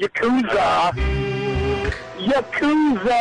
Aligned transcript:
Yakuza. 0.00 0.92
Yakuza. 2.18 3.20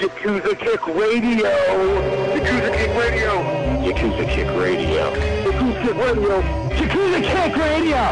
Yakuza 0.00 0.54
Kick 0.62 0.86
Radio. 0.86 1.50
Yakuza 2.34 2.70
Kick 2.76 2.94
Radio. 2.94 3.32
Yakuza 3.82 4.24
Kick 4.30 4.50
Radio. 4.62 5.04
Yakuza 5.44 5.82
Kick 5.82 5.96
Radio. 5.98 6.36
Yakuza 6.78 7.20
Kick 7.26 7.56
Radio. 7.56 8.02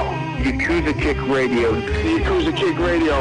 Yakuza 0.43 0.93
Kick 1.01 1.21
Radio. 1.29 1.71
Yakuza 2.19 2.53
Kick 2.57 2.79
Radio. 2.81 3.17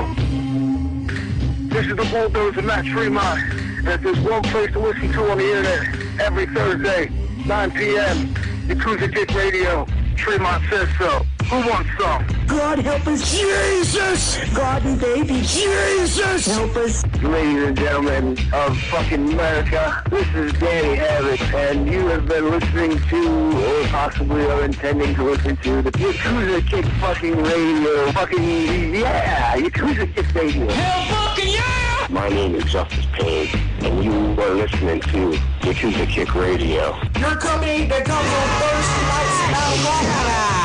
This 1.70 1.86
is 1.86 1.96
the 1.96 2.06
bulldozer 2.06 2.64
Matt 2.64 2.84
Tremont. 2.86 3.40
And 3.86 4.04
there's 4.04 4.20
one 4.22 4.42
place 4.42 4.72
to 4.72 4.80
listen 4.80 5.12
to 5.14 5.30
on 5.30 5.38
the 5.38 5.56
internet 5.56 6.20
every 6.20 6.48
Thursday, 6.48 7.12
9 7.46 7.72
p.m. 7.74 8.34
Yakuza 8.70 9.14
Kick 9.14 9.30
Radio. 9.36 9.86
Tremont 10.16 10.64
says 10.72 10.90
so. 10.98 11.27
Who 11.50 11.56
wants 11.70 11.90
some? 11.98 12.28
God 12.46 12.80
help 12.80 13.08
us. 13.08 13.32
Jesus! 13.32 14.38
God 14.54 14.86
and 14.86 15.00
baby. 15.00 15.42
Jesus! 15.44 16.46
Help 16.46 16.76
us. 16.76 17.06
Ladies 17.24 17.64
and 17.64 17.78
gentlemen 17.78 18.38
of 18.52 18.78
fucking 18.92 19.32
America, 19.32 20.04
this 20.10 20.28
is 20.36 20.52
Danny 20.60 21.00
Abbott, 21.00 21.42
and 21.54 21.90
you 21.90 22.06
have 22.08 22.28
been 22.28 22.50
listening 22.50 23.00
to, 23.00 23.30
or 23.66 23.88
possibly 23.88 24.46
are 24.46 24.66
intending 24.66 25.16
to 25.16 25.24
listen 25.24 25.56
to, 25.58 25.82
the 25.84 25.92
Yakuza 25.92 26.68
Kick 26.68 26.86
fucking 27.00 27.42
radio. 27.42 28.12
Fucking, 28.12 28.96
yeah, 28.96 29.56
Yakuza 29.56 30.14
Kick 30.14 30.34
radio. 30.36 30.70
Hell 30.70 31.30
fucking 31.30 31.50
yeah! 31.54 32.08
My 32.10 32.28
name 32.28 32.56
is 32.56 32.66
Justice 32.66 33.08
Pain, 33.14 33.48
and 33.84 34.04
you 34.04 34.12
are 34.12 34.54
listening 34.54 35.00
to 35.00 35.32
Yakuza 35.62 36.08
Kick 36.10 36.36
Radio. 36.36 36.98
Your 37.20 37.38
company 37.38 37.86
that 37.86 38.04
comes 38.04 38.28
on 38.28 38.48
Thursday 38.60 39.02
nights 39.08 40.52
at 40.52 40.57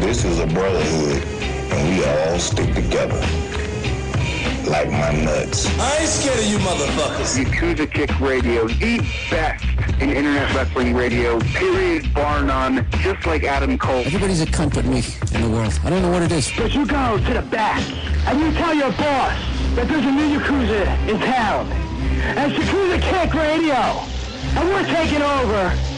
This 0.00 0.24
is 0.24 0.40
a 0.40 0.46
brotherhood, 0.46 1.22
and 1.72 1.88
we 1.88 2.04
all 2.04 2.38
stick 2.38 2.74
together. 2.74 3.20
Like 4.68 4.90
my 4.90 5.12
nuts. 5.12 5.66
I 5.78 5.98
ain't 5.98 6.08
scared 6.08 6.38
of 6.40 6.44
you 6.46 6.58
motherfuckers. 6.58 7.42
Yakuza 7.42 7.90
Kick 7.90 8.18
Radio, 8.20 8.66
the 8.66 8.98
best 9.30 9.64
in 10.00 10.10
internet 10.10 10.52
wrestling 10.54 10.94
radio, 10.94 11.38
period, 11.40 12.12
bar 12.12 12.42
none, 12.42 12.86
just 12.98 13.24
like 13.24 13.44
Adam 13.44 13.78
Cole. 13.78 14.02
Everybody's 14.04 14.42
a 14.42 14.46
cunt 14.46 14.74
but 14.74 14.84
me 14.84 15.02
in 15.32 15.42
the 15.42 15.56
world. 15.56 15.78
I 15.84 15.90
don't 15.90 16.02
know 16.02 16.10
what 16.10 16.22
it 16.22 16.32
is. 16.32 16.52
But 16.56 16.74
you 16.74 16.84
go 16.84 17.16
to 17.16 17.34
the 17.34 17.42
back 17.42 17.80
and 18.26 18.40
you 18.40 18.52
tell 18.52 18.74
your 18.74 18.90
boss 18.92 19.38
that 19.76 19.86
there's 19.88 20.04
a 20.04 20.10
new 20.10 20.38
Yakuza 20.38 21.08
in 21.08 21.20
town. 21.20 21.70
And 22.36 22.52
it's 22.52 22.64
Yakuza 22.64 23.00
Kick 23.00 23.32
Radio. 23.32 23.76
And 24.58 24.68
we're 24.70 24.86
taking 24.86 25.22
over. 25.22 25.97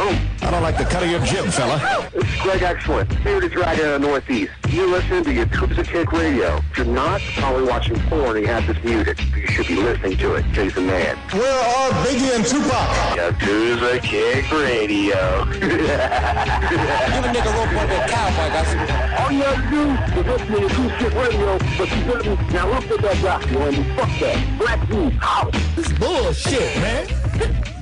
I 0.00 0.50
don't 0.52 0.62
like 0.62 0.78
the 0.78 0.84
cut 0.84 1.02
of 1.02 1.10
your 1.10 1.20
jib, 1.20 1.46
fella. 1.46 2.08
this 2.14 2.22
is 2.22 2.40
Greg 2.40 2.62
Excellent, 2.62 3.24
Bearded 3.24 3.50
Dragon 3.50 3.84
in 3.84 4.00
the 4.00 4.08
Northeast. 4.08 4.52
You're 4.68 4.86
listening 4.86 5.24
to 5.24 5.30
Yakuza 5.30 5.84
Kick 5.84 6.12
Radio. 6.12 6.58
If 6.70 6.78
you're 6.78 6.86
not, 6.86 7.20
probably 7.36 7.64
watching 7.64 7.98
porn 8.02 8.36
and 8.36 8.46
you 8.46 8.52
have 8.52 8.64
this 8.64 8.82
muted. 8.84 9.18
You 9.34 9.46
should 9.48 9.66
be 9.66 9.74
listening 9.74 10.16
to 10.18 10.36
it. 10.36 10.44
Jason 10.52 10.86
Man. 10.86 11.16
Where 11.32 11.52
are 11.52 11.90
Biggie 12.06 12.32
and 12.32 12.46
Tupac? 12.46 13.18
Yakuza 13.18 14.00
Kick 14.00 14.50
Radio. 14.52 15.44
Give 15.58 15.62
a 15.64 17.28
nigga 17.28 17.50
a 17.50 17.58
rope 17.58 17.80
on 17.80 17.88
that 17.88 18.08
cowboy, 18.08 18.48
guys. 18.54 19.20
All 19.20 19.32
you 19.32 19.42
have 19.42 19.64
to 19.64 19.70
do 19.70 20.20
is 20.20 20.26
listen 20.26 20.46
to 20.46 20.60
Yakuza 20.68 20.98
Kick 20.98 21.14
Radio, 21.14 21.58
but 21.76 21.90
you 21.90 22.04
didn't. 22.04 22.52
Now 22.52 22.70
look 22.70 22.88
at 22.88 23.00
that 23.02 23.22
guy, 23.22 23.50
man. 23.50 23.96
Fuck 23.96 24.20
that. 24.20 24.58
Black 24.58 24.88
dude, 24.88 25.12
holla. 25.14 25.50
This 25.74 25.92
bullshit, 25.94 26.76
man. 26.76 27.27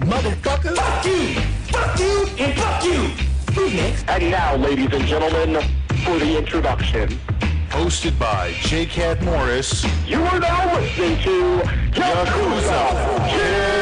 Motherfucker. 0.00 0.76
Fuck 0.76 1.04
you. 1.04 1.34
Fuck 1.72 1.98
you 1.98 2.26
and 2.38 2.58
fuck 2.58 2.84
you. 2.84 3.00
Who's 3.54 3.74
next? 3.74 4.08
And 4.08 4.30
now, 4.30 4.56
ladies 4.56 4.92
and 4.92 5.04
gentlemen, 5.06 5.62
for 6.04 6.18
the 6.18 6.38
introduction. 6.38 7.08
Hosted 7.70 8.18
by 8.18 8.52
J. 8.60 8.86
Cat 8.86 9.22
Morris. 9.22 9.84
You 10.06 10.22
are 10.22 10.40
now 10.40 10.74
listening 10.78 11.18
to 11.22 11.62
Yakuza 11.92 13.28
Kick 13.30 13.75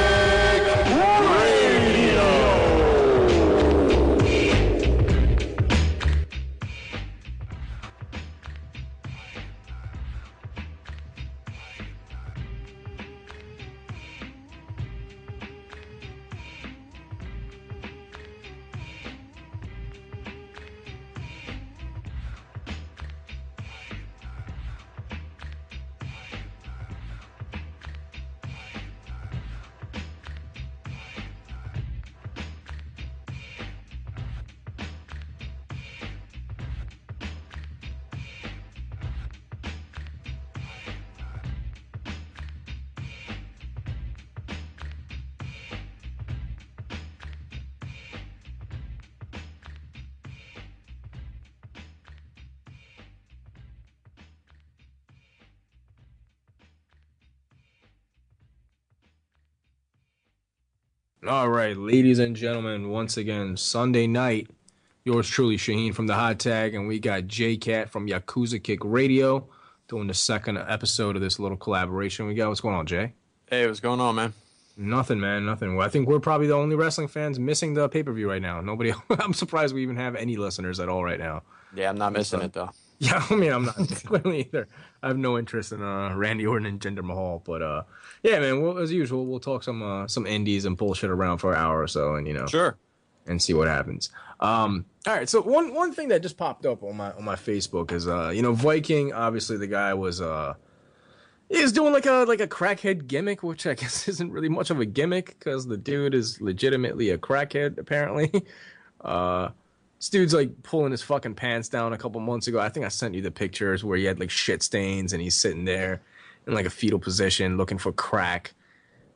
All 61.27 61.49
right, 61.49 61.75
ladies 61.75 62.19
and 62.19 62.37
gentlemen, 62.37 62.91
once 62.91 63.17
again, 63.17 63.57
Sunday 63.57 64.07
night. 64.07 64.51
Yours 65.05 65.27
truly, 65.27 65.57
Shaheen 65.57 65.95
from 65.95 66.07
the 66.07 66.13
Hot 66.13 66.39
Tag, 66.39 66.75
and 66.75 66.87
we 66.87 66.99
got 66.99 67.27
J 67.27 67.57
Cat 67.57 67.89
from 67.89 68.07
Yakuza 68.09 68.63
Kick 68.63 68.81
Radio 68.83 69.49
doing 69.89 70.07
the 70.07 70.13
second 70.13 70.59
episode 70.59 71.17
of 71.17 71.23
this 71.23 71.39
little 71.39 71.57
collaboration 71.57 72.27
we 72.27 72.35
got. 72.35 72.51
What's 72.51 72.61
going 72.61 72.75
on, 72.75 72.85
Jay? 72.85 73.15
Hey, 73.47 73.67
what's 73.67 73.81
going 73.81 74.01
on, 74.01 74.17
man? 74.17 74.35
Nothing, 74.77 75.19
man. 75.19 75.47
Nothing. 75.47 75.77
Well, 75.77 75.87
I 75.87 75.89
think 75.89 76.09
we're 76.09 76.21
probably 76.21 76.47
the 76.47 76.55
only 76.55 76.77
wrestling 76.77 77.09
fans 77.09 77.39
missing 77.39 77.73
the 77.73 77.89
pay 77.89 78.03
per 78.03 78.13
view 78.13 78.29
right 78.29 78.43
now. 78.43 78.61
Nobody. 78.61 78.93
I'm 79.11 79.33
surprised 79.33 79.75
we 79.75 79.83
even 79.83 79.97
have 79.97 80.17
any 80.17 80.37
listeners 80.37 80.79
at 80.79 80.91
all 80.91 81.03
right 81.03 81.19
now. 81.19 81.43
Yeah, 81.75 81.89
I'm 81.89 81.97
not 81.97 82.13
missing 82.13 82.43
it 82.43 82.53
though. 82.53 82.71
Yeah, 83.01 83.27
I 83.29 83.35
mean, 83.35 83.53
I'm 83.53 83.65
not 83.65 83.77
clearly 83.77 84.41
either. 84.41 84.69
I 85.03 85.09
have 85.09 85.19
no 85.19 85.37
interest 85.37 85.73
in 85.73 85.83
uh, 85.83 86.15
Randy 86.15 86.47
Orton 86.47 86.65
and 86.67 86.81
Jinder 86.81 87.03
Mahal, 87.03 87.43
but 87.45 87.61
uh, 87.61 87.83
yeah, 88.23 88.39
man. 88.39 88.63
Well, 88.63 88.79
as 88.79 88.93
usual, 88.93 89.27
we'll 89.27 89.41
talk 89.41 89.63
some 89.65 89.83
uh, 89.83 90.07
some 90.07 90.27
indies 90.27 90.65
and 90.65 90.77
bullshit 90.77 91.11
around 91.11 91.39
for 91.39 91.53
an 91.53 91.59
hour 91.59 91.83
or 91.83 91.89
so, 91.89 92.15
and 92.15 92.27
you 92.27 92.33
know, 92.35 92.47
Sure. 92.47 92.77
and 93.27 93.43
see 93.43 93.53
what 93.53 93.67
happens. 93.69 94.11
Um, 94.41 94.85
all 95.07 95.15
right. 95.15 95.29
So 95.29 95.43
one 95.43 95.75
one 95.75 95.93
thing 95.93 96.09
that 96.09 96.23
just 96.23 96.37
popped 96.39 96.65
up 96.67 96.83
on 96.83 96.97
my 96.97 97.13
on 97.13 97.25
my 97.25 97.35
Facebook 97.35 97.91
is 97.93 98.07
uh, 98.09 98.31
you 98.35 98.43
know, 98.43 98.53
Viking. 98.55 99.13
Obviously, 99.13 99.57
the 99.59 99.67
guy 99.67 99.93
was 99.93 100.21
uh, 100.21 100.55
he 101.51 101.61
was 101.61 101.73
doing 101.73 101.93
like 101.93 102.07
a 102.07 102.25
like 102.29 102.41
a 102.41 102.47
crackhead 102.49 103.07
gimmick, 103.09 103.43
which 103.43 103.67
I 103.67 103.75
guess 103.83 104.07
isn't 104.09 104.31
really 104.31 104.49
much 104.49 104.71
of 104.71 104.79
a 104.81 104.87
gimmick 104.87 105.37
because 105.39 105.67
the 105.67 105.77
dude 105.77 106.15
is 106.15 106.41
legitimately 106.41 107.11
a 107.11 107.19
crackhead 107.19 107.77
apparently. 107.79 108.31
Uh, 109.01 109.51
this 109.99 110.09
dude's 110.09 110.35
like 110.35 110.63
pulling 110.63 110.91
his 110.91 111.03
fucking 111.03 111.35
pants 111.35 111.69
down 111.69 111.93
a 111.93 111.99
couple 111.99 112.21
months 112.21 112.47
ago. 112.47 112.59
I 112.59 112.69
think 112.69 112.85
I 112.85 112.89
sent 112.89 113.15
you 113.15 113.23
the 113.23 113.31
pictures 113.31 113.85
where 113.85 113.97
he 113.97 114.05
had 114.05 114.21
like 114.21 114.31
shit 114.31 114.63
stains 114.63 115.13
and 115.13 115.23
he's 115.23 115.35
sitting 115.35 115.65
there 115.65 116.03
in 116.47 116.55
like 116.55 116.67
a 116.67 116.71
fetal 116.71 116.99
position 116.99 117.57
looking 117.57 117.79
for 117.79 117.93
crack. 117.93 118.55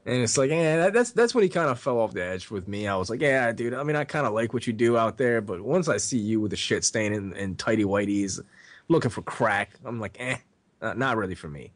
And 0.06 0.22
it's 0.22 0.38
like, 0.38 0.50
yeah, 0.50 0.76
that, 0.78 0.92
that's 0.94 1.10
that's 1.10 1.34
when 1.34 1.44
he 1.44 1.50
kind 1.50 1.68
of 1.68 1.78
fell 1.78 1.98
off 1.98 2.14
the 2.14 2.24
edge 2.24 2.50
with 2.50 2.66
me. 2.66 2.88
I 2.88 2.96
was 2.96 3.10
like, 3.10 3.20
yeah, 3.20 3.52
dude. 3.52 3.74
I 3.74 3.82
mean, 3.82 3.96
I 3.96 4.04
kind 4.04 4.26
of 4.26 4.32
like 4.32 4.54
what 4.54 4.66
you 4.66 4.72
do 4.72 4.96
out 4.96 5.18
there, 5.18 5.42
but 5.42 5.60
once 5.60 5.88
I 5.88 5.98
see 5.98 6.18
you 6.18 6.40
with 6.40 6.52
a 6.54 6.56
shit 6.56 6.84
stain 6.84 7.12
and, 7.12 7.34
and 7.34 7.58
tighty 7.58 7.84
whities 7.84 8.40
looking 8.88 9.10
for 9.10 9.20
crack, 9.22 9.72
I'm 9.84 10.00
like, 10.00 10.16
eh, 10.18 10.38
not 10.80 11.18
really 11.18 11.34
for 11.34 11.48
me. 11.48 11.72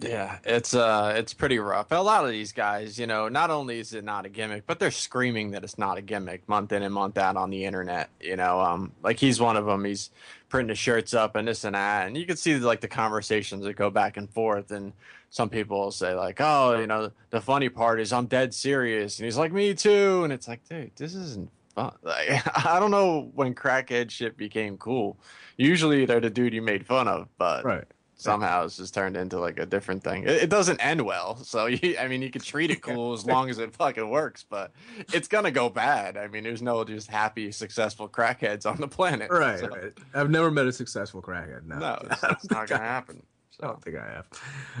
Yeah, 0.00 0.38
it's 0.44 0.74
uh, 0.74 1.14
it's 1.16 1.32
pretty 1.32 1.58
rough. 1.58 1.90
A 1.90 1.96
lot 1.96 2.24
of 2.24 2.30
these 2.30 2.52
guys, 2.52 2.98
you 2.98 3.06
know, 3.06 3.28
not 3.28 3.50
only 3.50 3.78
is 3.78 3.94
it 3.94 4.04
not 4.04 4.26
a 4.26 4.28
gimmick, 4.28 4.66
but 4.66 4.78
they're 4.78 4.90
screaming 4.90 5.52
that 5.52 5.64
it's 5.64 5.78
not 5.78 5.96
a 5.96 6.02
gimmick 6.02 6.46
month 6.48 6.72
in 6.72 6.82
and 6.82 6.92
month 6.92 7.16
out 7.16 7.36
on 7.36 7.50
the 7.50 7.64
internet. 7.64 8.10
You 8.20 8.36
know, 8.36 8.60
um, 8.60 8.92
like 9.02 9.18
he's 9.18 9.40
one 9.40 9.56
of 9.56 9.64
them. 9.64 9.84
He's 9.84 10.10
printing 10.48 10.70
his 10.70 10.78
shirts 10.78 11.14
up 11.14 11.34
and 11.36 11.48
this 11.48 11.64
and 11.64 11.74
that, 11.74 12.06
and 12.06 12.16
you 12.16 12.26
can 12.26 12.36
see 12.36 12.56
like 12.58 12.80
the 12.80 12.88
conversations 12.88 13.64
that 13.64 13.74
go 13.74 13.88
back 13.88 14.16
and 14.16 14.28
forth. 14.28 14.70
And 14.70 14.92
some 15.30 15.48
people 15.48 15.78
will 15.78 15.90
say 15.92 16.14
like, 16.14 16.40
"Oh, 16.40 16.78
you 16.78 16.86
know, 16.86 17.10
the 17.30 17.40
funny 17.40 17.68
part 17.68 18.00
is 18.00 18.12
I'm 18.12 18.26
dead 18.26 18.52
serious," 18.52 19.18
and 19.18 19.24
he's 19.24 19.38
like, 19.38 19.52
"Me 19.52 19.72
too," 19.72 20.24
and 20.24 20.32
it's 20.32 20.48
like, 20.48 20.68
dude, 20.68 20.90
this 20.96 21.14
isn't 21.14 21.50
fun. 21.74 21.92
Like, 22.02 22.66
I 22.66 22.78
don't 22.80 22.90
know 22.90 23.30
when 23.34 23.54
crackhead 23.54 24.10
shit 24.10 24.36
became 24.36 24.76
cool. 24.78 25.16
Usually 25.56 26.04
they're 26.04 26.20
the 26.20 26.30
dude 26.30 26.52
you 26.54 26.62
made 26.62 26.86
fun 26.86 27.08
of, 27.08 27.28
but 27.38 27.64
Right. 27.64 27.84
Somehow 28.16 28.64
it's 28.64 28.76
just 28.78 28.94
turned 28.94 29.16
into 29.16 29.38
like 29.38 29.58
a 29.58 29.66
different 29.66 30.02
thing. 30.02 30.24
It, 30.24 30.44
it 30.44 30.50
doesn't 30.50 30.80
end 30.80 31.02
well, 31.02 31.36
so 31.36 31.66
you, 31.66 31.96
I 31.98 32.08
mean, 32.08 32.22
you 32.22 32.30
can 32.30 32.42
treat 32.42 32.70
it 32.70 32.82
cool 32.82 33.12
as 33.12 33.24
long 33.26 33.50
as 33.50 33.58
it 33.58 33.74
fucking 33.74 34.08
works, 34.08 34.44
but 34.48 34.72
it's 35.12 35.28
gonna 35.28 35.50
go 35.50 35.68
bad. 35.68 36.16
I 36.16 36.26
mean, 36.28 36.44
there's 36.44 36.62
no 36.62 36.82
just 36.84 37.08
happy, 37.10 37.52
successful 37.52 38.08
crackheads 38.08 38.66
on 38.66 38.80
the 38.80 38.88
planet. 38.88 39.30
Right, 39.30 39.60
so- 39.60 39.68
right. 39.68 39.92
I've 40.14 40.30
never 40.30 40.50
met 40.50 40.66
a 40.66 40.72
successful 40.72 41.22
crackhead. 41.22 41.64
No, 41.66 41.78
No, 41.78 41.98
it's, 42.10 42.22
it's 42.30 42.50
not 42.50 42.68
gonna 42.68 42.82
happen. 42.82 43.22
I 43.62 43.68
don't 43.68 43.82
think 43.82 43.96
I 43.96 44.04
have. 44.04 44.26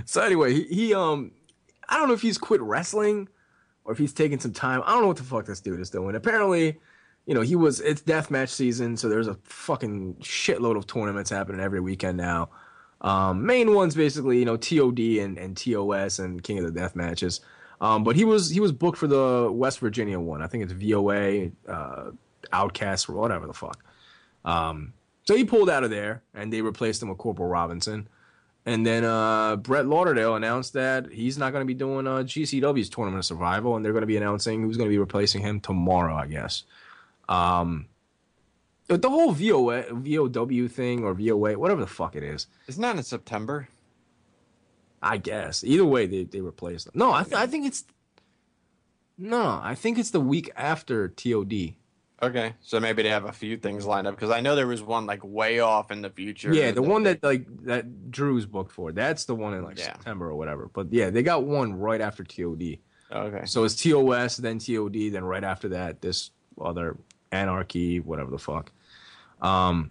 So 0.04 0.20
anyway, 0.22 0.52
he, 0.52 0.62
he 0.64 0.94
um, 0.94 1.32
I 1.88 1.96
don't 1.98 2.08
know 2.08 2.14
if 2.14 2.22
he's 2.22 2.36
quit 2.38 2.60
wrestling 2.60 3.28
or 3.84 3.92
if 3.92 3.98
he's 3.98 4.12
taking 4.12 4.38
some 4.40 4.52
time. 4.52 4.82
I 4.84 4.92
don't 4.92 5.02
know 5.02 5.08
what 5.08 5.16
the 5.16 5.22
fuck 5.22 5.46
this 5.46 5.60
dude 5.60 5.80
is 5.80 5.88
doing. 5.90 6.14
Apparently, 6.14 6.78
you 7.24 7.34
know, 7.34 7.40
he 7.40 7.56
was 7.56 7.80
it's 7.80 8.02
deathmatch 8.02 8.48
season, 8.50 8.96
so 8.96 9.08
there's 9.08 9.28
a 9.28 9.34
fucking 9.44 10.16
shitload 10.16 10.76
of 10.76 10.86
tournaments 10.86 11.30
happening 11.30 11.60
every 11.60 11.80
weekend 11.80 12.16
now. 12.18 12.50
Um, 13.00 13.44
main 13.44 13.74
ones 13.74 13.94
basically, 13.94 14.38
you 14.38 14.44
know, 14.44 14.56
TOD 14.56 14.98
and, 14.98 15.38
and 15.38 15.56
TOS 15.56 16.18
and 16.18 16.42
King 16.42 16.58
of 16.58 16.64
the 16.64 16.70
Death 16.70 16.96
matches. 16.96 17.40
Um, 17.80 18.04
but 18.04 18.16
he 18.16 18.24
was 18.24 18.50
he 18.50 18.60
was 18.60 18.72
booked 18.72 18.98
for 18.98 19.06
the 19.06 19.50
West 19.52 19.80
Virginia 19.80 20.18
one. 20.18 20.42
I 20.42 20.46
think 20.46 20.64
it's 20.64 20.72
VOA, 20.72 21.50
uh, 21.68 22.10
Outcast, 22.52 23.08
or 23.08 23.12
whatever 23.12 23.46
the 23.46 23.52
fuck. 23.52 23.84
Um, 24.44 24.94
so 25.24 25.36
he 25.36 25.44
pulled 25.44 25.68
out 25.68 25.84
of 25.84 25.90
there, 25.90 26.22
and 26.34 26.52
they 26.52 26.62
replaced 26.62 27.02
him 27.02 27.08
with 27.08 27.18
Corporal 27.18 27.48
Robinson. 27.48 28.08
And 28.64 28.84
then 28.84 29.04
uh, 29.04 29.56
Brett 29.56 29.86
Lauderdale 29.86 30.34
announced 30.34 30.72
that 30.72 31.12
he's 31.12 31.38
not 31.38 31.52
going 31.52 31.62
to 31.62 31.66
be 31.66 31.74
doing 31.74 32.06
uh, 32.06 32.18
GCW's 32.18 32.88
Tournament 32.88 33.20
of 33.20 33.24
Survival, 33.24 33.76
and 33.76 33.84
they're 33.84 33.92
going 33.92 34.02
to 34.02 34.08
be 34.08 34.16
announcing 34.16 34.62
who's 34.62 34.76
going 34.76 34.88
to 34.88 34.92
be 34.92 34.98
replacing 34.98 35.42
him 35.42 35.60
tomorrow, 35.60 36.14
I 36.14 36.26
guess. 36.26 36.64
Um, 37.28 37.86
the 38.88 38.98
the 38.98 39.10
whole 39.10 39.32
VOA, 39.32 39.84
VOW 39.92 40.68
thing 40.68 41.04
or 41.04 41.14
VOA, 41.14 41.58
whatever 41.58 41.80
the 41.80 41.86
fuck 41.86 42.16
it 42.16 42.22
is, 42.22 42.46
isn't 42.68 42.82
that 42.82 42.96
in 42.96 43.02
September? 43.02 43.68
I 45.02 45.18
guess. 45.18 45.62
Either 45.62 45.84
way, 45.84 46.06
they, 46.06 46.24
they 46.24 46.40
replaced 46.40 46.86
him. 46.86 46.92
No, 46.96 47.12
I, 47.12 47.22
th- 47.22 47.34
I 47.36 47.46
think 47.46 47.66
it's. 47.66 47.84
No, 49.18 49.60
I 49.62 49.74
think 49.74 49.98
it's 49.98 50.10
the 50.10 50.20
week 50.20 50.50
after 50.56 51.08
TOD. 51.08 51.74
Okay, 52.22 52.54
so 52.62 52.80
maybe 52.80 53.02
they 53.02 53.10
have 53.10 53.26
a 53.26 53.32
few 53.32 53.58
things 53.58 53.84
lined 53.84 54.06
up 54.06 54.14
because 54.14 54.30
I 54.30 54.40
know 54.40 54.56
there 54.56 54.66
was 54.66 54.82
one 54.82 55.04
like 55.06 55.22
way 55.22 55.60
off 55.60 55.90
in 55.90 56.00
the 56.00 56.08
future. 56.08 56.52
Yeah, 56.52 56.70
the 56.70 56.80
one 56.82 57.02
that 57.02 57.22
like 57.22 57.44
that 57.64 58.10
Drew's 58.10 58.46
booked 58.46 58.72
for. 58.72 58.90
That's 58.92 59.26
the 59.26 59.34
one 59.34 59.52
in 59.52 59.62
like 59.64 59.78
Yeah. 59.78 59.92
September 59.92 60.28
or 60.30 60.34
whatever. 60.34 60.70
But 60.72 60.92
yeah, 60.92 61.10
they 61.10 61.22
got 61.22 61.44
one 61.44 61.74
right 61.78 62.00
after 62.00 62.24
TOD. 62.24 62.78
Okay. 63.12 63.44
So 63.44 63.64
it's 63.64 63.76
TOS, 63.80 64.38
then 64.38 64.58
TOD, 64.58 65.12
then 65.12 65.24
right 65.24 65.44
after 65.44 65.68
that, 65.70 66.00
this 66.00 66.30
other 66.60 66.96
Anarchy, 67.32 68.00
whatever 68.00 68.30
the 68.30 68.38
fuck. 68.38 68.72
Um, 69.40 69.90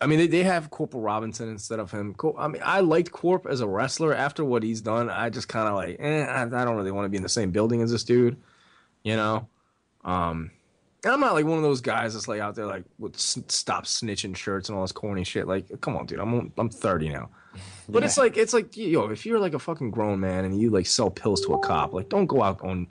I 0.00 0.06
mean, 0.06 0.18
they, 0.18 0.26
they 0.26 0.42
have 0.42 0.70
Corporal 0.70 1.02
Robinson 1.02 1.48
instead 1.48 1.78
of 1.78 1.90
him. 1.90 2.14
I 2.36 2.48
mean, 2.48 2.62
I 2.64 2.80
liked 2.80 3.12
Corp 3.12 3.46
as 3.46 3.60
a 3.60 3.66
wrestler. 3.66 4.12
After 4.12 4.44
what 4.44 4.62
he's 4.62 4.80
done, 4.80 5.08
I 5.08 5.30
just 5.30 5.48
kind 5.48 5.68
of 5.68 5.74
like, 5.74 5.96
eh, 6.00 6.24
I, 6.24 6.42
I 6.42 6.64
don't 6.64 6.76
really 6.76 6.90
want 6.90 7.06
to 7.06 7.08
be 7.08 7.16
in 7.16 7.22
the 7.22 7.28
same 7.28 7.52
building 7.52 7.80
as 7.80 7.90
this 7.90 8.04
dude, 8.04 8.36
you 9.02 9.16
know. 9.16 9.48
Um, 10.04 10.50
and 11.04 11.12
I'm 11.12 11.20
not 11.20 11.34
like 11.34 11.44
one 11.44 11.58
of 11.58 11.62
those 11.62 11.80
guys 11.80 12.14
that's 12.14 12.28
like 12.28 12.40
out 12.40 12.54
there 12.54 12.66
like 12.66 12.84
s- 13.14 13.38
stop 13.48 13.84
snitching 13.84 14.34
shirts 14.34 14.68
and 14.68 14.76
all 14.76 14.84
this 14.84 14.92
corny 14.92 15.22
shit. 15.22 15.46
Like, 15.46 15.80
come 15.80 15.96
on, 15.96 16.06
dude, 16.06 16.18
I'm 16.18 16.52
I'm 16.58 16.68
30 16.68 17.10
now. 17.10 17.30
But 17.88 18.02
it's 18.02 18.16
like 18.16 18.36
it's 18.38 18.54
like 18.54 18.76
yo, 18.76 19.10
if 19.10 19.26
you're 19.26 19.38
like 19.38 19.52
a 19.52 19.58
fucking 19.58 19.90
grown 19.90 20.18
man 20.18 20.46
and 20.46 20.58
you 20.58 20.70
like 20.70 20.86
sell 20.86 21.10
pills 21.10 21.42
to 21.42 21.52
a 21.52 21.58
cop, 21.58 21.92
like 21.92 22.08
don't 22.08 22.24
go 22.26 22.42
out 22.42 22.62
on 22.62 22.88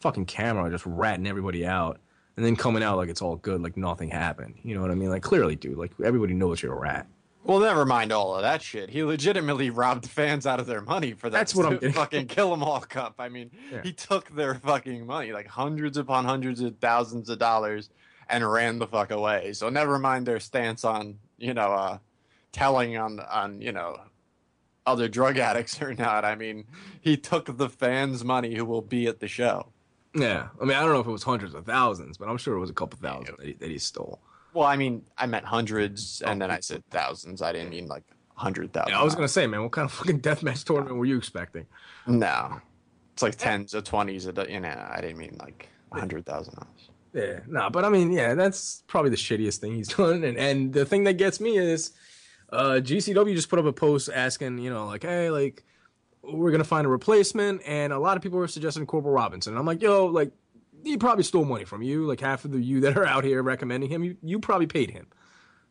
fucking 0.00 0.26
camera 0.26 0.68
just 0.68 0.84
ratting 0.84 1.28
everybody 1.28 1.64
out 1.64 1.98
and 2.36 2.44
then 2.46 2.56
coming 2.56 2.82
out 2.82 2.96
like 2.96 3.08
it's 3.08 3.22
all 3.22 3.36
good, 3.36 3.62
like 3.62 3.76
nothing 3.76 4.10
happened. 4.10 4.54
You 4.62 4.74
know 4.74 4.82
what 4.82 4.90
I 4.90 4.94
mean? 4.94 5.10
Like 5.10 5.22
clearly, 5.22 5.56
dude, 5.56 5.76
like 5.78 5.92
everybody 6.04 6.34
knows 6.34 6.62
you're 6.62 6.72
a 6.74 6.78
rat. 6.80 7.06
Well, 7.44 7.58
never 7.58 7.84
mind 7.84 8.12
all 8.12 8.36
of 8.36 8.42
that 8.42 8.62
shit. 8.62 8.88
He 8.90 9.02
legitimately 9.02 9.70
robbed 9.70 10.08
fans 10.08 10.46
out 10.46 10.60
of 10.60 10.66
their 10.66 10.80
money 10.80 11.12
for 11.12 11.28
that 11.28 11.36
That's 11.38 11.54
what 11.56 11.66
I'm 11.66 11.72
getting- 11.74 11.92
fucking 11.92 12.26
kill 12.28 12.52
'em 12.52 12.62
all 12.62 12.80
cup. 12.80 13.14
I 13.18 13.28
mean, 13.28 13.50
Yeah. 13.70 13.82
he 13.82 13.92
took 13.92 14.30
their 14.36 14.54
fucking 14.54 15.04
money, 15.06 15.32
like 15.32 15.48
hundreds 15.48 15.96
upon 15.96 16.24
hundreds 16.24 16.60
of 16.60 16.78
thousands 16.78 17.28
of 17.28 17.38
dollars, 17.40 17.90
and 18.28 18.48
ran 18.50 18.78
the 18.78 18.86
fuck 18.86 19.10
away. 19.10 19.52
So 19.54 19.68
never 19.70 19.98
mind 19.98 20.24
their 20.26 20.38
stance 20.38 20.84
on, 20.84 21.18
you 21.36 21.52
know, 21.52 21.72
uh, 21.72 21.98
telling 22.52 22.96
on 22.96 23.18
on 23.18 23.60
you 23.60 23.72
know 23.72 23.98
other 24.86 25.08
drug 25.08 25.36
addicts 25.38 25.80
or 25.82 25.94
not. 25.94 26.24
I 26.24 26.36
mean, 26.36 26.64
he 27.00 27.16
took 27.16 27.56
the 27.56 27.68
fans' 27.68 28.24
money 28.24 28.54
who 28.54 28.64
will 28.64 28.82
be 28.82 29.06
at 29.08 29.18
the 29.18 29.26
show. 29.28 29.71
Yeah, 30.14 30.48
I 30.60 30.64
mean, 30.64 30.76
I 30.76 30.80
don't 30.80 30.92
know 30.92 31.00
if 31.00 31.06
it 31.06 31.10
was 31.10 31.22
hundreds 31.22 31.54
of 31.54 31.64
thousands, 31.64 32.18
but 32.18 32.28
I'm 32.28 32.36
sure 32.36 32.54
it 32.54 32.60
was 32.60 32.70
a 32.70 32.74
couple 32.74 32.98
thousand 32.98 33.36
that 33.38 33.46
he, 33.46 33.52
that 33.54 33.70
he 33.70 33.78
stole. 33.78 34.20
Well, 34.52 34.66
I 34.66 34.76
mean, 34.76 35.02
I 35.16 35.26
meant 35.26 35.46
hundreds, 35.46 36.22
and 36.22 36.40
then 36.40 36.50
I 36.50 36.60
said 36.60 36.82
thousands. 36.90 37.40
I 37.40 37.52
didn't 37.52 37.70
mean 37.70 37.86
like 37.86 38.04
hundred 38.34 38.72
thousand. 38.72 38.92
Yeah, 38.92 39.00
I 39.00 39.04
was 39.04 39.14
gonna 39.14 39.28
say, 39.28 39.46
man, 39.46 39.62
what 39.62 39.72
kind 39.72 39.86
of 39.86 39.92
fucking 39.92 40.20
deathmatch 40.20 40.64
tournament 40.64 40.96
were 40.96 41.06
you 41.06 41.16
expecting? 41.16 41.66
No, 42.06 42.60
it's 43.14 43.22
like 43.22 43.36
tens 43.36 43.74
or 43.74 43.80
twenties. 43.80 44.26
Of, 44.26 44.38
you 44.50 44.60
know, 44.60 44.88
I 44.90 45.00
didn't 45.00 45.16
mean 45.16 45.36
like 45.40 45.68
hundred 45.92 46.26
thousand 46.26 46.56
dollars. 46.56 46.90
Yeah, 47.14 47.40
no, 47.46 47.70
but 47.70 47.84
I 47.84 47.88
mean, 47.88 48.12
yeah, 48.12 48.34
that's 48.34 48.82
probably 48.86 49.10
the 49.10 49.16
shittiest 49.16 49.58
thing 49.58 49.74
he's 49.74 49.88
done. 49.96 50.24
And 50.24 50.36
and 50.36 50.72
the 50.72 50.84
thing 50.84 51.04
that 51.04 51.14
gets 51.14 51.40
me 51.40 51.56
is, 51.56 51.92
uh, 52.52 52.80
GCW 52.82 53.34
just 53.34 53.48
put 53.48 53.58
up 53.58 53.64
a 53.64 53.72
post 53.72 54.10
asking, 54.14 54.58
you 54.58 54.70
know, 54.70 54.86
like, 54.86 55.02
hey, 55.02 55.30
like, 55.30 55.64
we're 56.22 56.50
gonna 56.50 56.64
find 56.64 56.86
a 56.86 56.90
replacement, 56.90 57.62
and 57.66 57.92
a 57.92 57.98
lot 57.98 58.16
of 58.16 58.22
people 58.22 58.38
were 58.38 58.48
suggesting 58.48 58.86
Corporal 58.86 59.14
Robinson. 59.14 59.52
And 59.52 59.58
I'm 59.58 59.66
like, 59.66 59.82
yo, 59.82 60.06
like, 60.06 60.32
he 60.84 60.96
probably 60.96 61.24
stole 61.24 61.44
money 61.44 61.64
from 61.64 61.82
you. 61.82 62.06
Like 62.06 62.20
half 62.20 62.44
of 62.44 62.52
the 62.52 62.60
you 62.60 62.80
that 62.80 62.96
are 62.96 63.06
out 63.06 63.24
here 63.24 63.42
recommending 63.42 63.90
him, 63.90 64.04
you 64.04 64.16
you 64.22 64.38
probably 64.38 64.66
paid 64.66 64.90
him. 64.90 65.06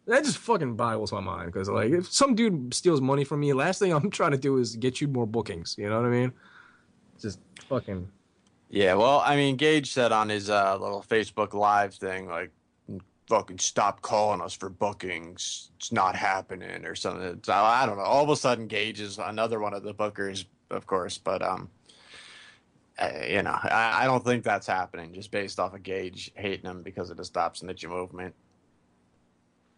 That 0.08 0.24
just 0.24 0.38
fucking 0.40 0.76
boggles 0.76 1.12
my 1.12 1.20
mind 1.20 1.52
because 1.52 1.70
like 1.70 1.92
if 1.92 2.12
some 2.12 2.36
dude 2.36 2.74
steals 2.74 3.02
money 3.02 3.24
from 3.24 3.40
me, 3.40 3.54
last 3.54 3.80
thing 3.80 3.94
I'm 3.94 4.10
trying 4.10 4.32
to 4.32 4.38
do 4.38 4.58
is 4.58 4.76
get 4.76 5.02
you 5.02 5.08
more 5.08 5.28
bookings. 5.28 5.76
You 5.78 5.90
know 5.90 5.98
what 6.02 6.08
I 6.08 6.12
mean? 6.12 6.34
Just 7.20 7.40
fucking 7.70 8.10
Yeah, 8.70 8.96
well, 8.96 9.22
I 9.26 9.36
mean, 9.36 9.58
Gage 9.58 9.92
said 9.92 10.12
on 10.12 10.30
his 10.30 10.50
uh, 10.50 10.78
little 10.80 11.06
Facebook 11.08 11.54
Live 11.54 11.94
thing, 11.94 12.28
like, 12.28 12.52
fucking 13.32 13.60
stop 13.60 14.02
calling 14.02 14.42
us 14.42 14.54
for 14.54 14.68
bookings. 14.70 15.72
It's 15.78 15.94
not 15.94 16.18
happening 16.18 16.86
or 16.86 16.96
something. 16.96 17.40
So 17.44 17.54
I 17.54 17.86
don't 17.86 17.96
know. 17.98 18.04
All 18.04 18.24
of 18.26 18.30
a 18.30 18.36
sudden, 18.36 18.68
Gage 18.68 19.00
is 19.00 19.20
another 19.20 19.62
one 19.62 19.74
of 19.74 19.84
the 19.84 19.94
bookers, 19.94 20.44
of 20.70 20.86
course, 20.86 21.18
but, 21.18 21.42
um, 21.42 21.70
uh, 23.00 23.10
you 23.26 23.42
know, 23.42 23.52
I, 23.64 24.02
I 24.02 24.06
don't 24.06 24.22
think 24.22 24.44
that's 24.44 24.68
happening 24.68 25.14
just 25.14 25.32
based 25.32 25.62
off 25.62 25.74
of 25.74 25.82
Gage 25.82 26.30
hating 26.36 26.66
him 26.70 26.84
because 26.84 27.10
of 27.10 27.16
the 27.16 27.24
Stop 27.24 27.56
Snitching 27.56 27.88
movement. 27.88 28.36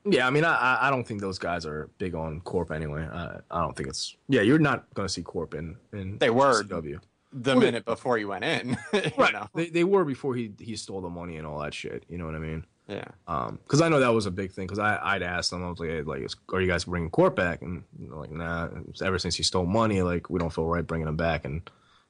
Yeah, 0.04 0.26
I 0.26 0.32
mean, 0.32 0.46
I 0.46 0.56
I- 0.56 0.88
I 0.88 0.90
don't 0.90 1.04
think 1.08 1.22
those 1.22 1.38
guys 1.38 1.64
are 1.68 1.92
big 2.00 2.16
on 2.16 2.42
Corp 2.42 2.72
anyway. 2.72 3.04
I, 3.08 3.38
I 3.52 3.62
don't 3.62 3.76
think 3.78 3.88
it's 3.88 4.18
yeah. 4.28 4.42
You're 4.42 4.58
not 4.60 4.92
going 4.96 5.08
to 5.08 5.14
see 5.14 5.22
Corp 5.22 5.54
in 5.54 5.78
in 5.94 6.18
They 6.18 6.32
were. 6.32 6.64
CW. 6.64 7.00
The 7.36 7.56
minute 7.56 7.86
before 7.86 8.18
you 8.18 8.28
went 8.28 8.44
in, 8.44 8.78
Right. 9.18 9.32
know? 9.34 9.48
They 9.56 9.70
they 9.70 9.84
were 9.86 10.04
before 10.06 10.36
he 10.36 10.52
he 10.60 10.76
stole 10.76 11.02
the 11.02 11.10
money 11.10 11.38
and 11.38 11.48
all 11.48 11.60
that 11.60 11.74
shit. 11.74 12.04
You 12.10 12.18
know 12.18 12.26
what 12.26 12.36
I 12.36 12.40
mean? 12.40 12.66
Yeah. 12.88 13.06
Um, 13.28 13.60
because 13.64 13.82
I 13.82 13.90
know 13.90 14.00
that 14.02 14.10
was 14.14 14.26
a 14.26 14.32
big 14.32 14.52
thing. 14.52 14.66
Because 14.68 14.80
I 14.80 15.00
I'd 15.02 15.24
asked 15.24 15.52
them, 15.52 15.64
I 15.64 15.70
was 15.70 15.80
like, 15.80 15.90
hey, 15.90 16.02
like, 16.02 16.22
is, 16.22 16.36
are 16.52 16.60
you 16.62 16.68
guys 16.68 16.86
bringing 16.86 17.10
Corp 17.10 17.36
back? 17.36 17.62
And 17.62 17.84
they're 17.98 18.18
like, 18.18 18.32
nah. 18.32 18.70
Ever 19.02 19.20
since 19.20 19.36
he 19.36 19.44
stole 19.44 19.66
money, 19.66 20.02
like, 20.02 20.30
we 20.30 20.40
don't 20.40 20.52
feel 20.54 20.66
right 20.66 20.86
bringing 20.86 21.08
him 21.08 21.16
back 21.18 21.46
and 21.46 21.62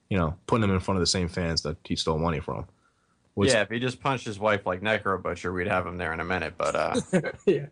you 0.09 0.17
know 0.17 0.35
putting 0.47 0.63
him 0.63 0.71
in 0.71 0.79
front 0.79 0.97
of 0.97 1.01
the 1.01 1.07
same 1.07 1.27
fans 1.29 1.61
that 1.61 1.77
he 1.83 1.95
stole 1.95 2.17
money 2.17 2.39
from. 2.39 2.65
Which- 3.35 3.51
yeah, 3.51 3.61
if 3.61 3.69
he 3.69 3.79
just 3.79 3.99
punched 4.01 4.25
his 4.25 4.39
wife 4.39 4.65
like 4.65 4.81
Necro 4.81 5.21
Butcher, 5.21 5.51
we'd 5.53 5.67
have 5.67 5.85
him 5.87 5.97
there 5.97 6.13
in 6.13 6.19
a 6.19 6.25
minute. 6.25 6.53
But 6.57 6.75
uh, 6.75 7.01
yeah. 7.45 7.65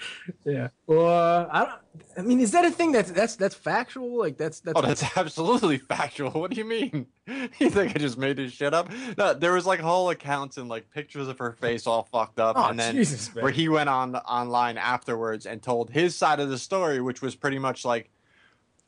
Yeah. 0.44 0.68
Well, 0.86 1.06
uh, 1.06 1.48
I 1.50 1.64
don't. 1.64 1.78
I 2.16 2.22
mean, 2.22 2.40
is 2.40 2.52
that 2.52 2.64
a 2.64 2.70
thing 2.70 2.92
that's 2.92 3.10
that's 3.10 3.36
that's 3.36 3.54
factual? 3.54 4.18
Like 4.18 4.36
that's 4.36 4.60
that's. 4.60 4.78
Oh, 4.78 4.82
that's 4.82 5.16
absolutely 5.16 5.78
factual. 5.94 6.30
What 6.30 6.50
do 6.52 6.56
you 6.56 6.64
mean? 6.64 7.06
You 7.58 7.68
think 7.68 7.94
I 7.94 7.98
just 7.98 8.16
made 8.16 8.36
this 8.36 8.52
shit 8.52 8.72
up? 8.72 8.90
No, 9.18 9.34
there 9.34 9.52
was 9.52 9.66
like 9.66 9.80
whole 9.80 10.08
accounts 10.08 10.56
and 10.56 10.66
like 10.68 10.90
pictures 10.90 11.28
of 11.28 11.38
her 11.38 11.52
face 11.52 11.86
all 11.86 12.04
fucked 12.04 12.40
up, 12.40 12.56
Oh, 12.56 12.68
and 12.68 12.78
then 12.78 12.94
Jesus, 12.94 13.34
where 13.34 13.50
he 13.50 13.68
went 13.68 13.90
on 13.90 14.16
online 14.16 14.78
afterwards 14.78 15.44
and 15.44 15.60
told 15.62 15.90
his 15.90 16.16
side 16.16 16.40
of 16.40 16.48
the 16.48 16.56
story, 16.56 17.02
which 17.02 17.20
was 17.20 17.34
pretty 17.34 17.58
much 17.58 17.84
like, 17.84 18.08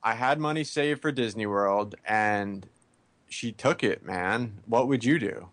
I 0.03 0.15
had 0.15 0.39
money 0.39 0.65
saved 0.65 1.03
for 1.03 1.13
Disney 1.13 1.45
World, 1.45 1.97
and 2.07 2.67
she 3.29 3.53
took 3.53 3.85
it, 3.85 4.03
man. 4.05 4.55
What 4.65 4.89
would 4.89 5.05
you 5.05 5.19
do? 5.19 5.49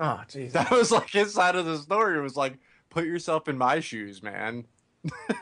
Oh, 0.00 0.20
jeez. 0.28 0.50
That 0.52 0.72
was 0.72 0.90
like 0.90 1.10
his 1.10 1.32
side 1.32 1.54
of 1.54 1.66
the 1.66 1.78
story. 1.78 2.18
It 2.18 2.22
was 2.22 2.36
like, 2.36 2.58
put 2.90 3.04
yourself 3.04 3.46
in 3.46 3.56
my 3.56 3.78
shoes, 3.78 4.24
man. 4.24 4.64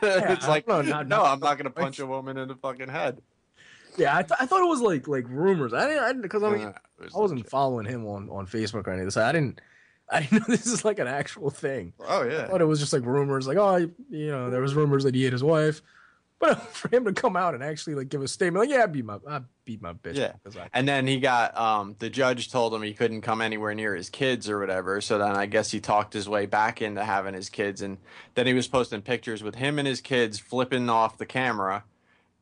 It's 0.01 0.47
like, 0.47 0.67
know, 0.67 0.81
not- 0.81 1.07
no, 1.07 1.17
not- 1.17 1.25
I'm 1.33 1.39
not 1.39 1.57
gonna 1.57 1.69
punch 1.69 1.99
a 1.99 2.05
woman 2.05 2.37
in 2.37 2.47
the 2.47 2.55
fucking 2.55 2.89
head. 2.89 3.21
Yeah, 3.97 4.17
I, 4.17 4.23
th- 4.23 4.37
I 4.39 4.45
thought 4.47 4.61
it 4.61 4.67
was 4.67 4.81
like 4.81 5.07
like 5.07 5.25
rumors. 5.29 5.73
I 5.73 5.87
didn't 5.87 6.21
because 6.23 6.41
I, 6.43 6.49
mean 6.51 6.67
Uh, 6.67 6.73
it 7.03 7.11
I 7.15 7.17
wasn't 7.19 7.41
legit. 7.41 7.51
following 7.51 7.85
him 7.85 8.05
on 8.07 8.27
on 8.29 8.47
Facebook 8.47 8.87
or 8.87 8.91
anything, 8.91 9.11
so 9.11 9.23
I 9.23 9.31
didn't 9.31 9.61
I 10.11 10.21
didn't 10.21 10.33
know 10.47 10.55
this 10.55 10.65
is 10.65 10.83
like 10.83 10.97
an 10.99 11.07
actual 11.07 11.49
thing. 11.51 11.93
Oh 11.99 12.23
I 12.23 12.27
yeah. 12.31 12.47
thought 12.47 12.61
it 12.61 12.65
was 12.65 12.79
just 12.79 12.91
like 12.93 13.05
rumors, 13.05 13.45
like 13.47 13.57
oh 13.57 13.75
you 14.09 14.31
know 14.31 14.49
there 14.49 14.61
was 14.61 14.73
rumors 14.73 15.03
that 15.03 15.13
he 15.13 15.23
hit 15.23 15.33
his 15.33 15.43
wife, 15.43 15.81
but 16.45 16.61
for 16.75 16.89
him 16.95 17.05
to 17.05 17.13
come 17.13 17.35
out 17.35 17.53
and 17.53 17.63
actually 17.63 17.95
like 17.95 18.09
give 18.09 18.21
a 18.21 18.27
statement, 18.27 18.67
like 18.67 18.75
yeah 18.75 18.83
I 18.83 18.85
beat 18.87 19.05
my 19.05 19.17
I 19.27 19.41
beat 19.65 19.81
my 19.81 19.93
bitch. 19.93 20.15
Yeah. 20.15 20.33
I- 20.59 20.67
And 20.73 20.87
then 20.87 21.07
he 21.07 21.19
got 21.19 21.57
um 21.57 21.95
the 21.99 22.09
judge 22.09 22.51
told 22.51 22.73
him 22.73 22.81
he 22.81 22.93
couldn't 22.93 23.21
come 23.21 23.41
anywhere 23.41 23.73
near 23.73 23.95
his 23.95 24.09
kids 24.09 24.49
or 24.49 24.59
whatever. 24.59 24.99
So 25.01 25.17
then 25.17 25.35
I 25.35 25.45
guess 25.45 25.71
he 25.71 25.79
talked 25.79 26.13
his 26.13 26.27
way 26.27 26.45
back 26.45 26.81
into 26.81 27.03
having 27.03 27.33
his 27.33 27.49
kids 27.49 27.81
and 27.81 27.97
then 28.35 28.45
he 28.47 28.53
was 28.53 28.67
posting 28.67 29.01
pictures 29.01 29.41
with 29.41 29.55
him 29.55 29.79
and 29.79 29.87
his 29.87 30.01
kids 30.01 30.37
flipping 30.39 30.89
off 30.89 31.17
the 31.17 31.25
camera 31.25 31.83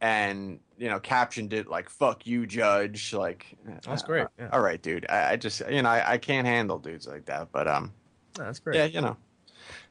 and 0.02 0.60
you 0.80 0.90
know 0.90 1.00
captioned 1.00 1.54
it 1.54 1.68
like 1.68 1.88
fuck 1.90 2.26
you 2.26 2.48
judge 2.48 3.14
like 3.14 3.46
That's 3.86 4.02
great, 4.02 4.26
yeah. 4.40 4.50
all 4.52 4.62
right 4.62 4.82
dude 4.82 5.06
I, 5.10 5.34
I 5.34 5.36
just 5.36 5.62
you 5.70 5.84
know 5.84 5.90
I, 5.90 6.14
I 6.14 6.18
can't 6.18 6.48
handle 6.48 6.80
dudes 6.80 7.08
like 7.08 7.26
that 7.26 7.50
but 7.52 7.68
um 7.68 7.94
that's 8.34 8.58
great. 8.60 8.78
yeah 8.78 8.86
you 8.86 9.02
know 9.02 9.16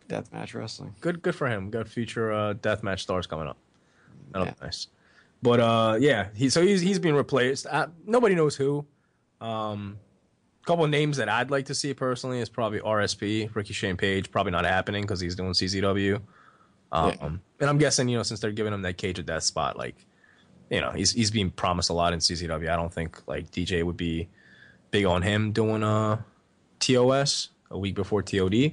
deathmatch 0.09 0.53
wrestling 0.55 0.97
good 1.01 1.23
good 1.23 1.37
for 1.37 1.47
him. 1.49 1.71
Got 1.71 1.87
future 1.89 2.33
uh, 2.33 2.55
deathmatch 2.55 2.99
stars 2.99 3.29
coming 3.29 3.47
up. 3.47 3.57
That'll 4.33 4.47
Yeah. 4.49 4.55
be 4.55 4.65
nice. 4.67 4.87
But 5.43 5.61
uh, 5.61 5.97
yeah, 6.01 6.29
he 6.35 6.51
so 6.51 6.63
he's 6.63 6.81
he's 6.81 6.99
being 6.99 7.15
replaced. 7.15 7.67
Uh, 7.67 7.87
nobody 8.07 8.35
knows 8.35 8.57
who. 8.57 8.85
Um, 9.41 9.99
a 10.63 10.67
couple 10.67 10.85
of 10.85 10.91
names 10.91 11.17
that 11.17 11.29
I'd 11.31 11.51
like 11.51 11.65
to 11.67 11.75
see 11.75 11.95
personally 11.95 12.41
is 12.41 12.49
probably 12.51 12.81
RSP, 12.81 13.55
Ricky 13.55 13.73
Shane 13.73 13.97
Page. 13.97 14.31
Probably 14.31 14.53
not 14.53 14.67
happening 14.67 15.03
because 15.03 15.19
he's 15.21 15.35
doing 15.35 15.53
CZW. 15.53 16.21
Um, 16.93 17.09
Yeah. 17.09 17.27
and 17.61 17.71
I'm 17.71 17.79
guessing 17.79 18.09
you 18.09 18.17
know 18.19 18.23
since 18.23 18.41
they're 18.41 18.53
giving 18.53 18.73
him 18.75 18.83
that 18.83 18.99
cage 18.99 19.19
of 19.19 19.27
that 19.27 19.43
spot, 19.43 19.79
like 19.79 20.05
you 20.71 20.81
know 20.83 20.91
he's 20.91 21.13
he's 21.13 21.31
being 21.31 21.51
promised 21.51 21.89
a 21.89 21.95
lot 21.95 22.13
in 22.13 22.19
CZW. 22.19 22.69
I 22.71 22.77
don't 22.77 22.93
think 22.93 23.27
like 23.27 23.51
DJ 23.51 23.83
would 23.83 23.97
be 23.97 24.29
big 24.91 25.07
on 25.07 25.23
him 25.23 25.53
doing 25.53 25.83
uh 25.83 26.21
TOS 26.81 27.49
a 27.71 27.79
week 27.79 27.95
before 27.95 28.23
TOD. 28.23 28.73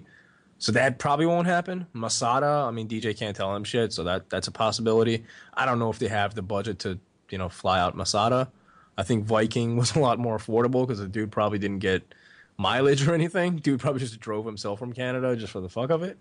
So 0.60 0.72
that 0.72 0.98
probably 0.98 1.26
won't 1.26 1.48
happen. 1.48 1.86
Masada, 1.94 2.66
I 2.68 2.72
mean 2.72 2.88
DJ 2.88 3.18
can't 3.18 3.36
tell 3.36 3.56
him 3.56 3.64
shit, 3.64 3.94
so 3.94 4.04
that 4.06 4.30
that's 4.30 4.48
a 4.48 4.52
possibility. 4.52 5.24
I 5.54 5.66
don't 5.66 5.80
know 5.80 5.90
if 5.90 6.00
they 6.00 6.08
have 6.08 6.34
the 6.34 6.42
budget 6.42 6.80
to, 6.80 7.00
you 7.30 7.38
know, 7.38 7.50
fly 7.50 7.80
out 7.80 7.96
Masada. 7.96 8.52
I 8.98 9.04
think 9.04 9.26
Viking 9.26 9.78
was 9.78 9.96
a 9.96 10.00
lot 10.00 10.20
more 10.20 10.38
affordable 10.38 10.86
because 10.86 11.00
the 11.00 11.08
dude 11.08 11.32
probably 11.32 11.60
didn't 11.60 11.80
get 11.80 12.16
mileage 12.58 13.08
or 13.08 13.14
anything. 13.14 13.58
Dude 13.58 13.80
probably 13.80 14.00
just 14.00 14.20
drove 14.20 14.46
himself 14.46 14.80
from 14.80 14.94
Canada 14.94 15.36
just 15.36 15.52
for 15.52 15.62
the 15.62 15.70
fuck 15.70 15.92
of 15.92 16.04
it. 16.04 16.18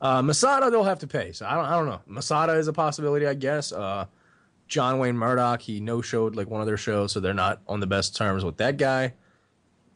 Uh, 0.00 0.22
Masada 0.22 0.70
they'll 0.70 0.84
have 0.84 1.00
to 1.00 1.06
pay, 1.06 1.32
so 1.32 1.46
I 1.46 1.54
don't 1.54 1.64
I 1.64 1.76
don't 1.76 1.86
know. 1.86 2.00
Masada 2.06 2.52
is 2.54 2.68
a 2.68 2.72
possibility, 2.72 3.26
I 3.26 3.34
guess. 3.34 3.72
Uh, 3.72 4.04
John 4.68 4.98
Wayne 4.98 5.16
Murdoch, 5.16 5.62
he 5.62 5.80
no 5.80 6.02
showed 6.02 6.36
like 6.36 6.48
one 6.50 6.60
of 6.60 6.66
their 6.66 6.76
shows, 6.76 7.12
so 7.12 7.20
they're 7.20 7.32
not 7.34 7.60
on 7.66 7.80
the 7.80 7.86
best 7.86 8.14
terms 8.14 8.44
with 8.44 8.58
that 8.58 8.76
guy. 8.76 9.14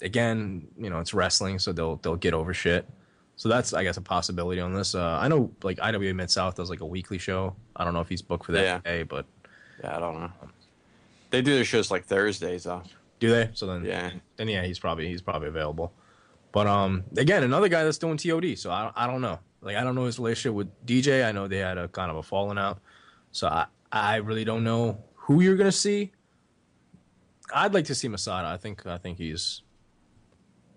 Again, 0.00 0.66
you 0.78 0.88
know, 0.90 0.98
it's 0.98 1.12
wrestling, 1.14 1.58
so 1.58 1.72
they'll 1.72 1.96
they'll 1.96 2.16
get 2.16 2.32
over 2.32 2.54
shit. 2.54 2.88
So 3.36 3.48
that's 3.48 3.72
I 3.72 3.82
guess 3.82 3.96
a 3.96 4.00
possibility 4.02 4.60
on 4.60 4.72
this. 4.74 4.94
Uh, 4.94 5.18
I 5.20 5.26
know 5.28 5.50
like 5.62 5.78
IWA 5.80 6.14
Mid 6.14 6.30
South 6.30 6.54
does 6.54 6.70
like 6.70 6.80
a 6.80 6.86
weekly 6.86 7.18
show. 7.18 7.56
I 7.74 7.84
don't 7.84 7.94
know 7.94 8.00
if 8.00 8.08
he's 8.08 8.22
booked 8.22 8.46
for 8.46 8.52
that 8.52 8.62
Yeah. 8.62 8.78
day, 8.78 9.02
but 9.02 9.26
yeah 9.82 9.96
I 9.96 10.00
don't 10.00 10.20
know 10.20 10.30
they 11.30 11.40
do 11.42 11.54
their 11.54 11.64
shows 11.64 11.90
like 11.90 12.04
Thursdays 12.04 12.64
though 12.64 12.82
do 13.18 13.30
they? 13.30 13.50
So 13.54 13.66
then 13.66 13.84
Yeah. 13.84 14.10
then 14.36 14.48
yeah, 14.48 14.64
he's 14.64 14.78
probably 14.78 15.06
he's 15.08 15.22
probably 15.22 15.48
available. 15.48 15.92
But 16.52 16.66
um, 16.66 17.04
again, 17.16 17.42
another 17.44 17.68
guy 17.68 17.82
that's 17.84 17.96
doing 17.98 18.16
TOD. 18.18 18.58
So 18.58 18.70
I 18.70 18.92
I 18.94 19.06
don't 19.06 19.20
know. 19.22 19.38
Like 19.62 19.76
I 19.76 19.84
don't 19.84 19.94
know 19.94 20.04
his 20.04 20.18
relationship 20.18 20.54
with 20.54 20.68
DJ. 20.86 21.24
I 21.26 21.32
know 21.32 21.46
they 21.48 21.58
had 21.58 21.78
a 21.78 21.88
kind 21.88 22.10
of 22.10 22.16
a 22.18 22.22
falling 22.22 22.58
out. 22.58 22.78
So 23.30 23.46
I 23.48 23.66
I 23.90 24.16
really 24.16 24.44
don't 24.44 24.62
know 24.64 24.98
who 25.14 25.40
you're 25.40 25.56
gonna 25.56 25.72
see. 25.72 26.10
I'd 27.54 27.72
like 27.74 27.84
to 27.86 27.94
see 27.94 28.08
Masada. 28.08 28.48
I 28.48 28.56
think 28.56 28.84
I 28.86 28.98
think 28.98 29.18
he's, 29.18 29.62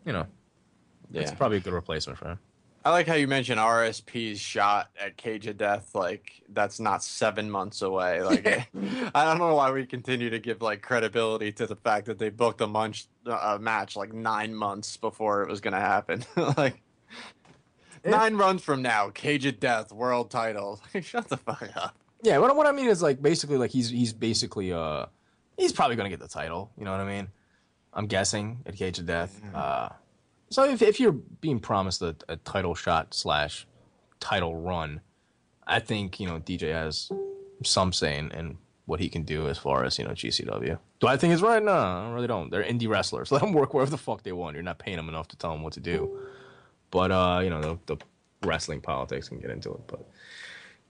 you 0.06 0.14
know, 0.14 0.28
it's 1.16 1.32
yeah 1.32 1.38
probably 1.38 1.58
a 1.58 1.62
good 1.62 1.74
replacement 1.74 2.20
for 2.20 2.30
him. 2.30 2.40
I 2.86 2.92
like 2.92 3.08
how 3.08 3.16
you 3.16 3.28
mentioned 3.28 3.60
RSP's 3.60 4.40
shot 4.40 4.90
at 5.02 5.18
Cage 5.18 5.48
of 5.48 5.58
Death. 5.58 5.96
Like 5.96 6.44
that's 6.50 6.80
not 6.80 7.04
seven 7.04 7.50
months 7.50 7.82
away. 7.82 8.22
Like 8.24 8.46
I 9.16 9.26
don't 9.26 9.40
know 9.40 9.56
why 9.56 9.72
we 9.72 9.88
continue 9.88 10.30
to 10.30 10.38
give 10.40 10.62
like 10.62 10.84
credibility 10.84 11.52
to 11.54 11.66
the 11.66 11.76
fact 11.76 12.06
that 12.06 12.20
they 12.20 12.30
booked 12.30 12.62
a 12.62 12.68
munch 12.68 13.08
a 13.26 13.58
match 13.58 13.96
like 13.96 14.14
nine 14.14 14.54
months 14.54 14.98
before 14.98 15.42
it 15.42 15.50
was 15.50 15.62
gonna 15.62 15.80
happen. 15.80 16.24
like 16.58 16.80
nine 18.06 18.36
runs 18.36 18.62
from 18.62 18.84
now, 18.84 19.10
Cage 19.10 19.48
of 19.48 19.60
Death 19.60 19.92
world 19.92 20.30
title. 20.30 20.80
Shut 21.02 21.28
the 21.28 21.38
fuck 21.38 21.68
up. 21.76 21.96
Yeah, 22.22 22.38
what 22.38 22.56
what 22.56 22.68
I 22.68 22.72
mean 22.72 22.88
is 22.88 23.02
like 23.02 23.20
basically 23.20 23.58
like 23.58 23.72
he's 23.72 23.90
he's 23.90 24.14
basically 24.14 24.72
uh 24.72 25.08
he's 25.58 25.74
probably 25.74 25.96
gonna 25.96 26.10
get 26.10 26.20
the 26.20 26.28
title. 26.28 26.72
You 26.78 26.86
know 26.86 26.92
what 26.92 27.00
I 27.00 27.06
mean? 27.06 27.30
I'm 27.94 28.06
guessing 28.06 28.60
at 28.68 28.76
Cage 28.76 29.00
of 29.00 29.08
Death. 29.08 29.42
Uh, 29.54 29.90
so 30.50 30.64
if 30.64 30.82
if 30.82 31.00
you're 31.00 31.12
being 31.12 31.60
promised 31.60 32.02
a, 32.02 32.16
a 32.30 32.38
title 32.38 32.76
shot 32.76 33.14
slash 33.14 33.68
title 34.20 34.56
run, 34.56 35.02
I 35.66 35.80
think 35.80 36.20
you 36.20 36.28
know 36.28 36.40
DJ 36.40 36.72
has 36.74 37.10
some 37.64 37.94
say 37.94 38.18
in, 38.18 38.32
in 38.32 38.58
what 38.86 39.00
he 39.00 39.10
can 39.10 39.24
do 39.24 39.48
as 39.48 39.58
far 39.58 39.84
as 39.84 39.98
you 39.98 40.06
know 40.06 40.12
GCW. 40.12 40.78
Do 41.00 41.08
I 41.08 41.18
think 41.18 41.34
it's 41.34 41.42
right? 41.42 41.62
No, 41.62 41.72
I 41.72 42.12
really 42.12 42.28
don't. 42.28 42.52
They're 42.52 42.64
indie 42.64 42.88
wrestlers. 42.88 43.32
Let 43.32 43.42
them 43.42 43.54
work 43.54 43.74
wherever 43.74 43.92
the 43.92 43.98
fuck 43.98 44.24
they 44.24 44.32
want. 44.32 44.56
You're 44.56 44.64
not 44.64 44.80
paying 44.80 44.98
them 44.98 45.10
enough 45.10 45.28
to 45.30 45.38
tell 45.38 45.52
them 45.52 45.64
what 45.64 45.74
to 45.74 45.80
do. 45.80 46.20
But 46.92 47.12
uh, 47.12 47.42
you 47.44 47.50
know 47.50 47.62
the, 47.62 47.96
the 47.96 47.98
wrestling 48.48 48.82
politics 48.82 49.30
can 49.30 49.40
get 49.40 49.50
into 49.50 49.72
it. 49.72 49.82
But 49.88 50.08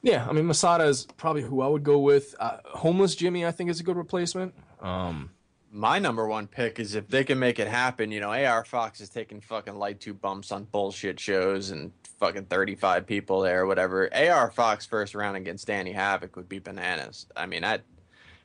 yeah, 0.01 0.27
I 0.29 0.33
mean 0.33 0.45
Masada 0.45 0.85
is 0.85 1.05
probably 1.17 1.41
who 1.41 1.61
I 1.61 1.67
would 1.67 1.83
go 1.83 1.99
with. 1.99 2.35
Uh, 2.39 2.57
Homeless 2.65 3.15
Jimmy, 3.15 3.45
I 3.45 3.51
think, 3.51 3.69
is 3.69 3.79
a 3.79 3.83
good 3.83 3.97
replacement. 3.97 4.53
Um, 4.81 5.31
My 5.75 5.99
number 5.99 6.25
one 6.25 6.47
pick 6.47 6.79
is 6.79 6.95
if 6.95 7.09
they 7.09 7.25
can 7.25 7.37
make 7.37 7.59
it 7.59 7.67
happen. 7.67 8.09
You 8.11 8.21
know, 8.21 8.31
AR 8.31 8.63
Fox 8.63 9.01
is 9.01 9.09
taking 9.09 9.41
fucking 9.41 9.75
light 9.75 9.99
tube 9.99 10.21
bumps 10.21 10.53
on 10.53 10.63
bullshit 10.63 11.19
shows 11.19 11.69
and 11.71 11.91
fucking 12.17 12.45
35 12.45 13.05
people 13.05 13.41
there 13.41 13.63
or 13.63 13.65
whatever. 13.65 14.09
AR 14.15 14.51
Fox 14.51 14.85
first 14.85 15.13
round 15.15 15.35
against 15.35 15.67
Danny 15.67 15.91
Havoc 15.91 16.37
would 16.37 16.47
be 16.47 16.59
bananas. 16.59 17.25
I 17.35 17.45
mean, 17.45 17.65
I 17.65 17.79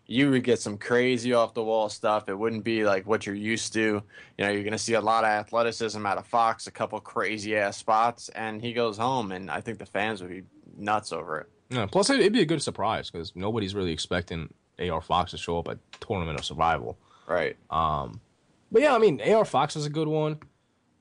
you 0.07 0.29
would 0.31 0.43
get 0.43 0.59
some 0.59 0.77
crazy 0.77 1.33
off 1.33 1.55
the 1.55 1.63
wall 1.63 1.89
stuff. 1.89 2.29
It 2.29 2.37
wouldn't 2.37 2.65
be 2.65 2.83
like 2.85 3.07
what 3.07 3.27
you're 3.27 3.35
used 3.37 3.73
to. 3.75 3.81
You 3.81 4.45
know, 4.45 4.51
you're 4.51 4.65
going 4.65 4.73
to 4.73 4.79
see 4.79 4.95
a 4.95 5.01
lot 5.01 5.23
of 5.23 5.31
athleticism 5.31 6.05
out 6.05 6.19
of 6.19 6.27
Fox, 6.27 6.67
a 6.67 6.73
couple 6.73 6.99
crazy 6.99 7.57
ass 7.57 7.77
spots, 7.77 8.29
and 8.31 8.61
he 8.61 8.73
goes 8.73 8.99
home, 8.99 9.31
and 9.31 9.49
I 9.49 9.61
think 9.61 9.79
the 9.79 9.87
fans 9.87 10.21
would 10.21 10.31
be 10.33 10.43
nuts 10.77 11.13
over 11.13 11.39
it. 11.39 11.47
yeah, 11.69 11.87
plus, 11.87 12.11
it- 12.11 12.19
it'd 12.19 12.33
be 12.33 12.41
a 12.41 12.45
good 12.45 12.61
surprise 12.61 13.09
because 13.09 13.37
nobody's 13.37 13.73
really 13.73 13.93
expecting 13.93 14.53
AR 14.81 15.01
Fox 15.01 15.31
to 15.31 15.39
show 15.39 15.61
up 15.61 15.69
at 15.69 15.79
Tournament 16.01 16.37
of 16.41 16.45
Survival. 16.45 16.99
Right. 17.31 17.57
But 17.71 18.83
yeah, 18.83 18.95
I 18.95 18.99
mean, 18.99 19.21
AR 19.21 19.45
Fox 19.45 19.77
is 19.77 19.87
a 19.87 19.91
good 19.91 20.09
one. 20.09 20.39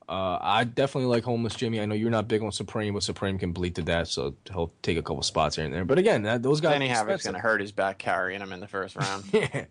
Uh, 0.08 0.38
I 0.40 0.64
definitely 0.64 1.08
like 1.08 1.22
Homeless 1.22 1.54
Jimmy. 1.54 1.80
I 1.80 1.86
know 1.86 1.94
you're 1.94 2.10
not 2.10 2.26
big 2.26 2.42
on 2.42 2.50
Supreme, 2.50 2.94
but 2.94 3.02
Supreme 3.04 3.38
can 3.38 3.52
bleed 3.52 3.76
to 3.76 3.82
death, 3.82 4.08
so 4.08 4.34
he'll 4.52 4.72
take 4.82 4.98
a 4.98 5.02
couple 5.02 5.22
spots 5.22 5.54
here 5.56 5.64
and 5.64 5.72
there. 5.72 5.84
But 5.84 5.98
again, 5.98 6.22
that, 6.22 6.42
those 6.42 6.60
guys. 6.60 6.72
Danny 6.72 6.88
Havoc's 6.88 7.22
going 7.24 7.34
to 7.34 7.40
hurt 7.40 7.60
his 7.60 7.70
back 7.70 7.98
carrying 7.98 8.40
him 8.40 8.52
in 8.52 8.58
the 8.60 8.66
first 8.66 8.96
round. 8.96 9.24
Yeah. 9.32 9.66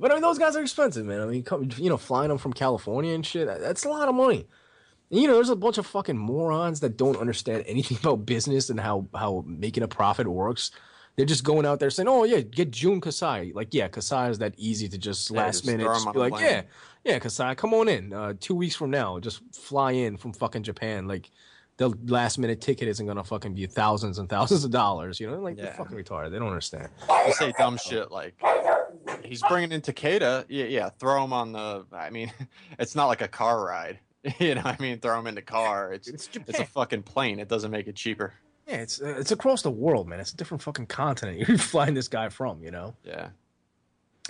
But 0.00 0.12
I 0.12 0.14
mean, 0.14 0.22
those 0.22 0.38
guys 0.38 0.54
are 0.54 0.60
expensive, 0.60 1.04
man. 1.06 1.20
I 1.20 1.26
mean, 1.26 1.42
come, 1.42 1.68
you 1.76 1.88
know, 1.90 1.96
flying 1.96 2.28
them 2.28 2.38
from 2.38 2.52
California 2.52 3.14
and 3.14 3.26
shit, 3.26 3.46
that- 3.48 3.60
that's 3.60 3.84
a 3.84 3.88
lot 3.88 4.08
of 4.08 4.14
money. 4.14 4.46
And, 5.10 5.20
you 5.20 5.26
know, 5.26 5.34
there's 5.34 5.48
a 5.48 5.56
bunch 5.56 5.76
of 5.78 5.86
fucking 5.86 6.16
morons 6.18 6.80
that 6.80 6.96
don't 6.96 7.16
understand 7.16 7.64
anything 7.66 7.96
about 8.02 8.24
business 8.26 8.70
and 8.70 8.78
how, 8.78 9.08
how 9.14 9.42
making 9.46 9.82
a 9.82 9.88
profit 9.88 10.28
works. 10.28 10.70
They're 11.18 11.26
just 11.26 11.44
going 11.44 11.66
out 11.66 11.80
there 11.80 11.90
saying, 11.90 12.08
oh, 12.08 12.24
yeah, 12.24 12.40
get 12.40 12.70
Jun 12.70 13.00
Kasai. 13.00 13.52
Like, 13.54 13.74
yeah, 13.74 13.88
Kasai 13.88 14.30
is 14.30 14.38
that 14.38 14.54
easy 14.56 14.88
to 14.88 14.96
just 14.96 15.30
Yeah, 15.30 15.38
last 15.38 15.56
just 15.56 15.66
minute 15.66 15.84
just 15.84 16.12
be 16.12 16.18
like, 16.18 16.32
plane. 16.32 16.44
yeah, 16.44 16.62
yeah, 17.04 17.18
Kasai, 17.18 17.54
come 17.54 17.74
on 17.74 17.88
in. 17.88 18.12
Uh, 18.12 18.34
two 18.38 18.54
weeks 18.54 18.74
from 18.76 18.90
now, 18.90 19.18
just 19.18 19.42
fly 19.54 19.92
in 19.92 20.16
from 20.16 20.32
fucking 20.32 20.62
Japan. 20.62 21.06
Like, 21.06 21.30
the 21.76 21.90
last 22.06 22.38
minute 22.38 22.60
ticket 22.60 22.88
isn't 22.88 23.04
going 23.04 23.18
to 23.18 23.24
fucking 23.24 23.54
be 23.54 23.66
thousands 23.66 24.18
and 24.18 24.28
thousands 24.28 24.64
of 24.64 24.70
dollars. 24.70 25.20
You 25.20 25.30
know, 25.30 25.40
like, 25.40 25.56
they're 25.56 25.74
fucking 25.74 25.96
retarded. 25.96 26.30
They 26.30 26.38
don't 26.38 26.48
understand. 26.48 26.88
They 27.08 27.32
say 27.32 27.52
dumb 27.58 27.78
shit 27.78 28.10
like 28.10 28.34
he's 29.24 29.42
bringing 29.42 29.72
in 29.72 29.80
Takeda. 29.80 30.44
Yeah, 30.48 30.64
yeah. 30.64 30.90
Throw 30.90 31.24
him 31.24 31.32
on 31.32 31.52
the. 31.52 31.84
I 31.92 32.10
mean, 32.10 32.32
it's 32.78 32.94
not 32.94 33.06
like 33.06 33.20
a 33.20 33.28
car 33.28 33.64
ride. 33.64 33.98
You 34.40 34.56
know, 34.56 34.62
what 34.62 34.78
I 34.78 34.82
mean, 34.82 34.98
throw 34.98 35.18
him 35.18 35.28
in 35.28 35.36
the 35.36 35.42
car. 35.42 35.92
It's 35.92 36.08
It's 36.08 36.28
it's, 36.34 36.58
a 36.58 36.64
fucking 36.64 37.04
plane. 37.04 37.38
It 37.38 37.48
doesn't 37.48 37.70
make 37.70 37.86
it 37.86 37.94
cheaper. 37.94 38.34
Yeah, 38.68 38.76
it's 38.76 39.00
uh, 39.00 39.16
it's 39.18 39.32
across 39.32 39.62
the 39.62 39.70
world, 39.70 40.08
man. 40.08 40.20
It's 40.20 40.32
a 40.32 40.36
different 40.36 40.62
fucking 40.62 40.86
continent 40.86 41.38
you're 41.48 41.56
flying 41.58 41.94
this 41.94 42.08
guy 42.08 42.28
from, 42.28 42.62
you 42.62 42.70
know. 42.70 42.94
Yeah. 43.02 43.30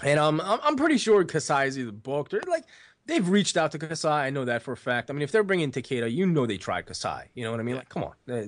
And 0.03 0.21
um, 0.21 0.41
I'm 0.41 0.61
I'm 0.63 0.77
pretty 0.77 0.97
sure 0.97 1.25
Kasai 1.25 1.67
is 1.67 1.79
either 1.79 1.91
booked 1.91 2.33
or 2.33 2.41
like 2.47 2.65
they've 3.07 3.29
reached 3.29 3.57
out 3.57 3.73
to 3.73 3.79
Kasai. 3.79 4.27
I 4.27 4.31
know 4.31 4.45
that 4.45 4.63
for 4.63 4.73
a 4.73 4.77
fact. 4.77 5.11
I 5.11 5.13
mean, 5.13 5.23
if 5.23 5.33
they're 5.33 5.43
bringing 5.43 5.73
Takeda, 5.73 6.11
you 6.13 6.25
know 6.25 6.47
they 6.47 6.57
tried 6.57 6.87
Kasai. 6.87 7.31
You 7.35 7.45
know 7.45 7.51
what 7.51 7.59
I 7.59 7.65
mean? 7.65 7.75
Like, 7.75 7.89
come 7.89 8.05
on, 8.05 8.15
uh, 8.33 8.45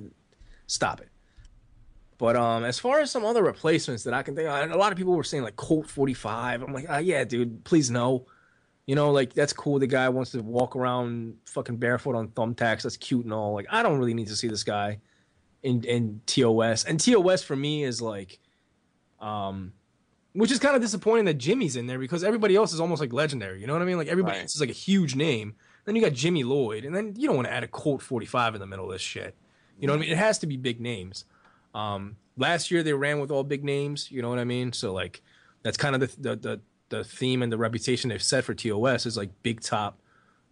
stop 0.67 1.01
it. 1.01 1.09
But 2.17 2.37
um, 2.37 2.63
as 2.63 2.79
far 2.79 2.99
as 2.99 3.11
some 3.11 3.25
other 3.25 3.43
replacements 3.43 4.03
that 4.03 4.13
I 4.13 4.23
can 4.23 4.35
think, 4.35 4.47
of, 4.47 4.71
a 4.71 4.77
lot 4.77 4.93
of 4.93 4.97
people 4.97 5.13
were 5.13 5.23
saying 5.23 5.43
like 5.43 5.57
Colt 5.57 5.89
45. 5.89 6.61
I'm 6.61 6.71
like, 6.71 6.85
ah, 6.87 6.99
yeah, 6.99 7.25
dude, 7.25 7.65
please 7.65 7.91
no. 7.91 8.27
You 8.85 8.95
know, 8.95 9.11
like 9.11 9.33
that's 9.33 9.51
cool. 9.51 9.79
The 9.79 9.87
guy 9.87 10.07
wants 10.07 10.31
to 10.31 10.41
walk 10.41 10.77
around 10.77 11.35
fucking 11.47 11.77
barefoot 11.77 12.15
on 12.15 12.29
thumbtacks. 12.29 12.83
That's 12.83 12.95
cute 12.95 13.25
and 13.25 13.33
all. 13.33 13.53
Like, 13.53 13.65
I 13.69 13.83
don't 13.83 13.97
really 13.97 14.13
need 14.13 14.27
to 14.27 14.35
see 14.37 14.47
this 14.47 14.63
guy 14.63 14.99
in 15.63 15.83
in 15.83 16.21
TOS. 16.25 16.83
And 16.85 16.99
TOS 16.99 17.43
for 17.43 17.55
me 17.55 17.83
is 17.83 18.01
like, 18.01 18.39
um, 19.19 19.73
which 20.33 20.51
is 20.51 20.59
kind 20.59 20.75
of 20.75 20.81
disappointing 20.81 21.25
that 21.25 21.35
Jimmy's 21.35 21.75
in 21.75 21.87
there 21.87 21.99
because 21.99 22.23
everybody 22.23 22.55
else 22.55 22.73
is 22.73 22.79
almost 22.79 23.01
like 23.01 23.13
legendary. 23.13 23.59
You 23.61 23.67
know 23.67 23.73
what 23.73 23.81
I 23.81 23.85
mean? 23.85 23.97
Like 23.97 24.07
everybody 24.07 24.37
Right. 24.37 24.41
else 24.43 24.55
is 24.55 24.61
like 24.61 24.69
a 24.69 24.73
huge 24.73 25.15
name. 25.15 25.55
Then 25.85 25.95
you 25.95 26.01
got 26.01 26.13
Jimmy 26.13 26.43
Lloyd, 26.43 26.85
and 26.85 26.95
then 26.95 27.15
you 27.17 27.27
don't 27.27 27.35
want 27.35 27.47
to 27.47 27.53
add 27.53 27.63
a 27.63 27.67
Colt 27.67 28.01
45 28.01 28.55
in 28.55 28.61
the 28.61 28.67
middle 28.67 28.85
of 28.85 28.91
this 28.91 29.01
shit. 29.01 29.35
You 29.79 29.87
know 29.87 29.93
what 29.93 29.97
I 29.97 30.01
mean? 30.01 30.11
It 30.11 30.17
has 30.17 30.37
to 30.39 30.47
be 30.47 30.55
big 30.57 30.79
names. 30.79 31.25
Um, 31.73 32.17
last 32.37 32.69
year 32.69 32.83
they 32.83 32.93
ran 32.93 33.19
with 33.19 33.31
all 33.31 33.43
big 33.43 33.63
names. 33.63 34.11
You 34.11 34.21
know 34.21 34.29
what 34.29 34.37
I 34.37 34.43
mean? 34.43 34.73
So 34.73 34.93
like 34.93 35.21
that's 35.63 35.77
kind 35.77 35.95
of 35.95 36.01
the 36.01 36.21
the 36.21 36.35
the, 36.35 36.61
the 36.89 37.03
theme 37.03 37.41
and 37.41 37.51
the 37.51 37.57
reputation 37.57 38.09
they've 38.09 38.21
set 38.21 38.43
for 38.43 38.53
TOS 38.53 39.05
is 39.05 39.17
like 39.17 39.29
big 39.41 39.61
top, 39.61 39.99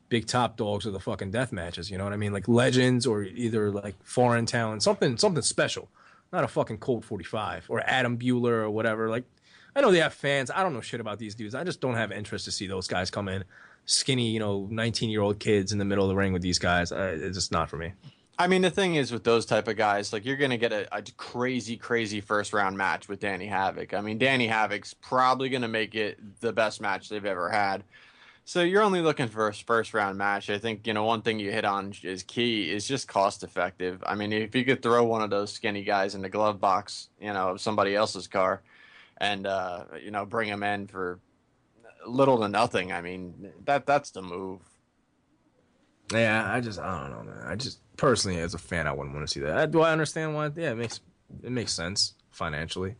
big 0.09 0.25
top 0.25 0.57
dogs 0.57 0.85
of 0.85 0.93
the 0.93 0.99
fucking 0.99 1.31
death 1.31 1.51
matches. 1.51 1.89
You 1.89 1.97
know 1.97 2.03
what 2.03 2.13
I 2.13 2.17
mean? 2.17 2.33
Like 2.33 2.47
legends 2.47 3.05
or 3.05 3.23
either 3.23 3.71
like 3.71 3.95
foreign 4.03 4.45
talent, 4.45 4.83
something 4.83 5.17
something 5.17 5.43
special. 5.43 5.87
Not 6.31 6.43
a 6.43 6.47
fucking 6.47 6.77
Colt 6.77 7.05
45 7.05 7.65
or 7.69 7.81
Adam 7.81 8.17
Bueller 8.17 8.61
or 8.61 8.69
whatever. 8.69 9.09
Like 9.09 9.23
I 9.75 9.81
know 9.81 9.91
they 9.91 9.99
have 9.99 10.13
fans. 10.13 10.51
I 10.53 10.63
don't 10.63 10.73
know 10.73 10.81
shit 10.81 10.99
about 10.99 11.19
these 11.19 11.35
dudes. 11.35 11.55
I 11.55 11.63
just 11.63 11.79
don't 11.79 11.95
have 11.95 12.11
interest 12.11 12.45
to 12.45 12.51
see 12.51 12.67
those 12.67 12.87
guys 12.87 13.09
come 13.09 13.29
in, 13.29 13.43
skinny, 13.85 14.29
you 14.29 14.39
know, 14.39 14.67
19 14.69 15.09
year 15.09 15.21
old 15.21 15.39
kids 15.39 15.71
in 15.71 15.77
the 15.77 15.85
middle 15.85 16.03
of 16.03 16.09
the 16.09 16.15
ring 16.15 16.33
with 16.33 16.41
these 16.41 16.59
guys. 16.59 16.91
It's 16.91 17.37
just 17.37 17.51
not 17.51 17.69
for 17.69 17.77
me. 17.77 17.93
I 18.37 18.47
mean, 18.47 18.61
the 18.61 18.71
thing 18.71 18.95
is 18.95 19.11
with 19.11 19.25
those 19.25 19.45
type 19.45 19.67
of 19.67 19.75
guys, 19.75 20.13
like 20.13 20.25
you're 20.25 20.37
gonna 20.37 20.57
get 20.57 20.71
a, 20.71 20.87
a 20.95 21.03
crazy, 21.17 21.75
crazy 21.75 22.21
first 22.21 22.53
round 22.53 22.77
match 22.77 23.09
with 23.09 23.19
Danny 23.19 23.47
Havoc. 23.47 23.93
I 23.93 23.99
mean, 23.99 24.17
Danny 24.17 24.47
Havoc's 24.47 24.93
probably 24.93 25.49
gonna 25.49 25.67
make 25.67 25.93
it 25.93 26.39
the 26.39 26.53
best 26.53 26.79
match 26.79 27.09
they've 27.09 27.25
ever 27.25 27.49
had. 27.49 27.83
So 28.49 28.63
you're 28.63 28.81
only 28.81 29.01
looking 29.01 29.27
for 29.27 29.47
a 29.47 29.53
first 29.53 29.93
round 29.93 30.17
match. 30.17 30.49
I 30.49 30.57
think 30.57 30.87
you 30.87 30.93
know 30.95 31.03
one 31.03 31.21
thing 31.21 31.37
you 31.37 31.51
hit 31.51 31.65
on 31.65 31.93
is 32.01 32.23
key 32.23 32.71
is 32.71 32.87
just 32.87 33.07
cost 33.07 33.43
effective. 33.43 34.03
I 34.03 34.15
mean, 34.15 34.33
if 34.33 34.55
you 34.55 34.65
could 34.65 34.81
throw 34.81 35.03
one 35.03 35.21
of 35.21 35.29
those 35.29 35.53
skinny 35.53 35.83
guys 35.83 36.15
in 36.15 36.23
the 36.23 36.29
glove 36.29 36.59
box, 36.59 37.09
you 37.21 37.31
know, 37.31 37.49
of 37.49 37.61
somebody 37.61 37.95
else's 37.95 38.27
car, 38.27 38.63
and 39.17 39.45
uh, 39.45 39.83
you 40.03 40.09
know, 40.09 40.25
bring 40.25 40.49
him 40.49 40.63
in 40.63 40.87
for 40.87 41.19
little 42.07 42.39
to 42.39 42.47
nothing. 42.47 42.91
I 42.91 43.01
mean, 43.01 43.51
that 43.65 43.85
that's 43.85 44.09
the 44.09 44.23
move. 44.23 44.61
Yeah, 46.11 46.51
I 46.51 46.59
just 46.59 46.79
I 46.79 47.01
don't 47.01 47.11
know, 47.11 47.31
man. 47.31 47.43
I 47.45 47.55
just 47.55 47.81
personally 47.97 48.39
as 48.39 48.55
a 48.55 48.57
fan, 48.57 48.87
I 48.87 48.93
wouldn't 48.93 49.13
want 49.13 49.27
to 49.27 49.31
see 49.31 49.41
that. 49.41 49.69
Do 49.69 49.81
I 49.81 49.91
understand 49.91 50.33
why? 50.33 50.49
Yeah, 50.55 50.71
it 50.71 50.77
makes 50.77 51.01
it 51.43 51.51
makes 51.51 51.71
sense 51.71 52.15
financially. 52.31 52.95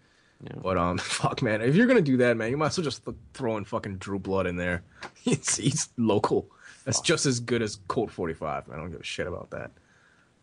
But 0.62 0.78
um, 0.78 0.98
fuck, 1.00 1.42
man, 1.42 1.62
if 1.62 1.76
you're 1.76 1.88
gonna 1.88 2.02
do 2.02 2.18
that, 2.18 2.38
man, 2.38 2.50
you 2.50 2.58
might 2.58 2.68
as 2.68 2.78
well 2.78 2.84
just 2.84 3.04
th- 3.06 3.18
throw 3.34 3.58
in 3.58 3.66
fucking 3.66 3.98
Drew 3.98 4.20
Blood 4.20 4.48
in 4.48 4.56
there. 4.56 4.84
he's, 5.16 5.58
he's 5.58 5.90
local. 5.98 6.50
That's 6.86 7.02
just 7.02 7.26
as 7.26 7.40
good 7.40 7.62
as 7.62 7.80
Colt 7.88 8.10
45. 8.10 8.70
I 8.72 8.76
don't 8.76 8.90
give 8.90 9.02
a 9.02 9.04
shit 9.04 9.28
about 9.28 9.52
that. 9.52 9.72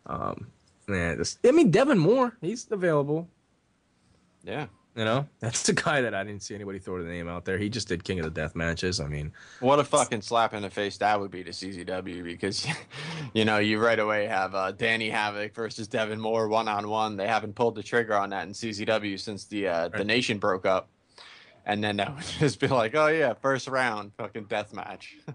Um, 0.05 0.47
man, 0.87 1.17
this, 1.17 1.39
I 1.43 1.51
mean, 1.51 1.71
Devon 1.71 1.97
Moore, 1.97 2.37
he's 2.41 2.67
available. 2.71 3.27
Yeah. 4.43 4.67
You 4.97 5.05
know, 5.05 5.27
that's 5.39 5.61
the 5.61 5.73
guy 5.73 6.01
that 6.01 6.15
I 6.15 6.23
didn't 6.23 6.41
see 6.41 6.55
anybody 6.55 6.79
throw 6.79 6.97
the 7.03 7.07
name 7.07 7.27
out 7.27 7.45
there. 7.45 7.59
He 7.59 7.69
just 7.69 7.87
did 7.87 8.03
King 8.03 8.17
of 8.17 8.25
the 8.25 8.31
Death 8.31 8.55
matches. 8.55 8.99
I 8.99 9.07
mean, 9.07 9.31
What 9.59 9.77
a 9.79 9.83
fucking 9.83 10.23
slap 10.23 10.55
in 10.55 10.63
the 10.63 10.71
face 10.71 10.97
that 10.97 11.19
would 11.19 11.29
be 11.29 11.43
to 11.43 11.51
CZW 11.51 12.23
because, 12.23 12.65
you 13.35 13.45
know, 13.45 13.59
you 13.59 13.77
right 13.77 13.99
away 13.99 14.25
have 14.25 14.55
uh, 14.55 14.71
Danny 14.71 15.11
Havoc 15.11 15.53
versus 15.53 15.87
Devon 15.87 16.19
Moore 16.19 16.47
one 16.47 16.67
on 16.67 16.89
one. 16.89 17.15
They 17.15 17.27
haven't 17.27 17.53
pulled 17.53 17.75
the 17.75 17.83
trigger 17.83 18.15
on 18.15 18.31
that 18.31 18.47
in 18.47 18.53
CZW 18.53 19.19
since 19.19 19.45
the 19.45 19.67
uh, 19.67 19.89
the 19.89 20.03
nation 20.03 20.39
broke 20.39 20.65
up, 20.65 20.89
and 21.67 21.83
then 21.83 21.97
that 21.97 22.15
would 22.15 22.25
just 22.39 22.59
be 22.59 22.65
like, 22.65 22.95
oh 22.95 23.07
yeah, 23.07 23.35
first 23.35 23.67
round 23.67 24.13
fucking 24.17 24.45
death 24.45 24.73
match. 24.73 25.15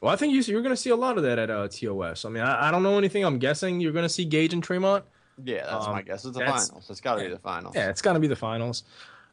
Well, 0.00 0.12
I 0.12 0.16
think 0.16 0.34
you, 0.34 0.42
you're 0.42 0.60
going 0.60 0.74
to 0.74 0.76
see 0.76 0.90
a 0.90 0.96
lot 0.96 1.16
of 1.16 1.22
that 1.22 1.38
at 1.38 1.50
uh, 1.50 1.66
TOS. 1.66 2.26
I 2.26 2.28
mean, 2.28 2.42
I, 2.42 2.68
I 2.68 2.70
don't 2.70 2.82
know 2.82 2.98
anything. 2.98 3.24
I'm 3.24 3.38
guessing 3.38 3.80
you're 3.80 3.92
going 3.92 4.04
to 4.04 4.08
see 4.10 4.26
Gage 4.26 4.52
and 4.52 4.62
Tremont. 4.62 5.02
Yeah, 5.42 5.64
that's 5.66 5.86
Um, 5.86 5.92
my 5.92 6.02
guess. 6.02 6.24
It's 6.24 6.36
the 6.36 6.44
finals. 6.44 6.86
It's 6.90 7.00
got 7.00 7.16
to 7.16 7.22
be 7.24 7.28
the 7.30 7.38
finals. 7.38 7.74
Yeah, 7.74 7.88
it's 7.90 8.02
got 8.02 8.12
to 8.12 8.20
be 8.20 8.26
the 8.28 8.36
finals. 8.36 8.84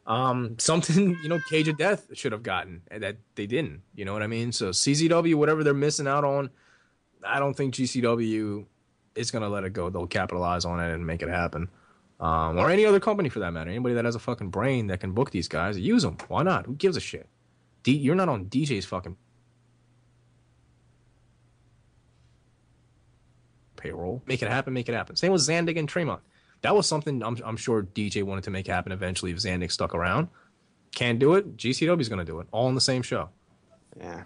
Um, 0.06 0.56
something 0.58 1.16
you 1.22 1.28
know, 1.28 1.38
Cage 1.48 1.68
of 1.68 1.76
Death 1.78 2.08
should 2.14 2.32
have 2.32 2.42
gotten 2.42 2.82
that 2.90 3.16
they 3.34 3.46
didn't. 3.46 3.82
You 3.94 4.04
know 4.04 4.12
what 4.12 4.22
I 4.22 4.26
mean? 4.26 4.50
So 4.52 4.70
CZW, 4.70 5.34
whatever 5.36 5.62
they're 5.62 5.74
missing 5.74 6.08
out 6.08 6.24
on, 6.24 6.50
I 7.24 7.38
don't 7.38 7.54
think 7.54 7.74
GCW 7.74 8.64
is 9.14 9.30
going 9.30 9.42
to 9.42 9.48
let 9.48 9.64
it 9.64 9.72
go. 9.72 9.90
They'll 9.90 10.06
capitalize 10.06 10.64
on 10.64 10.80
it 10.80 10.92
and 10.92 11.06
make 11.06 11.22
it 11.22 11.28
happen. 11.28 11.68
Um, 12.18 12.56
or 12.58 12.70
any 12.70 12.86
other 12.86 13.00
company 13.00 13.28
for 13.28 13.40
that 13.40 13.50
matter. 13.52 13.68
Anybody 13.70 13.94
that 13.96 14.04
has 14.04 14.14
a 14.14 14.20
fucking 14.20 14.50
brain 14.50 14.86
that 14.88 15.00
can 15.00 15.12
book 15.12 15.30
these 15.32 15.48
guys, 15.48 15.78
use 15.78 16.02
them. 16.02 16.16
Why 16.28 16.42
not? 16.42 16.66
Who 16.66 16.74
gives 16.74 16.96
a 16.96 17.00
shit? 17.00 17.28
D- 17.82 17.96
you're 17.96 18.14
not 18.14 18.28
on 18.28 18.46
DJ's 18.46 18.84
fucking 18.86 19.16
payroll. 23.82 24.22
Make 24.26 24.42
it 24.42 24.48
happen. 24.48 24.72
Make 24.72 24.88
it 24.88 24.94
happen. 24.94 25.16
Same 25.16 25.32
with 25.32 25.42
Zandig 25.42 25.78
and 25.78 25.88
Tremont. 25.88 26.20
That 26.62 26.76
was 26.76 26.86
something 26.86 27.22
I'm, 27.22 27.36
I'm 27.44 27.56
sure 27.56 27.82
DJ 27.82 28.22
wanted 28.22 28.44
to 28.44 28.50
make 28.50 28.66
happen 28.66 28.92
eventually 28.92 29.32
if 29.32 29.38
Zandig 29.38 29.72
stuck 29.72 29.94
around. 29.94 30.28
Can't 30.94 31.18
do 31.18 31.34
it. 31.34 31.56
GCW's 31.56 32.08
going 32.08 32.18
to 32.18 32.24
do 32.24 32.40
it. 32.40 32.46
All 32.52 32.68
in 32.68 32.74
the 32.74 32.80
same 32.80 33.02
show. 33.02 33.30
Yeah. 33.98 34.22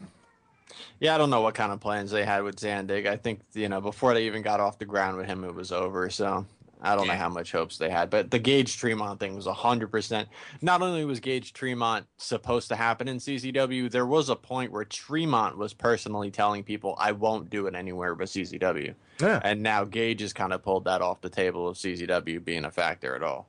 Yeah, 1.00 1.14
I 1.14 1.18
don't 1.18 1.30
know 1.30 1.40
what 1.40 1.54
kind 1.54 1.72
of 1.72 1.80
plans 1.80 2.10
they 2.10 2.24
had 2.24 2.42
with 2.42 2.56
Zandig. 2.56 3.06
I 3.06 3.16
think, 3.16 3.40
you 3.54 3.68
know, 3.68 3.80
before 3.80 4.14
they 4.14 4.26
even 4.26 4.42
got 4.42 4.60
off 4.60 4.78
the 4.78 4.84
ground 4.84 5.16
with 5.16 5.26
him, 5.26 5.44
it 5.44 5.54
was 5.54 5.72
over. 5.72 6.10
So 6.10 6.46
I 6.86 6.96
don't 6.96 7.06
know 7.06 7.14
how 7.14 7.28
much 7.28 7.52
hopes 7.52 7.78
they 7.78 7.90
had. 7.90 8.10
But 8.10 8.30
the 8.30 8.38
Gage 8.38 8.78
Tremont 8.78 9.20
thing 9.20 9.34
was 9.34 9.46
100%. 9.46 10.26
Not 10.62 10.82
only 10.82 11.04
was 11.04 11.20
Gage 11.20 11.52
Tremont 11.52 12.06
supposed 12.16 12.68
to 12.68 12.76
happen 12.76 13.08
in 13.08 13.18
CCW, 13.18 13.90
there 13.90 14.06
was 14.06 14.28
a 14.28 14.36
point 14.36 14.72
where 14.72 14.84
Tremont 14.84 15.58
was 15.58 15.74
personally 15.74 16.30
telling 16.30 16.62
people, 16.62 16.94
I 16.98 17.12
won't 17.12 17.50
do 17.50 17.66
it 17.66 17.74
anywhere 17.74 18.14
but 18.14 18.28
CCW. 18.28 18.94
Yeah. 19.20 19.40
And 19.42 19.62
now 19.62 19.84
Gage 19.84 20.20
has 20.20 20.32
kind 20.32 20.52
of 20.52 20.62
pulled 20.62 20.84
that 20.84 21.02
off 21.02 21.20
the 21.20 21.30
table 21.30 21.68
of 21.68 21.76
CCW 21.76 22.44
being 22.44 22.64
a 22.64 22.70
factor 22.70 23.14
at 23.14 23.22
all. 23.22 23.48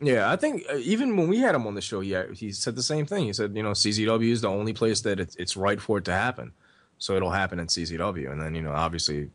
Yeah, 0.00 0.30
I 0.30 0.36
think 0.36 0.64
uh, 0.70 0.76
even 0.76 1.16
when 1.16 1.28
we 1.28 1.38
had 1.38 1.54
him 1.54 1.66
on 1.66 1.74
the 1.74 1.80
show, 1.80 2.00
he 2.00 2.16
he 2.34 2.52
said 2.52 2.74
the 2.76 2.82
same 2.82 3.06
thing. 3.06 3.26
He 3.26 3.32
said, 3.32 3.56
you 3.56 3.62
know, 3.62 3.70
CZW 3.70 4.30
is 4.30 4.40
the 4.40 4.48
only 4.48 4.72
place 4.72 5.00
that 5.02 5.20
it's, 5.20 5.36
it's 5.36 5.56
right 5.56 5.80
for 5.80 5.98
it 5.98 6.04
to 6.06 6.12
happen, 6.12 6.52
so 6.98 7.14
it'll 7.14 7.30
happen 7.30 7.60
in 7.60 7.68
CZW. 7.68 8.30
And 8.30 8.40
then 8.40 8.54
you 8.54 8.62
know, 8.62 8.72
obviously, 8.72 9.30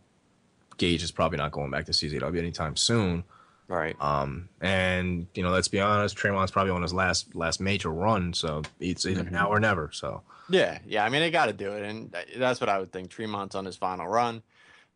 Gage 0.79 1.03
is 1.03 1.11
probably 1.11 1.37
not 1.37 1.51
going 1.51 1.69
back 1.69 1.85
to 1.85 1.91
CZW 1.91 2.39
anytime 2.39 2.75
soon. 2.75 3.23
Right. 3.67 3.95
Um, 4.01 4.49
and 4.61 5.27
you 5.35 5.43
know, 5.43 5.51
let's 5.51 5.67
be 5.67 5.79
honest, 5.79 6.17
Tremont's 6.17 6.49
probably 6.51 6.71
on 6.71 6.81
his 6.81 6.91
last 6.93 7.35
last 7.35 7.61
major 7.61 7.89
run, 7.91 8.33
so 8.33 8.63
it's 8.79 9.05
either 9.05 9.21
Mm-hmm. 9.23 9.33
now 9.35 9.49
or 9.49 9.59
never. 9.59 9.91
So 9.93 10.23
Yeah, 10.49 10.79
yeah. 10.87 11.05
I 11.05 11.09
mean, 11.09 11.21
they 11.21 11.29
got 11.29 11.45
to 11.45 11.53
do 11.53 11.73
it, 11.73 11.83
and 11.83 12.15
that's 12.37 12.59
what 12.59 12.67
I 12.69 12.79
would 12.79 12.91
think. 12.91 13.11
Tremont's 13.11 13.53
on 13.53 13.65
his 13.65 13.75
final 13.75 14.07
run. 14.07 14.41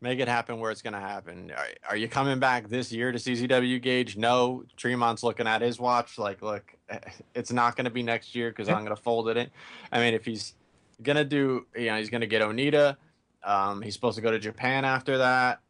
Make 0.00 0.18
it 0.18 0.26
happen 0.28 0.58
where 0.58 0.70
it's 0.72 0.82
going 0.82 0.92
to 0.94 1.00
happen. 1.00 1.52
Are, 1.56 1.66
are 1.90 1.96
you 1.96 2.08
coming 2.08 2.38
back 2.40 2.68
this 2.68 2.90
year 2.92 3.12
to 3.12 3.16
CZW 3.18 3.80
Gage? 3.80 4.16
No. 4.16 4.64
Tremont's 4.76 5.22
looking 5.22 5.46
at 5.46 5.62
his 5.62 5.78
watch, 5.78 6.18
like, 6.18 6.42
look, 6.42 6.74
it's 7.34 7.52
not 7.52 7.76
going 7.76 7.84
to 7.84 7.90
be 7.90 8.02
next 8.02 8.34
year 8.34 8.50
because 8.50 8.68
I'm 8.68 8.84
going 8.84 8.94
to 8.94 9.00
fold 9.00 9.28
it 9.28 9.36
in. 9.36 9.48
I 9.92 10.00
mean, 10.00 10.12
if 10.14 10.24
he's 10.26 10.54
going 11.02 11.16
to 11.16 11.24
do, 11.24 11.64
you 11.76 11.86
know, 11.86 11.96
he's 11.96 12.10
going 12.10 12.20
to 12.22 12.26
get 12.26 12.42
Onita. 12.42 12.96
Um, 13.44 13.80
he's 13.82 13.94
supposed 13.94 14.16
to 14.16 14.22
go 14.22 14.30
to 14.32 14.38
Japan 14.38 14.84
after 14.84 15.18
that. 15.18 15.60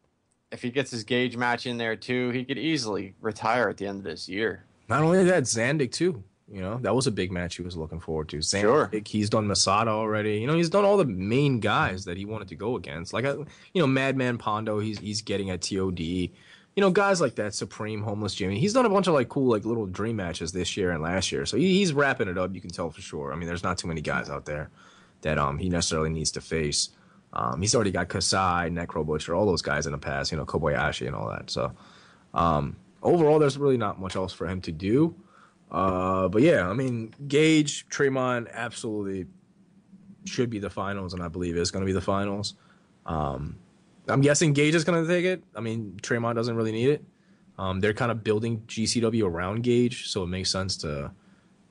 If 0.54 0.62
he 0.62 0.70
gets 0.70 0.90
his 0.90 1.02
Gage 1.04 1.36
match 1.36 1.66
in 1.66 1.76
there 1.76 1.96
too, 1.96 2.30
he 2.30 2.44
could 2.44 2.58
easily 2.58 3.14
retire 3.20 3.68
at 3.68 3.76
the 3.76 3.86
end 3.86 3.98
of 3.98 4.04
this 4.04 4.28
year. 4.28 4.64
not 4.88 5.02
only 5.02 5.24
that, 5.24 5.42
Zandig 5.42 5.90
too. 5.90 6.22
You 6.50 6.60
know, 6.60 6.78
that 6.82 6.94
was 6.94 7.06
a 7.06 7.10
big 7.10 7.32
match 7.32 7.56
he 7.56 7.62
was 7.62 7.76
looking 7.76 7.98
forward 7.98 8.28
to. 8.28 8.42
Sure. 8.42 8.90
he's 9.06 9.30
done 9.30 9.46
Masada 9.46 9.90
already. 9.90 10.38
You 10.38 10.46
know, 10.46 10.54
he's 10.54 10.68
done 10.68 10.84
all 10.84 10.96
the 10.96 11.04
main 11.06 11.58
guys 11.58 12.04
that 12.04 12.16
he 12.16 12.24
wanted 12.24 12.48
to 12.48 12.54
go 12.54 12.76
against. 12.76 13.12
Like, 13.12 13.24
you 13.24 13.46
know, 13.74 13.86
Madman 13.86 14.38
Pondo, 14.38 14.78
he's 14.78 14.98
he's 14.98 15.22
getting 15.22 15.50
at 15.50 15.62
TOD. 15.62 16.00
You 16.00 16.30
know, 16.76 16.90
guys 16.90 17.20
like 17.20 17.36
that, 17.36 17.54
Supreme, 17.54 18.02
Homeless 18.02 18.34
Jimmy. 18.34 18.60
He's 18.60 18.74
done 18.74 18.84
a 18.84 18.90
bunch 18.90 19.06
of 19.06 19.14
like 19.14 19.28
cool, 19.28 19.50
like 19.50 19.64
little 19.64 19.86
dream 19.86 20.16
matches 20.16 20.52
this 20.52 20.76
year 20.76 20.90
and 20.90 21.02
last 21.02 21.32
year. 21.32 21.46
So 21.46 21.56
he, 21.56 21.72
he's 21.78 21.92
wrapping 21.92 22.28
it 22.28 22.36
up. 22.36 22.54
You 22.54 22.60
can 22.60 22.70
tell 22.70 22.90
for 22.90 23.00
sure. 23.00 23.32
I 23.32 23.36
mean, 23.36 23.48
there's 23.48 23.62
not 23.64 23.78
too 23.78 23.88
many 23.88 24.02
guys 24.02 24.28
out 24.28 24.44
there 24.44 24.70
that 25.22 25.38
um 25.38 25.58
he 25.58 25.68
necessarily 25.68 26.10
needs 26.10 26.30
to 26.32 26.40
face. 26.40 26.90
Um, 27.34 27.60
he's 27.60 27.74
already 27.74 27.90
got 27.90 28.08
Kasai, 28.08 28.70
Necro 28.70 29.04
Butcher, 29.04 29.34
all 29.34 29.44
those 29.44 29.62
guys 29.62 29.86
in 29.86 29.92
the 29.92 29.98
past. 29.98 30.30
You 30.30 30.38
know, 30.38 30.46
Kobayashi 30.46 31.06
and 31.06 31.16
all 31.16 31.28
that. 31.30 31.50
So 31.50 31.72
um, 32.32 32.76
overall, 33.02 33.38
there's 33.38 33.58
really 33.58 33.76
not 33.76 34.00
much 34.00 34.16
else 34.16 34.32
for 34.32 34.46
him 34.46 34.60
to 34.62 34.72
do. 34.72 35.14
Uh, 35.70 36.28
but 36.28 36.42
yeah, 36.42 36.68
I 36.68 36.72
mean, 36.72 37.12
Gage, 37.26 37.86
Tremont 37.88 38.48
absolutely 38.52 39.26
should 40.24 40.48
be 40.48 40.60
the 40.60 40.70
finals, 40.70 41.12
and 41.12 41.22
I 41.22 41.28
believe 41.28 41.56
is 41.56 41.70
going 41.72 41.82
to 41.82 41.86
be 41.86 41.92
the 41.92 42.00
finals. 42.00 42.54
Um, 43.04 43.58
I'm 44.06 44.20
guessing 44.20 44.52
Gage 44.52 44.74
is 44.74 44.84
going 44.84 45.02
to 45.02 45.08
take 45.08 45.24
it. 45.24 45.42
I 45.56 45.60
mean, 45.60 45.98
Tremont 46.02 46.36
doesn't 46.36 46.54
really 46.54 46.72
need 46.72 46.90
it. 46.90 47.04
Um, 47.58 47.80
they're 47.80 47.94
kind 47.94 48.12
of 48.12 48.22
building 48.22 48.62
GCW 48.66 49.24
around 49.24 49.62
Gage, 49.62 50.08
so 50.08 50.22
it 50.22 50.26
makes 50.26 50.50
sense 50.50 50.76
to 50.78 51.10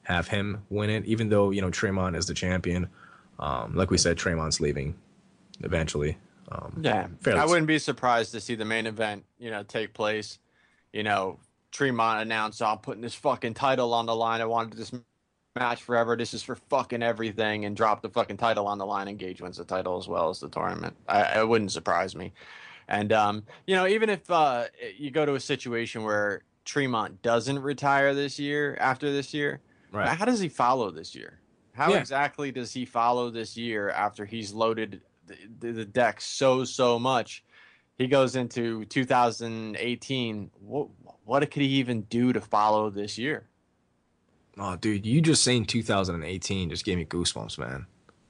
have 0.04 0.28
him 0.28 0.64
win 0.70 0.90
it, 0.90 1.06
even 1.06 1.30
though, 1.30 1.52
you 1.52 1.62
know, 1.62 1.70
Tremont 1.70 2.16
is 2.16 2.26
the 2.26 2.34
champion. 2.34 2.90
Um, 3.40 3.76
like 3.76 3.90
we 3.90 3.98
said, 3.98 4.18
Tremont's 4.18 4.60
leaving 4.60 4.96
eventually. 5.62 6.18
Um, 6.52 6.82
Yeah, 6.82 7.08
fairly 7.22 7.40
I 7.40 7.46
wouldn't 7.46 7.68
be 7.68 7.80
surprised 7.80 8.32
to 8.34 8.42
see 8.42 8.56
the 8.56 8.66
main 8.66 8.86
event, 8.86 9.26
you 9.40 9.50
know, 9.52 9.64
take 9.64 9.94
place. 9.94 10.40
You 10.92 11.04
know, 11.04 11.40
Tremont 11.72 12.22
announced, 12.22 12.62
"I'm 12.62 12.78
putting 12.80 13.02
this 13.02 13.16
fucking 13.16 13.54
title 13.56 13.94
on 13.94 14.06
the 14.06 14.16
line. 14.16 14.42
I 14.42 14.46
wanted 14.46 14.78
this 14.78 14.92
match 15.56 15.82
forever. 15.82 16.16
This 16.16 16.34
is 16.34 16.44
for 16.44 16.56
fucking 16.56 17.02
everything," 17.02 17.66
and 17.66 17.76
drop 17.76 18.02
the 18.02 18.10
fucking 18.10 18.38
title 18.38 18.68
on 18.68 18.78
the 18.78 18.86
line. 18.86 19.08
And 19.08 19.18
Gage 19.18 19.42
wins 19.42 19.58
the 19.58 19.66
title 19.66 19.98
as 19.98 20.08
well 20.08 20.30
as 20.30 20.40
the 20.40 20.50
tournament. 20.50 20.96
I, 21.08 21.40
it 21.40 21.48
wouldn't 21.48 21.72
surprise 21.72 22.16
me. 22.16 22.34
And 22.88 23.12
um, 23.14 23.44
you 23.66 23.76
know, 23.76 23.88
even 23.88 24.10
if 24.10 24.30
uh, 24.30 24.66
you 24.98 25.10
go 25.10 25.26
to 25.26 25.36
a 25.36 25.40
situation 25.40 26.04
where 26.04 26.44
Tremont 26.66 27.22
doesn't 27.22 27.60
retire 27.60 28.14
this 28.14 28.38
year, 28.38 28.78
after 28.80 29.12
this 29.12 29.34
year, 29.34 29.62
Right. 29.92 30.10
How 30.10 30.26
does 30.26 30.40
he 30.40 30.50
follow 30.50 30.90
this 30.90 31.14
year? 31.14 31.40
How 31.74 31.92
Yeah. 31.92 32.00
exactly 32.00 32.52
does 32.52 32.74
he 32.74 32.84
follow 32.84 33.30
this 33.30 33.56
year 33.56 33.90
after 33.92 34.26
he's 34.26 34.52
loaded 34.52 35.02
the, 35.26 35.72
the, 35.72 35.86
deck 35.86 36.22
so 36.22 36.64
so 36.64 37.00
much? 37.00 37.44
He 37.98 38.08
goes 38.08 38.36
into 38.36 38.86
2018. 38.86 40.52
What 40.60 40.88
what 41.26 41.52
could 41.52 41.62
he 41.62 41.68
even 41.68 42.02
do 42.04 42.34
to 42.34 42.42
follow 42.42 42.90
this 42.90 43.18
year? 43.18 43.48
Oh, 44.58 44.76
dude, 44.76 45.06
you 45.06 45.22
just 45.22 45.44
saying 45.44 45.66
2018 45.66 46.70
just 46.70 46.86
gave 46.86 46.98
me 46.98 47.06
goosebumps, 47.06 47.58
man. 47.58 47.88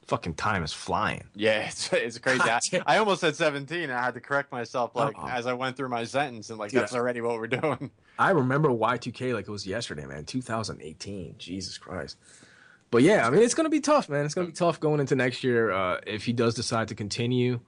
Fucking 0.08 0.36
time 0.36 0.64
is 0.64 0.74
flying. 0.74 1.24
Yeah, 1.36 1.60
it's, 1.68 1.92
it's 1.92 2.18
crazy. 2.18 2.42
I. 2.44 2.60
I 2.86 2.98
almost 2.98 3.22
said 3.22 3.36
17. 3.36 3.84
And 3.84 3.92
I 3.92 4.04
had 4.04 4.14
to 4.14 4.22
correct 4.22 4.52
myself 4.52 4.92
uh-huh. 4.96 5.06
like 5.08 5.18
Uh-uh. 5.18 5.30
as 5.30 5.48
I 5.48 5.54
went 5.54 5.76
through 5.76 5.90
my 5.90 6.04
sentence 6.04 6.50
and 6.50 6.60
like 6.60 6.72
Dude, 6.72 6.82
that's 6.82 6.96
already 6.96 7.22
what 7.22 7.38
we're 7.38 7.48
doing. 7.48 7.92
I 8.20 8.32
remember 8.32 8.70
Y2K 8.70 9.34
like 9.34 9.48
it 9.48 9.52
was 9.52 9.66
yesterday, 9.66 10.06
man. 10.06 10.26
2018. 10.26 11.36
Jesus 11.38 11.78
Christ. 11.78 12.18
But 12.94 13.02
yeah, 13.02 13.26
I 13.26 13.32
mean, 13.32 13.42
it's 13.42 13.56
going 13.56 13.66
to 13.66 13.72
be 13.72 13.80
tough, 13.80 14.08
man. 14.08 14.24
It's 14.24 14.36
going 14.36 14.46
to 14.46 14.54
be 14.54 14.56
tough 14.56 14.80
going 14.80 15.00
into 15.00 15.16
next 15.16 15.44
year 15.44 15.72
uh, 15.72 16.00
if 16.06 16.26
he 16.26 16.32
does 16.32 16.54
decide 16.54 16.90
to 16.90 16.96
continue. 16.96 17.60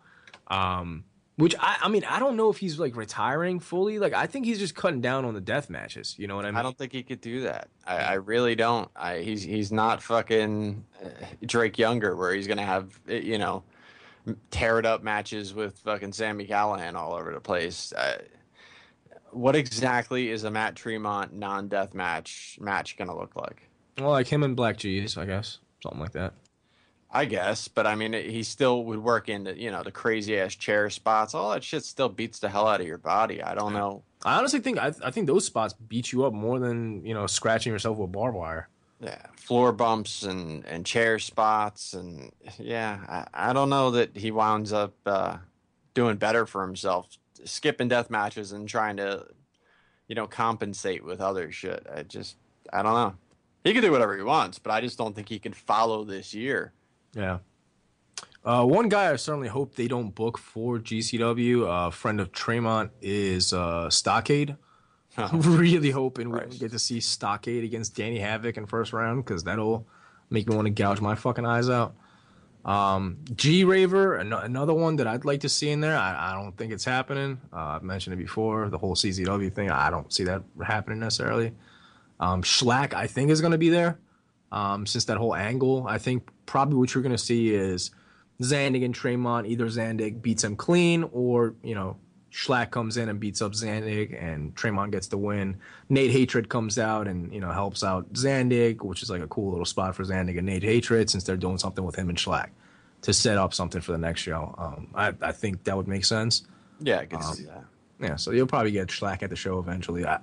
Um, 0.50 1.04
which 1.38 1.56
I, 1.60 1.78
I 1.82 1.88
mean, 1.88 2.04
I 2.04 2.20
don't 2.20 2.36
know 2.36 2.52
if 2.52 2.58
he's 2.58 2.78
like 2.78 2.96
retiring 2.96 3.60
fully. 3.60 3.98
Like, 3.98 4.14
I 4.14 4.28
think 4.28 4.46
he's 4.46 4.60
just 4.60 4.76
cutting 4.76 5.02
down 5.02 5.26
on 5.26 5.34
the 5.34 5.42
death 5.42 5.68
matches. 5.68 6.14
You 6.20 6.28
know 6.28 6.36
what 6.36 6.46
I 6.46 6.52
mean? 6.52 6.58
I 6.58 6.62
don't 6.62 6.78
think 6.78 6.92
he 6.92 7.02
could 7.02 7.22
do 7.22 7.42
that. 7.42 7.70
I, 7.88 7.96
I 7.96 8.14
really 8.14 8.54
don't. 8.54 8.88
I, 8.96 9.22
he's 9.22 9.42
he's 9.42 9.72
not 9.72 10.00
fucking 10.04 10.86
uh, 11.04 11.08
Drake 11.44 11.80
Younger, 11.80 12.16
where 12.16 12.32
he's 12.32 12.46
gonna 12.46 12.62
have 12.62 13.00
uh, 13.10 13.14
you 13.14 13.40
know 13.40 13.64
tear 14.52 14.78
it 14.78 14.86
up 14.86 15.02
matches 15.02 15.56
with 15.56 15.80
fucking 15.80 16.14
Sammy 16.14 16.46
Callahan 16.46 16.96
all 16.96 17.16
over 17.16 17.34
the 17.34 17.42
place. 17.42 17.92
Uh, 17.94 18.20
what 19.32 19.56
exactly 19.56 20.30
is 20.30 20.44
a 20.44 20.52
Matt 20.52 20.76
Tremont 20.76 21.34
non-death 21.34 21.96
match 21.96 22.60
match 22.62 22.96
gonna 22.96 23.18
look 23.18 23.36
like? 23.36 23.68
Well, 23.98 24.12
like 24.12 24.28
him 24.28 24.44
and 24.44 24.56
Black 24.56 24.78
G's, 24.78 25.18
I 25.18 25.26
guess, 25.26 25.60
something 25.82 26.02
like 26.02 26.12
that. 26.14 26.34
I 27.16 27.24
guess, 27.24 27.70
but 27.70 27.88
I 27.88 27.96
mean, 27.96 28.12
he 28.12 28.44
still 28.44 28.84
would 28.84 29.02
work 29.02 29.30
into 29.30 29.58
you 29.58 29.72
know 29.72 29.84
the 29.84 29.92
crazy 29.92 30.38
ass 30.38 30.54
chair 30.54 30.90
spots. 30.90 31.34
All 31.34 31.52
that 31.52 31.64
shit 31.64 31.86
still 31.86 32.10
beats 32.10 32.40
the 32.40 32.50
hell 32.50 32.68
out 32.68 32.82
of 32.82 32.88
your 32.88 32.98
body. 32.98 33.42
I 33.42 33.56
don't 33.56 33.72
know. 33.72 34.04
I 34.26 34.38
honestly 34.38 34.60
think 34.60 34.80
I, 34.80 34.92
I 35.02 35.12
think 35.12 35.28
those 35.28 35.46
spots 35.46 35.74
beat 35.74 36.12
you 36.12 36.26
up 36.26 36.34
more 36.34 36.60
than 36.60 37.06
you 37.06 37.14
know 37.14 37.26
scratching 37.26 37.72
yourself 37.72 37.98
with 37.98 38.12
barbed 38.12 38.36
wire. 38.36 38.68
Yeah, 39.00 39.28
floor 39.38 39.72
bumps 39.72 40.24
and 40.24 40.66
and 40.66 40.86
chair 40.86 41.18
spots 41.20 41.94
and 41.94 42.32
yeah, 42.60 43.00
I, 43.08 43.50
I 43.50 43.54
don't 43.54 43.70
know 43.70 43.92
that 43.92 44.18
he 44.18 44.32
winds 44.32 44.74
up 44.74 44.94
uh, 45.06 45.38
doing 45.94 46.18
better 46.18 46.46
for 46.46 46.66
himself, 46.66 47.08
skipping 47.46 47.88
death 47.88 48.10
matches 48.10 48.52
and 48.52 48.68
trying 48.68 48.98
to, 48.98 49.26
you 50.10 50.16
know, 50.16 50.28
compensate 50.28 51.06
with 51.06 51.22
other 51.22 51.50
shit. 51.50 51.88
I 51.94 52.04
just 52.04 52.36
I 52.74 52.82
don't 52.82 52.94
know. 52.94 53.16
He 53.66 53.74
can 53.74 53.82
do 53.82 53.92
whatever 53.92 54.16
he 54.16 54.22
wants, 54.22 54.60
but 54.60 54.72
I 54.72 54.80
just 54.80 54.96
don't 54.96 55.16
think 55.16 55.28
he 55.28 55.40
can 55.40 55.52
follow 55.52 56.04
this 56.04 56.36
year. 56.36 56.72
Yeah. 57.14 57.40
Uh, 58.46 58.64
one 58.64 58.90
guy 58.90 59.12
I 59.12 59.16
certainly 59.16 59.48
hope 59.48 59.74
they 59.74 59.88
don't 59.88 60.14
book 60.14 60.38
for 60.38 60.78
GCW, 60.78 61.64
a 61.64 61.70
uh, 61.70 61.90
friend 61.90 62.22
of 62.22 62.32
Tremont, 62.32 62.92
is 63.02 63.54
uh, 63.54 63.90
Stockade. 63.90 64.56
I'm 65.18 65.42
really 65.58 65.90
hoping 65.90 66.30
we 66.30 66.40
get 66.60 66.72
to 66.72 66.80
see 66.80 67.00
Stockade 67.00 67.64
against 67.64 67.96
Danny 67.96 68.20
Havoc 68.20 68.56
in 68.56 68.68
first 68.68 68.94
round 68.94 69.26
because 69.26 69.44
that'll 69.44 69.88
make 70.30 70.48
me 70.48 70.56
want 70.56 70.68
to 70.68 70.72
gouge 70.72 71.02
my 71.02 71.16
fucking 71.16 71.48
eyes 71.48 71.68
out. 71.68 71.96
Um, 72.66 73.18
G 73.36 73.64
Raver, 73.64 74.18
an- 74.18 74.32
another 74.32 74.76
one 74.76 74.98
that 74.98 75.08
I'd 75.08 75.26
like 75.26 75.40
to 75.40 75.50
see 75.50 75.72
in 75.72 75.80
there. 75.80 75.98
I, 75.98 76.32
I 76.32 76.34
don't 76.36 76.56
think 76.56 76.72
it's 76.72 76.86
happening. 76.86 77.42
Uh, 77.52 77.78
I've 77.78 77.84
mentioned 77.84 78.14
it 78.14 78.18
before. 78.18 78.70
The 78.70 78.78
whole 78.78 78.94
CZW 78.96 79.52
thing, 79.54 79.72
I 79.72 79.90
don't 79.90 80.14
see 80.14 80.24
that 80.26 80.44
happening 80.64 81.00
necessarily. 81.00 81.52
Um, 82.20 82.44
Shlak, 82.44 82.94
I 82.94 83.08
think, 83.08 83.30
is 83.30 83.42
going 83.42 83.52
to 83.52 83.58
be 83.58 83.70
there. 83.70 84.00
Um, 84.52 84.86
since 84.86 85.06
that 85.06 85.18
whole 85.18 85.36
angle, 85.36 85.86
I 85.88 85.98
think 85.98 86.30
probably 86.46 86.78
what 86.78 86.94
you're 86.94 87.02
going 87.02 87.12
to 87.12 87.18
see 87.18 87.54
is 87.54 87.92
Zandig 88.42 88.86
and 88.86 88.94
Tremont. 88.94 89.48
Either 89.48 89.66
Zandig 89.66 90.22
beats 90.22 90.44
him 90.44 90.56
clean, 90.56 91.10
or 91.12 91.56
you 91.64 91.76
know 91.76 91.98
Shlak 92.32 92.72
comes 92.72 92.98
in 92.98 93.10
and 93.10 93.20
beats 93.20 93.42
up 93.42 93.54
Zandig, 93.54 94.22
and 94.22 94.56
Tremont 94.56 94.92
gets 94.92 95.08
the 95.08 95.18
win. 95.18 95.58
Nate 95.90 96.12
Hatred 96.12 96.50
comes 96.50 96.78
out 96.78 97.08
and 97.08 97.34
you 97.34 97.40
know 97.40 97.52
helps 97.52 97.84
out 97.84 98.12
Zandig, 98.14 98.82
which 98.82 99.02
is 99.02 99.10
like 99.10 99.22
a 99.22 99.28
cool 99.28 99.52
little 99.52 99.66
spot 99.66 99.96
for 99.96 100.04
Zandig 100.04 100.38
and 100.38 100.46
Nate 100.46 100.64
Hatred 100.64 101.10
since 101.10 101.24
they're 101.24 101.38
doing 101.38 101.58
something 101.58 101.84
with 101.84 101.96
him 101.96 102.10
and 102.10 102.18
Shlak 102.18 102.50
to 103.02 103.14
set 103.14 103.38
up 103.38 103.54
something 103.54 103.82
for 103.82 103.92
the 103.92 103.98
next 103.98 104.22
show. 104.22 104.56
Um, 104.58 104.88
I, 104.96 105.14
I 105.22 105.32
think 105.32 105.64
that 105.66 105.78
would 105.78 105.88
make 105.88 106.06
sense. 106.06 106.44
Yeah, 106.80 107.00
I 107.00 107.06
can 107.06 107.22
see 107.22 107.44
that. 107.44 107.64
Yeah, 108.00 108.18
so 108.18 108.32
you'll 108.32 108.48
probably 108.48 108.72
get 108.72 108.90
Shlak 108.90 109.24
at 109.24 109.30
the 109.30 109.36
show 109.36 109.58
eventually. 109.60 110.06
I, 110.06 110.20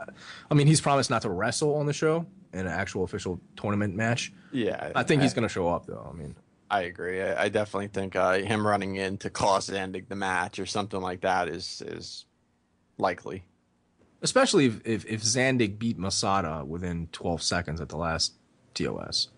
I 0.50 0.54
mean, 0.54 0.66
he's 0.66 0.80
promised 0.80 1.08
not 1.10 1.22
to 1.22 1.30
wrestle 1.30 1.74
on 1.76 1.86
the 1.86 1.92
show 1.94 2.26
in 2.52 2.60
an 2.60 2.66
actual 2.66 3.02
official 3.04 3.40
tournament 3.56 3.94
match. 3.96 4.32
Yeah, 4.52 4.92
I 4.94 5.02
think 5.04 5.22
he's 5.22 5.32
going 5.32 5.48
to 5.48 5.52
show 5.52 5.68
up 5.68 5.86
though. 5.86 6.06
I 6.08 6.14
mean, 6.16 6.34
I 6.70 6.82
agree. 6.82 7.22
I, 7.22 7.44
I 7.44 7.48
definitely 7.48 7.88
think 7.88 8.14
uh, 8.14 8.34
him 8.40 8.66
running 8.66 8.96
in 8.96 9.16
to 9.18 9.30
cost 9.30 9.70
Zandig 9.70 10.08
the 10.08 10.16
match 10.16 10.58
or 10.58 10.66
something 10.66 11.00
like 11.00 11.22
that 11.22 11.48
is 11.48 11.82
is 11.86 12.26
likely. 12.98 13.44
especially 14.20 14.66
if 14.66 14.86
if, 14.86 15.04
if 15.06 15.22
Zandig 15.22 15.78
beat 15.78 15.98
Masada 15.98 16.64
within 16.66 17.08
12 17.12 17.42
seconds 17.42 17.80
at 17.80 17.88
the 17.88 17.96
last 17.96 18.34
TOS. 18.74 19.28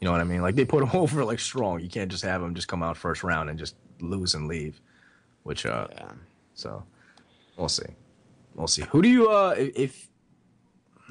You 0.00 0.04
know 0.04 0.12
what 0.12 0.20
I 0.20 0.24
mean? 0.24 0.42
Like 0.42 0.54
they 0.56 0.64
put 0.66 0.82
him 0.82 0.90
over 0.94 1.24
like 1.24 1.40
strong. 1.40 1.80
You 1.80 1.88
can't 1.88 2.10
just 2.10 2.24
have 2.24 2.42
him 2.42 2.54
just 2.54 2.68
come 2.68 2.82
out 2.82 2.96
first 2.98 3.22
round 3.24 3.48
and 3.50 3.58
just 3.58 3.74
lose 4.00 4.34
and 4.34 4.46
leave. 4.46 4.80
Which 5.42 5.64
uh 5.64 5.88
Yeah. 5.90 6.12
so 6.54 6.84
we'll 7.58 7.68
see. 7.68 7.84
We'll 8.54 8.68
see. 8.68 8.82
Who 8.90 9.02
do 9.02 9.08
you 9.08 9.30
uh 9.30 9.54
if, 9.58 9.78
if 9.78 10.08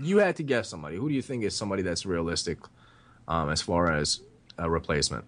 you 0.01 0.17
had 0.17 0.35
to 0.37 0.43
guess 0.43 0.69
somebody, 0.69 0.97
who 0.97 1.09
do 1.09 1.15
you 1.15 1.21
think 1.21 1.43
is 1.43 1.55
somebody 1.55 1.81
that's 1.83 2.05
realistic 2.05 2.57
um 3.27 3.49
as 3.49 3.61
far 3.61 3.91
as 3.91 4.21
a 4.57 4.69
replacement? 4.69 5.25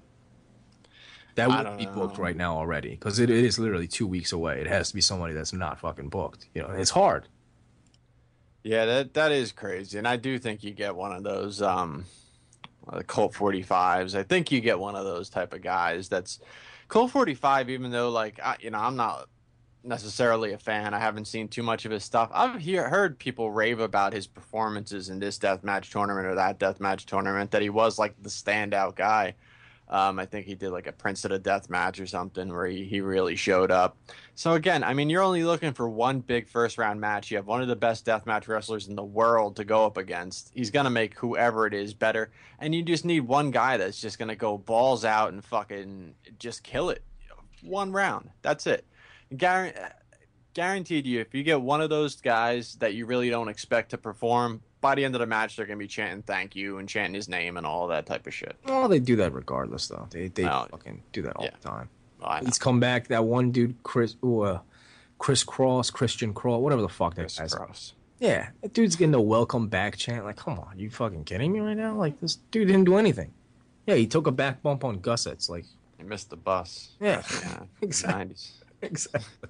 That 1.36 1.47
would 1.47 1.77
be 1.77 1.86
booked 1.86 2.17
know. 2.17 2.23
right 2.23 2.36
now 2.36 2.58
already 2.58 2.91
because 2.91 3.19
it, 3.19 3.29
it 3.29 3.43
is 3.45 3.60
literally 3.60 3.88
two 3.88 4.08
weeks 4.08 4.32
away. 4.32 4.60
It 4.60 4.67
has 4.67 4.89
to 4.89 4.95
be 4.95 5.01
somebody 5.01 5.34
that's 5.34 5.53
not 5.53 5.79
fucking 5.79 6.10
booked. 6.10 6.47
You 6.53 6.63
know, 6.63 6.71
it's 6.71 6.89
hard. 6.89 7.27
Yeah, 8.63 8.86
that 8.86 9.13
that 9.13 9.32
is 9.32 9.53
crazy, 9.53 9.97
and 9.97 10.08
I 10.08 10.17
do 10.17 10.38
think 10.38 10.63
you 10.63 10.71
get 10.71 10.93
one 10.93 11.13
of 11.13 11.23
those 11.23 11.62
um, 11.62 12.03
uh, 12.89 13.01
Colt 13.08 13.34
45s. 13.34 14.17
I 14.17 14.23
think 14.23 14.51
you 14.51 14.60
get 14.60 14.77
one 14.77 14.95
of 14.95 15.05
those 15.05 15.29
type 15.29 15.53
of 15.53 15.62
guys. 15.62 16.10
That's 16.10 16.39
Colt 16.89 17.12
45. 17.12 17.69
Even 17.69 17.91
though, 17.91 18.10
like, 18.10 18.39
I, 18.43 18.58
you 18.60 18.71
know, 18.71 18.79
I'm 18.79 18.97
not 18.97 19.29
necessarily 19.83 20.53
a 20.53 20.57
fan. 20.57 20.93
I 20.93 20.99
haven't 20.99 21.25
seen 21.25 21.47
too 21.47 21.63
much 21.63 21.85
of 21.85 21.91
his 21.91 22.03
stuff. 22.03 22.29
I've 22.33 22.59
hear, 22.59 22.89
heard 22.89 23.17
people 23.17 23.51
rave 23.51 23.79
about 23.79 24.13
his 24.13 24.27
performances 24.27 25.09
in 25.09 25.19
this 25.19 25.39
deathmatch 25.39 25.91
tournament 25.91 26.27
or 26.27 26.35
that 26.35 26.59
deathmatch 26.59 27.05
tournament. 27.05 27.51
That 27.51 27.61
he 27.61 27.69
was 27.69 27.97
like 27.97 28.21
the 28.21 28.29
standout 28.29 28.95
guy. 28.95 29.35
Um, 29.89 30.19
I 30.19 30.25
think 30.27 30.45
he 30.45 30.53
did 30.53 30.69
like 30.69 30.85
a 30.85 30.91
Prince 30.91 31.25
of 31.25 31.31
the 31.31 31.39
Death 31.39 31.67
match 31.67 31.99
or 31.99 32.05
something 32.05 32.49
where 32.49 32.67
he, 32.67 32.85
he 32.85 33.01
really 33.01 33.35
showed 33.35 33.71
up. 33.71 33.97
So 34.35 34.53
again, 34.53 34.83
I 34.83 34.93
mean, 34.93 35.09
you're 35.09 35.23
only 35.23 35.43
looking 35.43 35.73
for 35.73 35.89
one 35.89 36.19
big 36.19 36.47
first 36.47 36.77
round 36.77 37.01
match. 37.01 37.31
You 37.31 37.37
have 37.37 37.47
one 37.47 37.63
of 37.63 37.67
the 37.67 37.75
best 37.75 38.05
deathmatch 38.05 38.47
wrestlers 38.47 38.87
in 38.87 38.95
the 38.95 39.03
world 39.03 39.55
to 39.55 39.63
go 39.63 39.85
up 39.85 39.97
against. 39.97 40.51
He's 40.53 40.69
gonna 40.69 40.91
make 40.91 41.15
whoever 41.15 41.65
it 41.65 41.73
is 41.73 41.95
better, 41.95 42.29
and 42.59 42.75
you 42.75 42.83
just 42.83 43.03
need 43.03 43.21
one 43.21 43.49
guy 43.49 43.77
that's 43.77 43.99
just 43.99 44.19
gonna 44.19 44.35
go 44.35 44.59
balls 44.59 45.05
out 45.05 45.33
and 45.33 45.43
fucking 45.43 46.13
just 46.37 46.61
kill 46.61 46.91
it. 46.91 47.03
One 47.63 47.91
round, 47.91 48.29
that's 48.43 48.67
it. 48.67 48.85
Guar- 49.33 49.91
guaranteed 50.53 51.05
you, 51.05 51.19
if 51.19 51.33
you 51.33 51.43
get 51.43 51.61
one 51.61 51.81
of 51.81 51.89
those 51.89 52.15
guys 52.21 52.75
that 52.75 52.93
you 52.93 53.05
really 53.05 53.29
don't 53.29 53.47
expect 53.49 53.91
to 53.91 53.97
perform, 53.97 54.61
by 54.81 54.95
the 54.95 55.03
end 55.05 55.13
of 55.15 55.19
the 55.19 55.27
match, 55.27 55.55
they're 55.55 55.65
gonna 55.65 55.77
be 55.77 55.87
chanting 55.87 56.21
"thank 56.23 56.55
you" 56.55 56.77
and 56.77 56.87
chanting 56.87 57.13
his 57.13 57.27
name 57.29 57.57
and 57.57 57.65
all 57.65 57.87
that 57.87 58.05
type 58.05 58.25
of 58.27 58.33
shit. 58.33 58.55
Well, 58.65 58.87
they 58.87 58.99
do 58.99 59.15
that 59.17 59.33
regardless, 59.33 59.87
though. 59.87 60.07
They 60.09 60.29
they 60.29 60.43
No. 60.43 60.67
fucking 60.71 61.03
do 61.11 61.21
that 61.23 61.35
all 61.35 61.43
Yeah. 61.45 61.51
the 61.61 61.67
time. 61.67 61.89
I 62.23 62.39
know. 62.39 62.45
He's 62.47 62.57
come 62.57 62.79
back. 62.79 63.07
That 63.09 63.25
one 63.25 63.51
dude, 63.51 63.75
Chris, 63.83 64.15
ooh, 64.23 64.41
uh, 64.41 64.59
Chris 65.17 65.43
Cross, 65.43 65.91
Christian 65.91 66.33
Cross, 66.33 66.61
whatever 66.61 66.81
the 66.81 66.89
fuck 66.89 67.15
that 67.15 67.33
guy's. 67.37 67.53
Gross. 67.53 67.93
Yeah, 68.19 68.49
that 68.61 68.73
dude's 68.73 68.95
getting 68.97 69.13
a 69.15 69.21
welcome 69.21 69.67
back 69.67 69.95
chant. 69.97 70.25
Like, 70.25 70.35
come 70.37 70.59
on, 70.59 70.77
you 70.79 70.89
fucking 70.89 71.23
kidding 71.25 71.51
me 71.53 71.59
right 71.61 71.77
now? 71.77 71.95
Like, 71.95 72.19
this 72.19 72.35
dude 72.51 72.67
didn't 72.67 72.83
do 72.85 72.97
anything. 72.97 73.33
Yeah, 73.85 73.95
he 73.95 74.07
took 74.07 74.27
a 74.27 74.31
back 74.31 74.61
bump 74.61 74.83
on 74.83 74.99
Gussets. 74.99 75.49
Like, 75.49 75.65
He 75.97 76.03
missed 76.03 76.29
the 76.29 76.35
bus. 76.37 76.91
yeah, 76.99 77.21
Yeah, 77.31 77.63
Exactly. 77.81 78.35
90s. 78.35 78.51
exactly. 78.81 79.49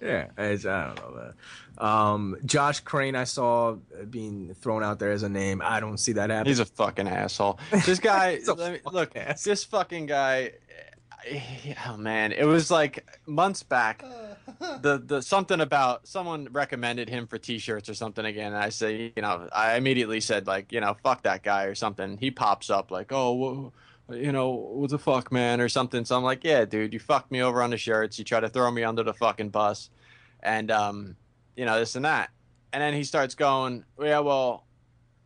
Yeah, 0.00 0.26
it's, 0.38 0.64
I 0.64 0.86
don't 0.86 0.96
know, 0.96 1.20
man. 1.20 1.32
Um, 1.78 2.36
Josh 2.44 2.80
Crane, 2.80 3.16
I 3.16 3.24
saw 3.24 3.76
being 4.10 4.54
thrown 4.54 4.82
out 4.84 4.98
there 4.98 5.10
as 5.12 5.22
a 5.24 5.28
name. 5.28 5.60
I 5.64 5.80
don't 5.80 5.98
see 5.98 6.12
that 6.12 6.30
happening. 6.30 6.50
He's 6.50 6.60
a 6.60 6.64
fucking 6.64 7.08
asshole. 7.08 7.58
This 7.84 7.98
guy, 8.10 8.38
let 8.46 8.58
me, 8.72 8.78
fucking 8.78 8.92
look, 8.92 9.16
ass. 9.16 9.42
this 9.42 9.64
fucking 9.64 10.06
guy. 10.06 10.52
eh, 11.26 11.40
Oh 11.88 11.96
man, 11.96 12.32
it 12.32 12.44
was 12.44 12.70
like 12.70 13.04
months 13.26 13.62
back. 13.62 14.04
The 14.80 14.98
the 15.04 15.22
something 15.22 15.60
about 15.60 16.06
someone 16.06 16.48
recommended 16.52 17.08
him 17.08 17.26
for 17.26 17.38
T-shirts 17.38 17.88
or 17.88 17.94
something 17.94 18.24
again. 18.24 18.52
And 18.52 18.56
I 18.62 18.68
say, 18.68 19.12
you 19.16 19.22
know, 19.22 19.48
I 19.52 19.76
immediately 19.76 20.20
said 20.20 20.46
like, 20.46 20.72
you 20.72 20.80
know, 20.80 20.96
fuck 21.02 21.22
that 21.22 21.42
guy 21.42 21.64
or 21.64 21.74
something. 21.74 22.16
He 22.18 22.30
pops 22.30 22.70
up 22.70 22.90
like, 22.90 23.10
oh, 23.12 23.32
wha- 23.32 23.70
you 24.14 24.32
know, 24.32 24.50
what 24.50 24.90
the 24.90 24.98
fuck, 24.98 25.32
man, 25.32 25.60
or 25.60 25.68
something. 25.68 26.04
So 26.04 26.16
I'm 26.16 26.22
like, 26.22 26.44
yeah, 26.44 26.64
dude, 26.64 26.92
you 26.92 26.98
fucked 26.98 27.30
me 27.30 27.42
over 27.42 27.62
on 27.62 27.70
the 27.70 27.76
shirts. 27.76 28.18
You 28.18 28.24
try 28.24 28.40
to 28.40 28.48
throw 28.48 28.70
me 28.70 28.84
under 28.84 29.02
the 29.02 29.14
fucking 29.14 29.50
bus, 29.50 29.90
and 30.42 30.70
um, 30.70 31.16
you 31.56 31.64
know, 31.64 31.78
this 31.78 31.96
and 31.96 32.04
that. 32.04 32.30
And 32.72 32.82
then 32.82 32.94
he 32.94 33.04
starts 33.04 33.34
going, 33.34 33.84
yeah, 34.00 34.20
well, 34.20 34.64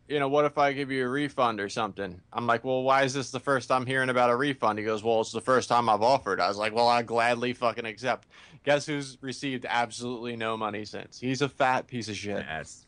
you 0.08 0.18
know, 0.20 0.28
what 0.28 0.44
if 0.44 0.58
I 0.58 0.72
give 0.72 0.90
you 0.90 1.04
a 1.04 1.08
refund 1.08 1.60
or 1.60 1.68
something? 1.68 2.20
I'm 2.32 2.46
like, 2.46 2.64
well, 2.64 2.82
why 2.82 3.02
is 3.02 3.14
this 3.14 3.30
the 3.30 3.40
first 3.40 3.70
I'm 3.70 3.86
hearing 3.86 4.08
about 4.08 4.30
a 4.30 4.36
refund? 4.36 4.78
He 4.78 4.84
goes, 4.84 5.02
well, 5.02 5.20
it's 5.20 5.32
the 5.32 5.40
first 5.40 5.68
time 5.68 5.88
I've 5.88 6.02
offered. 6.02 6.40
I 6.40 6.48
was 6.48 6.56
like, 6.56 6.74
well, 6.74 6.88
I 6.88 7.02
gladly 7.02 7.52
fucking 7.52 7.86
accept. 7.86 8.28
Guess 8.64 8.86
who's 8.86 9.18
received 9.20 9.66
absolutely 9.68 10.36
no 10.36 10.56
money 10.56 10.84
since? 10.84 11.20
He's 11.20 11.42
a 11.42 11.48
fat 11.48 11.86
piece 11.86 12.08
of 12.08 12.16
shit. 12.16 12.44
That's 12.46 12.86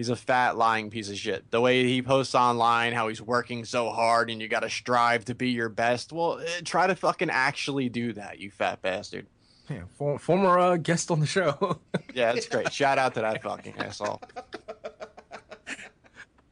He's 0.00 0.08
a 0.08 0.16
fat 0.16 0.56
lying 0.56 0.88
piece 0.88 1.10
of 1.10 1.18
shit. 1.18 1.50
The 1.50 1.60
way 1.60 1.86
he 1.86 2.00
posts 2.00 2.34
online, 2.34 2.94
how 2.94 3.08
he's 3.08 3.20
working 3.20 3.66
so 3.66 3.90
hard 3.90 4.30
and 4.30 4.40
you 4.40 4.48
got 4.48 4.60
to 4.60 4.70
strive 4.70 5.26
to 5.26 5.34
be 5.34 5.50
your 5.50 5.68
best. 5.68 6.10
Well, 6.10 6.38
eh, 6.38 6.62
try 6.64 6.86
to 6.86 6.94
fucking 6.94 7.28
actually 7.28 7.90
do 7.90 8.14
that, 8.14 8.38
you 8.38 8.50
fat 8.50 8.80
bastard. 8.80 9.26
yeah, 9.68 9.82
for, 9.98 10.18
former 10.18 10.58
uh, 10.58 10.78
guest 10.78 11.10
on 11.10 11.20
the 11.20 11.26
show. 11.26 11.80
Yeah, 12.14 12.32
that's 12.32 12.48
great. 12.48 12.72
Shout 12.72 12.96
out 12.96 13.12
to 13.12 13.20
that 13.20 13.42
fucking 13.42 13.74
asshole. 13.76 14.22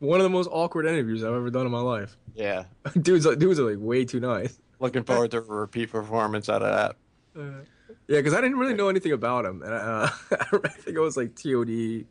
One 0.01 0.21
of 0.21 0.25
the 0.25 0.29
most 0.29 0.51
awkward 0.53 0.85
interviews 0.85 1.25
I've 1.25 1.33
ever 1.33 1.49
done 1.49 1.65
in 1.65 1.73
my 1.73 1.81
life. 1.81 2.19
Yeah. 2.35 2.65
dudes, 3.01 3.27
are- 3.27 3.35
dudes 3.35 3.59
are 3.59 3.71
like 3.71 3.79
way 3.83 4.05
too 4.05 4.21
nice. 4.21 4.61
Looking 4.79 5.05
forward 5.05 5.31
to 5.31 5.39
a 5.39 5.41
repeat 5.41 5.91
performance 5.91 6.51
out 6.51 6.63
of 6.63 6.95
that. 7.35 7.65
Yeah, 8.09 8.19
because 8.19 8.35
I 8.35 8.43
didn't 8.43 8.59
really 8.59 8.75
know 8.75 8.91
anything 8.91 9.13
about 9.13 9.47
him, 9.47 9.63
and 9.63 9.73
uh, 9.73 10.11
I 10.31 10.69
think 10.69 10.99
it 10.99 11.01
was 11.01 11.17
like 11.17 11.35
TOD 11.35 12.05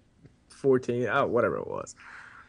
fourteen, 0.58 1.08
uh, 1.08 1.26
whatever 1.26 1.58
it 1.58 1.68
was. 1.68 1.96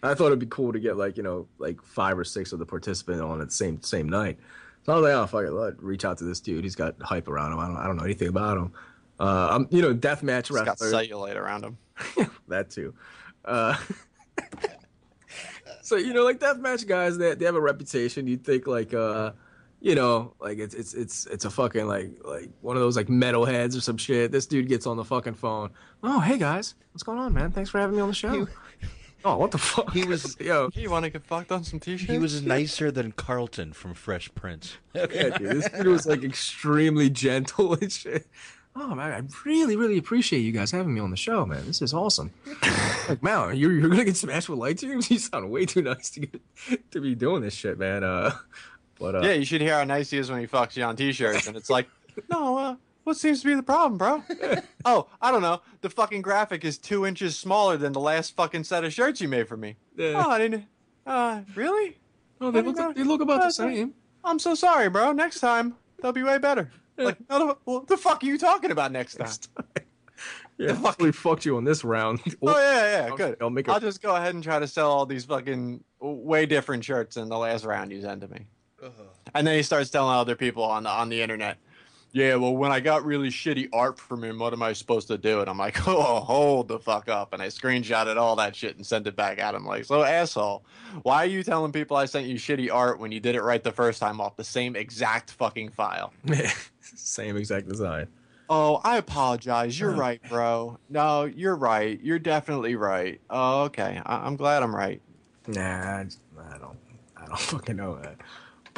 I 0.03 0.14
thought 0.14 0.27
it'd 0.27 0.38
be 0.38 0.47
cool 0.47 0.73
to 0.73 0.81
get 0.81 0.97
like 0.97 1.16
you 1.16 1.23
know 1.23 1.47
like 1.59 1.83
five 1.83 2.18
or 2.18 2.25
six 2.25 2.53
of 2.53 2.59
the 2.59 2.66
participants 2.66 3.23
on 3.23 3.40
at 3.40 3.49
the 3.49 3.55
same 3.55 3.83
same 3.83 4.09
night. 4.09 4.38
So 4.85 4.92
I 4.92 4.97
was 4.97 5.05
like, 5.05 5.14
oh 5.14 5.27
fuck 5.27 5.44
it, 5.44 5.53
let 5.53 5.83
reach 5.83 6.05
out 6.05 6.18
to 6.18 6.25
this 6.25 6.40
dude. 6.40 6.64
He's 6.64 6.77
got 6.77 7.01
hype 7.03 7.29
around 7.29 7.53
him. 7.53 7.59
I 7.59 7.66
don't 7.66 7.77
I 7.77 7.87
don't 7.87 7.97
know 7.97 8.05
anything 8.05 8.29
about 8.29 8.57
him. 8.57 8.73
Uh, 9.21 9.49
I'm 9.51 9.68
you 9.71 9.83
know 9.83 9.94
deathmatch 9.94 10.49
He's 10.49 10.57
got 10.57 10.81
wrestler 10.81 10.92
cellulite 10.92 11.37
around 11.37 11.64
him. 11.64 12.31
that 12.49 12.71
too. 12.71 12.94
Uh, 13.44 13.77
so 15.83 15.97
you 15.97 16.12
know, 16.12 16.25
like 16.25 16.38
deathmatch 16.38 16.87
guys, 16.87 17.18
they 17.18 17.35
they 17.35 17.44
have 17.44 17.57
a 17.57 17.61
reputation. 17.61 18.27
You'd 18.27 18.44
think 18.44 18.66
like, 18.66 18.94
uh, 18.94 19.33
you 19.80 19.94
know, 19.94 20.34
like 20.40 20.58
it's 20.58 20.74
it's 20.74 20.94
it's 20.94 21.26
it's 21.26 21.44
a 21.44 21.50
fucking 21.50 21.86
like 21.86 22.10
like 22.24 22.50
one 22.60 22.76
of 22.76 22.82
those 22.82 22.96
like 22.96 23.06
metalheads 23.06 23.76
or 23.76 23.80
some 23.80 23.96
shit. 23.96 24.32
This 24.32 24.46
dude 24.46 24.68
gets 24.68 24.86
on 24.86 24.96
the 24.96 25.04
fucking 25.04 25.34
phone. 25.34 25.70
Oh, 26.02 26.20
hey 26.20 26.38
guys, 26.38 26.74
what's 26.92 27.02
going 27.02 27.18
on, 27.18 27.32
man? 27.32 27.52
Thanks 27.52 27.70
for 27.70 27.78
having 27.78 27.96
me 27.96 28.02
on 28.02 28.08
the 28.08 28.14
show. 28.14 28.48
oh, 29.24 29.36
what 29.36 29.52
the 29.52 29.58
fuck? 29.58 29.92
He 29.92 30.04
was 30.04 30.36
yo. 30.40 30.70
You 30.74 30.90
want 30.90 31.04
to 31.04 31.10
get 31.10 31.24
fucked 31.24 31.52
on 31.52 31.62
some 31.62 31.78
t-shirts? 31.78 32.10
he 32.10 32.18
was 32.18 32.42
nicer 32.42 32.90
than 32.90 33.12
Carlton 33.12 33.72
from 33.72 33.94
Fresh 33.94 34.34
Prince. 34.34 34.76
Yeah, 34.94 35.38
dude, 35.38 35.62
this 35.62 35.68
dude 35.68 35.86
was 35.86 36.06
like 36.06 36.24
extremely 36.24 37.08
gentle 37.08 37.74
and 37.74 37.92
shit. 37.92 38.26
Oh 38.74 38.94
man, 38.94 39.12
I 39.12 39.22
really, 39.48 39.76
really 39.76 39.96
appreciate 39.98 40.40
you 40.40 40.52
guys 40.52 40.70
having 40.70 40.92
me 40.94 41.00
on 41.00 41.10
the 41.10 41.16
show, 41.16 41.46
man. 41.46 41.66
This 41.66 41.82
is 41.82 41.94
awesome. 41.94 42.32
like, 43.08 43.22
man, 43.22 43.56
you're, 43.56 43.72
you're 43.72 43.88
gonna 43.88 44.04
get 44.04 44.16
smashed 44.16 44.48
with 44.48 44.58
light 44.58 44.78
tubes? 44.78 45.10
You 45.10 45.18
sound 45.18 45.50
way 45.50 45.66
too 45.66 45.82
nice 45.82 46.10
to 46.10 46.20
get 46.20 46.90
to 46.90 47.00
be 47.00 47.14
doing 47.14 47.42
this 47.42 47.54
shit, 47.54 47.78
man. 47.78 48.02
Uh, 48.04 48.32
but 48.98 49.14
uh, 49.16 49.20
Yeah, 49.22 49.32
you 49.32 49.44
should 49.44 49.61
hear 49.61 49.74
how 49.74 49.84
nice 49.84 50.11
he 50.11 50.18
is 50.18 50.30
when 50.30 50.40
he 50.40 50.46
fucks 50.46 50.76
you 50.76 50.82
on 50.84 50.96
t-shirts, 50.96 51.46
and 51.46 51.56
it's 51.56 51.70
like, 51.70 51.88
no, 52.30 52.58
uh, 52.58 52.76
what 53.04 53.16
seems 53.16 53.40
to 53.42 53.46
be 53.46 53.54
the 53.54 53.62
problem, 53.62 53.96
bro? 53.98 54.22
oh, 54.84 55.06
I 55.20 55.30
don't 55.30 55.42
know. 55.42 55.61
The 55.80 55.90
fucking 55.90 56.22
graphic 56.22 56.64
is 56.64 56.76
two 56.78 57.06
inches 57.06 57.38
smaller 57.38 57.76
than 57.76 57.92
the 57.92 58.00
last 58.00 58.37
fucking 58.37 58.64
set 58.64 58.84
of 58.84 58.92
shirts 58.92 59.20
you 59.20 59.28
made 59.28 59.48
for 59.48 59.56
me. 59.56 59.76
Yeah. 59.96 60.22
Oh, 60.26 60.30
I 60.30 60.38
didn't. 60.38 60.64
Uh, 61.06 61.40
really? 61.54 61.96
no, 62.40 62.50
they 62.50 62.61
look 62.62 62.76
you 62.76 62.92
they 62.94 63.02
look 63.04 63.20
about 63.22 63.40
Uh, 63.40 63.46
the 63.46 63.50
same. 63.52 63.94
I'm 64.24 64.38
so 64.38 64.54
sorry, 64.54 64.88
bro. 64.90 65.12
Next 65.12 65.40
time 65.40 65.74
they'll 66.02 66.12
be 66.12 66.22
way 66.22 66.38
better. 66.38 66.70
Like, 66.98 67.16
no, 67.30 67.56
what 67.64 67.87
the 67.87 67.96
fuck 67.96 68.22
are 68.22 68.26
you 68.26 68.37
talking 68.37 68.70
about 68.72 68.92
next 68.92 69.14
time? 69.16 69.30
Yeah, 70.58 70.74
fuck. 70.74 71.00
we 71.00 71.12
fucked 71.12 71.44
you 71.44 71.56
on 71.56 71.62
this 71.62 71.84
round. 71.84 72.18
Oh 72.42 72.58
yeah, 72.58 73.06
yeah, 73.08 73.16
good. 73.16 73.37
I'll 73.40 73.48
make 73.48 73.68
a- 73.68 73.72
I'll 73.72 73.78
just 73.78 74.02
go 74.02 74.16
ahead 74.16 74.34
and 74.34 74.42
try 74.42 74.58
to 74.58 74.66
sell 74.66 74.90
all 74.90 75.06
these 75.06 75.24
fucking 75.24 75.84
way 76.00 76.46
different 76.46 76.84
shirts 76.84 77.14
than 77.14 77.28
the 77.28 77.38
last 77.38 77.64
round 77.64 77.92
you 77.92 78.00
sent 78.02 78.22
to 78.22 78.28
me. 78.28 78.46
Uh-huh. 78.82 79.02
And 79.34 79.46
then 79.46 79.56
he 79.56 79.62
starts 79.62 79.90
telling 79.90 80.14
other 80.14 80.36
people 80.36 80.62
on 80.62 80.84
the 80.84 80.90
on 80.90 81.08
the 81.08 81.20
internet, 81.20 81.58
yeah, 82.12 82.36
well, 82.36 82.56
when 82.56 82.72
I 82.72 82.80
got 82.80 83.04
really 83.04 83.28
shitty 83.28 83.68
art 83.72 83.98
from 83.98 84.24
him, 84.24 84.38
what 84.38 84.52
am 84.52 84.62
I 84.62 84.72
supposed 84.72 85.08
to 85.08 85.18
do? 85.18 85.40
And 85.40 85.50
I'm 85.50 85.58
like, 85.58 85.76
oh, 85.88 86.20
hold 86.20 86.68
the 86.68 86.78
fuck 86.78 87.08
up. 87.08 87.32
And 87.32 87.42
I 87.42 87.48
screenshotted 87.48 88.16
all 88.16 88.36
that 88.36 88.56
shit 88.56 88.76
and 88.76 88.86
sent 88.86 89.06
it 89.06 89.16
back 89.16 89.38
at 89.38 89.54
him. 89.54 89.64
Like, 89.64 89.84
so 89.84 90.02
asshole, 90.02 90.64
why 91.02 91.24
are 91.24 91.26
you 91.26 91.42
telling 91.42 91.72
people 91.72 91.96
I 91.96 92.06
sent 92.06 92.26
you 92.26 92.36
shitty 92.36 92.72
art 92.72 92.98
when 92.98 93.12
you 93.12 93.20
did 93.20 93.34
it 93.34 93.42
right 93.42 93.62
the 93.62 93.72
first 93.72 94.00
time 94.00 94.20
off 94.20 94.36
the 94.36 94.44
same 94.44 94.74
exact 94.74 95.32
fucking 95.32 95.70
file? 95.70 96.12
same 96.80 97.36
exact 97.36 97.68
design. 97.68 98.08
Oh, 98.50 98.80
I 98.82 98.96
apologize. 98.96 99.78
You're 99.78 99.90
uh-huh. 99.90 100.00
right, 100.00 100.28
bro. 100.30 100.78
No, 100.88 101.24
you're 101.24 101.56
right. 101.56 102.00
You're 102.02 102.18
definitely 102.18 102.76
right. 102.76 103.20
Oh, 103.28 103.64
okay. 103.64 104.00
I- 104.06 104.26
I'm 104.26 104.36
glad 104.36 104.62
I'm 104.62 104.74
right. 104.74 105.02
Nah, 105.46 105.98
I 106.00 106.06
don't, 106.58 106.78
I 107.16 107.26
don't 107.26 107.38
fucking 107.38 107.76
know 107.76 107.98
that. 108.02 108.16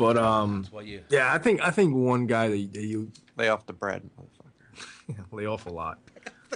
But 0.01 0.17
um, 0.17 0.63
That's 0.63 0.73
why 0.73 0.81
you. 0.81 1.03
yeah, 1.11 1.31
I 1.31 1.37
think 1.37 1.61
I 1.61 1.71
think 1.71 1.95
one 1.95 2.27
guy 2.27 2.49
that, 2.49 2.73
that 2.73 2.83
you 2.83 3.13
Lay 3.37 3.51
off 3.51 3.67
the 3.67 3.75
bread, 3.75 4.03
motherfucker. 4.19 5.27
lay 5.31 5.45
off 5.45 5.67
a 5.67 5.69
lot. 5.69 5.99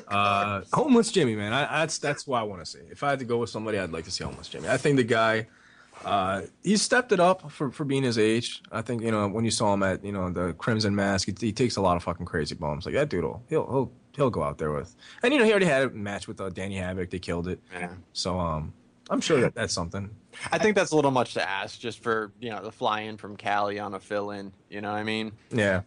Uh, 0.09 0.63
homeless 0.73 1.13
Jimmy, 1.13 1.37
man, 1.37 1.53
I, 1.53 1.81
that's 1.81 1.99
that's 1.99 2.27
what 2.27 2.41
I 2.41 2.43
want 2.45 2.65
to 2.65 2.67
see. 2.67 2.79
If 2.91 3.03
I 3.03 3.11
had 3.11 3.19
to 3.19 3.27
go 3.27 3.37
with 3.37 3.51
somebody, 3.51 3.79
I'd 3.79 3.93
like 3.93 4.05
to 4.05 4.11
see 4.11 4.25
homeless 4.25 4.49
Jimmy. 4.49 4.71
I 4.71 4.79
think 4.79 4.97
the 4.97 5.05
guy, 5.05 5.47
uh, 6.07 6.43
he 6.63 6.79
stepped 6.79 7.13
it 7.13 7.21
up 7.21 7.51
for, 7.51 7.71
for 7.71 7.85
being 7.85 8.03
his 8.03 8.17
age. 8.17 8.63
I 8.73 8.81
think 8.81 9.03
you 9.03 9.11
know 9.11 9.29
when 9.29 9.45
you 9.45 9.51
saw 9.51 9.75
him 9.75 9.83
at 9.83 10.03
you 10.03 10.13
know 10.13 10.31
the 10.31 10.55
Crimson 10.55 10.95
Mask, 10.95 11.29
he, 11.29 11.35
he 11.39 11.53
takes 11.53 11.77
a 11.77 11.83
lot 11.83 11.99
of 11.99 12.03
fucking 12.03 12.25
crazy 12.25 12.55
bombs. 12.55 12.87
Like 12.87 12.95
that 12.95 13.11
dude, 13.11 13.25
will 13.25 13.43
he'll 13.51 13.67
he'll 13.67 13.93
he'll 14.17 14.31
go 14.31 14.43
out 14.43 14.57
there 14.57 14.73
with. 14.73 14.97
And 15.23 15.35
you 15.35 15.39
know 15.39 15.45
he 15.45 15.51
already 15.51 15.67
had 15.67 15.83
a 15.83 15.91
match 15.91 16.27
with 16.27 16.41
uh, 16.41 16.49
Danny 16.49 16.77
Havoc. 16.77 17.11
They 17.11 17.19
killed 17.19 17.47
it. 17.47 17.61
Yeah. 17.75 17.91
So 18.15 18.39
um, 18.41 18.73
I'm 19.11 19.21
sure 19.21 19.39
that 19.43 19.55
that's 19.55 19.75
something. 19.75 20.11
I 20.53 20.59
think 20.59 20.77
that's 20.77 20.93
a 20.93 20.97
little 20.97 21.11
much 21.11 21.35
to 21.35 21.49
ask 21.49 21.79
just 21.81 22.01
for, 22.01 22.33
you 22.41 22.51
know, 22.51 22.63
the 22.63 22.73
fly 22.73 23.01
in 23.01 23.17
from 23.17 23.37
Cali 23.37 23.79
on 23.79 23.95
a 23.95 24.01
fill 24.01 24.31
in. 24.31 24.53
You 24.71 24.81
know 24.81 24.91
what 24.93 24.99
I 24.99 25.05
mean? 25.05 25.33
Yeah. 25.51 25.83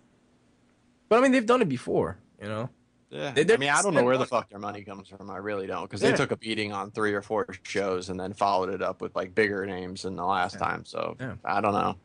But 1.10 1.20
I 1.20 1.22
mean, 1.22 1.32
they've 1.32 1.46
done 1.46 1.62
it 1.62 1.70
before. 1.70 2.18
You 2.42 2.48
know. 2.50 2.70
Yeah. 3.10 3.32
They- 3.32 3.54
I 3.54 3.58
mean, 3.58 3.70
I 3.70 3.82
don't 3.82 3.94
know 3.94 4.04
where 4.04 4.18
the 4.18 4.26
fuck 4.26 4.50
their 4.50 4.60
money 4.60 4.84
comes 4.84 5.08
from. 5.08 5.30
I 5.30 5.38
really 5.38 5.66
don't. 5.68 5.84
Because 5.84 6.02
they 6.02 6.12
took 6.14 6.32
a 6.32 6.38
beating 6.38 6.74
on 6.74 6.92
three 6.92 7.14
or 7.14 7.22
four 7.22 7.48
shows 7.64 8.10
and 8.10 8.20
then 8.20 8.34
followed 8.34 8.70
it 8.70 8.82
up 8.82 9.02
with 9.02 9.16
like 9.16 9.34
bigger 9.34 9.66
names 9.66 10.02
than 10.04 10.16
the 10.16 10.26
last 10.26 10.60
time. 10.60 10.84
So 10.86 11.16
Yeah. 11.20 11.36
I 11.46 11.62
don't 11.62 11.74
know. 11.74 11.96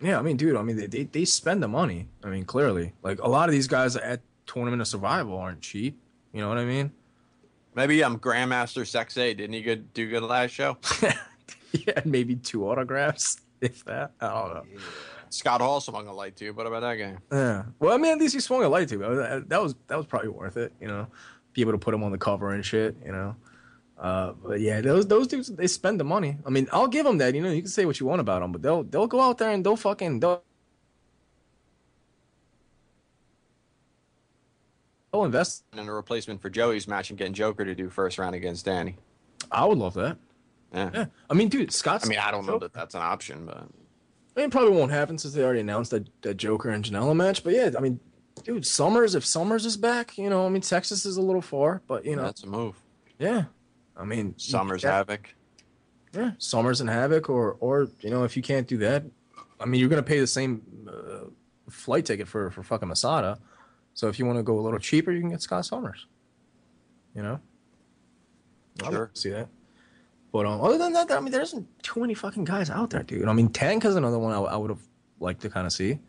Yeah, 0.00 0.18
I 0.18 0.22
mean, 0.22 0.36
dude, 0.36 0.56
I 0.56 0.62
mean, 0.62 0.76
they, 0.76 0.86
they, 0.86 1.04
they 1.04 1.24
spend 1.24 1.62
the 1.62 1.68
money. 1.68 2.08
I 2.22 2.28
mean, 2.28 2.44
clearly. 2.44 2.92
Like, 3.02 3.20
a 3.20 3.28
lot 3.28 3.48
of 3.48 3.52
these 3.52 3.68
guys 3.68 3.96
at 3.96 4.20
Tournament 4.44 4.82
of 4.82 4.88
Survival 4.88 5.38
aren't 5.38 5.60
cheap. 5.60 5.98
You 6.32 6.40
know 6.40 6.48
what 6.48 6.58
I 6.58 6.64
mean? 6.64 6.90
Maybe 7.74 8.02
I'm 8.02 8.18
Grandmaster 8.18 8.82
Sexay. 8.82 9.36
Didn't 9.36 9.52
he 9.52 9.62
good 9.62 9.92
do 9.94 10.08
good 10.10 10.22
last 10.22 10.50
show? 10.50 10.78
yeah, 11.86 12.00
maybe 12.04 12.36
two 12.36 12.68
autographs, 12.68 13.40
if 13.60 13.84
that. 13.84 14.12
I 14.20 14.28
don't 14.28 14.54
know. 14.54 14.80
Scott 15.30 15.60
Hall 15.60 15.80
swung 15.80 16.06
a 16.06 16.12
light 16.12 16.36
too. 16.36 16.52
What 16.52 16.66
about 16.66 16.80
that 16.80 16.94
guy? 16.94 17.16
Yeah. 17.32 17.64
Well, 17.80 17.92
I 17.92 17.96
mean, 17.96 18.12
at 18.12 18.18
least 18.18 18.34
he 18.34 18.40
swung 18.40 18.62
a 18.62 18.68
light. 18.68 18.88
That 18.88 19.44
that 19.48 19.62
was 19.62 19.74
that 19.88 19.96
was 19.96 20.06
probably 20.06 20.28
worth 20.28 20.56
it. 20.56 20.72
You 20.80 20.86
know, 20.86 21.08
be 21.52 21.60
able 21.60 21.72
to 21.72 21.78
put 21.78 21.92
him 21.92 22.04
on 22.04 22.12
the 22.12 22.18
cover 22.18 22.52
and 22.52 22.64
shit. 22.64 22.96
You 23.04 23.12
know. 23.12 23.36
Uh, 23.98 24.32
but 24.44 24.60
yeah, 24.60 24.80
those 24.80 25.06
those 25.06 25.26
dudes 25.26 25.48
they 25.48 25.66
spend 25.66 25.98
the 25.98 26.04
money. 26.04 26.38
I 26.46 26.50
mean, 26.50 26.68
I'll 26.72 26.88
give 26.88 27.04
them 27.04 27.18
that. 27.18 27.34
You 27.34 27.42
know, 27.42 27.50
you 27.50 27.62
can 27.62 27.70
say 27.70 27.84
what 27.84 27.98
you 27.98 28.06
want 28.06 28.20
about 28.20 28.42
them, 28.42 28.52
but 28.52 28.62
they'll 28.62 28.84
they'll 28.84 29.08
go 29.08 29.20
out 29.20 29.38
there 29.38 29.50
and 29.50 29.64
they'll 29.64 29.76
fucking 29.76 30.20
they'll, 30.20 30.44
they'll 35.12 35.24
invest. 35.24 35.64
in 35.72 35.88
a 35.88 35.92
replacement 35.92 36.42
for 36.42 36.50
Joey's 36.50 36.86
match 36.86 37.10
and 37.10 37.18
getting 37.18 37.34
Joker 37.34 37.64
to 37.64 37.74
do 37.74 37.88
first 37.88 38.18
round 38.18 38.34
against 38.36 38.64
Danny. 38.64 38.96
I 39.50 39.64
would 39.64 39.78
love 39.78 39.94
that. 39.94 40.18
Yeah. 40.74 40.90
Yeah. 40.92 41.04
I 41.30 41.34
mean, 41.34 41.48
dude, 41.48 41.72
Scott's. 41.72 42.04
I 42.04 42.08
mean, 42.08 42.18
I 42.18 42.30
don't 42.30 42.46
know 42.46 42.58
that 42.58 42.72
that's 42.72 42.94
an 42.94 43.02
option, 43.02 43.46
but 43.46 43.56
I 43.58 43.60
mean, 44.40 44.46
it 44.46 44.50
probably 44.50 44.72
won't 44.76 44.90
happen 44.90 45.16
since 45.18 45.32
they 45.34 45.42
already 45.44 45.60
announced 45.60 45.92
that, 45.92 46.08
that 46.22 46.34
Joker 46.36 46.70
and 46.70 46.84
Janela 46.84 47.14
match. 47.14 47.44
But 47.44 47.52
yeah, 47.54 47.70
I 47.76 47.80
mean, 47.80 48.00
dude, 48.42 48.66
Summers, 48.66 49.14
if 49.14 49.24
Summers 49.24 49.64
is 49.64 49.76
back, 49.76 50.18
you 50.18 50.28
know, 50.28 50.44
I 50.44 50.48
mean, 50.48 50.62
Texas 50.62 51.06
is 51.06 51.16
a 51.16 51.22
little 51.22 51.40
far, 51.42 51.80
but 51.86 52.04
you 52.04 52.16
know, 52.16 52.22
that's 52.22 52.42
a 52.42 52.48
move. 52.48 52.76
yeah. 53.18 53.44
I 53.96 54.04
mean, 54.04 54.34
Summers 54.38 54.82
yeah, 54.82 54.90
Havoc. 54.96 55.32
yeah, 56.12 56.32
Summers 56.38 56.80
and 56.80 56.90
Havoc, 56.90 57.30
or 57.30 57.56
or 57.60 57.88
you 58.00 58.10
know, 58.10 58.24
if 58.24 58.36
you 58.36 58.42
can't 58.42 58.66
do 58.66 58.78
that, 58.78 59.04
I 59.60 59.66
mean, 59.66 59.78
you're 59.80 59.88
gonna 59.88 60.02
pay 60.02 60.18
the 60.18 60.26
same 60.26 60.62
uh, 60.88 61.26
flight 61.70 62.04
ticket 62.04 62.26
for 62.26 62.50
for 62.50 62.64
fucking 62.64 62.88
Masada. 62.88 63.38
So 63.94 64.08
if 64.08 64.18
you 64.18 64.26
want 64.26 64.38
to 64.40 64.42
go 64.42 64.58
a 64.58 64.62
little 64.62 64.80
cheaper, 64.80 65.12
you 65.12 65.20
can 65.20 65.30
get 65.30 65.42
Scott 65.42 65.64
Summers. 65.64 66.06
You 67.14 67.22
know, 67.22 67.40
Sure. 68.82 69.10
see 69.14 69.30
that. 69.30 69.46
But 70.34 70.46
um, 70.46 70.60
other 70.62 70.78
than 70.78 70.92
that, 70.94 71.12
I 71.12 71.20
mean, 71.20 71.30
there 71.30 71.42
isn't 71.42 71.64
too 71.84 72.00
many 72.00 72.12
fucking 72.12 72.42
guys 72.44 72.68
out 72.68 72.90
there, 72.90 73.04
dude. 73.04 73.28
I 73.28 73.32
mean, 73.32 73.50
Tank 73.50 73.84
is 73.84 73.94
another 73.94 74.18
one 74.18 74.32
I, 74.32 74.40
I 74.40 74.56
would 74.56 74.68
have 74.68 74.80
liked 75.20 75.40
to 75.42 75.48
kind 75.48 75.64
of 75.64 75.72
see 75.72 76.00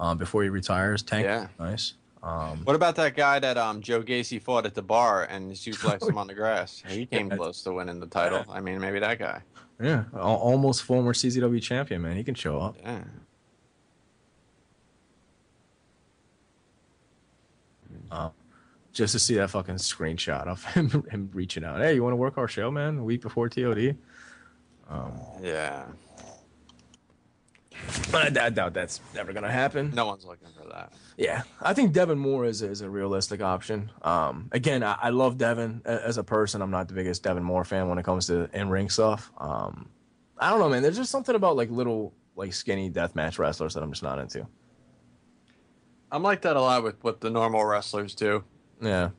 um, 0.00 0.18
before 0.18 0.42
he 0.42 0.48
retires. 0.48 1.00
Tank, 1.04 1.26
Yeah. 1.26 1.46
nice. 1.60 1.94
Um, 2.24 2.62
What 2.64 2.74
about 2.74 2.96
that 2.96 3.14
guy 3.14 3.38
that 3.38 3.56
um 3.56 3.80
Joe 3.80 4.02
Gacy 4.02 4.42
fought 4.42 4.66
at 4.66 4.74
the 4.74 4.82
bar 4.82 5.26
and 5.30 5.52
suplexed 5.52 6.08
him 6.08 6.18
on 6.18 6.26
the 6.26 6.34
grass? 6.34 6.82
He 6.88 7.06
came 7.06 7.28
Yeah. 7.30 7.36
close 7.36 7.62
to 7.62 7.72
winning 7.72 8.00
the 8.00 8.08
title. 8.08 8.44
I 8.50 8.58
mean, 8.60 8.80
maybe 8.80 8.98
that 8.98 9.20
guy. 9.20 9.42
yeah, 9.80 10.06
al- 10.12 10.42
almost 10.50 10.82
former 10.82 11.12
CZW 11.12 11.62
champion, 11.62 12.02
man. 12.02 12.16
He 12.16 12.24
can 12.24 12.34
show 12.34 12.58
up. 12.58 12.74
Yeah. 12.82 13.04
Just 18.92 19.12
to 19.12 19.18
see 19.18 19.34
that 19.36 19.50
fucking 19.50 19.76
screenshot 19.76 20.46
of 20.46 20.64
him 20.64 21.04
him 21.10 21.30
reaching 21.32 21.64
out. 21.64 21.80
Hey, 21.80 21.94
you 21.94 22.02
want 22.02 22.12
to 22.12 22.16
work 22.16 22.38
our 22.38 22.48
show, 22.48 22.70
man? 22.70 22.98
A 22.98 23.04
week 23.04 23.22
before 23.22 23.48
TOD. 23.48 23.96
Yeah. 25.42 25.84
I, 28.12 28.30
I 28.40 28.50
doubt 28.50 28.74
that's 28.74 29.00
ever 29.16 29.32
gonna 29.32 29.50
happen. 29.50 29.92
No 29.94 30.06
one's 30.06 30.24
looking 30.24 30.48
for 30.56 30.68
that. 30.68 30.92
Yeah, 31.16 31.42
I 31.60 31.74
think 31.74 31.92
Devon 31.92 32.18
Moore 32.18 32.44
is 32.44 32.62
is 32.62 32.80
a 32.80 32.88
realistic 32.88 33.42
option. 33.42 33.90
Um, 34.02 34.48
again, 34.52 34.82
I, 34.82 34.96
I 35.02 35.10
love 35.10 35.38
Devon 35.38 35.82
as 35.84 36.18
a 36.18 36.24
person. 36.24 36.62
I'm 36.62 36.70
not 36.70 36.88
the 36.88 36.94
biggest 36.94 37.22
Devon 37.22 37.42
Moore 37.42 37.64
fan 37.64 37.88
when 37.88 37.98
it 37.98 38.04
comes 38.04 38.26
to 38.26 38.48
in 38.52 38.68
ring 38.68 38.88
stuff. 38.88 39.32
Um, 39.38 39.88
I 40.38 40.50
don't 40.50 40.58
know, 40.60 40.68
man. 40.68 40.82
There's 40.82 40.96
just 40.96 41.10
something 41.10 41.34
about 41.34 41.56
like 41.56 41.70
little 41.70 42.12
like 42.36 42.52
skinny 42.52 42.90
deathmatch 42.90 43.38
wrestlers 43.38 43.74
that 43.74 43.82
I'm 43.82 43.90
just 43.90 44.02
not 44.02 44.18
into. 44.18 44.46
I'm 46.10 46.22
like 46.22 46.42
that 46.42 46.56
a 46.56 46.60
lot 46.60 46.82
with 46.84 47.02
what 47.02 47.20
the 47.20 47.30
normal 47.30 47.64
wrestlers 47.64 48.14
do. 48.14 48.44
Yeah, 48.82 49.10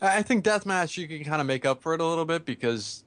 I 0.00 0.18
I 0.18 0.22
think 0.22 0.44
deathmatch 0.44 0.96
you 0.96 1.08
can 1.08 1.24
kind 1.24 1.40
of 1.40 1.46
make 1.46 1.66
up 1.66 1.82
for 1.82 1.94
it 1.94 2.00
a 2.00 2.04
little 2.06 2.24
bit 2.24 2.44
because, 2.46 3.04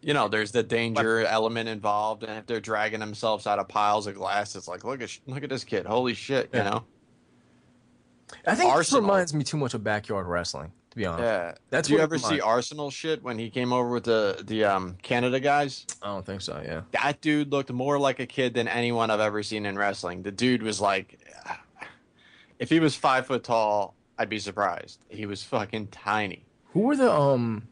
you 0.00 0.14
know, 0.14 0.28
there's 0.28 0.50
the 0.52 0.62
danger 0.62 1.20
element 1.26 1.68
involved, 1.68 2.22
and 2.22 2.38
if 2.38 2.46
they're 2.46 2.60
dragging 2.60 3.00
themselves 3.00 3.46
out 3.46 3.58
of 3.58 3.68
piles 3.68 4.06
of 4.06 4.14
glass, 4.14 4.56
it's 4.56 4.66
like 4.68 4.84
look 4.84 5.02
at 5.02 5.10
sh- 5.10 5.20
look 5.26 5.42
at 5.44 5.50
this 5.50 5.64
kid, 5.64 5.86
holy 5.86 6.14
shit, 6.14 6.48
you 6.54 6.60
know? 6.60 6.84
I 8.46 8.54
think 8.54 8.70
this 8.70 8.76
Arsenal. 8.78 9.02
reminds 9.02 9.34
me 9.34 9.44
too 9.44 9.56
much 9.56 9.74
of 9.74 9.84
backyard 9.84 10.26
wrestling. 10.26 10.72
To 10.90 10.96
be 10.96 11.04
honest, 11.06 11.22
Yeah. 11.22 11.54
That's 11.70 11.88
Do 11.88 11.94
you 11.94 12.00
ever 12.00 12.16
see 12.18 12.40
Arsenal 12.40 12.90
shit 12.90 13.22
when 13.22 13.38
he 13.38 13.50
came 13.50 13.72
over 13.72 13.90
with 13.90 14.04
the 14.04 14.42
the 14.44 14.64
um 14.64 14.96
Canada 15.02 15.38
guys? 15.38 15.84
I 16.02 16.06
don't 16.06 16.24
think 16.24 16.40
so. 16.40 16.60
Yeah, 16.64 16.80
That 17.02 17.20
dude 17.20 17.52
looked 17.52 17.70
more 17.70 17.98
like 17.98 18.18
a 18.18 18.26
kid 18.26 18.54
than 18.54 18.66
anyone 18.66 19.10
I've 19.10 19.20
ever 19.20 19.42
seen 19.42 19.66
in 19.66 19.76
wrestling. 19.76 20.22
The 20.22 20.32
dude 20.32 20.62
was 20.62 20.80
like, 20.80 21.20
if 22.58 22.70
he 22.70 22.80
was 22.80 22.94
five 22.96 23.26
foot 23.26 23.44
tall, 23.44 23.94
I'd 24.18 24.28
be 24.28 24.38
surprised. 24.38 24.98
He 25.08 25.26
was 25.26 25.42
fucking 25.42 25.88
tiny. 25.88 26.44
who 26.72 26.80
were 26.80 26.96
the 26.96 27.12
um, 27.12 27.68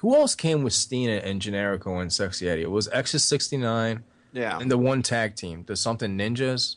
who 0.00 0.14
else 0.14 0.34
came 0.34 0.62
with 0.62 0.72
Steen 0.72 1.08
and 1.10 1.40
Generico 1.42 2.00
and 2.00 2.12
Sexy 2.12 2.48
Eddie? 2.48 2.62
It 2.62 2.70
was 2.70 2.88
Exodus 2.88 3.24
69 3.24 4.02
Yeah, 4.32 4.58
and 4.58 4.70
the 4.70 4.78
one 4.78 5.02
tag 5.02 5.36
team, 5.36 5.64
the 5.66 5.76
something 5.76 6.16
ninjas. 6.16 6.76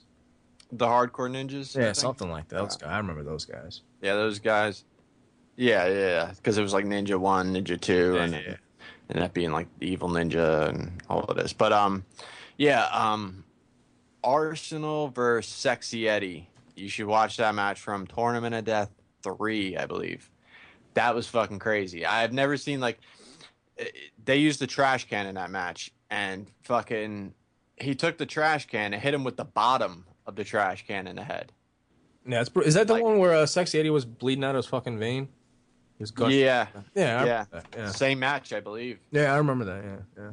the 0.72 0.86
hardcore 0.86 1.30
ninjas. 1.30 1.76
Yeah, 1.80 1.92
something 1.94 2.30
like 2.30 2.48
that. 2.50 2.58
Those 2.58 2.78
guys. 2.78 2.90
I 2.90 2.98
remember 2.98 3.24
those 3.24 3.46
guys. 3.46 3.82
Yeah, 4.02 4.16
those 4.16 4.40
guys. 4.40 4.84
Yeah, 5.56 5.86
yeah, 5.88 5.94
yeah. 6.08 6.32
Because 6.36 6.58
it 6.58 6.62
was 6.64 6.74
like 6.74 6.86
Ninja 6.86 7.18
One, 7.20 7.54
Ninja 7.54 7.80
Two, 7.80 8.18
and 8.18 8.34
Yeah. 8.34 8.56
and 9.10 9.22
that 9.22 9.34
being 9.34 9.52
like 9.52 9.68
the 9.80 9.88
Evil 9.88 10.10
Ninja 10.10 10.70
and 10.70 11.02
all 11.10 11.22
of 11.22 11.36
this. 11.38 11.54
But 11.54 11.72
um, 11.72 12.06
yeah, 12.58 12.86
um, 12.92 13.44
Arsenal 14.24 15.10
versus 15.10 15.54
Sexy 15.54 16.08
Eddie. 16.10 16.50
You 16.76 16.90
should 16.90 17.06
watch 17.08 17.38
that 17.38 17.54
match 17.56 17.80
from 17.80 18.08
Tournament 18.08 18.56
of 18.56 18.66
Death 18.66 18.92
three, 19.22 19.78
I 19.78 19.86
believe. 19.86 20.30
That 20.96 21.16
was 21.16 21.28
fucking 21.28 21.60
crazy. 21.60 22.06
I 22.06 22.22
have 22.22 22.34
never 22.34 22.58
seen 22.58 22.80
like 22.80 23.00
eh, 23.78 23.86
they 24.24 24.38
used 24.38 24.60
the 24.60 24.68
trash 24.68 25.08
can 25.08 25.28
in 25.28 25.36
that 25.36 25.52
match, 25.52 25.92
and 26.10 26.48
fucking 26.64 27.34
he 27.78 27.96
took 27.96 28.18
the 28.18 28.26
trash 28.26 28.68
can 28.68 28.94
and 28.94 29.02
hit 29.02 29.14
him 29.14 29.24
with 29.24 29.38
the 29.38 29.46
bottom 29.46 30.06
of 30.26 30.36
the 30.36 30.44
trash 30.44 30.86
can 30.88 31.08
in 31.08 31.16
the 31.16 31.24
head. 31.24 31.52
Yeah, 32.26 32.42
it's, 32.42 32.52
is 32.66 32.76
that 32.76 32.88
the 32.88 32.94
Like- 32.94 33.04
one 33.04 33.18
where 33.18 33.34
uh, 33.34 33.46
Sexy 33.46 33.80
Eddie 33.80 33.90
was 33.90 34.06
bleeding 34.06 34.44
out 34.44 34.56
his 34.56 34.66
fucking 34.66 34.98
vein? 34.98 35.28
His 36.00 36.10
gut. 36.12 36.32
Yeah, 36.32 36.68
yeah, 36.96 37.26
yeah. 37.26 37.46
that, 37.52 37.66
yeah. 37.76 37.90
Same 37.90 38.20
match, 38.20 38.52
I 38.54 38.60
believe. 38.60 39.00
Yeah, 39.12 39.34
I 39.34 39.38
remember 39.38 39.66
that. 39.66 39.84
Yeah, 39.84 40.24
yeah. 40.24 40.30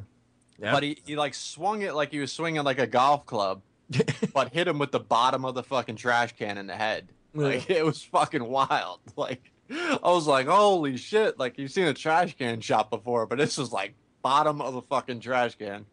yeah. 0.59 0.71
But 0.71 0.83
he, 0.83 0.97
he 1.05 1.15
like 1.15 1.33
swung 1.33 1.81
it 1.81 1.93
like 1.93 2.11
he 2.11 2.19
was 2.19 2.31
swinging 2.31 2.63
like 2.63 2.79
a 2.79 2.87
golf 2.87 3.25
club, 3.25 3.61
but 4.33 4.53
hit 4.53 4.67
him 4.67 4.79
with 4.79 4.91
the 4.91 4.99
bottom 4.99 5.45
of 5.45 5.55
the 5.55 5.63
fucking 5.63 5.95
trash 5.95 6.35
can 6.37 6.57
in 6.57 6.67
the 6.67 6.75
head. 6.75 7.09
Like 7.33 7.69
it 7.69 7.85
was 7.85 8.03
fucking 8.03 8.43
wild. 8.43 8.99
Like 9.15 9.51
I 9.69 9.99
was 10.03 10.27
like, 10.27 10.47
holy 10.47 10.97
shit! 10.97 11.39
Like 11.39 11.57
you've 11.57 11.71
seen 11.71 11.85
a 11.85 11.93
trash 11.93 12.35
can 12.37 12.59
shot 12.59 12.89
before, 12.89 13.25
but 13.25 13.37
this 13.37 13.57
was 13.57 13.71
like 13.71 13.93
bottom 14.21 14.61
of 14.61 14.73
the 14.73 14.81
fucking 14.81 15.21
trash 15.21 15.55
can. 15.55 15.85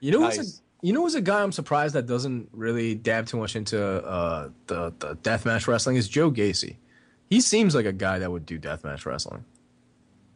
you 0.00 0.10
know 0.10 0.20
what's 0.20 0.38
nice. 0.38 0.62
a, 0.82 0.86
you 0.86 0.92
know 0.92 1.02
what's 1.02 1.14
a 1.14 1.20
guy 1.20 1.42
I'm 1.42 1.52
surprised 1.52 1.94
that 1.94 2.06
doesn't 2.06 2.48
really 2.52 2.94
dab 2.94 3.26
too 3.26 3.36
much 3.36 3.56
into 3.56 3.82
uh, 3.82 4.48
the 4.68 4.94
the 4.98 5.16
deathmatch 5.16 5.66
wrestling 5.66 5.96
is 5.96 6.08
Joe 6.08 6.30
Gacy. 6.30 6.76
He 7.28 7.40
seems 7.40 7.74
like 7.74 7.86
a 7.86 7.92
guy 7.92 8.18
that 8.18 8.32
would 8.32 8.46
do 8.46 8.58
deathmatch 8.58 9.04
wrestling. 9.04 9.44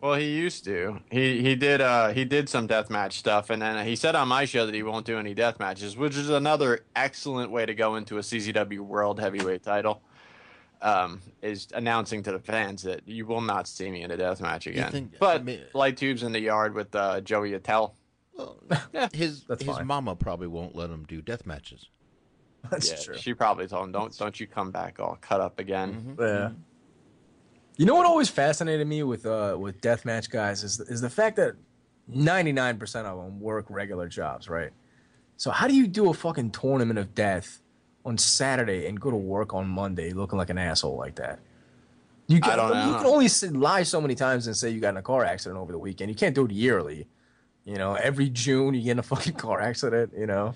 Well, 0.04 0.16
he 0.16 0.32
used 0.36 0.64
to. 0.64 0.98
He 1.10 1.40
he 1.40 1.56
did 1.56 1.80
uh 1.80 2.08
he 2.12 2.26
did 2.26 2.50
some 2.50 2.68
deathmatch 2.68 3.12
stuff, 3.14 3.48
and 3.48 3.62
then 3.62 3.86
he 3.86 3.96
said 3.96 4.14
on 4.14 4.28
my 4.28 4.44
show 4.44 4.66
that 4.66 4.74
he 4.74 4.82
won't 4.82 5.06
do 5.06 5.18
any 5.18 5.32
death 5.32 5.58
matches, 5.58 5.96
which 5.96 6.14
is 6.14 6.28
another 6.28 6.84
excellent 6.94 7.50
way 7.50 7.64
to 7.64 7.74
go 7.74 7.94
into 7.96 8.18
a 8.18 8.20
CZW 8.20 8.80
World 8.80 9.18
Heavyweight 9.18 9.62
title. 9.62 10.02
Um, 10.82 11.22
is 11.40 11.68
announcing 11.72 12.22
to 12.24 12.32
the 12.32 12.38
fans 12.38 12.82
that 12.82 13.08
you 13.08 13.24
will 13.24 13.40
not 13.40 13.66
see 13.66 13.90
me 13.90 14.02
in 14.02 14.10
a 14.10 14.16
death 14.18 14.42
match 14.42 14.66
again. 14.66 14.92
think- 14.92 15.14
I 15.14 15.16
but 15.18 15.44
mean- 15.46 15.62
light 15.72 15.96
tubes 15.96 16.22
in 16.22 16.32
the 16.32 16.40
yard 16.40 16.74
with 16.74 16.94
uh, 16.94 17.22
Joey 17.22 17.54
Attell. 17.54 17.94
Well, 18.36 18.58
his 19.14 19.44
That's 19.44 19.64
his 19.64 19.74
fine. 19.74 19.86
mama 19.86 20.14
probably 20.16 20.48
won't 20.48 20.76
let 20.76 20.90
him 20.90 21.06
do 21.08 21.22
death 21.22 21.46
matches. 21.46 21.88
That's 22.70 22.90
Yeah, 22.90 22.96
true. 23.02 23.16
she 23.16 23.32
probably 23.32 23.66
told 23.68 23.84
him, 23.86 23.92
"Don't 23.92 24.14
don't 24.18 24.38
you 24.38 24.46
come 24.46 24.70
back 24.70 25.00
all 25.00 25.16
cut 25.22 25.40
up 25.40 25.58
again." 25.58 26.14
Yeah. 26.20 26.50
You 27.76 27.87
know 27.87 27.94
what 27.94 28.06
always 28.06 28.28
fascinated 28.28 28.87
me 28.87 29.02
with 29.02 29.26
uh 29.26 29.56
with 29.58 29.80
deathmatch 29.80 30.30
guys 30.30 30.62
is 30.62 30.80
is 30.80 31.00
the 31.00 31.10
fact 31.10 31.37
that 31.37 31.56
99% 32.10 32.82
of 33.06 33.24
them 33.24 33.40
work 33.40 33.66
regular 33.68 34.08
jobs, 34.08 34.48
right? 34.48 34.70
So 35.37 35.50
how 35.50 35.66
do 35.66 35.74
you 35.74 35.87
do 35.87 36.10
a 36.10 36.14
fucking 36.14 36.50
tournament 36.50 36.98
of 36.98 37.14
death 37.14 37.60
on 38.04 38.18
Saturday 38.18 38.87
and 38.87 39.00
go 39.00 39.10
to 39.10 39.16
work 39.16 39.54
on 39.54 39.66
Monday 39.66 40.12
looking 40.12 40.38
like 40.38 40.50
an 40.50 40.58
asshole 40.58 40.96
like 40.96 41.16
that? 41.16 41.40
You 42.26 42.40
can, 42.40 42.52
I 42.52 42.56
don't 42.56 42.70
know. 42.70 42.90
You 42.90 42.96
can 42.96 43.06
only 43.06 43.28
lie 43.58 43.82
so 43.82 44.00
many 44.00 44.14
times 44.14 44.46
and 44.46 44.56
say 44.56 44.70
you 44.70 44.80
got 44.80 44.90
in 44.90 44.96
a 44.96 45.02
car 45.02 45.24
accident 45.24 45.58
over 45.60 45.72
the 45.72 45.78
weekend. 45.78 46.10
You 46.10 46.14
can't 46.14 46.34
do 46.34 46.46
it 46.46 46.52
yearly. 46.52 47.06
You 47.64 47.76
know, 47.76 47.94
every 47.94 48.30
June 48.30 48.74
you 48.74 48.82
get 48.82 48.92
in 48.92 48.98
a 48.98 49.02
fucking 49.02 49.34
car 49.34 49.60
accident. 49.60 50.12
You 50.16 50.26
know, 50.26 50.54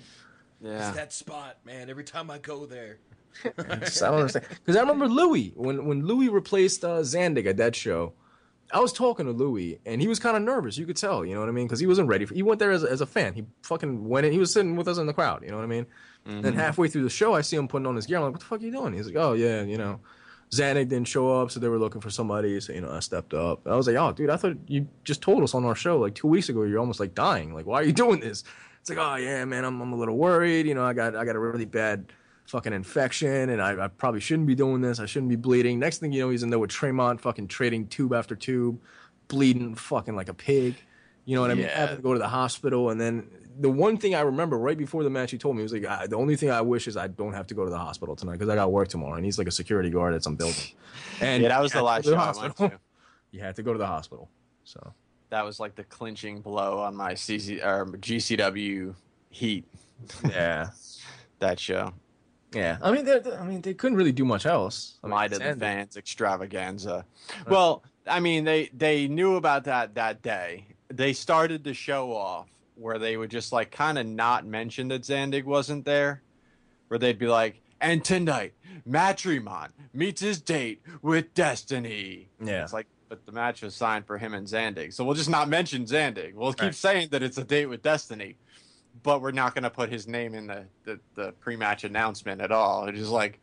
Yeah, 0.61 0.91
that 0.91 1.13
spot, 1.13 1.57
man. 1.65 1.89
Every 1.89 2.03
time 2.03 2.31
I 2.31 2.37
go 2.37 2.65
there. 2.65 2.99
Just- 3.81 4.03
I 4.03 4.07
don't 4.11 4.19
understand 4.19 4.45
because 4.49 4.75
I 4.75 4.81
remember 4.81 5.07
Louis 5.07 5.53
when 5.55 5.85
when 5.85 6.05
Louis 6.05 6.29
replaced 6.29 6.83
uh, 6.83 6.99
Zandig 6.99 7.45
at 7.47 7.57
that 7.57 7.75
show. 7.75 8.13
I 8.71 8.79
was 8.81 8.93
talking 8.93 9.25
to 9.25 9.31
Louis 9.31 9.79
and 9.87 9.99
he 9.99 10.07
was 10.07 10.19
kind 10.19 10.37
of 10.37 10.43
nervous. 10.43 10.77
You 10.77 10.85
could 10.85 10.95
tell, 10.95 11.25
you 11.25 11.33
know 11.33 11.39
what 11.39 11.49
I 11.49 11.51
mean, 11.51 11.65
because 11.65 11.79
he 11.79 11.87
wasn't 11.87 12.07
ready. 12.07 12.25
For, 12.25 12.35
he 12.35 12.43
went 12.43 12.59
there 12.59 12.69
as, 12.69 12.83
a- 12.83 12.91
as 12.91 13.01
a 13.01 13.07
fan. 13.07 13.33
He 13.33 13.43
fucking 13.63 14.07
went 14.07 14.27
in. 14.27 14.31
He 14.31 14.37
was 14.37 14.53
sitting 14.53 14.75
with 14.75 14.87
us 14.87 14.99
in 14.99 15.07
the 15.07 15.13
crowd. 15.13 15.41
You 15.41 15.49
know 15.49 15.55
what 15.55 15.63
I 15.63 15.67
mean. 15.67 15.87
Then 16.25 16.53
halfway 16.53 16.87
through 16.87 17.01
the 17.01 17.09
show, 17.09 17.33
I 17.33 17.41
see 17.41 17.55
him 17.57 17.67
putting 17.67 17.87
on 17.87 17.95
his 17.95 18.05
gear. 18.05 18.17
I'm 18.17 18.25
like, 18.25 18.33
"What 18.33 18.39
the 18.41 18.45
fuck 18.45 18.61
are 18.61 18.63
you 18.65 18.71
doing?" 18.71 18.93
He's 18.93 19.07
like, 19.07 19.15
"Oh 19.15 19.33
yeah, 19.33 19.63
you 19.63 19.79
know, 19.79 19.99
Zandig 20.51 20.87
didn't 20.89 21.05
show 21.07 21.41
up, 21.41 21.49
so 21.49 21.59
they 21.59 21.67
were 21.67 21.79
looking 21.79 22.01
for 22.01 22.11
somebody. 22.11 22.59
So 22.59 22.71
you 22.73 22.81
know, 22.81 22.91
I 22.91 22.99
stepped 22.99 23.33
up. 23.33 23.65
I 23.67 23.75
was 23.75 23.87
like, 23.87 23.95
"Oh, 23.95 24.11
dude, 24.11 24.29
I 24.29 24.35
thought 24.37 24.57
you 24.67 24.87
just 25.03 25.23
told 25.23 25.41
us 25.41 25.55
on 25.55 25.65
our 25.65 25.73
show 25.73 25.97
like 25.97 26.13
two 26.13 26.27
weeks 26.27 26.49
ago. 26.49 26.61
You're 26.61 26.77
almost 26.77 26.99
like 26.99 27.15
dying. 27.15 27.55
Like, 27.55 27.65
why 27.65 27.79
are 27.79 27.83
you 27.83 27.93
doing 28.03 28.19
this?" 28.19 28.43
It's 28.81 28.89
like, 28.91 28.99
"Oh 28.99 29.15
yeah, 29.15 29.43
man, 29.45 29.65
I'm 29.65 29.81
I'm 29.81 29.91
a 29.93 29.95
little 29.97 30.15
worried. 30.17 30.67
You 30.67 30.75
know, 30.75 30.83
I 30.85 30.93
got 30.93 31.15
I 31.15 31.25
got 31.25 31.35
a 31.35 31.39
really 31.39 31.65
bad." 31.65 32.11
Fucking 32.49 32.73
infection, 32.73 33.49
and 33.49 33.61
I, 33.61 33.85
I 33.85 33.87
probably 33.87 34.19
shouldn't 34.19 34.47
be 34.47 34.55
doing 34.55 34.81
this. 34.81 34.99
I 34.99 35.05
shouldn't 35.05 35.29
be 35.29 35.35
bleeding. 35.35 35.79
Next 35.79 35.99
thing 35.99 36.11
you 36.11 36.21
know, 36.21 36.29
he's 36.29 36.43
in 36.43 36.49
there 36.49 36.59
with 36.59 36.71
Tremont, 36.71 37.21
fucking 37.21 37.47
trading 37.47 37.87
tube 37.87 38.13
after 38.13 38.35
tube, 38.35 38.81
bleeding 39.27 39.75
fucking 39.75 40.15
like 40.15 40.29
a 40.29 40.33
pig. 40.33 40.75
You 41.25 41.35
know 41.35 41.41
what 41.41 41.51
I 41.51 41.53
mean? 41.53 41.65
Yeah. 41.65 41.79
Having 41.79 41.97
to 41.97 42.01
go 42.01 42.13
to 42.13 42.19
the 42.19 42.27
hospital, 42.27 42.89
and 42.89 42.99
then 42.99 43.29
the 43.59 43.69
one 43.69 43.97
thing 43.97 44.15
I 44.15 44.21
remember 44.21 44.57
right 44.57 44.77
before 44.77 45.03
the 45.03 45.09
match, 45.11 45.29
he 45.31 45.37
told 45.37 45.55
me 45.55 45.59
he 45.61 45.63
was 45.63 45.73
like, 45.73 45.85
"Ah, 45.87 46.07
"The 46.07 46.15
only 46.15 46.35
thing 46.35 46.49
I 46.49 46.61
wish 46.61 46.87
is 46.87 46.97
I 46.97 47.07
don't 47.07 47.33
have 47.33 47.45
to 47.47 47.53
go 47.53 47.65
to 47.65 47.69
the 47.69 47.77
hospital 47.77 48.15
tonight 48.15 48.33
because 48.33 48.49
I 48.49 48.55
got 48.55 48.71
work 48.71 48.87
tomorrow." 48.87 49.15
And 49.15 49.25
he's 49.25 49.37
like 49.37 49.47
a 49.47 49.51
security 49.51 49.89
guard 49.91 50.15
at 50.15 50.23
some 50.23 50.35
building. 50.35 50.63
And 51.21 51.43
yeah, 51.43 51.49
that 51.49 51.61
was 51.61 51.71
the 51.71 51.83
last 51.83 52.05
show 52.05 52.11
to 52.11 52.17
I 52.17 52.31
went 52.41 52.57
to. 52.57 52.79
You 53.31 53.41
had 53.41 53.55
to 53.57 53.63
go 53.63 53.73
to 53.73 53.77
the 53.77 53.85
hospital. 53.85 54.27
So 54.63 54.91
That 55.29 55.45
was 55.45 55.59
like 55.59 55.75
the 55.75 55.83
clinching 55.83 56.41
blow 56.41 56.79
on 56.79 56.95
my 56.95 57.13
CC 57.13 57.63
or 57.63 57.85
GCW 57.85 58.95
heat. 59.29 59.65
yeah, 60.27 60.71
That 61.39 61.59
show. 61.59 61.93
Yeah. 62.53 62.77
I 62.81 62.91
mean, 62.91 63.07
I 63.07 63.43
mean, 63.43 63.61
they 63.61 63.73
couldn't 63.73 63.97
really 63.97 64.11
do 64.11 64.25
much 64.25 64.45
else. 64.45 64.97
I 65.03 65.07
mean, 65.07 65.11
Light 65.15 65.33
of 65.33 65.39
the 65.39 65.45
Zandig- 65.45 65.59
fans 65.59 65.97
extravaganza. 65.97 67.05
Well, 67.47 67.83
I 68.07 68.19
mean, 68.19 68.43
they 68.43 68.69
they 68.73 69.07
knew 69.07 69.35
about 69.35 69.65
that 69.65 69.95
that 69.95 70.21
day. 70.21 70.65
They 70.91 71.13
started 71.13 71.63
the 71.63 71.73
show 71.73 72.11
off 72.13 72.47
where 72.75 72.97
they 72.97 73.17
would 73.17 73.29
just 73.29 73.51
like 73.51 73.71
kind 73.71 73.97
of 73.99 74.05
not 74.07 74.45
mention 74.45 74.87
that 74.87 75.03
Zandig 75.03 75.43
wasn't 75.43 75.85
there, 75.85 76.21
where 76.87 76.97
they'd 76.97 77.19
be 77.19 77.27
like, 77.27 77.61
"And 77.81 78.03
tonight, 78.03 78.53
Matt 78.85 79.17
Tremont 79.19 79.71
meets 79.93 80.21
his 80.21 80.41
date 80.41 80.81
with 81.03 81.33
Destiny." 81.35 82.29
Yeah. 82.43 82.63
it's 82.63 82.73
like, 82.73 82.87
but 83.09 83.25
the 83.25 83.31
match 83.31 83.61
was 83.61 83.75
signed 83.75 84.05
for 84.07 84.17
him 84.17 84.33
and 84.33 84.47
Zandig, 84.47 84.93
so 84.93 85.03
we'll 85.03 85.15
just 85.15 85.29
not 85.29 85.49
mention 85.49 85.85
Zandig. 85.85 86.33
We'll 86.33 86.53
keep 86.53 86.61
Right. 86.63 86.75
saying 86.75 87.09
that 87.11 87.21
it's 87.21 87.37
a 87.37 87.43
date 87.43 87.65
with 87.67 87.81
Destiny. 87.83 88.37
But 89.03 89.21
we're 89.21 89.31
not 89.31 89.53
going 89.53 89.63
to 89.63 89.69
put 89.69 89.89
his 89.89 90.07
name 90.07 90.33
in 90.33 90.47
the, 90.47 90.65
the, 90.83 90.99
the 91.15 91.31
pre-match 91.33 91.83
announcement 91.83 92.41
at 92.41 92.51
all. 92.51 92.87
It's 92.87 93.09
like, 93.09 93.39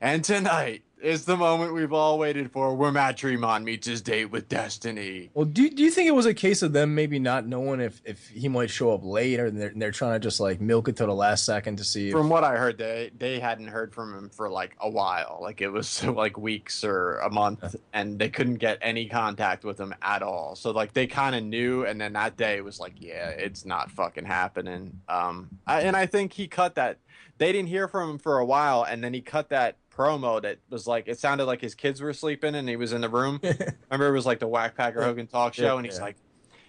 and 0.00 0.24
tonight, 0.24 0.82
is 1.02 1.24
the 1.24 1.36
moment 1.36 1.74
we've 1.74 1.92
all 1.92 2.18
waited 2.18 2.50
for 2.50 2.74
where 2.74 2.90
Matt 2.90 3.18
Tremont 3.18 3.64
meets 3.64 3.86
his 3.86 4.00
date 4.00 4.26
with 4.26 4.48
Destiny. 4.48 5.30
Well, 5.34 5.44
do, 5.44 5.68
do 5.68 5.82
you 5.82 5.90
think 5.90 6.08
it 6.08 6.14
was 6.14 6.26
a 6.26 6.34
case 6.34 6.62
of 6.62 6.72
them 6.72 6.94
maybe 6.94 7.18
not 7.18 7.46
knowing 7.46 7.80
if, 7.80 8.00
if 8.04 8.28
he 8.28 8.48
might 8.48 8.70
show 8.70 8.92
up 8.92 9.04
later 9.04 9.46
and 9.46 9.60
they're, 9.60 9.68
and 9.68 9.80
they're 9.80 9.90
trying 9.90 10.14
to 10.14 10.18
just 10.18 10.40
like 10.40 10.60
milk 10.60 10.88
it 10.88 10.96
to 10.96 11.06
the 11.06 11.14
last 11.14 11.44
second 11.44 11.76
to 11.76 11.84
see 11.84 12.08
if, 12.08 12.12
From 12.12 12.28
what 12.28 12.44
I 12.44 12.56
heard, 12.56 12.78
they 12.78 13.10
they 13.16 13.38
hadn't 13.38 13.68
heard 13.68 13.94
from 13.94 14.16
him 14.16 14.30
for 14.30 14.48
like 14.48 14.74
a 14.80 14.88
while. 14.88 15.38
Like 15.40 15.60
it 15.60 15.68
was 15.68 16.02
like 16.04 16.38
weeks 16.38 16.82
or 16.82 17.18
a 17.18 17.30
month, 17.30 17.76
and 17.92 18.18
they 18.18 18.30
couldn't 18.30 18.56
get 18.56 18.78
any 18.80 19.06
contact 19.06 19.64
with 19.64 19.78
him 19.78 19.94
at 20.02 20.22
all. 20.22 20.56
So 20.56 20.70
like 20.70 20.94
they 20.94 21.06
kind 21.06 21.34
of 21.34 21.44
knew, 21.44 21.84
and 21.84 22.00
then 22.00 22.14
that 22.14 22.36
day 22.36 22.60
was 22.62 22.80
like, 22.80 22.94
yeah, 22.98 23.28
it's 23.28 23.64
not 23.64 23.90
fucking 23.90 24.24
happening. 24.24 25.00
Um, 25.08 25.50
I, 25.66 25.82
and 25.82 25.96
I 25.96 26.06
think 26.06 26.32
he 26.32 26.48
cut 26.48 26.76
that. 26.76 26.98
They 27.38 27.52
didn't 27.52 27.68
hear 27.68 27.86
from 27.86 28.12
him 28.12 28.18
for 28.18 28.38
a 28.38 28.46
while, 28.46 28.82
and 28.82 29.04
then 29.04 29.12
he 29.12 29.20
cut 29.20 29.50
that 29.50 29.76
promo 29.96 30.42
that 30.42 30.58
was 30.70 30.86
like 30.86 31.08
it 31.08 31.18
sounded 31.18 31.44
like 31.46 31.60
his 31.60 31.74
kids 31.74 32.00
were 32.00 32.12
sleeping 32.12 32.54
and 32.54 32.68
he 32.68 32.76
was 32.76 32.92
in 32.92 33.00
the 33.00 33.08
room. 33.08 33.40
Remember, 33.90 34.08
it 34.08 34.12
was 34.12 34.26
like 34.26 34.38
the 34.38 34.46
Whack 34.48 34.76
Packer 34.76 35.02
Hogan 35.02 35.26
talk 35.26 35.54
show, 35.54 35.62
Yeah, 35.64 35.76
and 35.76 35.86
he's 35.86 35.96
yeah. 35.96 36.02
like, 36.04 36.16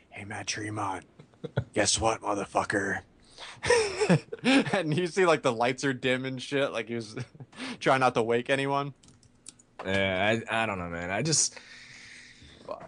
"Hey, 0.10 0.24
Matt 0.26 0.48
Tremont, 0.48 1.06
guess 1.74 2.00
what, 2.00 2.22
motherfucker." 2.22 3.00
and 4.44 4.96
you 4.98 5.08
see 5.08 5.26
like 5.26 5.42
the 5.42 5.52
lights 5.52 5.84
are 5.84 5.94
dim 5.94 6.26
and 6.26 6.42
shit, 6.42 6.72
like 6.72 6.88
he 6.88 6.96
was 6.96 7.16
trying 7.80 8.00
not 8.00 8.14
to 8.16 8.24
wake 8.24 8.50
anyone. 8.50 8.94
yeah, 9.86 10.38
I, 10.50 10.64
I 10.64 10.66
don't 10.66 10.80
know, 10.80 10.90
man. 10.90 11.12
I 11.12 11.22
just, 11.22 11.60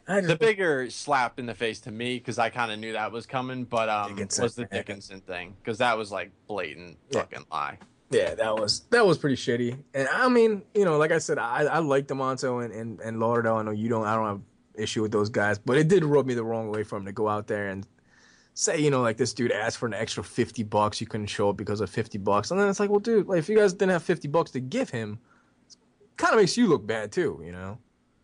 I 0.08 0.22
The 0.22 0.36
bigger 0.36 0.90
slap 0.90 1.40
in 1.40 1.46
the 1.46 1.54
face 1.56 1.80
to 1.82 1.92
me 1.92 2.18
because 2.18 2.40
I 2.40 2.50
kind 2.50 2.72
of 2.72 2.80
knew 2.80 2.94
that 2.94 3.12
was 3.12 3.26
coming, 3.26 3.64
but 3.66 3.90
um, 3.90 4.10
Dickinson, 4.16 4.44
was 4.44 4.56
the. 4.56 4.66
Dickinson 4.66 5.22
thing 5.22 5.56
because 5.62 5.78
that 5.80 5.98
was 5.98 6.12
like 6.12 6.32
blatant 6.48 6.98
Yeah. 7.12 7.22
fucking 7.22 7.46
lie. 7.52 7.78
Yeah, 8.12 8.34
that 8.36 8.56
was 8.56 8.82
that 8.90 9.06
was 9.06 9.18
pretty 9.18 9.36
shitty. 9.36 9.78
And 9.94 10.08
I 10.12 10.30
mean, 10.30 10.64
you 10.74 10.86
know, 10.86 10.98
like 10.98 11.12
I 11.12 11.20
said, 11.20 11.38
I 11.38 11.64
I 11.64 11.80
like 11.80 12.08
Demanto 12.08 12.64
and 12.64 12.74
and 12.74 13.00
and 13.02 13.20
Lauderdale. 13.20 13.56
I 13.56 13.62
know 13.64 13.72
you 13.72 13.90
don't. 13.90 14.06
I 14.06 14.16
don't 14.16 14.26
have 14.26 14.42
issue 14.76 15.02
with 15.02 15.12
those 15.12 15.30
guys, 15.30 15.60
but 15.60 15.78
it 15.78 15.88
did 15.88 16.04
rub 16.04 16.26
me 16.26 16.34
the 16.34 16.44
wrong 16.44 16.72
way 16.72 16.84
for 16.84 16.98
him 16.98 17.06
to 17.06 17.12
go 17.12 17.28
out 17.28 17.48
there 17.48 17.68
and 17.68 17.86
say, 18.54 18.80
you 18.80 18.90
know, 18.90 19.02
like 19.02 19.18
this 19.18 19.34
dude 19.34 19.52
asked 19.52 19.78
for 19.78 19.86
an 19.86 19.94
extra 19.94 20.24
fifty 20.24 20.64
bucks. 20.64 21.00
You 21.00 21.08
couldn't 21.08 21.28
show 21.28 21.50
up 21.50 21.58
because 21.58 21.82
of 21.82 21.90
fifty 21.90 22.18
bucks, 22.18 22.50
and 22.52 22.60
then 22.60 22.68
it's 22.68 22.80
like, 22.80 22.90
well, 22.90 23.00
dude, 23.00 23.28
like 23.28 23.40
if 23.40 23.50
you 23.50 23.58
guys 23.58 23.74
didn't 23.74 23.92
have 23.92 24.04
fifty 24.04 24.28
bucks 24.28 24.52
to 24.52 24.60
give 24.60 24.90
him, 24.90 25.20
kind 26.18 26.34
of 26.34 26.40
makes 26.40 26.58
you 26.58 26.68
look 26.68 26.88
bad 26.88 27.12
too, 27.12 27.42
you 27.46 27.52
know. 27.52 27.78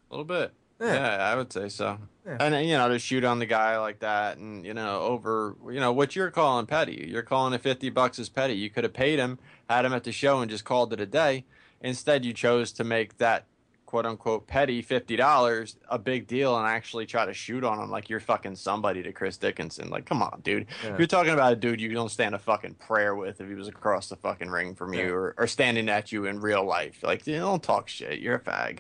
A 0.10 0.14
little 0.14 0.26
bit. 0.26 0.54
Yeah. 0.80 0.94
Yeah, 0.94 1.32
I 1.32 1.36
would 1.36 1.54
say 1.54 1.70
so. 1.70 1.98
Yeah. 2.26 2.38
And 2.40 2.68
you 2.68 2.76
know, 2.78 2.90
to 2.90 3.00
shoot 3.00 3.24
on 3.24 3.40
the 3.40 3.46
guy 3.46 3.78
like 3.78 4.00
that, 4.00 4.38
and 4.38 4.66
you 4.66 4.74
know, 4.74 5.00
over 5.02 5.56
you 5.70 5.80
know 5.80 5.94
what 5.94 6.16
you're 6.16 6.32
calling 6.32 6.66
petty. 6.66 7.08
You're 7.10 7.24
calling 7.24 7.54
it 7.54 7.62
fifty 7.62 7.90
bucks 7.90 8.20
is 8.20 8.30
petty. 8.30 8.56
You 8.56 8.70
could 8.70 8.84
have 8.84 8.94
paid 8.94 9.20
him, 9.20 9.40
had 9.70 9.86
him 9.86 9.94
at 9.94 10.04
the 10.04 10.12
show, 10.12 10.42
and 10.42 10.50
just 10.50 10.66
called 10.66 10.94
it 10.94 11.00
a 11.00 11.06
day. 11.06 11.46
Instead, 11.82 12.26
you 12.26 12.34
chose 12.34 12.72
to 12.74 12.84
make 12.84 13.18
that 13.18 13.46
quote 13.86 14.06
unquote 14.06 14.48
petty 14.48 14.82
fifty 14.82 15.16
dollars 15.16 15.78
a 15.90 15.98
big 16.00 16.28
deal 16.28 16.58
and 16.58 16.68
actually 16.68 17.06
try 17.06 17.26
to 17.26 17.34
shoot 17.34 17.64
on 17.64 17.80
him 17.80 17.90
like 17.90 18.10
you're 18.10 18.20
fucking 18.20 18.56
somebody 18.56 19.04
to 19.04 19.12
Chris 19.14 19.38
Dickinson. 19.38 19.90
Like, 19.90 20.06
come 20.06 20.22
on, 20.22 20.42
dude. 20.44 20.66
Yeah. 20.84 20.98
You're 20.98 21.08
talking 21.08 21.34
about 21.34 21.54
a 21.54 21.56
dude 21.56 21.80
you 21.80 21.94
don't 21.94 22.10
stand 22.10 22.36
a 22.36 22.40
fucking 22.40 22.76
prayer 22.76 23.16
with 23.16 23.40
if 23.40 23.48
he 23.48 23.54
was 23.54 23.68
across 23.68 24.10
the 24.10 24.16
fucking 24.16 24.50
ring 24.50 24.76
from 24.76 24.94
you 24.94 25.14
or, 25.14 25.36
or 25.38 25.48
standing 25.48 25.88
at 25.90 26.12
you 26.12 26.26
in 26.26 26.40
real 26.40 26.66
life. 26.66 27.04
Like, 27.04 27.26
you 27.28 27.38
don't 27.38 27.64
talk 27.64 27.88
shit. 27.88 28.20
You're 28.20 28.36
a 28.36 28.40
fag. 28.40 28.80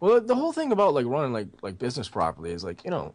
Well, 0.00 0.20
the 0.20 0.34
whole 0.34 0.52
thing 0.52 0.72
about 0.72 0.94
like 0.94 1.06
running 1.06 1.32
like 1.32 1.48
like 1.62 1.78
business 1.78 2.08
properly 2.08 2.50
is 2.50 2.64
like 2.64 2.84
you 2.84 2.90
know, 2.90 3.14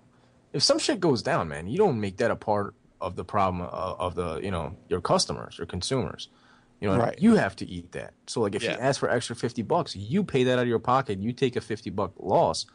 if 0.53 0.63
some 0.63 0.79
shit 0.79 0.99
goes 0.99 1.21
down, 1.21 1.49
man, 1.49 1.67
you 1.67 1.77
don't 1.77 1.99
make 1.99 2.17
that 2.17 2.31
a 2.31 2.35
part 2.35 2.73
of 2.99 3.15
the 3.15 3.23
problem 3.23 3.61
of, 3.61 3.99
of 3.99 4.15
the 4.15 4.39
you 4.39 4.51
know 4.51 4.75
your 4.89 5.01
customers, 5.01 5.57
your 5.57 5.67
consumers. 5.67 6.29
You 6.79 6.89
know, 6.89 6.97
Right. 6.97 7.17
you 7.19 7.35
have 7.35 7.55
to 7.57 7.67
eat 7.67 7.91
that. 7.93 8.13
So 8.27 8.41
like 8.41 8.55
if 8.55 8.63
you 8.63 8.69
ask 8.69 8.99
for 8.99 9.09
extra 9.09 9.35
fifty 9.35 9.63
bucks, 9.63 9.95
you 9.95 10.23
pay 10.23 10.43
that 10.43 10.59
out 10.59 10.63
of 10.63 10.67
your 10.67 10.79
pocket. 10.79 11.19
You 11.19 11.33
take 11.33 11.55
a 11.55 11.61
fifty 11.61 11.89
buck 11.89 12.13
loss. 12.19 12.65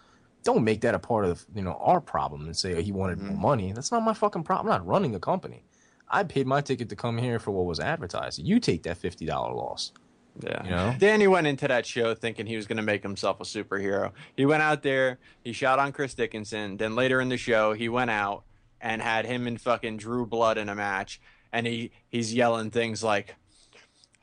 Don't 0.43 0.65
make 0.65 0.81
that 0.81 0.95
a 0.95 0.99
part 0.99 1.25
of 1.25 1.47
you 1.55 1.63
know 1.63 1.75
our 1.81 2.01
problem 2.01 2.47
and 2.47 2.57
say 2.57 2.75
oh, 2.75 2.83
he 2.83 2.91
wanted 2.91 3.19
more 3.19 3.31
mm-hmm. 3.31 3.43
money. 3.43 3.73
That's 3.73 3.93
not 3.93 4.03
my 4.03 4.15
fucking 4.15 4.43
problem. 4.43 4.73
I'm 4.73 4.81
not 4.81 4.87
running 4.87 5.15
a 5.15 5.21
company. 5.21 5.65
I 6.09 6.25
paid 6.25 6.47
my 6.47 6.61
ticket 6.61 6.89
to 6.89 6.97
come 6.97 7.17
here 7.17 7.39
for 7.39 7.53
what 7.53 7.65
was 7.65 7.81
advertised. 7.81 8.41
You 8.41 8.59
take 8.59 8.83
that 8.83 8.97
fifty 8.99 9.25
dollar 9.25 9.55
loss. 9.55 9.93
Yeah. 10.41 10.65
You 10.65 10.71
know? 10.71 10.95
Danny 10.99 11.27
went 11.27 11.47
into 11.47 11.69
that 11.69 11.87
show 11.87 12.15
thinking 12.15 12.47
he 12.47 12.57
was 12.57 12.67
going 12.67 12.79
to 12.79 12.83
make 12.83 13.03
himself 13.03 13.41
a 13.41 13.45
superhero. 13.45 14.13
He 14.37 14.47
went 14.47 14.63
out 14.63 14.83
there, 14.83 15.19
he 15.45 15.53
shot 15.53 15.79
on 15.79 15.93
Chris 15.93 16.15
Dickinson. 16.15 16.77
Then 16.77 16.95
later 16.95 17.21
in 17.21 17.29
the 17.29 17.37
show, 17.37 17.73
he 17.73 17.89
went 17.89 18.11
out 18.11 18.45
and 18.81 19.03
had 19.03 19.27
him 19.27 19.47
and 19.47 19.61
fucking 19.61 19.99
Drew 19.99 20.27
Blood 20.27 20.59
in 20.59 20.69
a 20.69 20.75
match. 20.75 21.21
And 21.53 21.67
he, 21.67 21.91
he's 22.09 22.33
yelling 22.33 22.71
things 22.71 23.05
like, 23.05 23.37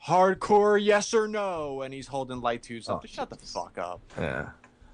hardcore 0.06 0.82
yes 0.82 1.14
or 1.14 1.28
no. 1.28 1.82
And 1.82 1.94
he's 1.94 2.08
holding 2.08 2.42
light 2.42 2.64
tubes 2.64 2.90
up. 2.90 3.02
Oh, 3.04 3.08
Shut 3.08 3.30
the 3.30 3.36
fuck 3.38 3.78
up. 3.78 4.02
Yeah. 4.18 4.50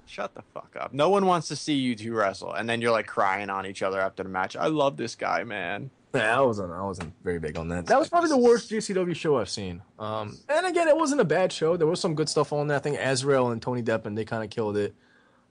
Shut 0.06 0.34
the 0.34 0.42
fuck 0.54 0.76
up. 0.78 0.92
No 0.94 1.10
one 1.10 1.26
wants 1.26 1.48
to 1.48 1.56
see 1.56 1.74
you 1.74 1.96
two 1.96 2.14
wrestle. 2.14 2.52
And 2.52 2.68
then 2.68 2.80
you're 2.80 2.92
like 2.92 3.06
crying 3.06 3.50
on 3.50 3.66
each 3.66 3.82
other 3.82 4.00
after 4.00 4.22
the 4.22 4.28
match. 4.28 4.56
I 4.56 4.66
love 4.66 4.96
this 4.96 5.14
guy, 5.16 5.42
man. 5.42 5.90
Yeah, 6.14 6.38
I 6.38 6.40
wasn't. 6.40 6.72
I 6.72 6.82
wasn't 6.82 7.12
very 7.24 7.38
big 7.38 7.58
on 7.58 7.68
that. 7.68 7.86
That 7.86 7.98
was 7.98 8.08
probably 8.08 8.30
the 8.30 8.38
worst 8.38 8.70
GCW 8.70 9.14
show 9.14 9.36
I've 9.38 9.50
seen. 9.50 9.82
Um, 9.98 10.38
and 10.48 10.64
again, 10.64 10.88
it 10.88 10.96
wasn't 10.96 11.20
a 11.20 11.24
bad 11.24 11.52
show. 11.52 11.76
There 11.76 11.86
was 11.86 12.00
some 12.00 12.14
good 12.14 12.28
stuff 12.28 12.52
on 12.52 12.68
there. 12.68 12.76
I 12.76 12.80
think 12.80 12.98
Azrael 12.98 13.50
and 13.50 13.60
Tony 13.60 13.82
Deppen 13.82 14.14
they 14.14 14.24
kind 14.24 14.42
of 14.44 14.48
killed 14.50 14.76
it. 14.76 14.94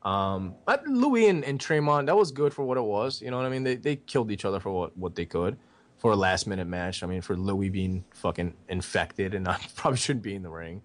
Um, 0.02 0.56
I, 0.68 0.80
Louis 0.86 1.28
and, 1.28 1.44
and 1.44 1.60
Tremont 1.60 2.06
that 2.08 2.16
was 2.16 2.32
good 2.32 2.54
for 2.54 2.64
what 2.64 2.78
it 2.78 2.84
was. 2.84 3.22
You 3.22 3.32
know 3.32 3.38
what 3.38 3.46
I 3.46 3.50
mean? 3.50 3.64
They 3.64 3.76
they 3.76 3.96
killed 3.96 4.32
each 4.32 4.46
other 4.46 4.60
for 4.60 4.72
what 4.72 4.98
what 4.98 5.16
they 5.16 5.26
could 5.26 5.58
for 5.98 6.12
a 6.12 6.16
last 6.16 6.48
minute 6.48 6.68
match. 6.68 7.04
I 7.04 7.08
mean, 7.08 7.22
for 7.22 7.36
Louis 7.36 7.70
being 7.70 8.04
fucking 8.14 8.54
infected 8.70 9.34
and 9.34 9.46
not 9.46 9.66
probably 9.76 9.98
shouldn't 9.98 10.24
be 10.24 10.36
in 10.36 10.44
the 10.44 10.50
ring. 10.50 10.82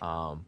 Um, 0.00 0.44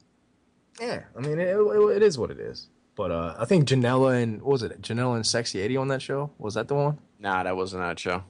yeah, 0.81 1.03
I 1.17 1.21
mean 1.21 1.39
it, 1.39 1.49
it, 1.49 1.97
it 1.97 2.03
is 2.03 2.19
what 2.19 2.31
it 2.31 2.39
is. 2.39 2.69
But 2.95 3.13
uh, 3.13 3.37
I 3.39 3.45
think 3.45 3.69
Janela 3.69 4.21
and 4.21 4.43
what 4.43 4.53
was 4.53 4.63
it 4.65 4.81
Janela 4.83 5.15
and 5.15 5.27
Sexy 5.27 5.63
Eddie 5.63 5.77
on 5.77 5.89
that 5.89 6.03
show? 6.03 6.31
Was 6.39 6.55
that 6.55 6.67
the 6.67 6.75
one? 6.75 6.99
Nah, 7.21 7.45
that 7.45 7.57
wasn't 7.57 7.83
that 7.83 7.99
show. 7.99 8.25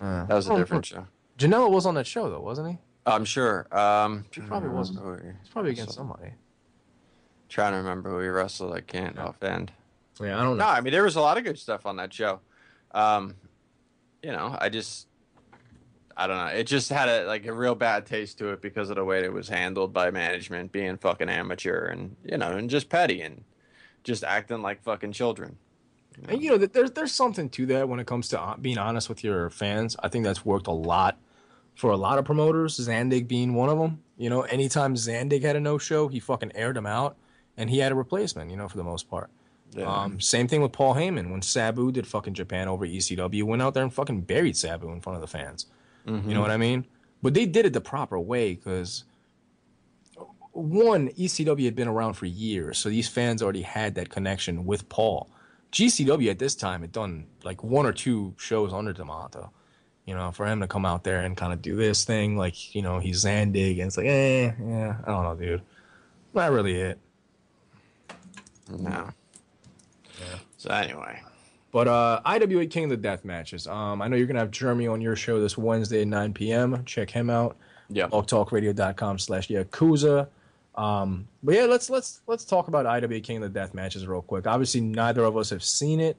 Uh, 0.00 0.24
That 0.26 0.34
was 0.34 0.48
a 0.48 0.52
oh, 0.52 0.58
different 0.58 0.86
show. 0.86 1.06
Janela 1.38 1.70
was 1.70 1.86
on 1.86 1.94
that 1.94 2.06
show 2.06 2.28
though, 2.28 2.40
wasn't 2.40 2.70
he? 2.70 2.78
I'm 3.06 3.24
sure. 3.24 3.66
Um, 3.70 4.24
He 4.32 4.40
probably 4.40 4.70
wasn't. 4.70 4.98
It's 5.40 5.50
probably 5.50 5.70
against 5.72 5.94
somebody. 5.94 6.32
Trying 7.48 7.72
to 7.72 7.78
remember 7.78 8.10
who 8.10 8.20
he 8.20 8.28
wrestled. 8.28 8.74
I 8.74 8.80
can't 8.80 9.18
offhand. 9.18 9.72
Yeah, 10.20 10.38
I 10.38 10.42
don't 10.42 10.58
know. 10.58 10.64
No. 10.64 10.70
I 10.70 10.80
mean 10.80 10.92
there 10.92 11.04
was 11.04 11.16
a 11.16 11.20
lot 11.20 11.38
of 11.38 11.44
good 11.44 11.58
stuff 11.58 11.86
on 11.86 11.96
that 11.96 12.12
show. 12.12 12.40
Um, 12.92 13.36
you 14.22 14.32
know, 14.32 14.56
I 14.60 14.68
just, 14.68 15.06
I 16.18 16.26
don't 16.26 16.36
know. 16.36 16.46
It 16.46 16.64
just 16.64 16.90
had 16.90 17.08
a 17.08 17.26
like 17.26 17.46
a 17.46 17.52
real 17.52 17.76
bad 17.76 18.04
taste 18.04 18.38
to 18.38 18.48
it 18.48 18.60
because 18.60 18.90
of 18.90 18.96
the 18.96 19.04
way 19.04 19.22
it 19.22 19.32
was 19.32 19.48
handled 19.48 19.92
by 19.92 20.10
management, 20.10 20.72
being 20.72 20.96
fucking 20.96 21.28
amateur 21.28 21.86
and 21.86 22.16
you 22.24 22.36
know, 22.36 22.50
and 22.50 22.68
just 22.68 22.88
petty 22.88 23.22
and 23.22 23.44
just 24.02 24.24
acting 24.24 24.60
like 24.60 24.82
fucking 24.82 25.12
children. 25.12 25.56
And 26.28 26.42
you 26.42 26.50
know, 26.50 26.58
there's 26.58 26.90
there's 26.90 27.12
something 27.12 27.48
to 27.50 27.66
that 27.66 27.88
when 27.88 28.00
it 28.00 28.08
comes 28.08 28.28
to 28.30 28.56
being 28.60 28.78
honest 28.78 29.08
with 29.08 29.22
your 29.22 29.48
fans. 29.50 29.96
I 30.02 30.08
think 30.08 30.24
that's 30.24 30.44
worked 30.44 30.66
a 30.66 30.72
lot 30.72 31.18
for 31.76 31.92
a 31.92 31.96
lot 31.96 32.18
of 32.18 32.24
promoters. 32.24 32.76
Zandig 32.76 33.28
being 33.28 33.54
one 33.54 33.68
of 33.68 33.78
them. 33.78 34.02
You 34.16 34.28
know, 34.28 34.42
anytime 34.42 34.96
Zandig 34.96 35.42
had 35.42 35.54
a 35.54 35.60
no 35.60 35.78
show, 35.78 36.08
he 36.08 36.18
fucking 36.18 36.50
aired 36.56 36.76
him 36.76 36.86
out, 36.86 37.16
and 37.56 37.70
he 37.70 37.78
had 37.78 37.92
a 37.92 37.94
replacement. 37.94 38.50
You 38.50 38.56
know, 38.56 38.66
for 38.66 38.76
the 38.76 38.82
most 38.82 39.08
part. 39.08 39.30
Um, 39.84 40.18
same 40.18 40.48
thing 40.48 40.62
with 40.62 40.72
Paul 40.72 40.94
Heyman 40.94 41.30
when 41.30 41.42
Sabu 41.42 41.92
did 41.92 42.06
fucking 42.06 42.34
Japan 42.34 42.68
over 42.68 42.86
ECW, 42.86 43.44
went 43.44 43.60
out 43.62 43.74
there 43.74 43.82
and 43.82 43.92
fucking 43.92 44.22
buried 44.22 44.56
Sabu 44.56 44.90
in 44.90 45.00
front 45.00 45.16
of 45.16 45.20
the 45.20 45.28
fans. 45.28 45.66
You 46.06 46.34
know 46.34 46.40
what 46.40 46.50
I 46.50 46.56
mean? 46.56 46.86
But 47.22 47.34
they 47.34 47.44
did 47.44 47.66
it 47.66 47.72
the 47.72 47.80
proper 47.80 48.18
way 48.18 48.54
because 48.54 49.04
one, 50.52 51.08
ECW 51.10 51.64
had 51.64 51.76
been 51.76 51.88
around 51.88 52.14
for 52.14 52.26
years, 52.26 52.78
so 52.78 52.88
these 52.88 53.08
fans 53.08 53.42
already 53.42 53.62
had 53.62 53.94
that 53.96 54.08
connection 54.08 54.64
with 54.64 54.88
Paul. 54.88 55.30
GCW 55.72 56.30
at 56.30 56.38
this 56.38 56.54
time 56.54 56.80
had 56.80 56.92
done 56.92 57.26
like 57.44 57.62
one 57.62 57.86
or 57.86 57.92
two 57.92 58.34
shows 58.38 58.72
under 58.72 58.92
Demanto. 58.94 59.50
You 60.06 60.14
know, 60.14 60.32
for 60.32 60.46
him 60.46 60.60
to 60.60 60.66
come 60.66 60.86
out 60.86 61.04
there 61.04 61.20
and 61.20 61.36
kind 61.36 61.52
of 61.52 61.60
do 61.60 61.76
this 61.76 62.06
thing, 62.06 62.38
like, 62.38 62.74
you 62.74 62.80
know, 62.80 62.98
he's 62.98 63.24
Zandig, 63.26 63.72
and 63.72 63.88
it's 63.88 63.98
like, 63.98 64.06
eh, 64.06 64.52
yeah, 64.58 64.96
I 65.04 65.10
don't 65.10 65.22
know, 65.24 65.34
dude. 65.34 65.62
Not 66.32 66.50
really 66.50 66.76
it. 66.76 66.98
No. 68.70 69.10
Yeah. 70.18 70.38
So 70.56 70.70
anyway, 70.70 71.20
But 71.70 71.86
uh, 71.88 72.20
IWA 72.24 72.66
King 72.66 72.84
of 72.84 72.90
the 72.90 72.96
Death 72.96 73.24
matches. 73.24 73.66
Um, 73.66 74.00
I 74.00 74.08
know 74.08 74.16
you're 74.16 74.26
gonna 74.26 74.38
have 74.38 74.50
Jeremy 74.50 74.86
on 74.86 75.00
your 75.00 75.16
show 75.16 75.40
this 75.40 75.58
Wednesday 75.58 76.02
at 76.02 76.08
9 76.08 76.32
p.m. 76.32 76.84
Check 76.84 77.10
him 77.10 77.28
out. 77.30 77.56
yeah. 77.90 78.08
blogtalkradio.com 78.08 79.18
slash 79.18 79.48
yakuza. 79.48 80.28
Um, 80.74 81.26
but 81.42 81.56
yeah, 81.56 81.64
let's 81.64 81.90
let's 81.90 82.20
let's 82.26 82.44
talk 82.44 82.68
about 82.68 82.86
IWA 82.86 83.20
King 83.20 83.38
of 83.38 83.42
the 83.42 83.48
Death 83.48 83.74
matches 83.74 84.06
real 84.06 84.22
quick. 84.22 84.46
Obviously, 84.46 84.80
neither 84.80 85.24
of 85.24 85.36
us 85.36 85.50
have 85.50 85.62
seen 85.62 86.00
it, 86.00 86.16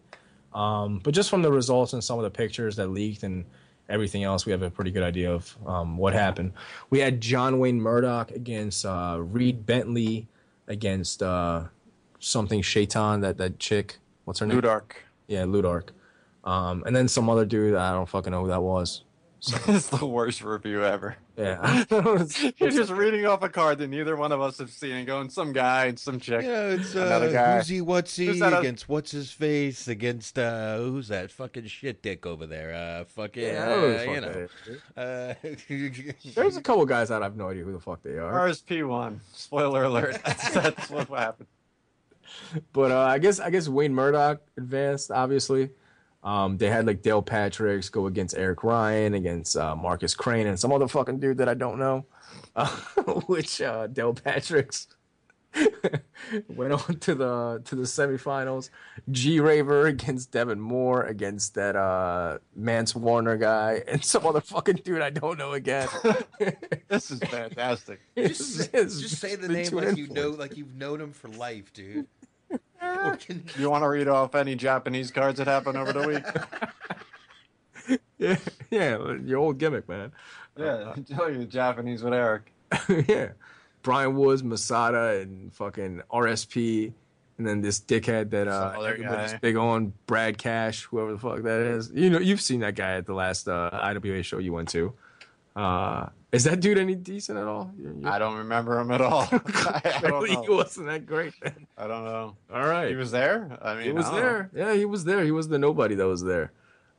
um, 0.54 1.00
but 1.04 1.14
just 1.14 1.30
from 1.30 1.42
the 1.42 1.52
results 1.52 1.94
and 1.94 2.04
some 2.04 2.20
of 2.20 2.24
the 2.24 2.30
pictures 2.30 2.76
that 2.76 2.88
leaked 2.88 3.24
and 3.24 3.46
everything 3.88 4.24
else, 4.24 4.46
we 4.46 4.52
have 4.52 4.62
a 4.62 4.70
pretty 4.70 4.92
good 4.92 5.02
idea 5.04 5.32
of 5.32 5.58
um, 5.66 5.98
what 5.98 6.14
happened. 6.14 6.52
We 6.90 7.00
had 7.00 7.22
John 7.22 7.58
Wayne 7.58 7.82
Murdoch 7.82 8.32
against 8.32 8.86
uh, 8.86 9.18
Reed 9.20 9.66
Bentley 9.66 10.28
against 10.68 11.24
uh, 11.24 11.64
something 12.20 12.62
Shaitan 12.62 13.22
that 13.22 13.38
that 13.38 13.60
chick. 13.60 13.98
What's 14.26 14.40
her 14.42 14.46
name? 14.46 14.62
Ludark. 14.62 14.92
Yeah, 15.30 15.44
Ludark. 15.44 15.90
Um, 16.44 16.84
and 16.86 16.94
then 16.96 17.08
some 17.08 17.30
other 17.30 17.46
dude, 17.46 17.76
I 17.76 17.92
don't 17.94 18.10
fucking 18.10 18.32
know 18.32 18.42
who 18.42 18.48
that 18.50 18.62
was. 18.62 19.04
it's 19.68 19.88
the 19.88 20.06
worst 20.06 20.42
review 20.44 20.84
ever. 20.84 21.16
Yeah, 21.38 21.86
You're 22.58 22.72
just 22.72 22.92
reading 22.92 23.26
off 23.26 23.42
a 23.42 23.48
card 23.48 23.78
that 23.78 23.88
neither 23.88 24.18
one 24.18 24.34
of 24.34 24.42
us 24.42 24.58
have 24.58 24.70
seen 24.70 24.92
and 24.92 25.08
going, 25.08 25.30
some 25.30 25.54
guy 25.54 25.86
and 25.86 25.98
some 25.98 26.20
chick. 26.20 26.42
Yeah, 26.44 26.72
it's 26.72 26.94
uh, 26.94 27.06
Another 27.06 27.32
guy. 27.32 27.56
who's 27.58 27.70
he, 27.70 27.80
what's 27.80 28.14
he 28.18 28.26
Who's 28.26 28.40
that 28.40 28.52
oth- 28.52 28.60
against 28.60 28.90
what's 28.90 29.12
his 29.12 29.32
face 29.32 29.88
against 29.88 30.38
uh 30.38 30.76
who's 30.80 31.08
that 31.08 31.32
fucking 31.32 31.68
shit 31.68 32.02
dick 32.02 32.26
over 32.26 32.46
there? 32.46 32.74
Uh 32.74 33.06
fucking 33.06 33.44
Yeah, 33.44 33.70
uh, 33.70 33.76
who 33.80 33.94
the 33.94 34.06
you 34.06 34.22
fuck 34.22 34.22
know. 34.22 34.48
that 34.98 35.40
Uh, 35.48 36.32
There's 36.36 36.58
a 36.58 36.62
couple 36.62 36.86
guys 36.86 37.08
that 37.08 37.22
I 37.22 37.26
have 37.26 37.38
no 37.38 37.48
idea 37.48 37.64
who 37.64 37.72
the 37.72 37.80
fuck 37.80 38.02
they 38.04 38.18
are. 38.18 38.50
RSP 38.50 38.86
one. 38.86 39.22
Spoiler 39.32 39.84
alert. 39.86 40.18
That's, 40.26 40.50
that's 40.52 40.90
what 40.90 41.08
happened. 41.08 41.48
But 42.74 42.92
uh, 42.92 43.00
I 43.02 43.20
guess 43.20 43.40
I 43.40 43.50
guess 43.50 43.68
Wayne 43.68 43.94
Murdoch 43.94 44.42
advanced. 44.58 45.12
Obviously, 45.12 45.70
um, 46.24 46.58
they 46.58 46.70
had 46.70 46.86
like 46.86 47.02
Dale 47.02 47.24
Patricks 47.24 47.92
go 47.92 48.08
against 48.08 48.38
Eric 48.38 48.64
Ryan, 48.64 49.14
against 49.14 49.56
uh, 49.56 49.76
Marcus 49.76 50.16
Crane, 50.16 50.48
and 50.48 50.60
some 50.60 50.74
other 50.74 50.88
fucking 50.88 51.20
dude 51.20 51.38
that 51.38 51.50
I 51.50 51.54
don't 51.54 51.80
know. 51.80 52.06
Uh, 52.56 52.68
which 53.28 53.62
uh, 53.62 53.88
Dale 53.88 54.14
Patricks 54.14 54.88
went 56.50 56.74
on 56.74 56.98
to 57.00 57.16
the 57.16 57.62
to 57.66 57.76
the 57.76 57.84
semifinals. 57.84 58.70
G 59.10 59.40
Raver 59.40 59.88
against 59.88 60.32
Devon 60.32 60.60
Moore 60.60 61.04
against 61.04 61.56
that 61.56 61.76
uh, 61.76 62.40
Mance 62.56 62.96
Warner 62.96 63.38
guy, 63.38 63.82
and 63.88 64.04
some 64.04 64.26
other 64.26 64.42
fucking 64.42 64.82
dude 64.84 65.02
I 65.02 65.10
don't 65.10 65.38
know 65.38 65.54
again. 65.54 65.88
This 66.90 67.12
is 67.12 67.20
fantastic. 67.20 68.02
just, 68.18 68.72
just 68.74 69.20
say 69.20 69.36
the 69.36 69.48
name 69.48 69.72
like 69.72 69.98
you 69.98 70.08
know 70.10 70.32
like 70.32 70.58
you've 70.58 70.76
known 70.76 71.00
him 71.00 71.14
for 71.14 71.30
life, 71.30 71.72
dude. 71.74 72.08
Fucking- 72.80 73.44
You 73.58 73.70
want 73.70 73.84
to 73.84 73.90
read 73.90 74.08
off 74.08 74.36
any 74.36 74.56
Japanese 74.56 75.12
cards 75.12 75.38
that 75.38 75.48
happened 75.48 75.78
over 75.78 75.94
the 75.94 76.08
week? 76.08 78.00
yeah, 78.18 78.38
yeah, 78.70 79.16
your 79.26 79.40
old 79.40 79.58
gimmick, 79.58 79.88
man. 79.88 80.12
Yeah, 80.58 80.94
tell 81.16 81.30
you 81.32 81.40
the 81.40 81.46
Japanese 81.46 82.04
with 82.04 82.14
Eric. 82.14 82.52
yeah. 83.08 83.30
Brian 83.82 84.16
Woods, 84.16 84.44
Masada, 84.44 85.20
and 85.22 85.54
fucking 85.54 86.02
RSP, 86.12 86.92
and 87.38 87.48
then 87.48 87.62
this 87.62 87.80
dickhead 87.80 88.30
that 88.32 88.48
uh, 88.48 88.74
everybody's 88.82 89.32
guy. 89.32 89.38
big 89.38 89.56
on, 89.56 89.94
Brad 90.06 90.38
Cash, 90.38 90.84
whoever 90.84 91.14
the 91.14 91.18
fuck 91.18 91.42
that 91.44 91.62
is. 91.62 91.90
You 91.94 92.10
know, 92.10 92.20
you've 92.20 92.42
seen 92.42 92.60
that 92.60 92.76
guy 92.76 92.96
at 92.98 93.06
the 93.06 93.14
last 93.14 93.48
uh, 93.48 93.70
IWA 93.72 94.22
show 94.24 94.38
you 94.40 94.52
went 94.52 94.68
to. 94.70 94.94
Uh, 95.56 96.08
is 96.32 96.44
that 96.44 96.60
dude 96.60 96.78
any 96.78 96.96
decent 96.96 97.38
at 97.40 97.46
all? 97.48 97.72
You- 97.78 97.98
you- 98.02 98.08
I 98.08 98.20
don't 98.20 98.38
remember 98.38 98.80
him 98.80 98.92
at 98.92 99.02
all. 99.02 99.28
I, 99.32 99.82
I 99.84 100.00
don't 100.02 100.22
Really, 100.24 100.36
he 100.36 100.50
wasn't 100.50 100.88
that 100.88 101.06
great. 101.06 101.34
Then. 101.42 101.68
I 101.78 101.88
don't 101.88 102.04
know. 102.06 102.36
All 102.54 102.68
right, 102.68 102.90
He 102.90 102.96
was 102.96 103.12
there. 103.12 103.58
I 103.62 103.76
mean, 103.76 103.84
he 103.86 103.92
was 103.92 104.06
don't 104.06 104.16
know. 104.16 104.22
there. 104.22 104.50
Yeah, 104.56 104.74
he 104.74 104.86
was 104.86 105.06
there. 105.06 105.24
He 105.24 105.32
was 105.32 105.48
the 105.48 105.58
nobody 105.60 105.96
that 105.96 106.08
was 106.08 106.24
there. 106.24 106.52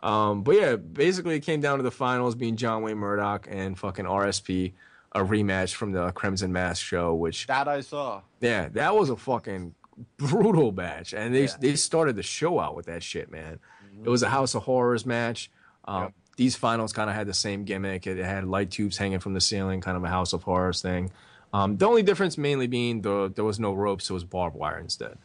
Um, 0.03 0.43
but 0.43 0.57
yeah, 0.57 0.77
basically 0.77 1.37
it 1.37 1.41
came 1.41 1.61
down 1.61 1.77
to 1.79 1.83
the 1.83 1.91
finals 1.91 2.35
being 2.35 2.57
John 2.57 2.83
Wayne 2.83 2.97
Murdoch 2.97 3.47
and 3.51 3.79
fucking 3.79 4.07
RSP, 4.07 4.73
a 5.13 5.21
rematch 5.21 5.75
from 5.75 5.93
the 5.93 6.11
Crimson 6.13 6.53
Mask 6.53 6.83
show, 6.85 7.15
which 7.15 7.47
That 7.49 7.69
I 7.69 7.83
saw. 7.83 8.23
Yeah, 8.41 8.69
that 8.71 8.95
was 8.97 9.11
a 9.11 9.17
fucking 9.17 9.75
brutal 10.17 10.73
match, 10.73 11.13
and 11.13 11.35
they 11.35 11.43
Yeah. 11.45 11.57
they 11.61 11.77
started 11.77 12.17
the 12.17 12.23
show 12.23 12.59
out 12.59 12.75
with 12.75 12.87
that 12.87 13.03
shit, 13.03 13.31
man. 13.31 13.59
It 14.03 14.09
was 14.09 14.23
a 14.23 14.31
House 14.31 14.55
of 14.55 14.63
Horrors 14.63 15.05
match. 15.05 15.51
Um, 15.85 16.05
Yep. 16.05 16.13
These 16.41 16.57
finals 16.57 16.95
kind 16.95 17.11
of 17.11 17.15
had 17.15 17.27
the 17.27 17.35
same 17.35 17.65
gimmick. 17.65 18.07
It 18.07 18.17
had 18.17 18.47
light 18.47 18.71
tubes 18.71 18.97
hanging 18.97 19.19
from 19.19 19.35
the 19.35 19.43
ceiling, 19.43 19.83
kind 19.83 19.95
of 19.95 20.05
a 20.05 20.09
House 20.09 20.33
of 20.33 20.43
Horrors 20.43 20.81
thing. 20.81 21.11
Um, 21.53 21.77
the 21.77 21.87
only 21.87 22.03
difference 22.03 22.39
mainly 22.39 22.67
being 22.67 23.03
the 23.03 23.31
there 23.35 23.45
was 23.45 23.61
no 23.61 23.75
ropes, 23.75 24.09
it 24.09 24.15
was 24.15 24.25
barbed 24.25 24.57
wire 24.57 24.79
instead. 24.79 25.19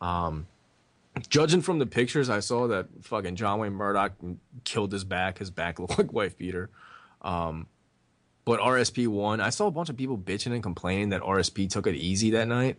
Um, 0.00 0.46
judging 1.28 1.60
from 1.60 1.80
the 1.80 1.84
pictures, 1.84 2.30
I 2.30 2.40
saw 2.40 2.66
that 2.68 2.86
fucking 3.02 3.36
John 3.36 3.58
Wayne 3.58 3.74
Murdoch 3.74 4.12
killed 4.64 4.90
his 4.90 5.04
back. 5.04 5.36
His 5.36 5.50
back 5.50 5.78
looked 5.80 5.98
like 5.98 6.14
wife 6.14 6.38
beater. 6.38 6.70
Um, 7.20 7.66
but 8.46 8.58
RSP 8.58 9.06
won. 9.06 9.42
I 9.42 9.50
saw 9.50 9.66
a 9.66 9.70
bunch 9.70 9.90
of 9.90 9.98
people 9.98 10.16
bitching 10.16 10.54
and 10.54 10.62
complaining 10.62 11.10
that 11.10 11.20
RSP 11.20 11.68
took 11.68 11.86
it 11.86 11.94
easy 11.94 12.30
that 12.30 12.48
night. 12.48 12.78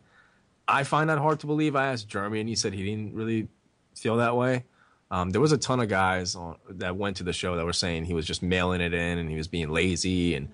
I 0.67 0.85
find 0.85 1.11
that 1.11 1.19
hard 1.19 1.39
to 1.41 1.45
believe. 1.45 1.75
I 1.75 1.91
asked 1.91 2.07
Jeremy, 2.07 2.39
and 2.39 2.49
he 2.49 2.55
said 2.55 2.73
he 2.73 2.83
didn't 2.83 3.13
really 3.13 3.47
feel 3.93 4.17
that 4.17 4.35
way. 4.35 4.63
Um, 5.11 5.29
there 5.29 5.41
was 5.41 5.51
a 5.51 5.57
ton 5.57 5.79
of 5.79 5.87
guys 5.87 6.35
on, 6.35 6.57
that 6.69 6.95
went 6.95 7.17
to 7.17 7.23
the 7.23 7.33
show 7.33 7.55
that 7.55 7.65
were 7.65 7.73
saying 7.73 8.05
he 8.05 8.13
was 8.13 8.25
just 8.25 8.41
mailing 8.41 8.81
it 8.81 8.93
in 8.93 9.17
and 9.19 9.29
he 9.29 9.37
was 9.37 9.47
being 9.47 9.69
lazy. 9.69 10.35
And 10.35 10.49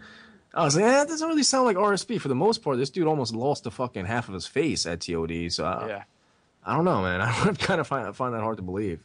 I 0.54 0.64
was 0.64 0.76
like, 0.76 0.86
eh, 0.86 0.90
that 0.90 1.08
doesn't 1.08 1.28
really 1.28 1.44
sound 1.44 1.66
like 1.66 1.78
RSP. 1.78 2.20
For 2.20 2.28
the 2.28 2.36
most 2.36 2.62
part, 2.62 2.78
this 2.78 2.90
dude 2.90 3.08
almost 3.08 3.34
lost 3.34 3.64
the 3.64 3.72
fucking 3.72 4.06
half 4.06 4.28
of 4.28 4.34
his 4.34 4.46
face 4.46 4.86
at 4.86 5.02
TOD. 5.02 5.52
So 5.52 5.66
I, 5.66 5.88
Yeah. 5.88 6.04
I 6.66 6.76
don't 6.76 6.86
know, 6.86 7.02
man. 7.02 7.22
I 7.22 7.54
kind 7.54 7.80
of 7.80 7.88
find 7.88 8.16
find 8.16 8.34
that 8.34 8.42
hard 8.42 8.58
to 8.58 8.64
believe. 8.64 9.00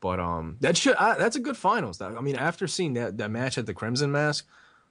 But 0.00 0.18
um, 0.18 0.56
that 0.60 0.76
should 0.76 0.96
I, 0.96 1.18
that's 1.18 1.36
a 1.36 1.40
good 1.40 1.56
finals. 1.56 2.00
I 2.00 2.20
mean, 2.20 2.36
after 2.36 2.66
seeing 2.66 2.94
that 2.94 3.18
that 3.18 3.30
match 3.30 3.58
at 3.58 3.66
the 3.66 3.74
Crimson 3.74 4.10
Mask, 4.10 4.46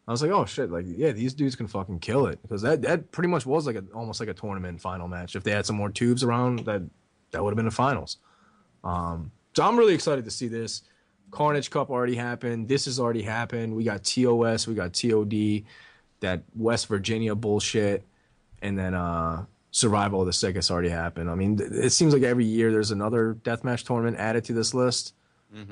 I 0.08 0.12
was 0.12 0.22
like, 0.22 0.32
oh 0.32 0.46
shit, 0.46 0.72
like 0.72 0.86
yeah, 0.88 1.12
these 1.12 1.34
dudes 1.34 1.56
can 1.56 1.68
fucking 1.68 2.00
kill 2.00 2.28
it 2.28 2.40
because 2.44 2.62
that 2.62 2.84
that 2.84 3.12
pretty 3.12 3.30
much 3.30 3.46
was 3.46 3.66
like 3.66 3.76
a 3.76 3.84
almost 3.94 4.20
like 4.20 4.30
a 4.30 4.34
tournament 4.36 4.82
final 4.82 5.08
match. 5.08 5.36
If 5.36 5.44
they 5.44 5.52
had 5.52 5.66
some 5.66 5.78
more 5.78 5.90
tubes 5.90 6.24
around, 6.24 6.66
that 6.66 6.84
that 7.32 7.44
would 7.44 7.52
have 7.52 7.56
been 7.56 7.66
the 7.66 7.72
finals. 7.72 8.18
Um, 8.84 9.32
so 9.60 9.66
I'm 9.66 9.78
really 9.78 9.94
excited 9.94 10.24
to 10.24 10.32
see 10.32 10.48
this. 10.48 10.84
Carnage 11.32 11.70
Cup 11.70 11.90
already 11.90 12.16
happened. 12.16 12.70
This 12.70 12.86
has 12.86 12.98
already 12.98 13.24
happened. 13.24 13.76
We 13.76 13.84
got 13.84 14.06
TOS, 14.06 14.66
we 14.66 14.74
got 14.74 14.94
TOD, 14.94 15.64
that 16.22 16.44
West 16.56 16.88
Virginia 16.88 17.36
bullshit, 17.36 18.06
and 18.62 18.80
then 18.80 18.94
uh, 18.94 19.44
Survival 19.72 20.22
of 20.22 20.28
the 20.28 20.32
Sickest 20.32 20.72
already 20.72 20.88
happened. 20.88 21.30
I 21.30 21.36
mean, 21.36 21.58
th- 21.58 21.72
it 21.74 21.90
seems 21.90 22.14
like 22.14 22.24
every 22.24 22.46
year 22.46 22.72
there's 22.72 22.92
another 22.92 23.36
deathmatch 23.44 23.84
tournament 23.86 24.16
added 24.16 24.46
to 24.46 24.54
this 24.54 24.74
list. 24.74 25.14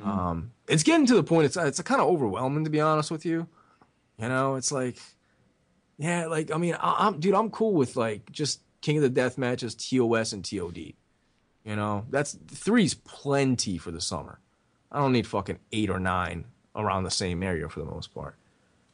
Um, 0.04 0.52
it's 0.68 0.84
getting 0.84 1.06
to 1.06 1.16
the 1.16 1.24
point. 1.24 1.46
It's 1.46 1.56
it's 1.56 1.82
kind 1.82 2.02
of 2.02 2.08
overwhelming 2.08 2.66
to 2.66 2.70
be 2.70 2.82
honest 2.82 3.10
with 3.10 3.26
you. 3.26 3.48
You 4.20 4.28
know, 4.28 4.56
it's 4.56 4.74
like, 4.74 4.98
yeah, 5.98 6.26
like 6.26 6.52
I 6.52 6.58
mean, 6.58 6.76
I, 6.78 7.08
I'm 7.08 7.22
dude, 7.22 7.36
I'm 7.36 7.52
cool 7.52 7.72
with 7.72 7.96
like 7.96 8.30
just 8.34 8.60
King 8.82 8.98
of 8.98 9.04
the 9.04 9.10
Death 9.10 9.38
matches, 9.38 9.76
TOS 9.76 10.34
and 10.34 10.44
TOD. 10.44 10.92
You 11.68 11.76
know, 11.76 12.06
that's 12.10 12.38
three's 12.48 12.94
plenty 12.94 13.78
for 13.78 13.92
the 13.92 14.00
summer. 14.00 14.40
I 14.90 15.00
don't 15.00 15.12
need 15.12 15.28
fucking 15.28 15.60
eight 15.74 15.90
or 15.90 16.00
nine 16.00 16.46
around 16.74 17.04
the 17.04 17.12
same 17.12 17.44
area 17.44 17.68
for 17.68 17.82
the 17.82 17.86
most 17.86 18.16
part. 18.16 18.36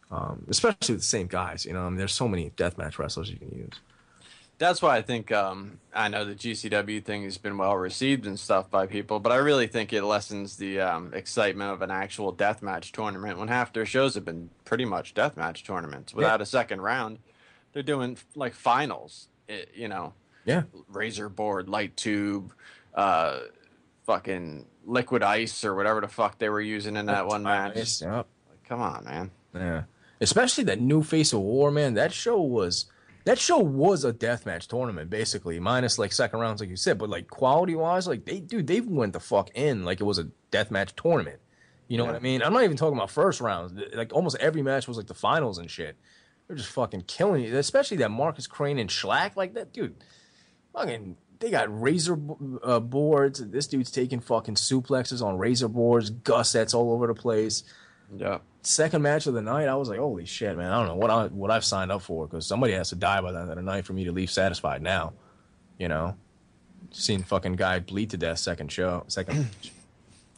Um, 0.10 0.46
especially 0.50 0.96
with 0.96 1.02
the 1.02 1.08
same 1.08 1.28
guys. 1.28 1.66
You 1.66 1.74
know, 1.74 1.86
I 1.86 1.90
mean, 1.90 1.98
there's 1.98 2.14
so 2.14 2.28
many 2.28 2.50
deathmatch 2.50 2.98
wrestlers 2.98 3.30
you 3.30 3.38
can 3.38 3.52
use. 3.52 3.80
That's 4.58 4.82
why 4.82 4.98
I 4.98 5.04
think 5.04 5.32
um, 5.32 5.80
I 5.94 6.08
know 6.08 6.26
the 6.26 6.34
GCW 6.34 7.04
thing 7.04 7.24
has 7.24 7.38
been 7.38 7.60
well 7.60 7.76
received 7.76 8.26
and 8.26 8.40
stuff 8.40 8.72
by 8.72 8.88
people, 8.88 9.20
but 9.20 9.32
I 9.32 9.36
really 9.36 9.68
think 9.68 9.94
it 9.94 10.04
lessens 10.04 10.58
the 10.58 10.80
um, 10.80 11.14
excitement 11.14 11.72
of 11.72 11.84
an 11.84 11.92
actual 11.92 12.34
deathmatch 12.34 12.92
tournament 12.92 13.38
when 13.38 13.50
half 13.50 13.72
their 13.74 13.86
shows 13.86 14.16
have 14.16 14.26
been 14.26 14.50
pretty 14.66 14.86
much 14.86 15.14
deathmatch 15.14 15.64
tournaments 15.64 16.14
without 16.14 16.42
a 16.42 16.46
second 16.46 16.82
round. 16.82 17.20
They're 17.74 17.84
doing 17.84 18.18
like 18.36 18.54
finals, 18.54 19.28
it, 19.48 19.70
you 19.76 19.88
know, 19.88 20.14
Yeah. 20.46 20.64
razor 20.90 21.30
board, 21.30 21.70
light 21.70 21.96
tube, 21.96 22.54
uh, 22.94 23.40
fucking 24.06 24.66
liquid 24.86 25.24
ice 25.24 25.64
or 25.64 25.76
whatever 25.76 26.02
the 26.02 26.08
fuck 26.08 26.38
they 26.38 26.50
were 26.50 26.62
using 26.62 26.98
in 26.98 27.06
that 27.08 27.28
one 27.28 27.44
match. 27.44 28.02
Yep. 28.02 28.28
Like, 28.50 28.64
come 28.68 28.82
on, 28.82 29.06
man. 29.06 29.32
Yeah. 29.54 29.84
Especially 30.20 30.64
that 30.66 30.82
new 30.82 31.04
face 31.04 31.34
of 31.34 31.40
war, 31.42 31.72
man. 31.72 31.94
That 31.94 32.14
show 32.14 32.40
was 32.42 32.86
that 33.26 33.40
show 33.40 33.60
was 33.60 34.04
a 34.04 34.12
deathmatch 34.12 34.68
tournament, 34.68 35.10
basically, 35.10 35.60
minus 35.60 35.98
like 35.98 36.12
second 36.12 36.40
rounds, 36.40 36.60
like 36.60 36.70
you 36.70 36.76
said. 36.76 36.98
But 36.98 37.10
like 37.10 37.30
quality 37.30 37.76
wise, 37.76 38.08
like 38.08 38.26
they 38.26 38.40
dude, 38.40 38.68
they 38.68 38.82
went 38.82 39.14
the 39.14 39.20
fuck 39.20 39.50
in 39.56 39.86
like 39.86 40.02
it 40.02 40.04
was 40.04 40.20
a 40.20 40.28
deathmatch 40.52 40.92
tournament. 40.96 41.40
You 41.88 41.98
know 41.98 42.06
what 42.06 42.16
I 42.16 42.20
mean? 42.20 42.42
I'm 42.42 42.54
not 42.54 42.64
even 42.64 42.78
talking 42.78 42.98
about 42.98 43.12
first 43.12 43.40
rounds. 43.42 43.80
Like 43.94 44.14
almost 44.14 44.38
every 44.40 44.62
match 44.62 44.88
was 44.88 44.98
like 44.98 45.08
the 45.08 45.14
finals 45.14 45.58
and 45.58 45.70
shit. 45.70 45.98
They're 46.48 46.58
just 46.58 46.70
fucking 46.70 47.04
killing 47.08 47.44
you. 47.44 47.58
Especially 47.58 47.98
that 47.98 48.10
Marcus 48.12 48.48
Crane 48.48 48.80
and 48.80 48.90
Shlak, 48.90 49.36
like 49.36 49.54
that 49.54 49.74
dude. 49.74 49.96
Fucking, 50.74 51.16
they 51.40 51.50
got 51.52 51.82
razor 51.82 52.18
uh, 52.64 52.80
boards. 52.80 53.40
This 53.50 53.68
dude's 53.68 53.92
taking 53.92 54.20
fucking 54.20 54.56
suplexes 54.56 55.22
on 55.24 55.38
razor 55.38 55.68
boards, 55.68 56.10
gussets 56.10 56.74
all 56.74 56.92
over 56.92 57.08
the 57.08 57.14
place 57.14 57.64
Yeah. 58.16 58.40
second 58.64 59.02
match 59.02 59.28
of 59.28 59.34
the 59.34 59.42
night, 59.42 59.68
I 59.68 59.76
was 59.76 59.90
like, 59.90 60.00
"Holy 60.00 60.26
shit, 60.26 60.56
man! 60.58 60.72
I 60.72 60.78
don't 60.80 60.88
know 60.88 60.96
what 60.96 61.10
I 61.12 61.28
what 61.28 61.52
I've 61.52 61.66
signed 61.66 61.92
up 61.92 62.02
for 62.02 62.28
because 62.28 62.46
somebody 62.48 62.74
has 62.74 62.90
to 62.90 62.96
die 62.96 63.22
by 63.22 63.32
the 63.32 63.40
end 63.42 63.50
of 63.50 63.56
the 63.56 63.62
night 63.62 63.86
for 63.86 63.94
me 63.94 64.04
to 64.06 64.12
leave 64.12 64.32
satisfied." 64.32 64.82
Now, 64.82 65.14
you 65.78 65.88
know, 65.88 66.16
seeing 66.92 67.24
fucking 67.24 67.54
guy 67.54 67.80
bleed 67.80 68.10
to 68.12 68.18
death 68.18 68.40
second 68.40 68.72
show, 68.72 69.04
second. 69.08 69.48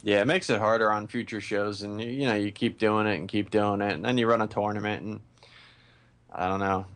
Yeah, 0.02 0.20
it 0.20 0.26
makes 0.28 0.50
it 0.50 0.60
harder 0.60 0.92
on 0.92 1.08
future 1.08 1.40
shows, 1.40 1.82
and 1.82 2.00
you, 2.00 2.08
you 2.08 2.26
know 2.26 2.34
you 2.36 2.52
keep 2.52 2.78
doing 2.78 3.08
it 3.08 3.16
and 3.16 3.26
keep 3.28 3.50
doing 3.50 3.80
it, 3.80 3.92
and 3.94 4.04
then 4.04 4.16
you 4.18 4.28
run 4.28 4.40
a 4.40 4.46
tournament, 4.46 5.02
and 5.02 5.20
I 6.32 6.46
don't 6.46 6.60
know. 6.60 6.86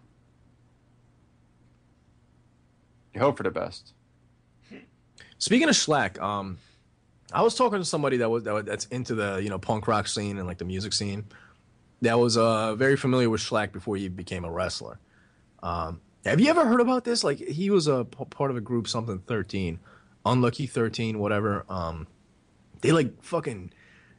You 3.15 3.21
hope 3.21 3.37
for 3.37 3.43
the 3.43 3.51
best. 3.51 3.93
Speaking 5.39 5.69
of 5.69 5.75
Shlak, 5.75 6.21
um, 6.21 6.59
I 7.33 7.43
was 7.43 7.55
talking 7.55 7.79
to 7.79 7.85
somebody 7.85 8.19
that 8.19 8.31
was, 8.31 8.45
that 8.45 8.55
was 8.55 8.65
that's 8.65 8.85
into 8.87 9.15
the 9.15 9.41
you 9.43 9.49
know 9.49 9.59
punk 9.59 9.89
rock 9.89 10.07
scene 10.07 10.39
and 10.39 10.47
like 10.47 10.59
the 10.59 10.65
music 10.65 10.93
scene. 10.93 11.25
That 12.03 12.19
was 12.19 12.37
uh 12.37 12.75
very 12.75 12.97
familiar 12.97 13.31
with 13.31 13.41
Shlak 13.41 13.73
before 13.73 13.97
he 13.97 14.09
became 14.09 14.45
a 14.45 14.51
wrestler. 14.51 14.99
Um, 15.63 16.01
have 16.25 16.41
you 16.41 16.49
ever 16.49 16.67
heard 16.67 16.81
about 16.81 17.05
this? 17.05 17.25
Like 17.25 17.39
he 17.39 17.71
was 17.71 17.87
a 17.87 18.05
p- 18.05 18.25
part 18.27 18.51
of 18.51 18.57
a 18.57 18.61
group, 18.61 18.89
something 18.89 19.21
thirteen, 19.21 19.81
unlucky 20.25 20.67
thirteen, 20.67 21.19
whatever. 21.19 21.65
Um, 21.69 22.07
they 22.81 22.93
like 22.93 23.23
fucking 23.23 23.73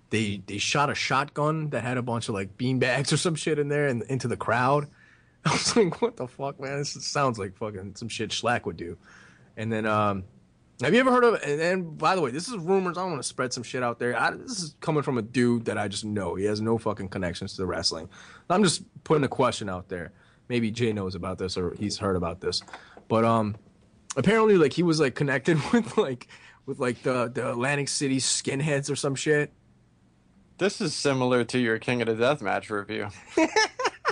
they 0.09 0.41
they 0.45 0.57
shot 0.57 0.89
a 0.89 0.95
shotgun 0.95 1.69
that 1.69 1.83
had 1.83 1.97
a 1.97 2.01
bunch 2.01 2.29
of 2.29 2.35
like 2.35 2.57
bean 2.57 2.79
bags 2.79 3.11
or 3.13 3.17
some 3.17 3.35
shit 3.35 3.59
in 3.59 3.69
there 3.69 3.87
and 3.87 4.03
into 4.03 4.27
the 4.27 4.37
crowd. 4.37 4.87
I 5.45 5.51
was 5.51 5.75
like, 5.75 6.01
what 6.01 6.17
the 6.17 6.27
fuck, 6.27 6.59
man? 6.59 6.77
This 6.77 6.91
sounds 7.05 7.39
like 7.39 7.57
fucking 7.57 7.95
some 7.95 8.09
shit 8.09 8.29
Shlak 8.29 8.65
would 8.65 8.77
do. 8.77 8.97
And 9.57 9.71
then, 9.71 9.85
um, 9.85 10.23
have 10.81 10.93
you 10.93 10.99
ever 10.99 11.11
heard 11.11 11.23
of? 11.23 11.35
And, 11.43 11.61
and 11.61 11.97
by 11.97 12.15
the 12.15 12.21
way, 12.21 12.31
this 12.31 12.47
is 12.47 12.57
rumors. 12.57 12.97
I 12.97 13.01
don't 13.01 13.11
want 13.11 13.21
to 13.21 13.27
spread 13.27 13.53
some 13.53 13.63
shit 13.63 13.83
out 13.83 13.99
there. 13.99 14.19
I, 14.19 14.31
this 14.31 14.61
is 14.61 14.75
coming 14.81 15.03
from 15.03 15.17
a 15.17 15.21
dude 15.21 15.65
that 15.65 15.77
I 15.77 15.87
just 15.87 16.05
know. 16.05 16.35
He 16.35 16.45
has 16.45 16.61
no 16.61 16.77
fucking 16.77 17.09
connections 17.09 17.53
to 17.53 17.57
the 17.57 17.65
wrestling. 17.65 18.09
I'm 18.49 18.63
just 18.63 18.83
putting 19.03 19.23
a 19.23 19.29
question 19.29 19.69
out 19.69 19.89
there. 19.89 20.11
Maybe 20.49 20.71
Jay 20.71 20.91
knows 20.91 21.15
about 21.15 21.37
this 21.37 21.57
or 21.57 21.75
he's 21.79 21.97
heard 21.97 22.15
about 22.15 22.41
this, 22.41 22.61
but 23.07 23.23
um, 23.23 23.55
apparently, 24.17 24.57
like 24.57 24.73
he 24.73 24.83
was 24.83 24.99
like 24.99 25.15
connected 25.15 25.57
with 25.71 25.97
like 25.97 26.27
with 26.65 26.79
like 26.79 27.03
the 27.03 27.31
the 27.33 27.49
Atlantic 27.49 27.87
City 27.87 28.17
skinheads 28.17 28.91
or 28.91 28.95
some 28.95 29.15
shit. 29.15 29.51
This 30.57 30.81
is 30.81 30.93
similar 30.93 31.43
to 31.45 31.57
your 31.57 31.79
King 31.79 32.01
of 32.01 32.07
the 32.07 32.15
Death 32.15 32.41
match 32.41 32.69
review. 32.69 33.07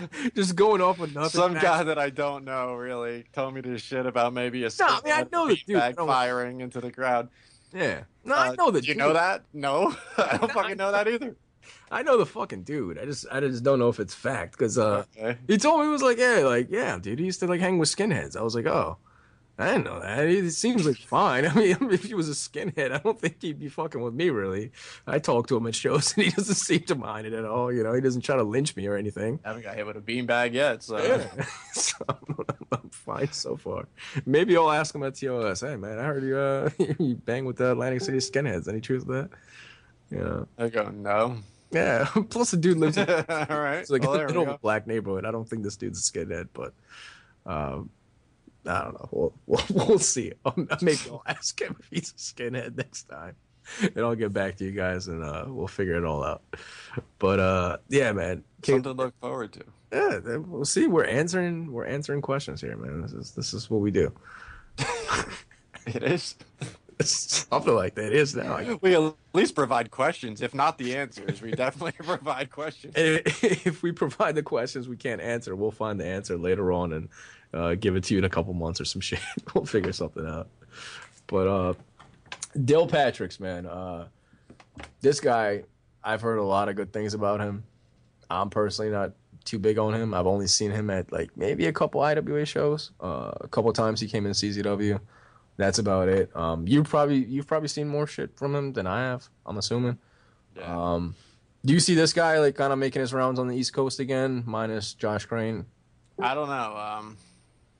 just 0.36 0.56
going 0.56 0.82
off 0.82 1.00
with 1.00 1.14
nothing. 1.16 1.30
Some 1.41 1.54
guy 1.56 1.84
that 1.84 1.97
I 1.97 2.10
don't 2.10 2.45
know 2.45 2.74
really 2.76 3.26
told 3.34 3.54
me 3.54 3.62
this 3.62 3.82
shit 3.82 4.06
about 4.06 4.34
maybe 4.34 4.64
a 4.64 4.70
No, 4.80 4.86
I 4.88 5.00
mean, 5.04 5.14
I 5.14 5.26
know 5.32 5.47
the 5.47 5.56
dude. 5.56 5.76
I 5.78 5.91
don't- 5.91 6.08
firing 6.08 6.62
into 6.62 6.80
the 6.82 6.91
crowd. 6.91 7.30
Yeah. 7.74 8.02
No, 8.26 8.36
Uh, 8.36 8.38
I 8.38 8.56
know 8.56 8.72
the 8.72 8.82
Do 8.82 8.88
you 8.88 8.93
dude. 8.95 9.00
know 9.00 9.14
that? 9.14 9.43
No, 9.54 9.95
I 10.18 10.38
don't 10.38 10.52
fucking 10.52 10.78
know 10.78 10.91
that 10.91 11.08
either. 11.08 11.36
I 11.91 12.02
know 12.04 12.18
the 12.18 12.26
fucking 12.26 12.64
dude. 12.64 12.97
I 12.97 13.06
just 13.06 13.26
I 13.32 13.39
just 13.41 13.64
don't 13.64 13.78
know 13.80 13.89
if 13.89 14.00
it's 14.00 14.14
fact 14.14 14.54
because 14.54 14.78
uh 14.78 15.04
Okay. 15.18 15.38
he 15.47 15.58
told 15.58 15.80
me 15.82 15.86
he 15.86 15.91
was 15.91 16.02
like 16.02 16.18
yeah 16.18 16.39
like 16.39 16.68
yeah 16.72 16.97
dude 17.00 17.20
he 17.20 17.26
used 17.26 17.39
to 17.41 17.47
like 17.47 17.60
hang 17.62 17.78
with 17.78 17.89
skinheads. 17.89 18.36
I 18.36 18.41
was 18.41 18.56
like 18.56 18.66
oh 18.66 18.97
I 19.60 19.74
didn't 19.74 19.84
know 19.84 19.99
that. 19.99 20.30
He 20.30 20.49
seems 20.51 20.88
like 20.88 20.95
fine. 20.95 21.45
I 21.49 21.53
mean 21.53 21.78
if 21.91 22.05
he 22.05 22.14
was 22.14 22.30
a 22.30 22.32
skinhead, 22.32 22.93
I 22.93 22.99
don't 22.99 23.20
think 23.20 23.41
he'd 23.41 23.60
be 23.60 23.68
fucking 23.68 24.01
with 24.01 24.14
me 24.14 24.30
really. 24.30 24.72
I 25.05 25.20
talk 25.20 25.47
to 25.49 25.57
him 25.57 25.68
at 25.68 25.76
shows 25.76 26.14
and 26.16 26.26
he 26.26 26.32
doesn't 26.32 26.55
seem 26.55 26.82
to 26.84 26.95
mind 26.95 27.28
it 27.28 27.34
at 27.34 27.43
all. 27.43 27.72
You 27.72 27.84
know 27.84 27.93
he 27.93 27.99
doesn't 27.99 28.22
try 28.22 28.38
to 28.38 28.43
lynch 28.43 28.76
me 28.78 28.88
or 28.88 28.95
anything. 28.95 29.39
I 29.43 29.49
haven't 29.49 29.64
got 29.64 29.76
hit 29.76 29.86
with 29.86 29.97
a 29.97 30.01
beanbag 30.01 30.53
yet, 30.53 30.82
so 30.82 30.97
so 31.74 31.97
I'm, 32.07 32.38
I'm 32.72 32.89
fine 32.89 33.32
so 33.34 33.57
far. 33.57 33.88
Maybe 34.26 34.55
I'll 34.55 34.72
ask 34.72 34.95
him 34.95 35.03
at 35.03 35.16
TOS. 35.16 35.60
Hey 35.60 35.76
man, 35.76 35.99
I 35.99 36.03
heard 36.03 36.24
you 36.24 36.38
uh 36.38 36.70
you 36.97 37.16
bang 37.16 37.43
with 37.43 37.57
the 37.57 37.72
Atlantic 37.72 38.01
City 38.01 38.20
skinheads. 38.20 38.70
Any 38.70 38.80
truth 38.80 39.05
to 39.07 39.12
that? 39.12 39.30
Yeah. 40.10 40.43
I 40.57 40.70
go 40.70 40.89
no. 40.89 41.38
Yeah. 41.72 42.07
Plus 42.30 42.51
the 42.51 42.57
dude 42.57 42.78
lives 42.78 42.97
in 42.97 43.10
All 43.10 43.16
right, 43.60 43.80
It's 43.80 43.89
like 43.89 44.03
well, 44.03 44.14
in 44.14 44.22
the 44.22 44.28
middle 44.28 44.43
of 44.43 44.49
a 44.49 44.57
black 44.57 44.88
neighborhood. 44.88 45.26
I 45.26 45.32
don't 45.32 45.47
think 45.47 45.64
this 45.64 45.76
dude's 45.76 46.07
a 46.07 46.12
skinhead, 46.12 46.47
but 46.53 46.74
um, 47.45 47.89
I 48.70 48.84
don't 48.84 48.93
know. 48.93 49.09
We'll 49.11 49.34
we'll, 49.47 49.88
we'll 49.88 49.99
see. 49.99 50.34
Um, 50.45 50.70
maybe 50.82 50.99
I'll 51.09 51.24
ask 51.28 51.59
him 51.59 51.76
if 51.80 51.88
he's 51.89 52.11
a 52.11 52.13
skinhead 52.15 52.78
next 52.78 53.03
time, 53.03 53.36
and 53.82 53.97
I'll 53.97 54.15
get 54.15 54.34
back 54.34 54.57
to 54.57 54.65
you 54.65 54.72
guys 54.72 55.07
and 55.07 55.24
uh, 55.24 55.45
we'll 55.47 55.67
figure 55.67 55.95
it 55.95 56.05
all 56.05 56.24
out. 56.24 56.41
But 57.17 57.39
uh, 57.39 57.78
yeah, 57.89 58.11
man. 58.11 58.43
Something 58.63 58.84
to 58.84 58.91
look 58.91 59.20
forward 59.20 59.53
to. 59.53 59.63
yeah, 59.91 60.38
we'll 60.38 60.65
see. 60.65 60.88
We're 60.88 61.05
answering 61.05 61.72
we're 61.72 61.86
answering 61.86 62.22
questions 62.22 62.61
here, 62.61 62.78
man. 62.78 63.01
This 63.01 63.13
is 63.13 63.32
this 63.32 63.53
is 63.53 63.70
what 63.70 63.82
we 63.82 63.91
do. 63.91 64.11
It 65.95 66.03
is. 66.03 66.36
It's 66.99 67.47
something 67.47 67.74
like 67.74 67.95
that. 67.95 68.07
It 68.07 68.13
is 68.13 68.36
now. 68.36 68.78
We 68.82 68.95
at 68.95 69.13
least 69.34 69.55
provide 69.55 69.89
questions, 69.89 70.41
if 70.41 70.53
not 70.53 70.78
the 70.78 70.97
answers. 70.97 71.41
We 71.41 71.51
definitely 71.51 71.93
provide 71.93 72.51
questions. 72.51 72.93
if 72.97 73.82
we 73.82 73.91
provide 73.93 74.36
the 74.36 74.43
questions 74.43 74.89
we 74.89 74.97
can't 74.97 75.22
answer, 75.22 75.55
we'll 75.55 75.72
find 75.72 75.99
the 75.99 76.05
answer 76.05 76.38
later 76.38 76.72
on 76.72 76.91
and 76.91 77.07
uh, 77.54 77.76
give 77.76 77.95
it 77.95 78.04
to 78.06 78.14
you 78.14 78.20
in 78.20 78.26
a 78.26 78.30
couple 78.30 78.54
months 78.54 78.80
or 78.82 78.86
some 78.86 79.02
shit. 79.08 79.20
we'll 79.54 79.66
figure 79.66 79.91
something 79.93 80.26
out. 80.26 80.47
But 81.28 81.47
uh, 81.47 81.74
Dale 82.66 82.88
Patrick's 82.88 83.39
man, 83.39 83.66
uh, 83.66 84.08
this 85.02 85.20
guy, 85.20 85.64
I've 86.04 86.22
heard 86.22 86.38
a 86.38 86.43
lot 86.43 86.70
of 86.70 86.76
good 86.76 86.93
things 86.93 87.14
about 87.14 87.39
him. 87.39 87.64
I'm 88.30 88.50
personally 88.50 88.91
not 88.91 89.14
too 89.45 89.60
big 89.60 89.78
on 89.80 89.93
him. 89.93 90.14
I've 90.14 90.28
only 90.28 90.47
seen 90.47 90.72
him 90.72 90.89
at 90.89 91.12
like 91.12 91.36
maybe 91.36 91.66
a 91.66 91.74
couple 91.74 92.02
IWA 92.02 92.45
shows. 92.45 92.91
Uh, 93.02 93.32
a 93.41 93.47
couple 93.47 93.72
times 93.74 94.00
he 94.00 94.08
came 94.08 94.26
in 94.26 94.32
CZW. 94.34 95.00
That's 95.58 95.80
about 95.80 96.08
it. 96.08 96.34
Um, 96.36 96.68
you 96.68 96.84
probably 96.84 97.26
you've 97.26 97.47
probably 97.47 97.68
seen 97.68 97.88
more 97.88 98.08
shit 98.08 98.38
from 98.38 98.56
him 98.56 98.74
than 98.74 98.88
I 98.88 99.02
have. 99.02 99.28
I'm 99.45 99.58
assuming. 99.58 99.97
Yeah. 100.56 100.93
Um, 100.93 101.16
do 101.66 101.74
you 101.74 101.80
see 101.82 101.95
this 101.95 102.14
guy 102.14 102.39
like 102.39 102.56
kind 102.56 102.72
of 102.72 102.80
making 102.80 103.02
his 103.02 103.14
rounds 103.14 103.39
on 103.39 103.47
the 103.47 103.56
East 103.58 103.74
Coast 103.74 104.00
again, 104.00 104.43
minus 104.45 104.93
Josh 104.93 105.26
Crane? 105.26 105.66
I 106.18 106.34
don't 106.34 106.47
know. 106.47 106.78
Um, 106.78 107.18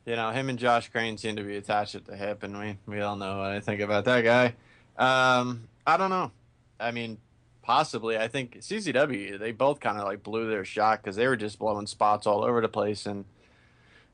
you 0.06 0.16
know, 0.16 0.32
him 0.32 0.50
and 0.50 0.58
Josh 0.58 0.90
Crane 0.90 1.18
seem 1.18 1.36
to 1.36 1.44
be 1.44 1.58
attached 1.58 1.96
at 1.96 2.06
the 2.06 2.16
hip, 2.18 2.44
and 2.44 2.58
we 2.60 2.78
we 2.86 3.02
all 3.02 3.16
know 3.16 3.38
what 3.40 3.52
I 3.52 3.60
think 3.60 3.82
about 3.82 4.06
that 4.06 4.22
guy. 4.24 4.56
Um, 4.98 5.68
I 5.86 5.98
don't 5.98 6.10
know. 6.10 6.32
I 6.80 6.92
mean, 6.92 7.18
possibly. 7.62 8.18
I 8.18 8.28
think 8.28 8.58
CZW 8.60 9.38
they 9.40 9.52
both 9.52 9.80
kind 9.80 9.98
of 9.98 10.06
like 10.06 10.24
blew 10.24 10.50
their 10.50 10.66
shot 10.66 11.02
because 11.02 11.16
they 11.16 11.28
were 11.28 11.38
just 11.38 11.60
blowing 11.60 11.88
spots 11.88 12.26
all 12.28 12.44
over 12.44 12.60
the 12.62 12.68
place, 12.70 13.06
and 13.06 13.26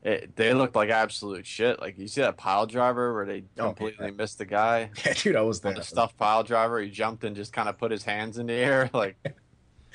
it, 0.03 0.35
they 0.35 0.53
looked 0.53 0.75
like 0.75 0.89
absolute 0.89 1.45
shit. 1.45 1.79
Like 1.79 1.97
you 1.97 2.07
see 2.07 2.21
that 2.21 2.37
pile 2.37 2.65
driver 2.65 3.13
where 3.13 3.25
they 3.25 3.43
Oh, 3.57 3.67
completely 3.67 4.07
yeah. 4.07 4.11
missed 4.11 4.37
the 4.37 4.45
guy. 4.45 4.89
Yeah, 5.05 5.13
dude, 5.13 5.35
I 5.35 5.41
was 5.41 5.61
there. 5.61 5.73
the 5.73 5.81
stuffed 5.83 6.17
pile 6.17 6.43
driver, 6.43 6.79
he 6.81 6.89
jumped 6.89 7.23
and 7.23 7.35
just 7.35 7.53
kind 7.53 7.69
of 7.69 7.77
put 7.77 7.91
his 7.91 8.03
hands 8.03 8.37
in 8.37 8.47
the 8.47 8.53
air, 8.53 8.89
like 8.93 9.15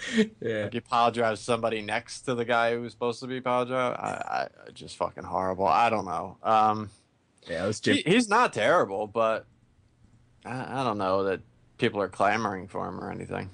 Yeah, 0.40 0.62
like 0.64 0.72
he 0.72 0.80
pile 0.80 1.10
drives 1.10 1.40
somebody 1.40 1.82
next 1.82 2.22
to 2.22 2.34
the 2.34 2.44
guy 2.44 2.74
who 2.74 2.82
was 2.82 2.92
supposed 2.92 3.20
to 3.20 3.26
be 3.26 3.40
pile 3.40 3.64
drive. 3.66 3.94
I, 3.94 4.48
I 4.68 4.70
just 4.72 4.96
fucking 4.96 5.24
horrible. 5.24 5.66
I 5.66 5.90
don't 5.90 6.04
know. 6.06 6.36
Um, 6.42 6.90
yeah, 7.48 7.64
it 7.64 7.66
was 7.66 7.80
Jim. 7.80 7.96
he, 7.96 8.02
he's 8.06 8.28
not 8.28 8.52
terrible, 8.52 9.06
but 9.06 9.46
I, 10.44 10.80
I 10.80 10.84
don't 10.84 10.98
know 10.98 11.24
that 11.24 11.40
people 11.78 12.00
are 12.00 12.08
clamoring 12.08 12.68
for 12.68 12.86
him 12.88 13.00
or 13.00 13.10
anything. 13.10 13.50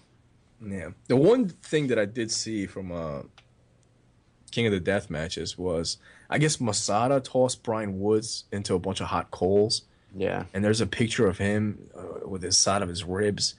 Yeah, 0.64 0.90
the 1.08 1.16
one 1.16 1.48
thing 1.48 1.88
that 1.88 1.98
I 1.98 2.04
did 2.06 2.30
see 2.30 2.66
from 2.66 2.90
uh, 2.92 3.22
King 4.50 4.66
of 4.66 4.72
the 4.72 4.80
Death 4.80 5.10
matches 5.10 5.58
was 5.58 5.98
I 6.30 6.38
guess 6.38 6.60
Masada 6.60 7.20
tossed 7.20 7.62
Brian 7.62 8.00
Woods 8.00 8.44
into 8.52 8.74
a 8.74 8.78
bunch 8.78 9.00
of 9.00 9.08
hot 9.08 9.30
coals, 9.30 9.82
Yeah, 10.14 10.44
and 10.54 10.64
there's 10.64 10.80
a 10.80 10.86
picture 10.86 11.26
of 11.26 11.38
him 11.38 11.90
uh, 11.96 12.26
with 12.28 12.42
his 12.42 12.56
side 12.56 12.82
of 12.82 12.88
his 12.88 13.04
ribs. 13.04 13.54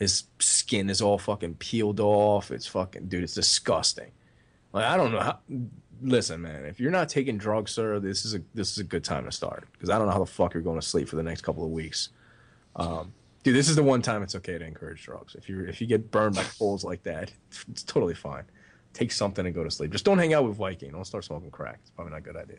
His 0.00 0.24
skin 0.38 0.88
is 0.88 1.02
all 1.02 1.18
fucking 1.18 1.56
peeled 1.56 2.00
off. 2.00 2.50
It's 2.50 2.66
fucking 2.66 3.08
dude. 3.08 3.22
It's 3.22 3.34
disgusting. 3.34 4.10
Like 4.72 4.86
I 4.86 4.96
don't 4.96 5.12
know 5.12 5.20
how. 5.20 5.38
Listen, 6.02 6.40
man. 6.40 6.64
If 6.64 6.80
you're 6.80 6.90
not 6.90 7.10
taking 7.10 7.36
drugs, 7.36 7.70
sir, 7.70 8.00
this 8.00 8.24
is 8.24 8.34
a 8.34 8.40
this 8.54 8.72
is 8.72 8.78
a 8.78 8.84
good 8.84 9.04
time 9.04 9.26
to 9.26 9.32
start 9.32 9.68
because 9.72 9.90
I 9.90 9.98
don't 9.98 10.06
know 10.06 10.14
how 10.14 10.20
the 10.20 10.26
fuck 10.26 10.54
you're 10.54 10.62
going 10.62 10.80
to 10.80 10.86
sleep 10.86 11.06
for 11.06 11.16
the 11.16 11.22
next 11.22 11.42
couple 11.42 11.64
of 11.64 11.70
weeks. 11.70 12.08
Um, 12.76 13.12
dude, 13.42 13.54
this 13.54 13.68
is 13.68 13.76
the 13.76 13.82
one 13.82 14.00
time 14.00 14.22
it's 14.22 14.34
okay 14.36 14.56
to 14.56 14.64
encourage 14.64 15.04
drugs. 15.04 15.34
If 15.34 15.50
you 15.50 15.66
if 15.66 15.82
you 15.82 15.86
get 15.86 16.10
burned 16.10 16.34
by 16.34 16.44
coals 16.58 16.82
like 16.82 17.02
that, 17.02 17.30
it's 17.70 17.82
totally 17.82 18.14
fine. 18.14 18.44
Take 18.94 19.12
something 19.12 19.44
and 19.44 19.54
go 19.54 19.62
to 19.64 19.70
sleep. 19.70 19.92
Just 19.92 20.06
don't 20.06 20.18
hang 20.18 20.32
out 20.32 20.48
with 20.48 20.56
Viking. 20.56 20.92
Don't 20.92 21.06
start 21.06 21.24
smoking 21.24 21.50
crack. 21.50 21.78
It's 21.82 21.90
probably 21.90 22.12
not 22.12 22.20
a 22.20 22.22
good 22.22 22.36
idea. 22.36 22.58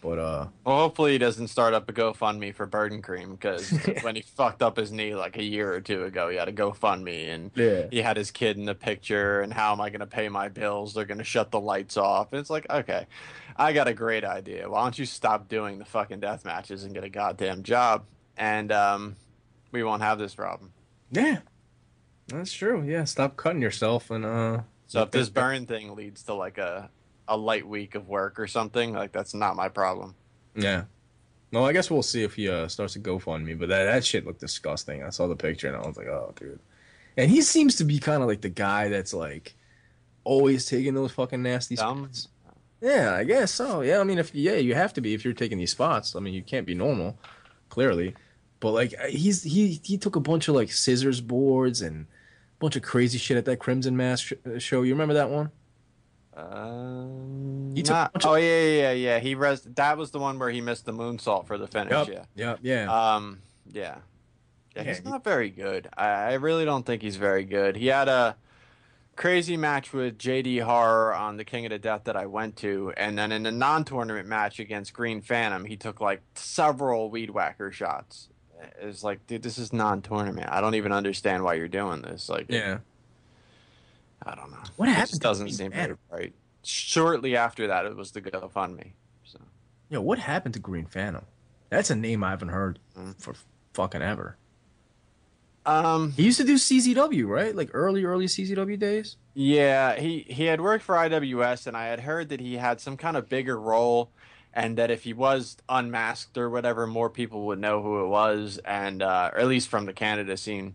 But 0.00 0.18
uh, 0.18 0.46
well, 0.64 0.76
hopefully 0.78 1.12
he 1.12 1.18
doesn't 1.18 1.48
start 1.48 1.74
up 1.74 1.88
a 1.88 1.92
GoFundMe 1.92 2.54
for 2.54 2.66
Burden 2.66 3.02
Cream 3.02 3.32
because 3.32 3.70
when 4.02 4.16
he 4.16 4.22
fucked 4.22 4.62
up 4.62 4.76
his 4.76 4.92
knee 4.92 5.14
like 5.14 5.36
a 5.36 5.42
year 5.42 5.72
or 5.72 5.80
two 5.80 6.04
ago, 6.04 6.28
he 6.28 6.36
had 6.36 6.48
a 6.48 6.52
GoFundMe 6.52 7.28
and 7.34 7.50
yeah, 7.54 7.86
he 7.90 8.00
had 8.00 8.16
his 8.16 8.30
kid 8.30 8.56
in 8.56 8.64
the 8.64 8.74
picture 8.74 9.40
and 9.40 9.52
how 9.52 9.72
am 9.72 9.80
I 9.80 9.90
going 9.90 10.00
to 10.00 10.06
pay 10.06 10.28
my 10.28 10.48
bills? 10.48 10.94
They're 10.94 11.04
going 11.04 11.18
to 11.18 11.24
shut 11.24 11.50
the 11.50 11.60
lights 11.60 11.96
off. 11.96 12.32
And 12.32 12.40
it's 12.40 12.50
like, 12.50 12.68
okay, 12.70 13.06
I 13.56 13.72
got 13.72 13.88
a 13.88 13.94
great 13.94 14.24
idea. 14.24 14.68
Why 14.70 14.82
don't 14.82 14.98
you 14.98 15.06
stop 15.06 15.48
doing 15.48 15.78
the 15.78 15.84
fucking 15.84 16.20
death 16.20 16.44
matches 16.44 16.84
and 16.84 16.94
get 16.94 17.04
a 17.04 17.08
goddamn 17.08 17.64
job? 17.64 18.04
And 18.36 18.70
um, 18.70 19.16
we 19.72 19.82
won't 19.82 20.02
have 20.02 20.18
this 20.18 20.34
problem. 20.34 20.72
yeah, 21.10 21.38
that's 22.28 22.52
true. 22.52 22.82
Yeah, 22.82 23.04
stop 23.04 23.36
cutting 23.36 23.62
yourself 23.62 24.10
and 24.10 24.24
uh. 24.24 24.60
So 24.86 25.02
if 25.02 25.10
this 25.12 25.28
burn 25.28 25.66
thing 25.66 25.94
leads 25.96 26.22
to 26.24 26.34
like 26.34 26.56
a 26.58 26.88
a 27.28 27.36
light 27.36 27.66
week 27.66 27.94
of 27.94 28.08
work 28.08 28.38
or 28.40 28.46
something, 28.46 28.92
like 28.92 29.12
that's 29.12 29.34
not 29.34 29.56
my 29.56 29.68
problem. 29.68 30.14
Yeah. 30.54 30.84
Well, 31.52 31.64
I 31.64 31.72
guess 31.72 31.90
we'll 31.90 32.02
see 32.02 32.24
if 32.24 32.34
he 32.34 32.48
uh, 32.48 32.68
starts 32.68 32.92
to 32.94 33.00
GoFundMe, 33.00 33.58
but 33.58 33.68
that, 33.68 33.84
that 33.84 34.04
shit 34.04 34.26
looked 34.26 34.40
disgusting. 34.40 35.02
I 35.02 35.10
saw 35.10 35.26
the 35.28 35.36
picture 35.36 35.68
and 35.68 35.76
I 35.76 35.86
was 35.86 35.96
like, 35.96 36.08
oh, 36.08 36.34
dude. 36.36 36.60
And 37.16 37.30
he 37.30 37.40
seems 37.42 37.76
to 37.76 37.84
be 37.84 37.98
kind 37.98 38.22
of 38.22 38.28
like 38.28 38.42
the 38.42 38.48
guy 38.50 38.88
that's 38.88 39.14
like 39.14 39.54
always 40.24 40.66
taking 40.66 40.94
those 40.94 41.12
fucking 41.12 41.42
nasty 41.42 41.76
Dumb? 41.76 42.04
spots. 42.12 42.28
Yeah, 42.80 43.14
I 43.14 43.24
guess 43.24 43.52
so. 43.52 43.80
Yeah, 43.80 43.98
I 43.98 44.04
mean, 44.04 44.18
if 44.18 44.34
yeah, 44.34 44.54
you 44.54 44.74
have 44.74 44.92
to 44.94 45.00
be 45.00 45.14
if 45.14 45.24
you're 45.24 45.34
taking 45.34 45.58
these 45.58 45.72
spots. 45.72 46.14
I 46.14 46.20
mean, 46.20 46.34
you 46.34 46.42
can't 46.42 46.66
be 46.66 46.74
normal, 46.74 47.18
clearly. 47.70 48.14
But 48.60 48.72
like, 48.72 48.94
he's 49.08 49.42
he 49.42 49.80
he 49.82 49.98
took 49.98 50.16
a 50.16 50.20
bunch 50.20 50.48
of 50.48 50.54
like 50.54 50.70
scissors 50.70 51.20
boards 51.20 51.82
and 51.82 52.02
a 52.02 52.58
bunch 52.60 52.76
of 52.76 52.82
crazy 52.82 53.18
shit 53.18 53.36
at 53.36 53.46
that 53.46 53.58
Crimson 53.58 53.96
Mask 53.96 54.26
sh- 54.26 54.32
uh, 54.46 54.58
show. 54.58 54.82
You 54.82 54.92
remember 54.94 55.14
that 55.14 55.30
one? 55.30 55.50
Um, 56.38 57.72
He 57.74 57.82
took 57.82 57.94
not- 57.94 58.16
of- 58.16 58.26
oh 58.26 58.34
yeah, 58.36 58.62
yeah, 58.62 58.70
yeah, 58.70 58.92
yeah. 58.92 59.18
He 59.18 59.34
res- 59.34 59.62
That 59.62 59.98
was 59.98 60.10
the 60.10 60.18
one 60.18 60.38
where 60.38 60.50
he 60.50 60.60
missed 60.60 60.84
the 60.86 60.92
moonsault 60.92 61.46
for 61.46 61.58
the 61.58 61.66
finish. 61.66 62.08
Yeah. 62.08 62.24
yeah, 62.34 62.56
yeah. 62.62 63.14
Um. 63.16 63.40
Yeah. 63.70 63.96
Yeah. 64.76 64.84
He's 64.84 65.04
not 65.04 65.24
very 65.24 65.50
good. 65.50 65.88
I, 65.96 66.06
I 66.08 66.32
really 66.34 66.64
don't 66.64 66.86
think 66.86 67.02
he's 67.02 67.16
very 67.16 67.44
good. 67.44 67.76
He 67.76 67.88
had 67.88 68.08
a 68.08 68.36
crazy 69.16 69.56
match 69.56 69.92
with 69.92 70.18
JD 70.18 70.62
Horror 70.62 71.12
on 71.12 71.36
the 71.36 71.44
King 71.44 71.66
of 71.66 71.70
the 71.70 71.78
Death 71.80 72.02
that 72.04 72.16
I 72.16 72.26
went 72.26 72.56
to, 72.58 72.92
and 72.96 73.18
then 73.18 73.32
in 73.32 73.44
a 73.46 73.50
non-tournament 73.50 74.28
match 74.28 74.60
against 74.60 74.92
Green 74.92 75.20
Phantom, 75.20 75.64
he 75.64 75.76
took 75.76 76.00
like 76.00 76.22
several 76.34 77.10
weed 77.10 77.30
whacker 77.30 77.72
shots. 77.72 78.28
It's 78.80 79.02
like, 79.02 79.26
dude, 79.26 79.42
this 79.42 79.58
is 79.58 79.72
non-tournament. 79.72 80.48
I 80.50 80.60
don't 80.60 80.74
even 80.76 80.92
understand 80.92 81.42
why 81.42 81.54
you're 81.54 81.66
doing 81.68 82.02
this. 82.02 82.28
Like, 82.28 82.46
yeah. 82.48 82.78
I 84.24 84.34
don't 84.34 84.50
know. 84.50 84.58
What 84.76 84.88
It 84.88 84.92
happened 84.92 85.10
just 85.10 85.22
doesn't 85.22 85.46
Green 85.46 85.54
seem 85.56 85.72
Phantom? 85.72 85.98
very 86.10 86.20
right. 86.24 86.34
Shortly 86.62 87.36
after 87.36 87.66
that, 87.68 87.86
it 87.86 87.96
was 87.96 88.10
the 88.12 88.20
GoFundMe. 88.20 88.92
So 89.24 89.38
Yo, 89.90 90.00
what 90.00 90.18
happened 90.18 90.54
to 90.54 90.60
Green 90.60 90.86
Phantom? 90.86 91.24
That's 91.70 91.90
a 91.90 91.94
name 91.94 92.24
I 92.24 92.30
haven't 92.30 92.48
heard 92.48 92.78
Mm. 92.98 93.20
for 93.20 93.34
fucking 93.74 94.02
ever. 94.02 94.36
um, 95.66 96.12
He 96.12 96.24
used 96.24 96.38
to 96.38 96.44
do 96.44 96.54
CZW, 96.56 97.26
right? 97.28 97.54
Like 97.54 97.70
early, 97.74 98.04
early 98.04 98.26
CZW 98.26 98.78
days. 98.78 99.16
Yeah, 99.34 99.94
he 99.98 100.20
he 100.28 100.44
had 100.44 100.60
worked 100.60 100.82
for 100.84 100.96
IWS, 100.96 101.66
and 101.66 101.76
I 101.76 101.86
had 101.86 102.00
heard 102.00 102.28
that 102.30 102.40
he 102.40 102.54
had 102.56 102.80
some 102.80 102.96
kind 102.96 103.16
of 103.16 103.28
bigger 103.28 103.58
role, 103.60 104.10
and 104.54 104.76
that 104.78 104.90
if 104.90 105.04
he 105.04 105.12
was 105.12 105.58
unmasked 105.68 106.36
or 106.38 106.48
whatever, 106.50 106.86
more 106.86 107.10
people 107.10 107.46
would 107.46 107.58
know 107.60 107.82
who 107.82 108.02
it 108.04 108.08
was, 108.08 108.58
and 108.64 109.02
uh, 109.02 109.30
or 109.32 109.40
at 109.40 109.46
least 109.46 109.68
from 109.68 109.86
the 109.86 109.92
Canada 109.92 110.36
scene 110.36 110.74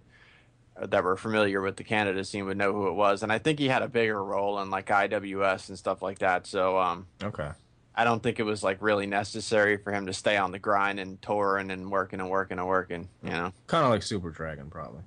that 0.81 1.03
were 1.03 1.15
familiar 1.17 1.61
with 1.61 1.75
the 1.77 1.83
Canada 1.83 2.23
scene 2.23 2.45
would 2.45 2.57
know 2.57 2.73
who 2.73 2.87
it 2.87 2.93
was, 2.93 3.23
and 3.23 3.31
I 3.31 3.37
think 3.37 3.59
he 3.59 3.67
had 3.67 3.81
a 3.83 3.87
bigger 3.87 4.23
role 4.23 4.59
in 4.61 4.69
like 4.69 4.87
IWS 4.87 5.69
and 5.69 5.77
stuff 5.77 6.01
like 6.01 6.19
that. 6.19 6.47
So 6.47 6.77
um, 6.79 7.07
Okay. 7.21 7.49
I 7.95 8.03
don't 8.05 8.23
think 8.23 8.39
it 8.39 8.43
was 8.43 8.63
like 8.63 8.81
really 8.81 9.05
necessary 9.05 9.77
for 9.77 9.91
him 9.93 10.07
to 10.07 10.13
stay 10.13 10.35
on 10.35 10.51
the 10.51 10.57
grind 10.57 10.99
and 10.99 11.21
touring 11.21 11.69
and 11.69 11.91
working 11.91 12.19
and 12.19 12.29
working 12.29 12.57
and 12.57 12.67
working. 12.67 13.07
You 13.23 13.29
know. 13.29 13.53
Kind 13.67 13.83
of 13.85 13.91
like 13.91 14.01
Super 14.01 14.31
Dragon, 14.31 14.69
probably. 14.71 15.01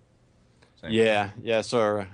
Same. 0.80 0.92
Yeah, 0.92 1.30
yeah. 1.42 1.62
So 1.62 2.06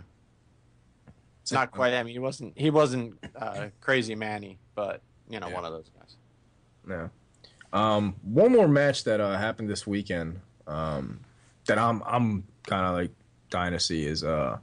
it's 1.43 1.53
not 1.53 1.73
quite. 1.73 1.93
I 1.93 2.03
mean, 2.03 2.13
he 2.15 2.19
wasn't. 2.19 2.57
He 2.57 2.71
wasn't 2.71 3.19
uh, 3.37 3.67
crazy 3.81 4.15
Manny, 4.15 4.59
but 4.75 5.03
you 5.29 5.41
know, 5.41 5.49
Yeah. 5.49 5.55
one 5.55 5.65
of 5.67 5.73
those 5.73 5.91
guys. 5.99 6.17
Yeah. 6.89 7.09
Um, 7.75 8.17
one 8.23 8.53
more 8.53 8.69
match 8.69 9.05
that 9.05 9.21
uh, 9.21 9.37
happened 9.39 9.69
this 9.69 9.87
weekend 9.87 10.41
um, 10.67 11.21
that 11.67 11.79
I'm 11.79 12.03
I'm 12.07 12.45
kind 12.67 12.87
of 12.87 12.95
like 12.95 13.11
see 13.79 14.07
is 14.07 14.25
uh, 14.25 14.59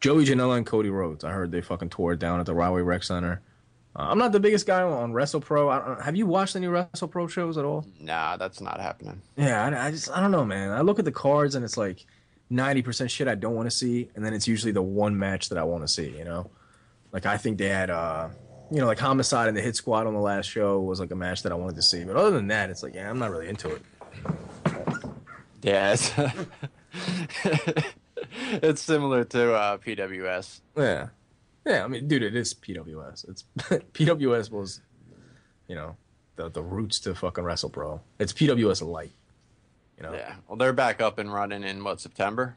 Joey 0.00 0.24
Janela 0.24 0.56
and 0.56 0.66
Cody 0.66 0.90
Rhodes. 0.90 1.24
I 1.24 1.30
heard 1.30 1.52
they 1.52 1.60
fucking 1.60 1.90
tore 1.90 2.12
it 2.12 2.18
down 2.18 2.40
at 2.40 2.46
the 2.46 2.54
Rahway 2.54 2.82
Rec 2.82 3.02
Center. 3.04 3.40
Uh, 3.94 4.08
I'm 4.10 4.18
not 4.18 4.32
the 4.32 4.40
biggest 4.40 4.66
guy 4.66 4.82
on 4.82 5.12
WrestlePro. 5.12 5.70
I 5.70 5.86
don't, 5.86 6.02
have 6.02 6.16
you 6.16 6.26
watched 6.26 6.56
any 6.56 6.66
WrestlePro 6.66 7.28
shows 7.28 7.58
at 7.58 7.64
all? 7.64 7.86
Nah, 8.00 8.36
that's 8.36 8.60
not 8.60 8.80
happening. 8.80 9.20
Yeah, 9.36 9.64
I, 9.64 9.88
I 9.88 9.90
just 9.90 10.10
I 10.10 10.20
don't 10.20 10.30
know, 10.30 10.44
man. 10.44 10.70
I 10.70 10.80
look 10.80 10.98
at 10.98 11.04
the 11.04 11.12
cards 11.12 11.54
and 11.54 11.64
it's 11.64 11.76
like 11.76 12.06
ninety 12.48 12.82
percent 12.82 13.10
shit 13.10 13.28
I 13.28 13.34
don't 13.34 13.54
want 13.54 13.70
to 13.70 13.76
see, 13.76 14.08
and 14.14 14.24
then 14.24 14.32
it's 14.32 14.48
usually 14.48 14.72
the 14.72 14.82
one 14.82 15.18
match 15.18 15.50
that 15.50 15.58
I 15.58 15.64
want 15.64 15.84
to 15.84 15.88
see. 15.88 16.08
You 16.16 16.24
know, 16.24 16.50
like 17.12 17.26
I 17.26 17.36
think 17.36 17.58
they 17.58 17.68
had 17.68 17.90
uh, 17.90 18.30
you 18.70 18.78
know, 18.78 18.86
like 18.86 18.98
Homicide 18.98 19.48
and 19.48 19.56
the 19.56 19.60
Hit 19.60 19.76
Squad 19.76 20.06
on 20.06 20.14
the 20.14 20.20
last 20.20 20.46
show 20.46 20.80
was 20.80 20.98
like 20.98 21.10
a 21.10 21.14
match 21.14 21.42
that 21.42 21.52
I 21.52 21.54
wanted 21.54 21.76
to 21.76 21.82
see, 21.82 22.04
but 22.04 22.16
other 22.16 22.30
than 22.30 22.48
that, 22.48 22.70
it's 22.70 22.82
like 22.82 22.94
yeah, 22.94 23.10
I'm 23.10 23.18
not 23.18 23.30
really 23.30 23.48
into 23.48 23.68
it. 23.68 23.82
Yeah, 25.62 25.94
it's, 28.62 28.82
similar 28.82 29.24
to 29.24 29.54
uh, 29.54 29.78
PWS. 29.78 30.60
Yeah, 30.76 31.08
yeah. 31.66 31.84
I 31.84 31.88
mean, 31.88 32.08
dude, 32.08 32.22
it 32.22 32.36
is 32.36 32.54
PWS. 32.54 33.28
It's 33.28 33.44
PWS 33.92 34.50
was, 34.50 34.80
you 35.68 35.74
know, 35.74 35.96
the 36.36 36.48
the 36.48 36.62
roots 36.62 37.00
to 37.00 37.14
fucking 37.14 37.44
Wrestle 37.44 37.70
WrestlePro. 37.70 38.00
It's 38.18 38.32
PWS 38.32 38.86
light. 38.86 39.12
You 39.96 40.04
know. 40.04 40.14
Yeah, 40.14 40.34
well, 40.48 40.56
they're 40.56 40.72
back 40.72 41.00
up 41.00 41.18
and 41.18 41.32
running 41.32 41.62
in 41.62 41.84
what 41.84 42.00
September. 42.00 42.56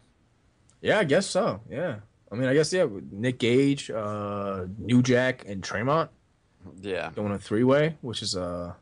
Yeah, 0.82 1.00
I 1.00 1.04
guess 1.04 1.26
so. 1.26 1.62
Yeah. 1.70 1.98
I 2.32 2.36
mean, 2.36 2.50
I 2.50 2.54
guess 2.54 2.74
yeah. 2.74 2.86
Nick 3.12 3.40
Gage, 3.40 3.90
uh, 3.90 4.66
New 4.78 5.02
Jack, 5.02 5.46
and 5.48 5.64
Tremont 5.64 6.10
Yeah, 6.82 7.12
going 7.16 7.32
a 7.32 7.40
three 7.40 7.64
way, 7.64 7.98
which 8.02 8.22
is 8.22 8.36
a 8.36 8.76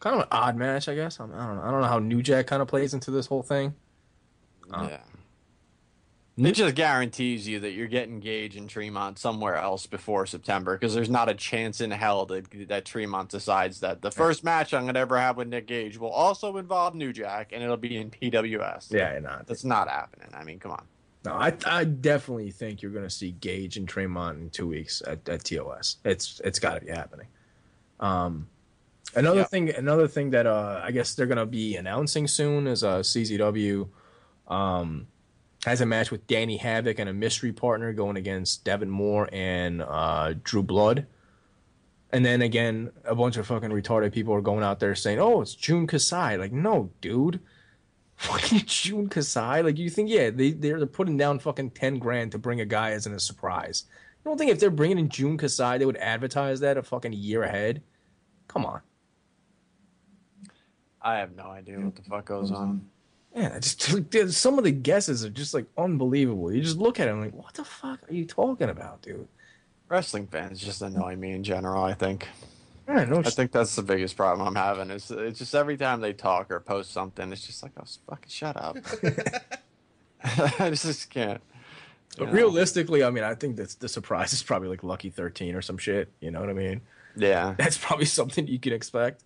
kind 0.00 0.16
of 0.16 0.22
an 0.22 0.28
odd 0.30 0.56
match, 0.56 0.88
I 0.88 0.94
guess. 0.94 1.18
I'm, 1.18 1.32
I 1.32 1.46
don't 1.46 1.56
know. 1.56 1.62
I 1.62 1.70
don't 1.70 1.80
know 1.80 1.88
how 1.88 1.98
New 1.98 2.22
Jack 2.22 2.46
kind 2.46 2.62
of 2.62 2.68
plays 2.68 2.94
into 2.94 3.10
this 3.10 3.26
whole 3.26 3.42
thing. 3.42 3.74
Uh, 4.70 4.88
yeah. 4.90 5.00
It 6.38 6.52
just 6.52 6.74
guarantees 6.74 7.48
you 7.48 7.60
that 7.60 7.70
you're 7.70 7.86
getting 7.86 8.20
Gage 8.20 8.56
and 8.56 8.68
Tremont 8.68 9.18
somewhere 9.18 9.56
else 9.56 9.86
before 9.86 10.26
September 10.26 10.76
because 10.76 10.94
there's 10.94 11.08
not 11.08 11.30
a 11.30 11.34
chance 11.34 11.80
in 11.80 11.90
hell 11.90 12.26
that 12.26 12.68
that 12.68 12.84
Tremont 12.84 13.30
decides 13.30 13.80
that 13.80 14.02
the 14.02 14.10
first 14.10 14.44
match 14.44 14.74
I'm 14.74 14.84
gonna 14.84 14.98
ever 14.98 15.18
have 15.18 15.38
with 15.38 15.48
Nick 15.48 15.66
Gage 15.66 15.96
will 15.96 16.10
also 16.10 16.58
involve 16.58 16.94
New 16.94 17.10
Jack 17.14 17.52
and 17.52 17.62
it'll 17.62 17.78
be 17.78 17.96
in 17.96 18.10
PWS. 18.10 18.92
Yeah, 18.92 19.18
nah. 19.18 19.38
That's 19.46 19.64
not 19.64 19.88
happening. 19.88 20.28
I 20.34 20.44
mean, 20.44 20.58
come 20.58 20.72
on. 20.72 20.84
No, 21.24 21.32
I 21.32 21.54
I 21.64 21.84
definitely 21.84 22.50
think 22.50 22.82
you're 22.82 22.92
gonna 22.92 23.08
see 23.08 23.30
Gage 23.32 23.78
and 23.78 23.88
Tremont 23.88 24.38
in 24.38 24.50
two 24.50 24.66
weeks 24.68 25.00
at, 25.06 25.26
at 25.30 25.42
TOS. 25.42 25.96
It's 26.04 26.42
it's 26.44 26.58
got 26.58 26.74
to 26.74 26.84
be 26.84 26.90
happening. 26.92 27.28
Um, 27.98 28.48
another 29.14 29.40
Yep. 29.40 29.50
thing, 29.50 29.70
another 29.70 30.06
thing 30.06 30.30
that 30.30 30.46
uh 30.46 30.82
I 30.84 30.90
guess 30.90 31.14
they're 31.14 31.24
gonna 31.26 31.46
be 31.46 31.76
announcing 31.76 32.28
soon 32.28 32.66
is 32.66 32.84
uh 32.84 32.98
CZW, 32.98 33.88
um, 34.48 35.06
has 35.66 35.80
a 35.80 35.86
match 35.86 36.10
with 36.10 36.26
Danny 36.26 36.56
Havoc 36.56 36.98
and 36.98 37.08
a 37.08 37.12
mystery 37.12 37.52
partner 37.52 37.92
going 37.92 38.16
against 38.16 38.64
Devon 38.64 38.90
Moore 38.90 39.28
and 39.32 39.82
uh 39.82 40.34
Drew 40.42 40.62
Blood. 40.62 41.06
And 42.10 42.24
then 42.24 42.40
again, 42.40 42.92
a 43.04 43.14
bunch 43.14 43.36
of 43.36 43.46
fucking 43.46 43.70
retarded 43.70 44.12
people 44.12 44.32
are 44.32 44.40
going 44.40 44.64
out 44.64 44.80
there 44.80 44.94
saying, 44.94 45.18
"Oh, 45.20 45.42
it's 45.42 45.54
Jun 45.54 45.86
Kasai." 45.86 46.36
Like, 46.36 46.52
no, 46.52 46.90
dude 47.00 47.40
fucking 48.16 48.62
Jun 48.66 49.08
Kasai. 49.08 49.60
Like 49.60 49.78
you 49.78 49.90
think, 49.90 50.08
yeah, 50.08 50.30
they 50.30 50.52
they're 50.52 50.86
putting 50.86 51.16
down 51.18 51.38
fucking 51.38 51.70
ten 51.70 51.98
grand 51.98 52.32
to 52.32 52.38
bring 52.38 52.60
a 52.60 52.64
guy 52.64 52.92
as 52.92 53.06
in 53.06 53.12
a 53.12 53.20
surprise. 53.20 53.84
You 54.24 54.30
don't 54.30 54.38
think 54.38 54.50
if 54.50 54.58
they're 54.58 54.70
bringing 54.70 54.98
in 54.98 55.08
Jun 55.10 55.36
Kasai, 55.36 55.78
they 55.78 55.84
would 55.84 55.98
advertise 55.98 56.60
that 56.60 56.78
a 56.78 56.82
fucking 56.82 57.12
year 57.12 57.42
ahead? 57.42 57.82
Come 58.48 58.64
on, 58.64 58.80
I 61.02 61.16
have 61.16 61.36
no 61.36 61.44
idea 61.50 61.78
what 61.78 61.94
the 61.94 62.02
fuck 62.02 62.24
goes 62.24 62.50
on. 62.50 62.88
Man. 63.36 63.52
I 63.52 63.58
just 63.60 64.10
dude, 64.10 64.34
some 64.34 64.58
of 64.58 64.64
the 64.64 64.72
guesses 64.72 65.24
are 65.24 65.30
just 65.30 65.54
like 65.54 65.66
unbelievable. 65.78 66.52
You 66.52 66.62
just 66.62 66.78
look 66.78 66.98
at 66.98 67.06
them 67.06 67.20
like, 67.20 67.34
what 67.34 67.54
the 67.54 67.64
fuck 67.64 68.08
are 68.08 68.14
you 68.14 68.24
talking 68.24 68.70
about, 68.70 69.02
dude? 69.02 69.28
Wrestling 69.88 70.26
fans 70.26 70.60
just 70.60 70.82
annoy 70.82 71.14
me 71.14 71.32
in 71.32 71.44
general. 71.44 71.84
I 71.84 71.94
think. 71.94 72.28
Man, 72.88 73.10
no 73.10 73.18
I 73.18 73.30
think 73.30 73.50
that's 73.50 73.74
the 73.74 73.82
biggest 73.82 74.16
problem 74.16 74.46
I'm 74.46 74.54
having. 74.54 74.90
Is 74.90 75.10
it's 75.10 75.40
just 75.40 75.54
every 75.54 75.76
time 75.76 76.00
they 76.00 76.12
talk 76.12 76.50
or 76.50 76.60
post 76.60 76.92
something, 76.92 77.32
it's 77.32 77.44
just 77.44 77.62
like, 77.62 77.72
oh, 77.78 77.84
fucking 78.08 78.28
shut 78.28 78.56
up. 78.56 78.76
I 80.60 80.70
just 80.70 81.10
can't. 81.10 81.40
But 82.16 82.28
know? 82.28 82.32
realistically, 82.32 83.02
I 83.02 83.10
mean, 83.10 83.24
I 83.24 83.34
think 83.34 83.56
that's 83.56 83.74
the 83.74 83.88
surprise 83.88 84.32
is 84.32 84.42
probably 84.42 84.68
like 84.68 84.82
Lucky 84.82 85.10
Thirteen 85.10 85.54
or 85.54 85.62
some 85.62 85.78
shit. 85.78 86.12
You 86.20 86.30
know 86.30 86.40
what 86.40 86.48
I 86.48 86.54
mean? 86.54 86.80
Yeah. 87.16 87.54
That's 87.58 87.78
probably 87.78 88.06
something 88.06 88.46
you 88.46 88.58
can 88.58 88.72
expect. 88.72 89.22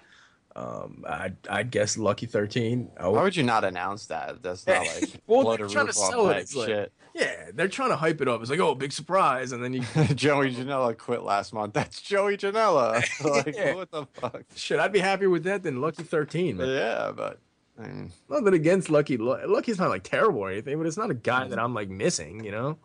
Um, 0.57 1.05
I'd, 1.09 1.37
I'd 1.49 1.71
guess 1.71 1.97
Lucky 1.97 2.27
Thirteen. 2.27 2.91
Oh, 2.99 3.13
Why 3.13 3.23
would 3.23 3.37
you 3.37 3.45
not 3.45 3.65
announce 3.65 4.07
that? 4.07 4.43
That's 4.43 4.67
not 4.67 4.85
like 4.87 5.11
Well, 5.27 5.43
blow 5.43 5.57
they're 5.57 5.67
the 5.69 5.73
trying 5.73 5.87
roof 5.87 5.95
to 5.95 6.01
off 6.03 6.11
sell 6.11 6.31
it. 6.31 6.37
It's 6.39 6.57
like- 6.57 6.69
shit. 6.69 6.93
Yeah, 7.13 7.51
they're 7.53 7.67
trying 7.69 7.89
to 7.91 7.97
hype 7.97 8.21
it 8.21 8.29
up. 8.29 8.41
It's 8.41 8.51
like, 8.51 8.61
oh, 8.61 8.75
big 8.77 8.93
surprise, 8.93 9.51
and 9.51 9.63
then 9.65 9.73
you 9.75 9.81
Joey 10.15 10.55
Janela 10.55 10.97
quit 10.97 11.23
last 11.25 11.53
month. 11.53 11.75
That's 11.75 12.01
Joey 12.01 12.37
Janela. 12.37 13.03
like, 13.45 13.57
Yeah. 13.57 13.75
what 13.75 13.91
the 13.91 14.07
fuck? 14.15 14.43
shit. 14.55 14.79
I'd 14.79 14.93
be 14.93 15.01
happier 15.01 15.29
with 15.29 15.43
that 15.45 15.65
than 15.65 15.81
Lucky 15.81 16.05
Thirteen. 16.05 16.57
Man. 16.59 16.69
Yeah, 16.69 17.11
but 17.15 17.41
I 17.79 17.87
mean, 17.89 18.13
Nothing 18.29 18.55
against 18.55 18.91
Lucky. 18.91 19.17
Lucky's 19.17 19.79
not 19.79 19.89
like 19.91 20.05
terrible 20.05 20.41
or 20.41 20.51
anything, 20.51 20.79
but 20.79 20.87
it's 20.87 20.97
not 20.97 21.11
a 21.11 21.15
guy 21.15 21.49
that 21.49 21.59
I'm 21.59 21.75
like 21.75 21.89
missing. 21.89 22.45
You 22.45 22.53
know, 22.53 22.79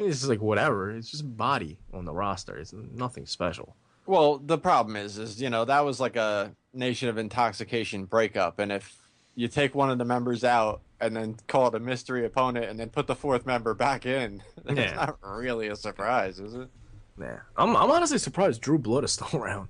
it's 0.00 0.18
just 0.18 0.28
like 0.28 0.40
whatever. 0.42 0.90
It's 0.90 1.08
just 1.10 1.36
body 1.36 1.78
on 1.94 2.04
the 2.06 2.12
roster. 2.12 2.56
It's 2.58 2.72
nothing 2.72 3.24
special. 3.26 3.76
well, 4.06 4.38
the 4.38 4.58
problem 4.58 4.96
is, 4.96 5.16
is 5.16 5.40
you 5.40 5.48
know 5.48 5.64
that 5.64 5.84
was 5.84 6.00
like 6.00 6.16
a 6.16 6.50
Nation 6.72 7.08
of 7.08 7.18
Intoxication 7.18 8.04
breakup, 8.04 8.58
and 8.58 8.70
if 8.72 8.96
you 9.34 9.48
take 9.48 9.74
one 9.74 9.90
of 9.90 9.98
the 9.98 10.04
members 10.04 10.44
out 10.44 10.80
and 11.00 11.14
then 11.16 11.36
call 11.46 11.68
it 11.68 11.74
a 11.74 11.78
mystery 11.80 12.24
opponent, 12.26 12.66
and 12.66 12.78
then 12.78 12.88
put 12.90 13.06
the 13.06 13.14
fourth 13.14 13.46
member 13.46 13.72
back 13.74 14.04
in, 14.06 14.42
it's 14.66 14.78
Yeah. 14.78 14.94
not 14.94 15.18
really 15.22 15.68
a 15.68 15.76
surprise, 15.76 16.40
is 16.40 16.54
it? 16.54 16.68
Nah, 17.16 17.36
I'm 17.56 17.76
I'm 17.76 17.90
honestly 17.90 18.18
surprised 18.18 18.60
Drew 18.60 18.78
Blood 18.78 19.04
is 19.04 19.12
still 19.12 19.28
around. 19.40 19.68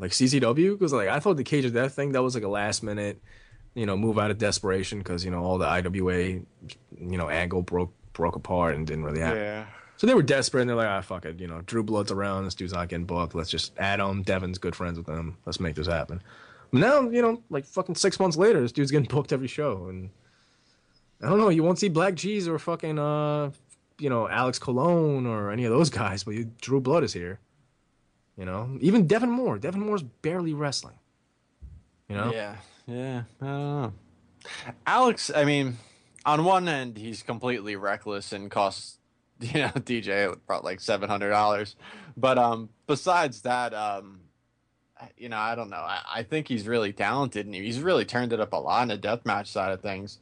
Like 0.00 0.12
CZW, 0.12 0.78
because 0.78 0.92
like 0.92 1.08
I 1.08 1.18
thought 1.18 1.36
the 1.36 1.44
Cage 1.44 1.64
of 1.64 1.72
Death 1.74 1.94
thing 1.94 2.12
that 2.12 2.22
was 2.22 2.34
like 2.34 2.44
a 2.44 2.48
last 2.48 2.82
minute, 2.84 3.20
you 3.74 3.84
know, 3.84 3.96
move 3.96 4.18
out 4.18 4.30
of 4.30 4.38
desperation 4.38 4.98
because 4.98 5.24
you 5.24 5.30
know 5.32 5.42
all 5.42 5.58
the 5.58 5.66
IWA, 5.66 6.18
you 6.22 6.44
know, 6.98 7.28
angle 7.28 7.62
broke 7.62 7.92
broke 8.12 8.36
apart 8.36 8.74
and 8.76 8.86
didn't 8.86 9.04
really 9.04 9.20
happen. 9.20 9.38
Yeah. 9.40 9.66
So 9.98 10.06
they 10.06 10.14
were 10.14 10.22
desperate 10.22 10.60
and 10.60 10.70
they're 10.70 10.76
like, 10.76 10.86
ah, 10.86 11.00
fuck 11.00 11.24
it. 11.24 11.40
You 11.40 11.48
know, 11.48 11.60
Drew 11.62 11.82
Blood's 11.82 12.12
around. 12.12 12.44
This 12.44 12.54
dude's 12.54 12.72
not 12.72 12.88
getting 12.88 13.04
booked. 13.04 13.34
Let's 13.34 13.50
just 13.50 13.72
add 13.78 13.98
him. 13.98 14.22
Devon's 14.22 14.58
good 14.58 14.76
friends 14.76 14.96
with 14.96 15.08
him. 15.08 15.36
Let's 15.44 15.58
make 15.58 15.74
this 15.74 15.88
happen. 15.88 16.22
Now, 16.70 17.08
you 17.08 17.20
know, 17.20 17.42
like 17.50 17.66
fucking 17.66 17.96
six 17.96 18.20
months 18.20 18.36
later, 18.36 18.60
this 18.60 18.70
dude's 18.70 18.92
getting 18.92 19.08
booked 19.08 19.32
every 19.32 19.48
show. 19.48 19.88
And 19.88 20.10
I 21.20 21.28
don't 21.28 21.38
know, 21.38 21.48
you 21.48 21.64
won't 21.64 21.80
see 21.80 21.90
BLK 21.90 22.12
Jeez 22.12 22.46
or 22.46 22.60
fucking, 22.60 22.96
uh, 22.96 23.50
you 23.98 24.08
know, 24.08 24.28
Alex 24.28 24.60
Colon 24.60 25.26
or 25.26 25.50
any 25.50 25.64
of 25.64 25.72
those 25.72 25.90
guys, 25.90 26.22
but 26.22 26.34
you, 26.34 26.52
Drew 26.60 26.80
Blood 26.80 27.02
is 27.02 27.12
here. 27.12 27.40
You 28.36 28.44
know, 28.44 28.78
even 28.80 29.08
Devon 29.08 29.30
Moore. 29.30 29.58
Devon 29.58 29.80
Moore's 29.80 30.04
barely 30.04 30.54
wrestling. 30.54 30.94
You 32.08 32.14
know? 32.14 32.32
Yeah, 32.32 32.54
yeah. 32.86 33.22
I 33.42 33.44
don't 33.44 33.82
know. 33.82 33.92
Alex, 34.86 35.28
I 35.34 35.44
mean, 35.44 35.78
on 36.24 36.44
one 36.44 36.68
end, 36.68 36.98
he's 36.98 37.24
completely 37.24 37.74
reckless 37.74 38.32
and 38.32 38.48
costs 38.48 38.97
you 39.54 39.60
know 39.60 39.68
DJ 39.68 40.36
brought 40.46 40.64
like 40.64 40.80
seven 40.80 41.08
hundred 41.08 41.30
dollars, 41.30 41.76
but 42.16 42.38
um, 42.38 42.68
besides 42.86 43.42
that, 43.42 43.72
um, 43.72 44.20
you 45.16 45.28
know, 45.28 45.38
I 45.38 45.54
don't 45.54 45.70
know. 45.70 45.76
I, 45.76 46.00
I 46.16 46.22
think 46.22 46.48
he's 46.48 46.66
really 46.66 46.92
talented 46.92 47.46
and 47.46 47.54
he's 47.54 47.80
really 47.80 48.04
turned 48.04 48.32
it 48.32 48.40
up 48.40 48.52
a 48.52 48.56
lot 48.56 48.82
in 48.82 48.88
the 48.88 48.98
deathmatch 48.98 49.46
side 49.46 49.72
of 49.72 49.80
things. 49.80 50.18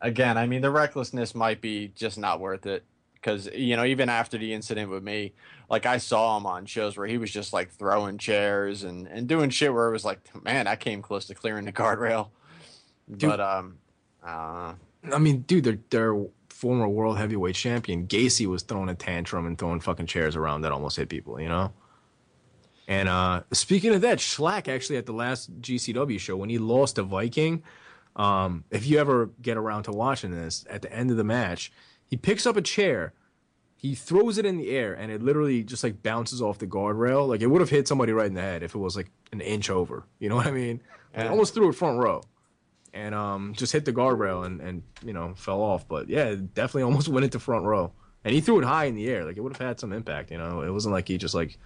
Again, 0.00 0.36
I 0.38 0.46
mean, 0.46 0.62
the 0.62 0.70
recklessness 0.70 1.34
might 1.34 1.60
be 1.60 1.92
just 1.94 2.18
not 2.18 2.40
worth 2.40 2.66
it 2.66 2.84
because 3.14 3.50
you 3.54 3.76
know 3.76 3.84
even 3.84 4.08
after 4.08 4.38
the 4.38 4.52
incident 4.52 4.90
with 4.90 5.02
me, 5.02 5.32
like 5.68 5.86
I 5.86 5.98
saw 5.98 6.36
him 6.36 6.46
on 6.46 6.66
shows 6.66 6.96
where 6.96 7.06
he 7.06 7.18
was 7.18 7.30
just 7.30 7.52
like 7.52 7.70
throwing 7.70 8.18
chairs 8.18 8.82
and 8.82 9.06
and 9.06 9.28
doing 9.28 9.50
shit 9.50 9.72
where 9.72 9.88
it 9.88 9.92
was 9.92 10.04
like, 10.04 10.20
man, 10.42 10.66
I 10.66 10.76
came 10.76 11.02
close 11.02 11.26
to 11.26 11.34
clearing 11.34 11.66
the 11.66 11.72
guardrail. 11.72 12.28
Dude. 13.10 13.30
But 13.30 13.40
um, 13.40 13.78
uh, 14.24 14.74
I 15.12 15.18
mean, 15.18 15.42
dude, 15.42 15.64
their 15.64 15.78
their 15.90 16.26
former 16.60 16.86
world 16.86 17.16
heavyweight 17.16 17.54
champion 17.54 18.06
Gacy 18.06 18.46
was 18.46 18.62
throwing 18.62 18.90
a 18.90 18.94
tantrum 18.94 19.46
and 19.46 19.56
throwing 19.58 19.80
fucking 19.80 20.04
chairs 20.04 20.36
around 20.36 20.60
that 20.60 20.72
almost 20.72 20.98
hit 20.98 21.08
people, 21.08 21.40
you 21.40 21.48
know. 21.48 21.72
And 22.86 23.08
uh 23.08 23.42
speaking 23.52 23.94
of 23.94 24.02
that, 24.02 24.18
Shlak 24.18 24.68
actually 24.68 24.98
at 24.98 25.06
the 25.06 25.12
last 25.14 25.58
GCW 25.62 26.20
show 26.20 26.36
when 26.36 26.50
he 26.50 26.58
lost 26.58 26.96
to 26.96 27.02
Viking, 27.02 27.62
um, 28.14 28.64
if 28.70 28.86
you 28.86 28.98
ever 28.98 29.30
get 29.40 29.56
around 29.56 29.84
to 29.84 29.92
watching 29.92 30.32
this, 30.32 30.66
at 30.68 30.82
the 30.82 30.92
end 30.92 31.10
of 31.10 31.16
the 31.16 31.24
match, 31.24 31.72
he 32.08 32.16
picks 32.18 32.44
up 32.44 32.56
a 32.58 32.62
chair, 32.62 33.14
he 33.76 33.94
throws 33.94 34.36
it 34.36 34.44
in 34.44 34.58
the 34.58 34.70
air, 34.70 34.92
and 34.92 35.10
it 35.10 35.22
literally 35.22 35.62
just 35.62 35.82
like 35.82 36.02
bounces 36.02 36.42
off 36.42 36.58
the 36.58 36.66
guardrail. 36.66 37.26
Like 37.26 37.40
it 37.40 37.46
would 37.46 37.62
have 37.62 37.70
hit 37.70 37.88
somebody 37.88 38.12
right 38.12 38.26
in 38.26 38.34
the 38.34 38.42
head 38.42 38.62
if 38.62 38.74
it 38.74 38.78
was 38.78 38.96
like 38.96 39.10
an 39.32 39.40
inch 39.40 39.70
over. 39.70 40.04
You 40.18 40.28
know 40.28 40.36
what 40.36 40.46
I 40.46 40.50
mean? 40.50 40.82
Like, 41.16 41.24
Yeah. 41.24 41.30
almost 41.30 41.54
threw 41.54 41.70
it 41.70 41.72
front 41.74 41.98
row 41.98 42.22
and 42.92 43.14
um, 43.14 43.54
just 43.54 43.72
hit 43.72 43.84
the 43.84 43.92
guardrail 43.92 44.44
and, 44.44 44.60
and 44.60 44.82
you 45.04 45.12
know 45.12 45.34
fell 45.36 45.60
off. 45.60 45.86
But 45.88 46.08
yeah, 46.08 46.26
it 46.26 46.54
definitely 46.54 46.82
almost 46.90 47.08
went 47.08 47.24
into 47.24 47.38
front 47.38 47.64
row. 47.64 47.92
And 48.22 48.34
he 48.34 48.42
threw 48.42 48.58
it 48.58 48.64
high 48.64 48.84
in 48.84 48.94
the 48.94 49.08
air, 49.08 49.24
like 49.24 49.38
it 49.38 49.40
would 49.40 49.56
have 49.56 49.66
had 49.66 49.80
some 49.80 49.94
impact. 49.94 50.30
You 50.30 50.36
know, 50.36 50.60
it 50.60 50.70
wasn't 50.70 50.92
like 50.92 51.08
he 51.08 51.16
just 51.16 51.34
like 51.34 51.58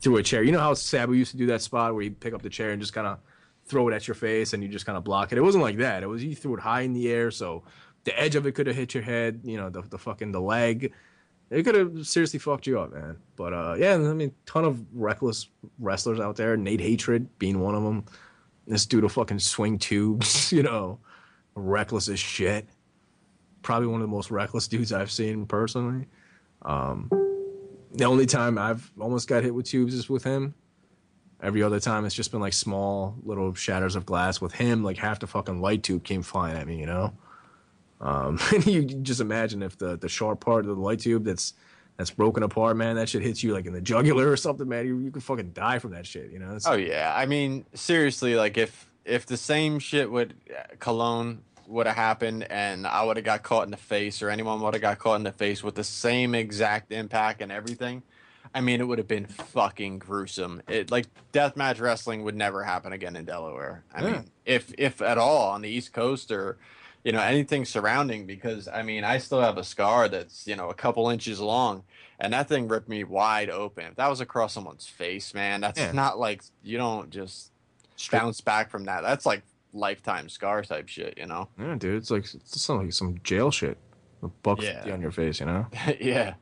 threw 0.00 0.16
a 0.16 0.22
chair. 0.22 0.42
You 0.42 0.50
know 0.52 0.58
how 0.58 0.74
Sabu 0.74 1.12
used 1.12 1.30
to 1.30 1.36
do 1.36 1.46
that 1.46 1.62
spot 1.62 1.94
where 1.94 2.02
you 2.02 2.10
pick 2.10 2.34
up 2.34 2.42
the 2.42 2.48
chair 2.50 2.70
and 2.70 2.80
just 2.80 2.92
kind 2.92 3.06
of 3.06 3.18
throw 3.66 3.88
it 3.88 3.94
at 3.94 4.08
your 4.08 4.16
face 4.16 4.52
and 4.52 4.62
you 4.62 4.68
just 4.68 4.84
kind 4.84 4.98
of 4.98 5.04
block 5.04 5.30
it. 5.30 5.38
It 5.38 5.42
wasn't 5.42 5.62
like 5.62 5.76
that. 5.78 6.02
It 6.02 6.06
was 6.06 6.20
he 6.20 6.34
threw 6.34 6.54
it 6.54 6.60
high 6.60 6.80
in 6.80 6.92
the 6.92 7.10
air, 7.10 7.30
so 7.30 7.62
the 8.04 8.18
edge 8.18 8.34
of 8.34 8.46
it 8.46 8.52
could 8.52 8.66
have 8.66 8.74
hit 8.74 8.94
your 8.94 9.04
head. 9.04 9.42
You 9.44 9.56
know, 9.56 9.70
the 9.70 9.82
the 9.82 9.98
fucking 9.98 10.32
the 10.32 10.40
leg. 10.40 10.92
It 11.50 11.64
could 11.64 11.74
have 11.74 12.06
seriously 12.06 12.38
fucked 12.38 12.66
you 12.66 12.80
up, 12.80 12.94
man. 12.94 13.18
But 13.36 13.52
uh, 13.52 13.76
yeah, 13.78 13.94
I 13.94 13.98
mean, 13.98 14.32
ton 14.46 14.64
of 14.64 14.82
reckless 14.94 15.48
wrestlers 15.78 16.18
out 16.18 16.36
there. 16.36 16.56
Nate 16.56 16.80
Hatred 16.80 17.38
being 17.38 17.60
one 17.60 17.74
of 17.74 17.82
them. 17.82 18.06
This 18.66 18.86
dude 18.86 19.02
will 19.02 19.08
fucking 19.10 19.40
swing 19.40 19.78
tubes, 19.78 20.52
you 20.52 20.62
know, 20.62 20.98
reckless 21.54 22.08
as 22.08 22.18
shit. 22.18 22.66
Probably 23.62 23.86
one 23.86 24.00
of 24.00 24.08
the 24.08 24.14
most 24.14 24.30
reckless 24.30 24.68
dudes 24.68 24.92
I've 24.92 25.10
seen 25.10 25.46
personally. 25.46 26.06
Um, 26.62 27.10
the 27.92 28.04
only 28.04 28.26
time 28.26 28.58
I've 28.58 28.90
almost 28.98 29.28
got 29.28 29.42
hit 29.42 29.54
with 29.54 29.66
tubes 29.66 29.94
is 29.94 30.08
with 30.08 30.24
him. 30.24 30.54
Every 31.42 31.62
other 31.62 31.80
time 31.80 32.04
it's 32.04 32.14
just 32.14 32.30
been 32.30 32.40
like 32.40 32.52
small 32.52 33.16
little 33.24 33.52
shatters 33.54 33.96
of 33.96 34.06
glass. 34.06 34.40
With 34.40 34.52
him, 34.52 34.84
like 34.84 34.96
half 34.96 35.18
the 35.18 35.26
fucking 35.26 35.60
light 35.60 35.82
tube 35.82 36.04
came 36.04 36.22
flying 36.22 36.56
at 36.56 36.66
me, 36.66 36.78
you 36.78 36.86
know. 36.86 37.12
Um, 38.00 38.38
and 38.54 38.66
you 38.66 38.84
just 38.84 39.20
imagine 39.20 39.62
if 39.62 39.76
the 39.76 39.96
the 39.96 40.08
sharp 40.08 40.40
part 40.40 40.66
of 40.66 40.76
the 40.76 40.82
light 40.82 41.00
tube 41.00 41.24
that's 41.24 41.54
that's 41.96 42.10
broken 42.10 42.42
apart, 42.42 42.76
man, 42.76 42.96
that 42.96 43.08
shit 43.08 43.22
hits 43.22 43.42
you 43.42 43.52
like 43.52 43.66
in 43.66 43.72
the 43.72 43.80
jugular 43.80 44.30
or 44.30 44.36
something, 44.36 44.68
man. 44.68 44.86
You, 44.86 44.98
you 44.98 45.10
could 45.10 45.22
fucking 45.22 45.50
die 45.52 45.78
from 45.78 45.92
that 45.92 46.06
shit, 46.06 46.30
you 46.30 46.38
know. 46.38 46.46
It's- 46.46 46.66
oh 46.66 46.74
yeah, 46.74 47.12
I 47.14 47.26
mean 47.26 47.64
seriously, 47.74 48.34
like 48.34 48.56
if 48.58 48.88
if 49.04 49.26
the 49.26 49.36
same 49.36 49.78
shit 49.78 50.10
would 50.10 50.34
uh, 50.50 50.62
Colon 50.78 51.42
would 51.66 51.86
have 51.86 51.96
happened 51.96 52.44
and 52.50 52.86
I 52.86 53.02
would 53.04 53.16
have 53.16 53.24
got 53.24 53.42
caught 53.42 53.64
in 53.64 53.70
the 53.70 53.76
face 53.76 54.20
or 54.22 54.30
anyone 54.30 54.60
would 54.60 54.74
have 54.74 54.80
got 54.80 54.98
caught 54.98 55.16
in 55.16 55.22
the 55.22 55.32
face 55.32 55.62
with 55.62 55.74
the 55.74 55.84
same 55.84 56.34
exact 56.34 56.92
impact 56.92 57.40
and 57.40 57.50
everything, 57.52 58.02
I 58.54 58.60
mean 58.60 58.80
it 58.80 58.84
would 58.84 58.98
have 58.98 59.08
been 59.08 59.26
fucking 59.26 59.98
gruesome. 59.98 60.62
It 60.68 60.90
like 60.90 61.06
deathmatch 61.32 61.80
wrestling 61.80 62.24
would 62.24 62.34
never 62.36 62.62
happen 62.64 62.92
again 62.92 63.16
in 63.16 63.24
Delaware. 63.24 63.84
I 63.94 64.02
Yeah. 64.02 64.10
mean, 64.12 64.24
if 64.44 64.72
if 64.78 65.00
at 65.02 65.18
all 65.18 65.50
on 65.50 65.62
the 65.62 65.68
East 65.68 65.92
Coast 65.92 66.30
or 66.30 66.58
you 67.04 67.12
know 67.12 67.20
anything 67.20 67.64
surrounding 67.64 68.26
because 68.26 68.68
I 68.68 68.82
mean 68.82 69.04
I 69.04 69.18
still 69.18 69.40
have 69.40 69.58
a 69.58 69.64
scar 69.64 70.08
that's 70.08 70.46
you 70.46 70.56
know 70.56 70.68
a 70.70 70.74
couple 70.74 71.08
inches 71.10 71.40
long 71.40 71.82
and 72.20 72.32
that 72.32 72.48
thing 72.48 72.68
ripped 72.68 72.88
me 72.88 73.02
wide 73.04 73.50
open. 73.50 73.84
If 73.86 73.96
that 73.96 74.08
was 74.08 74.20
across 74.20 74.52
someone's 74.52 74.86
face, 74.86 75.34
man, 75.34 75.60
that's 75.60 75.80
Yeah. 75.80 75.92
not 75.92 76.18
like 76.18 76.42
you 76.62 76.78
don't 76.78 77.10
just 77.10 77.50
bounce 78.10 78.40
back 78.40 78.70
from 78.70 78.84
that. 78.84 79.02
That's 79.02 79.26
like 79.26 79.42
lifetime 79.72 80.28
scar 80.28 80.62
type 80.62 80.88
shit, 80.88 81.18
you 81.18 81.26
know? 81.26 81.48
Yeah, 81.58 81.74
dude, 81.76 81.96
it's 81.96 82.10
like 82.10 82.24
it's 82.32 82.60
something 82.60 82.86
like 82.86 82.92
some 82.92 83.18
jail 83.24 83.50
shit. 83.50 83.76
A 84.22 84.28
buck 84.28 84.62
Yeah. 84.62 84.88
on 84.92 85.00
your 85.00 85.10
face, 85.10 85.40
you 85.40 85.46
know. 85.46 85.66
yeah. 86.00 86.34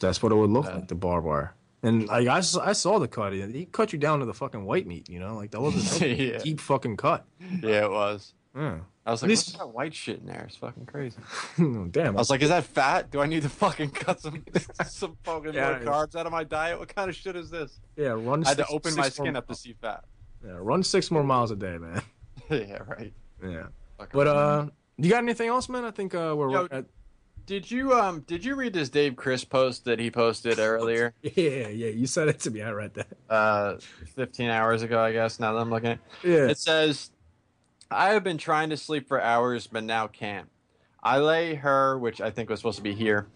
That's 0.00 0.20
what 0.22 0.32
it 0.32 0.34
would 0.34 0.50
look 0.50 0.64
like, 0.66 0.88
the 0.88 0.96
barbed 0.96 1.24
wire. 1.26 1.54
And 1.84 2.08
like 2.08 2.26
I, 2.26 2.38
I 2.38 2.72
saw 2.72 2.98
the 2.98 3.06
cut. 3.06 3.32
He 3.32 3.68
cut 3.70 3.92
you 3.92 3.98
down 4.00 4.18
to 4.18 4.24
the 4.26 4.34
fucking 4.34 4.64
white 4.64 4.88
meat, 4.88 5.08
you 5.08 5.20
know. 5.20 5.36
Like 5.36 5.52
that 5.52 5.60
wasn't 5.60 5.84
that 5.84 5.92
was 5.92 6.02
a 6.02 6.14
Yeah. 6.32 6.38
deep 6.38 6.58
fucking 6.58 6.96
cut. 6.96 7.24
Yeah, 7.62 7.84
it 7.84 7.90
was. 7.92 8.34
Yeah. 8.56 8.78
I 9.06 9.10
was 9.10 9.22
like, 9.22 9.28
least- 9.30 9.48
what's 9.48 9.58
that 9.58 9.68
white 9.68 9.94
shit 9.94 10.20
in 10.20 10.26
there? 10.26 10.44
It's 10.48 10.56
fucking 10.56 10.86
crazy. 10.86 11.16
Damn. 11.90 12.16
I 12.16 12.18
was 12.18 12.28
like, 12.30 12.42
is 12.42 12.48
that 12.50 12.64
fat? 12.64 13.10
Do 13.10 13.20
I 13.20 13.26
need 13.26 13.42
to 13.42 13.48
fucking 13.48 13.90
cut 13.90 14.20
some 14.20 14.44
some 14.86 15.16
fucking 15.24 15.54
Yeah, 15.54 15.80
more 15.84 15.92
carbs 16.06 16.14
out 16.16 16.26
of 16.26 16.32
my 16.32 16.44
diet? 16.44 16.78
What 16.78 16.94
kind 16.94 17.08
of 17.08 17.16
shit 17.16 17.36
is 17.36 17.50
this? 17.50 17.78
yeah, 17.96 18.08
run. 18.08 18.44
I 18.44 18.48
had 18.50 18.58
to 18.58 18.66
open 18.66 18.94
my 18.96 19.04
six 19.04 19.18
more 19.18 19.26
skin 19.26 19.36
up 19.36 19.46
to 19.48 19.54
see 19.54 19.74
fat. 19.80 20.04
Yeah, 20.44 20.52
run 20.58 20.82
six 20.82 21.10
more 21.10 21.24
miles 21.24 21.50
a 21.50 21.56
day, 21.56 21.78
man. 21.78 22.02
yeah, 22.50 22.78
right. 22.86 23.12
Yeah. 23.42 23.66
Fucking 23.98 24.10
But 24.12 24.26
uh, 24.26 24.66
you 24.98 25.08
got 25.10 25.22
anything 25.22 25.48
else, 25.48 25.68
man? 25.68 25.84
I 25.84 25.90
think 25.90 26.14
uh, 26.14 26.34
we're 26.36 26.50
Yo, 26.50 26.68
at. 26.70 26.84
Did 27.46 27.70
you 27.70 27.94
um 27.94 28.20
did 28.26 28.44
you 28.44 28.56
read 28.56 28.74
this 28.74 28.90
Dave 28.90 29.16
Crist 29.16 29.48
post 29.48 29.86
that 29.86 29.98
he 29.98 30.10
posted 30.10 30.58
earlier? 30.58 31.14
Yeah, 31.22 31.68
yeah. 31.68 31.88
You 31.88 32.06
said 32.06 32.28
it 32.28 32.40
to 32.40 32.50
me. 32.50 32.60
I 32.60 32.72
read 32.72 32.92
that. 32.94 33.06
uh 33.30 33.78
15 34.16 34.50
hours 34.50 34.82
ago, 34.82 35.00
I 35.00 35.12
guess, 35.12 35.40
now 35.40 35.54
that 35.54 35.58
I'm 35.60 35.70
looking 35.70 35.90
at 35.92 35.98
it. 36.22 36.28
Yeah. 36.28 36.48
It 36.48 36.58
says, 36.58 37.10
I 37.90 38.10
have 38.10 38.22
been 38.22 38.36
trying 38.36 38.68
to 38.68 38.76
sleep 38.76 39.08
for 39.08 39.18
hours, 39.18 39.66
but 39.66 39.82
now 39.82 40.08
can't. 40.08 40.50
I 41.02 41.18
lay 41.20 41.54
her, 41.54 41.98
which 41.98 42.20
I 42.20 42.30
think 42.30 42.50
was 42.50 42.60
supposed 42.60 42.76
to 42.76 42.82
be 42.82 42.94
here, 42.94 43.28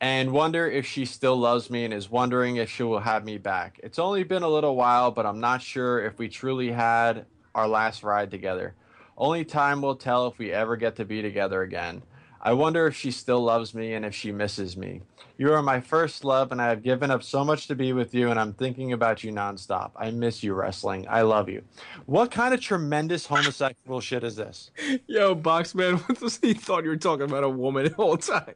and 0.00 0.32
wonder 0.32 0.66
if 0.66 0.86
she 0.86 1.04
still 1.04 1.36
loves 1.36 1.68
me 1.68 1.84
and 1.84 1.92
is 1.92 2.10
wondering 2.10 2.56
if 2.56 2.70
she 2.70 2.84
will 2.84 3.00
have 3.00 3.22
me 3.26 3.36
back. 3.36 3.78
It's 3.82 3.98
only 3.98 4.22
been 4.22 4.42
a 4.42 4.48
little 4.48 4.76
while, 4.76 5.10
but 5.10 5.26
I'm 5.26 5.40
not 5.40 5.60
sure 5.60 6.02
if 6.02 6.18
we 6.18 6.28
truly 6.28 6.72
had 6.72 7.26
our 7.54 7.68
last 7.68 8.02
ride 8.02 8.30
together. 8.30 8.74
Only 9.18 9.44
time 9.44 9.82
will 9.82 9.96
tell 9.96 10.26
if 10.26 10.38
we 10.38 10.52
ever 10.52 10.76
get 10.76 10.96
to 10.96 11.04
be 11.04 11.20
together 11.20 11.60
again. 11.60 12.02
I 12.40 12.52
wonder 12.52 12.86
if 12.86 12.96
she 12.96 13.10
still 13.10 13.40
loves 13.40 13.74
me 13.74 13.94
and 13.94 14.04
if 14.04 14.14
she 14.14 14.32
misses 14.32 14.76
me. 14.76 15.02
You 15.38 15.52
are 15.52 15.62
my 15.62 15.80
first 15.80 16.24
love, 16.24 16.50
and 16.50 16.60
I 16.60 16.66
have 16.68 16.82
given 16.82 17.12
up 17.12 17.22
so 17.22 17.44
much 17.44 17.68
to 17.68 17.76
be 17.76 17.92
with 17.92 18.12
you, 18.12 18.30
and 18.30 18.40
I'm 18.40 18.52
thinking 18.52 18.92
about 18.92 19.22
you 19.22 19.30
nonstop. 19.30 19.92
I 19.94 20.10
miss 20.10 20.42
you, 20.42 20.52
wrestling. 20.52 21.06
I 21.08 21.22
love 21.22 21.48
you. 21.48 21.62
What 22.06 22.32
kind 22.32 22.52
of 22.52 22.60
tremendous 22.60 23.24
homosexual 23.24 24.00
shit 24.00 24.24
is 24.24 24.34
this? 24.34 24.72
Yo, 25.06 25.36
Boxman, 25.36 25.98
what 26.08 26.20
was 26.20 26.38
he 26.38 26.54
thought 26.54 26.82
you 26.82 26.90
were 26.90 26.96
talking 26.96 27.24
about 27.26 27.44
a 27.44 27.48
woman 27.48 27.84
the 27.84 27.94
whole 27.94 28.16
time? 28.16 28.54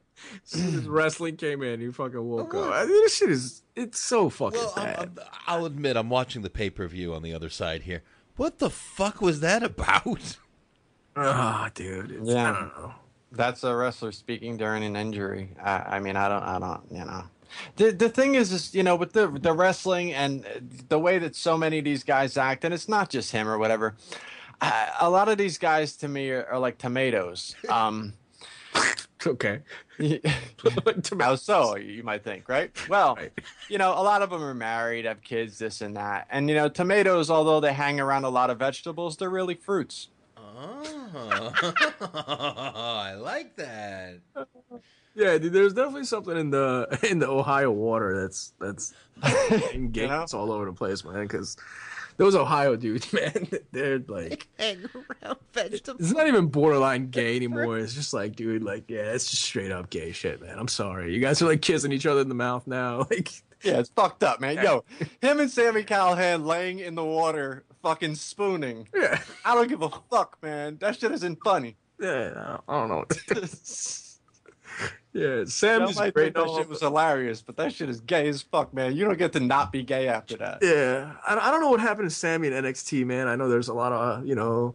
As 0.52 0.60
wrestling 0.88 1.36
came 1.36 1.62
in, 1.62 1.80
he 1.80 1.90
fucking 1.92 2.20
woke 2.28 2.52
up. 2.54 2.72
I 2.72 2.84
mean, 2.84 2.90
this 3.02 3.16
shit 3.16 3.30
is 3.30 3.62
it's 3.76 4.00
so 4.00 4.28
fucking 4.28 4.58
Well, 4.58 4.72
I'm, 4.76 4.84
bad. 4.84 4.98
I'm, 4.98 5.18
I'll 5.46 5.66
admit, 5.66 5.96
I'm 5.96 6.10
watching 6.10 6.42
the 6.42 6.50
pay 6.50 6.68
per 6.70 6.88
view 6.88 7.14
on 7.14 7.22
the 7.22 7.32
other 7.32 7.48
side 7.48 7.82
here. 7.82 8.02
What 8.36 8.58
the 8.58 8.70
fuck 8.70 9.20
was 9.20 9.38
that 9.40 9.62
about? 9.62 10.36
Ah, 11.14 11.70
dude. 11.74 12.10
It's, 12.10 12.28
Yeah. 12.28 12.50
I 12.50 12.52
don't 12.58 12.76
know. 12.78 12.94
That's 13.32 13.64
a 13.64 13.74
wrestler 13.74 14.12
speaking 14.12 14.56
during 14.56 14.84
an 14.84 14.96
injury. 14.96 15.50
I, 15.62 15.96
I 15.96 15.98
mean, 16.00 16.16
I 16.16 16.28
don't, 16.28 16.42
I 16.42 16.58
don't, 16.58 16.82
you 16.90 17.04
know. 17.04 17.24
The 17.76 17.92
the 17.92 18.08
thing 18.08 18.34
is, 18.34 18.50
is 18.52 18.74
you 18.74 18.82
know, 18.82 18.96
with 18.96 19.12
the 19.12 19.28
the 19.28 19.52
wrestling 19.52 20.12
and 20.12 20.46
the 20.88 20.98
way 20.98 21.18
that 21.18 21.36
so 21.36 21.56
many 21.58 21.78
of 21.78 21.84
these 21.84 22.02
guys 22.02 22.36
act, 22.36 22.64
and 22.64 22.72
it's 22.72 22.88
not 22.88 23.10
just 23.10 23.32
him 23.32 23.46
or 23.48 23.58
whatever. 23.58 23.94
Uh, 24.60 24.86
a 25.00 25.10
lot 25.10 25.28
of 25.28 25.36
these 25.36 25.58
guys 25.58 25.96
to 25.96 26.08
me 26.08 26.30
are, 26.30 26.46
are 26.46 26.58
like 26.58 26.78
tomatoes. 26.78 27.54
Um, 27.68 28.14
Okay. 29.26 29.60
How 31.20 31.36
so? 31.36 31.76
You 31.76 32.02
might 32.02 32.24
think, 32.24 32.48
right? 32.48 32.70
Well, 32.88 33.18
you 33.68 33.78
know, 33.78 33.92
a 33.92 34.02
lot 34.02 34.22
of 34.22 34.30
them 34.30 34.42
are 34.42 34.54
married, 34.54 35.04
have 35.04 35.22
kids, 35.22 35.58
this 35.58 35.80
and 35.80 35.96
that, 35.96 36.26
and 36.30 36.48
you 36.48 36.54
know, 36.54 36.68
tomatoes, 36.68 37.30
although 37.30 37.60
they 37.60 37.72
hang 37.72 38.00
around 38.00 38.24
a 38.24 38.28
lot 38.28 38.50
of 38.50 38.58
vegetables, 38.58 39.16
they're 39.16 39.30
really 39.30 39.54
fruits. 39.54 40.08
Oh, 40.62 41.52
I 42.14 43.14
like 43.14 43.56
that. 43.56 44.20
Yeah, 45.14 45.36
dude, 45.38 45.52
there's 45.52 45.74
definitely 45.74 46.04
something 46.04 46.36
in 46.36 46.50
the 46.50 46.98
in 47.10 47.18
the 47.18 47.28
Ohio 47.28 47.70
water 47.70 48.20
that's 48.22 48.52
that's 48.60 48.94
in 49.72 49.90
games 49.92 50.32
all 50.34 50.52
over 50.52 50.66
the 50.66 50.72
place, 50.72 51.04
man. 51.04 51.22
Because 51.22 51.56
those 52.16 52.34
Ohio 52.34 52.76
dudes, 52.76 53.12
man, 53.12 53.48
they're 53.72 53.98
like 53.98 54.46
Hang 54.58 54.84
around 54.94 55.38
vegetables. 55.52 56.00
it's 56.00 56.12
not 56.12 56.28
even 56.28 56.46
borderline 56.46 57.10
gay 57.10 57.36
anymore. 57.36 57.78
It's 57.78 57.94
just 57.94 58.14
like, 58.14 58.36
dude, 58.36 58.62
like 58.62 58.84
yeah, 58.88 59.12
it's 59.12 59.30
just 59.30 59.42
straight 59.42 59.72
up 59.72 59.90
gay 59.90 60.12
shit, 60.12 60.40
man. 60.40 60.58
I'm 60.58 60.68
sorry, 60.68 61.12
you 61.12 61.20
guys 61.20 61.42
are 61.42 61.46
like 61.46 61.60
kissing 61.62 61.92
each 61.92 62.06
other 62.06 62.20
in 62.20 62.28
the 62.28 62.34
mouth 62.34 62.66
now, 62.66 63.06
like. 63.10 63.30
Yeah, 63.64 63.78
it's 63.78 63.90
fucked 63.90 64.24
up, 64.24 64.40
man. 64.40 64.56
Yo, 64.56 64.82
him 65.20 65.38
and 65.38 65.48
Sami 65.48 65.84
Callihan 65.84 66.44
laying 66.44 66.80
in 66.80 66.96
the 66.96 67.04
water, 67.04 67.62
fucking 67.82 68.14
spooning. 68.14 68.88
Yeah. 68.94 69.20
I 69.44 69.54
don't 69.54 69.68
give 69.68 69.82
a 69.82 69.90
fuck, 70.10 70.38
man. 70.42 70.78
That 70.80 70.98
shit 70.98 71.12
isn't 71.12 71.38
funny. 71.44 71.76
Yeah, 72.00 72.58
I 72.68 72.72
don't 72.78 72.88
know. 72.88 73.04
yeah, 75.12 75.44
just 75.44 75.62
might 75.98 76.14
great. 76.14 76.34
that 76.34 76.48
shit 76.56 76.68
was 76.68 76.80
hilarious, 76.80 77.42
but 77.42 77.56
that 77.56 77.72
shit 77.72 77.88
is 77.88 78.00
gay 78.00 78.28
as 78.28 78.42
fuck, 78.42 78.74
man. 78.74 78.96
You 78.96 79.04
don't 79.04 79.18
get 79.18 79.32
to 79.34 79.40
not 79.40 79.70
be 79.70 79.82
gay 79.84 80.08
after 80.08 80.36
that. 80.38 80.58
Yeah, 80.62 81.12
I, 81.26 81.36
I 81.36 81.50
don't 81.50 81.60
know 81.60 81.70
what 81.70 81.80
happened 81.80 82.08
to 82.08 82.14
Sami 82.14 82.48
in 82.48 82.54
NXT, 82.54 83.06
man. 83.06 83.28
I 83.28 83.36
know 83.36 83.48
there's 83.48 83.68
a 83.68 83.74
lot 83.74 83.92
of 83.92 84.18
uh, 84.18 84.24
you 84.24 84.34
know 84.34 84.74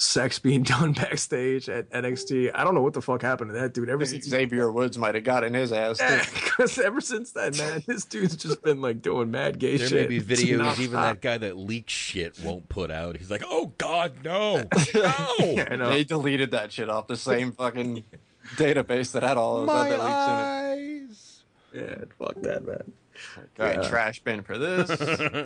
sex 0.00 0.38
being 0.38 0.62
done 0.62 0.92
backstage 0.92 1.68
at 1.68 1.90
NXT. 1.90 2.52
I 2.54 2.62
don't 2.64 2.74
know 2.74 2.82
what 2.82 2.92
the 2.94 3.02
fuck 3.02 3.20
happened 3.20 3.50
to 3.52 3.58
that 3.58 3.74
dude. 3.74 3.88
Ever 3.90 4.06
since 4.06 4.24
Xavier 4.26 4.70
Woods 4.70 4.96
might 4.96 5.14
have 5.16 5.24
gotten 5.24 5.52
his 5.54 5.72
ass. 5.72 5.98
too. 5.98 6.30
because 6.34 6.78
ever 6.78 7.00
since 7.00 7.32
then, 7.32 7.56
man, 7.56 7.82
this 7.86 8.04
dude's 8.04 8.36
just 8.36 8.62
been 8.62 8.80
like 8.80 9.02
doing 9.02 9.30
mad 9.30 9.58
gay 9.58 9.76
There 9.76 9.88
shit. 9.88 10.08
may 10.10 10.18
be 10.18 10.24
videos 10.24 10.78
even 10.78 10.90
stop. 10.90 11.14
that 11.16 11.20
guy 11.20 11.36
that 11.38 11.56
leaks 11.58 11.92
shit 11.92 12.38
won't 12.40 12.68
put 12.68 12.90
out. 12.92 13.16
He's 13.16 13.30
like, 13.30 13.42
"Oh 13.44 13.72
God, 13.76 14.12
no, 14.24 14.58
no!" 14.94 15.04
I 15.68 15.76
know. 15.76 15.90
They 15.90 16.04
deleted 16.04 16.52
that 16.52 16.70
shit 16.72 16.88
off 16.88 17.08
the 17.08 17.16
same 17.16 17.52
fucking 17.52 18.04
database 18.56 19.12
that 19.12 19.22
had 19.24 19.36
all 19.36 19.58
those 19.58 19.66
My 19.66 19.90
other 19.90 19.96
leaks 19.96 20.04
eyes. 20.04 21.42
Yeah, 21.74 22.04
fuck 22.18 22.34
that, 22.42 22.64
man. 22.64 22.74
in 22.76 22.80
it. 22.80 22.92
All 23.58 23.66
right, 23.66 23.82
Yeah. 23.82 23.88
trash 23.88 24.20
bin 24.20 24.42
for 24.42 24.56
this, 24.58 24.88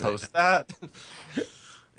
post 0.03 0.31
that. 0.35 0.71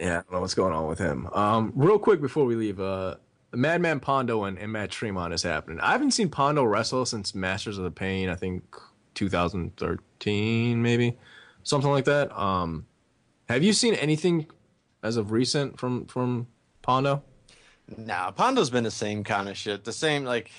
Yeah, 0.04 0.10
I 0.10 0.22
don't 0.24 0.34
know 0.34 0.42
what's 0.42 0.54
going 0.54 0.74
on 0.74 0.88
with 0.88 1.00
him. 1.00 1.28
Um, 1.28 1.72
real 1.76 1.98
quick 1.98 2.20
before 2.20 2.44
we 2.44 2.56
leave, 2.56 2.82
uh, 2.82 3.16
Madman 3.54 4.02
Pondo 4.02 4.44
and, 4.44 4.60
and 4.60 4.70
Matt 4.70 4.92
Tremont 4.92 5.34
is 5.34 5.44
happening. 5.44 5.80
I 5.80 5.94
haven't 5.94 6.12
seen 6.12 6.28
Pondo 6.28 6.66
wrestle 6.66 7.06
since 7.06 7.34
Masters 7.34 7.78
of 7.78 7.86
the 7.86 7.92
Pain. 7.92 8.28
I 8.28 8.36
think 8.36 8.64
2013, 9.14 10.82
maybe 10.82 11.18
something 11.64 11.90
like 11.90 12.04
that. 12.04 12.38
Um, 12.38 12.86
have 13.48 13.64
you 13.64 13.72
seen 13.72 13.94
anything 13.94 14.48
as 15.02 15.16
of 15.16 15.32
recent 15.32 15.80
from 15.80 16.06
from 16.08 16.48
Pondo? 16.82 17.24
Nah, 17.98 18.32
Pondo's 18.32 18.70
been 18.70 18.84
the 18.84 18.92
same 18.92 19.24
kind 19.24 19.48
of 19.48 19.56
shit. 19.56 19.86
The 19.86 19.94
same 19.94 20.26
like 20.26 20.52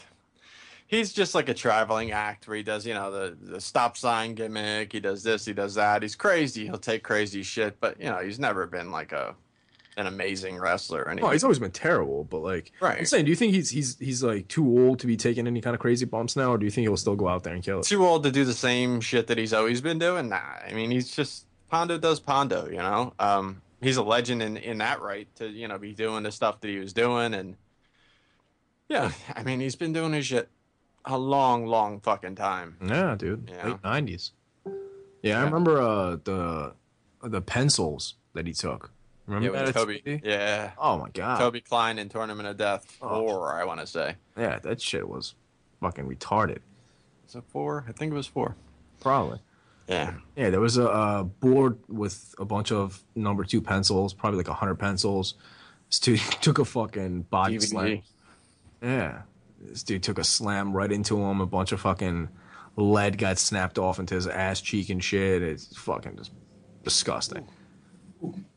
he's 0.95 1.12
just 1.12 1.34
like 1.34 1.49
a 1.49 1.55
traveling 1.55 2.12
act 2.12 2.47
where 2.49 2.57
he 2.57 2.62
does, 2.62 2.86
you 2.86 2.95
know, 2.95 3.11
the, 3.11 3.36
the 3.40 3.61
stop 3.61 3.97
sign 3.97 4.34
gimmick, 4.34 4.92
he 4.92 5.01
does 5.01 5.22
this, 5.22 5.45
he 5.45 5.53
does 5.53 5.74
that. 5.74 6.03
He's 6.03 6.14
crazy. 6.14 6.64
He'll 6.64 6.78
take 6.78 7.03
crazy 7.03 7.42
shit, 7.42 7.78
but 7.80 7.99
you 8.01 8.07
know, 8.07 8.18
he's 8.18 8.38
never 8.38 8.66
been 8.66 8.90
like 8.90 9.12
a 9.12 9.34
an 9.97 10.07
amazing 10.09 10.59
wrestler 10.59 11.03
or 11.03 11.09
anything. 11.11 11.28
Oh, 11.28 11.30
he's 11.30 11.45
always 11.45 11.61
been 11.61 11.70
terrible, 11.70 12.24
but 12.24 12.38
like, 12.38 12.72
Right. 12.80 12.99
I'm 12.99 13.05
saying, 13.05 13.26
do 13.26 13.30
you 13.30 13.36
think 13.36 13.55
he's 13.55 13.70
he's 13.70 13.97
he's 13.99 14.24
like 14.24 14.49
too 14.49 14.66
old 14.66 14.99
to 15.01 15.07
be 15.07 15.16
taking 15.16 15.47
any 15.47 15.61
kind 15.61 15.74
of 15.74 15.80
crazy 15.80 16.05
bumps 16.05 16.34
now, 16.34 16.51
or 16.53 16.59
do 16.59 16.64
you 16.64 16.70
think 16.70 16.84
he'll 16.86 16.97
still 16.97 17.14
go 17.14 17.28
out 17.28 17.45
there 17.45 17.55
and 17.55 17.62
kill 17.62 17.78
it? 17.80 17.84
too 17.84 18.05
old 18.05 18.24
to 18.24 18.32
do 18.32 18.45
the 18.45 18.55
same 18.55 19.01
shit 19.01 19.28
that 19.28 19.38
he's 19.38 19.53
always 19.53 19.80
been 19.80 19.99
doing. 20.01 20.28
Nah, 20.30 20.40
I 20.66 20.72
mean 20.72 20.90
he's 20.90 21.14
just 21.14 21.47
Pondo 21.70 21.97
does 21.99 22.18
Pondo, 22.18 22.66
you 22.68 22.78
know. 22.78 23.12
Um, 23.20 23.62
he's 23.80 23.97
a 23.97 24.03
legend 24.03 24.42
in 24.42 24.57
in 24.57 24.78
that 24.78 25.01
right 25.01 25.28
to 25.36 25.49
you 25.49 25.68
know 25.68 25.78
be 25.78 25.92
doing 25.92 26.24
the 26.24 26.32
stuff 26.32 26.61
that 26.62 26.68
he 26.68 26.78
was 26.78 26.92
doing, 26.92 27.32
and 27.32 27.57
yeah, 28.88 29.12
I 29.34 29.45
mean 29.45 29.61
he's 29.61 29.76
been 29.76 29.92
doing 29.92 30.12
his 30.12 30.26
shit 30.26 30.49
a 31.07 31.18
long, 31.18 31.66
long 31.66 32.00
fucking 32.00 32.34
time. 32.36 32.76
Yeah, 32.84 33.14
dude. 33.18 33.50
Yeah. 33.52 33.66
Late 33.68 33.84
nineties. 33.84 34.32
Yeah, 35.22 35.40
I 35.40 35.44
remember 35.44 35.80
uh 35.80 36.16
the 36.24 36.74
the 37.22 37.40
pencils 37.40 38.14
that 38.34 38.46
he 38.46 38.52
took. 38.52 38.90
Remember 39.26 39.57
Yeah, 39.57 39.64
that 39.64 39.74
Toby. 39.74 40.02
TNT? 40.05 40.20
Yeah, 40.24 40.72
Oh 40.78 40.98
my 40.98 41.09
god. 41.11 41.38
Toby 41.38 41.62
Klein 41.62 41.98
in 41.98 42.09
Tournament 42.11 42.46
of 42.48 42.57
Death 42.59 42.98
Oh. 43.00 43.20
four, 43.26 43.55
I 43.55 43.64
want 43.64 43.80
to 43.80 43.86
say. 43.86 44.16
Yeah, 44.36 44.59
that 44.59 44.82
shit 44.82 45.09
was 45.09 45.34
fucking 45.80 46.07
retarded. 46.07 46.59
Is 47.26 47.34
it 47.34 47.44
four? 47.48 47.86
I 47.88 47.92
think 47.92 48.12
it 48.12 48.14
was 48.16 48.26
four. 48.26 48.55
Probably. 49.00 49.40
Yeah. 49.88 50.14
Yeah, 50.36 50.50
there 50.50 50.61
was 50.61 50.76
a, 50.76 50.88
uh 50.90 51.22
board 51.22 51.78
with 51.88 52.34
a 52.38 52.44
bunch 52.44 52.70
of 52.72 53.02
number 53.14 53.44
two 53.44 53.62
pencils, 53.62 54.12
probably 54.12 54.36
like 54.38 54.48
a 54.48 54.55
hundred 54.55 54.74
pencils. 54.76 55.34
This 55.88 56.00
dude 56.00 56.18
took 56.42 56.59
a 56.59 56.64
fucking 56.66 57.22
body 57.30 57.59
slam. 57.61 58.02
Yeah. 58.82 59.22
This 59.65 59.83
dude 59.83 60.03
took 60.03 60.19
a 60.19 60.25
slam 60.25 60.73
right 60.73 60.91
into 60.91 61.21
him. 61.21 61.41
A 61.41 61.47
bunch 61.47 61.73
of 61.73 61.81
fucking 61.81 62.29
lead 62.77 63.19
got 63.19 63.39
snapped 63.39 63.79
off 63.79 63.99
into 63.99 64.15
his 64.15 64.27
ass 64.27 64.61
cheek 64.61 64.91
and 64.91 65.03
shit. 65.03 65.43
It's 65.43 65.77
fucking 65.77 66.17
just 66.17 66.33
disgusting. 66.83 67.49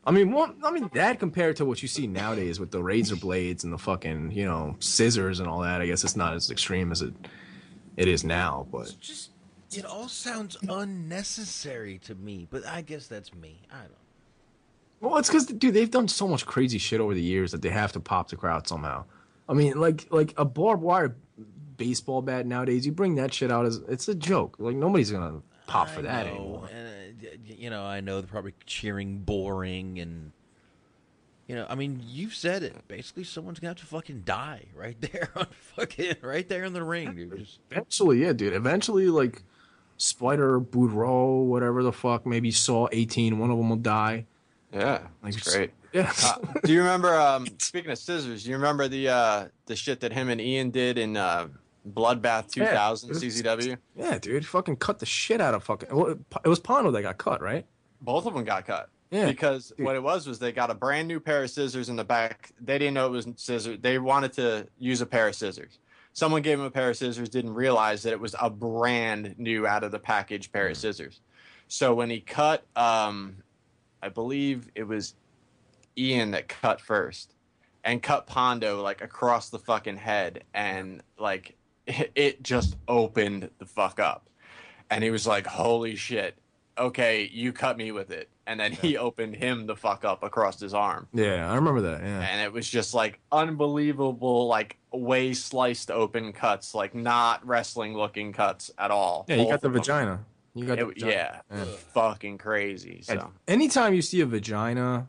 I 0.04 0.10
mean, 0.10 0.32
what, 0.32 0.54
I 0.64 0.70
mean 0.70 0.88
that 0.94 1.18
compared 1.18 1.56
to 1.56 1.64
what 1.64 1.82
you 1.82 1.88
see 1.88 2.06
nowadays 2.06 2.58
with 2.58 2.70
the 2.70 2.82
razor 2.82 3.16
blades 3.16 3.64
and 3.64 3.72
the 3.72 3.78
fucking 3.78 4.32
you 4.32 4.44
know 4.44 4.76
scissors 4.80 5.40
and 5.40 5.48
all 5.48 5.60
that. 5.60 5.80
I 5.80 5.86
guess 5.86 6.04
it's 6.04 6.16
not 6.16 6.34
as 6.34 6.50
extreme 6.50 6.92
as 6.92 7.02
it 7.02 7.12
it 7.96 8.08
is 8.08 8.24
now, 8.24 8.66
but 8.70 8.94
Just 9.00 9.30
it 9.72 9.84
all 9.84 10.08
sounds 10.08 10.56
unnecessary 10.68 11.98
to 11.98 12.14
me, 12.14 12.46
but 12.50 12.64
I 12.64 12.80
guess 12.80 13.06
that's 13.06 13.34
me. 13.34 13.60
I 13.70 13.80
don't. 13.80 13.92
Well, 15.00 15.18
it's 15.18 15.28
because 15.28 15.46
dude, 15.46 15.74
they've 15.74 15.90
done 15.90 16.08
so 16.08 16.26
much 16.26 16.46
crazy 16.46 16.78
shit 16.78 17.00
over 17.00 17.14
the 17.14 17.22
years 17.22 17.52
that 17.52 17.62
they 17.62 17.68
have 17.68 17.92
to 17.92 18.00
pop 18.00 18.28
the 18.30 18.36
crowd 18.36 18.66
somehow. 18.66 19.04
I 19.48 19.54
mean, 19.54 19.80
like 19.80 20.06
like 20.10 20.34
a 20.36 20.44
barbed 20.44 20.82
wire 20.82 21.16
baseball 21.76 22.22
bat 22.22 22.46
nowadays, 22.46 22.84
you 22.84 22.92
bring 22.92 23.14
that 23.14 23.32
shit 23.32 23.50
out 23.50 23.66
as 23.66 23.76
it's 23.88 24.08
a 24.08 24.14
joke. 24.14 24.56
Like 24.58 24.76
nobody's 24.76 25.10
gonna 25.10 25.40
pop 25.66 25.88
for 25.88 26.00
I 26.00 26.02
that 26.02 26.26
know, 26.26 26.32
anymore. 26.32 26.68
And, 26.72 27.24
uh, 27.24 27.28
you 27.46 27.70
know, 27.70 27.84
I 27.84 28.00
know 28.00 28.20
they're 28.20 28.28
probably 28.28 28.54
cheering 28.66 29.20
boring 29.20 29.98
and. 29.98 30.32
You 31.46 31.54
know, 31.54 31.66
I 31.66 31.76
mean, 31.76 32.02
you've 32.06 32.34
said 32.34 32.62
it. 32.62 32.86
Basically, 32.88 33.24
someone's 33.24 33.58
gonna 33.58 33.70
have 33.70 33.78
to 33.78 33.86
fucking 33.86 34.20
die 34.26 34.66
right 34.74 35.00
there 35.12 35.30
on 35.34 35.46
fucking 35.76 36.16
right 36.20 36.46
there 36.46 36.64
in 36.64 36.74
the 36.74 36.84
ring, 36.84 37.14
dude. 37.14 37.38
Just 37.38 37.60
Eventually, 37.70 38.20
yeah, 38.20 38.34
dude. 38.34 38.52
Eventually, 38.52 39.08
like 39.08 39.42
Spider, 39.96 40.60
Boudreaux, 40.60 41.46
whatever 41.46 41.82
the 41.82 41.92
fuck, 41.92 42.26
maybe 42.26 42.50
Saw 42.50 42.88
18, 42.92 43.38
one 43.38 43.50
of 43.50 43.56
them 43.56 43.70
will 43.70 43.76
die. 43.76 44.26
Yeah. 44.72 45.00
Like, 45.22 45.34
That's 45.34 45.54
great. 45.54 45.70
Yeah. 45.94 46.12
Uh, 46.22 46.36
do 46.64 46.72
you 46.74 46.80
remember? 46.80 47.14
Um, 47.18 47.46
speaking 47.58 47.90
of 47.90 47.96
scissors, 47.96 48.44
do 48.44 48.50
you 48.50 48.56
remember 48.56 48.88
the 48.88 49.08
uh, 49.08 49.46
the 49.64 49.74
shit 49.74 50.00
that 50.00 50.12
him 50.12 50.28
and 50.28 50.38
Ian 50.38 50.68
did 50.70 50.98
in 50.98 51.16
uh, 51.16 51.48
Bloodbath 51.88 52.54
Yeah. 52.54 52.66
2000 52.66 53.10
CZW? 53.12 53.78
yeah, 53.96 54.18
dude. 54.18 54.44
Fucking 54.46 54.76
cut 54.76 54.98
the 54.98 55.06
shit 55.06 55.40
out 55.40 55.54
of 55.54 55.64
fucking. 55.64 55.88
Well, 55.90 56.08
it 56.44 56.48
was 56.48 56.58
Pondo 56.60 56.90
that 56.90 57.00
got 57.00 57.16
cut, 57.16 57.40
right? 57.40 57.64
Both 58.02 58.26
of 58.26 58.34
them 58.34 58.44
got 58.44 58.66
cut. 58.66 58.90
Yeah, 59.10 59.24
Because 59.26 59.72
dude. 59.78 59.86
what 59.86 59.96
it 59.96 60.02
was 60.02 60.26
was 60.26 60.38
they 60.38 60.52
got 60.52 60.70
a 60.70 60.74
brand 60.74 61.08
new 61.08 61.20
pair 61.20 61.42
of 61.42 61.48
scissors 61.50 61.88
in 61.88 61.96
the 61.96 62.04
back. 62.04 62.52
They 62.60 62.76
didn't 62.78 62.92
know 62.92 63.06
it 63.06 63.10
was 63.12 63.26
scissors. 63.36 63.78
They 63.80 63.98
wanted 63.98 64.34
to 64.34 64.68
use 64.78 65.00
a 65.00 65.06
pair 65.06 65.26
of 65.28 65.34
scissors. 65.34 65.78
Someone 66.12 66.42
gave 66.42 66.58
him 66.58 66.66
a 66.66 66.70
pair 66.70 66.90
of 66.90 66.96
scissors, 66.98 67.30
didn't 67.30 67.54
realize 67.54 68.02
that 68.02 68.12
it 68.12 68.20
was 68.20 68.34
a 68.38 68.50
brand 68.50 69.36
new 69.38 69.66
out 69.66 69.84
of 69.84 69.90
the 69.90 69.98
package 69.98 70.52
pair 70.52 70.66
of 70.66 70.76
Hmm. 70.76 70.80
scissors. 70.80 71.20
So 71.68 71.94
when 71.94 72.10
he 72.10 72.20
cut, 72.20 72.66
um, 72.76 73.36
I 74.02 74.08
believe 74.08 74.70
it 74.74 74.84
was 74.84 75.14
Ian 75.96 76.30
that 76.32 76.48
cut 76.48 76.80
first 76.80 77.34
and 77.84 78.02
cut 78.02 78.26
Pondo 78.26 78.82
like 78.82 79.00
across 79.00 79.50
the 79.50 79.58
fucking 79.58 79.96
head 79.96 80.44
and 80.54 81.02
like 81.18 81.56
it, 81.86 82.42
just 82.42 82.76
opened 82.86 83.50
the 83.58 83.64
fuck 83.64 83.98
up. 83.98 84.28
And 84.90 85.04
he 85.04 85.10
was 85.10 85.26
like, 85.26 85.46
"Holy 85.46 85.96
shit. 85.96 86.36
Okay, 86.78 87.28
you 87.32 87.52
cut 87.52 87.76
me 87.76 87.92
with 87.92 88.10
it." 88.10 88.28
And 88.46 88.58
then 88.58 88.72
he 88.72 88.96
opened 88.96 89.36
him 89.36 89.66
the 89.66 89.76
fuck 89.76 90.04
up 90.04 90.22
across 90.22 90.58
his 90.60 90.72
arm. 90.72 91.08
Yeah, 91.12 91.50
I 91.50 91.56
remember 91.56 91.82
that. 91.82 92.00
Yeah. 92.00 92.20
And 92.20 92.40
it 92.40 92.52
was 92.52 92.68
just 92.68 92.94
like 92.94 93.20
unbelievable 93.30 94.46
like 94.46 94.78
way 94.92 95.34
sliced 95.34 95.90
open 95.90 96.32
cuts, 96.32 96.74
like 96.74 96.94
not 96.94 97.46
wrestling 97.46 97.94
looking 97.94 98.32
cuts 98.32 98.70
at 98.78 98.90
all. 98.90 99.26
Yeah, 99.28 99.36
you 99.36 99.42
Both 99.42 99.50
got 99.50 99.60
the 99.60 99.68
vagina. 99.68 100.24
You 100.54 100.64
got 100.66 100.78
the 100.78 100.88
It- 100.88 100.94
vagina. 100.94 101.12
yeah, 101.12 101.40
Yeah. 101.50 101.64
fucking 101.94 102.38
crazy. 102.38 103.02
So 103.02 103.12
And 103.12 103.22
anytime 103.46 103.94
you 103.94 104.02
see 104.02 104.20
a 104.20 104.26
vagina 104.26 105.08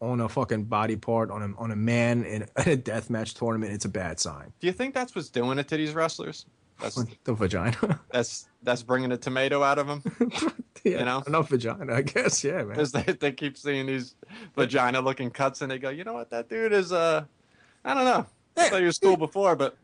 on 0.00 0.20
a 0.20 0.28
fucking 0.28 0.64
body 0.64 0.96
part 0.96 1.30
on 1.30 1.42
a 1.42 1.56
on 1.60 1.70
a 1.70 1.76
man 1.76 2.24
in, 2.24 2.42
in 2.66 2.68
a 2.68 2.76
death 2.76 3.10
match 3.10 3.34
tournament, 3.34 3.72
it's 3.72 3.84
a 3.84 3.88
bad 3.88 4.18
sign. 4.18 4.52
Do 4.60 4.66
you 4.66 4.72
think 4.72 4.94
that's 4.94 5.14
what's 5.14 5.28
doing 5.28 5.58
it 5.58 5.68
to 5.68 5.76
these 5.76 5.92
wrestlers? 5.92 6.46
That's 6.80 6.96
The 7.24 7.34
vagina. 7.34 8.00
that's 8.10 8.48
that's 8.64 8.82
bringing 8.82 9.12
a 9.12 9.16
tomato 9.16 9.62
out 9.62 9.78
of 9.78 9.86
them 9.86 10.02
yeah, 10.84 10.98
You 10.98 11.04
know? 11.04 11.22
enough 11.26 11.48
vagina, 11.48 11.94
I 11.94 12.02
guess. 12.02 12.42
Yeah, 12.42 12.58
man. 12.58 12.68
because 12.68 12.90
they, 12.92 13.02
they 13.02 13.30
keep 13.32 13.56
seeing 13.58 13.86
these 13.86 14.14
vagina 14.56 15.00
looking 15.00 15.30
cuts 15.30 15.62
and 15.62 15.70
they 15.70 15.78
go, 15.78 15.90
you 15.90 16.02
know 16.04 16.14
what, 16.14 16.30
that 16.30 16.48
dude 16.48 16.72
is 16.72 16.90
uh, 16.92 17.24
I 17.84 17.94
don't 17.94 18.04
know. 18.04 18.26
I 18.56 18.68
thought 18.68 18.80
he 18.80 18.86
was 18.86 18.98
cool 18.98 19.16
before, 19.16 19.54
but 19.56 19.76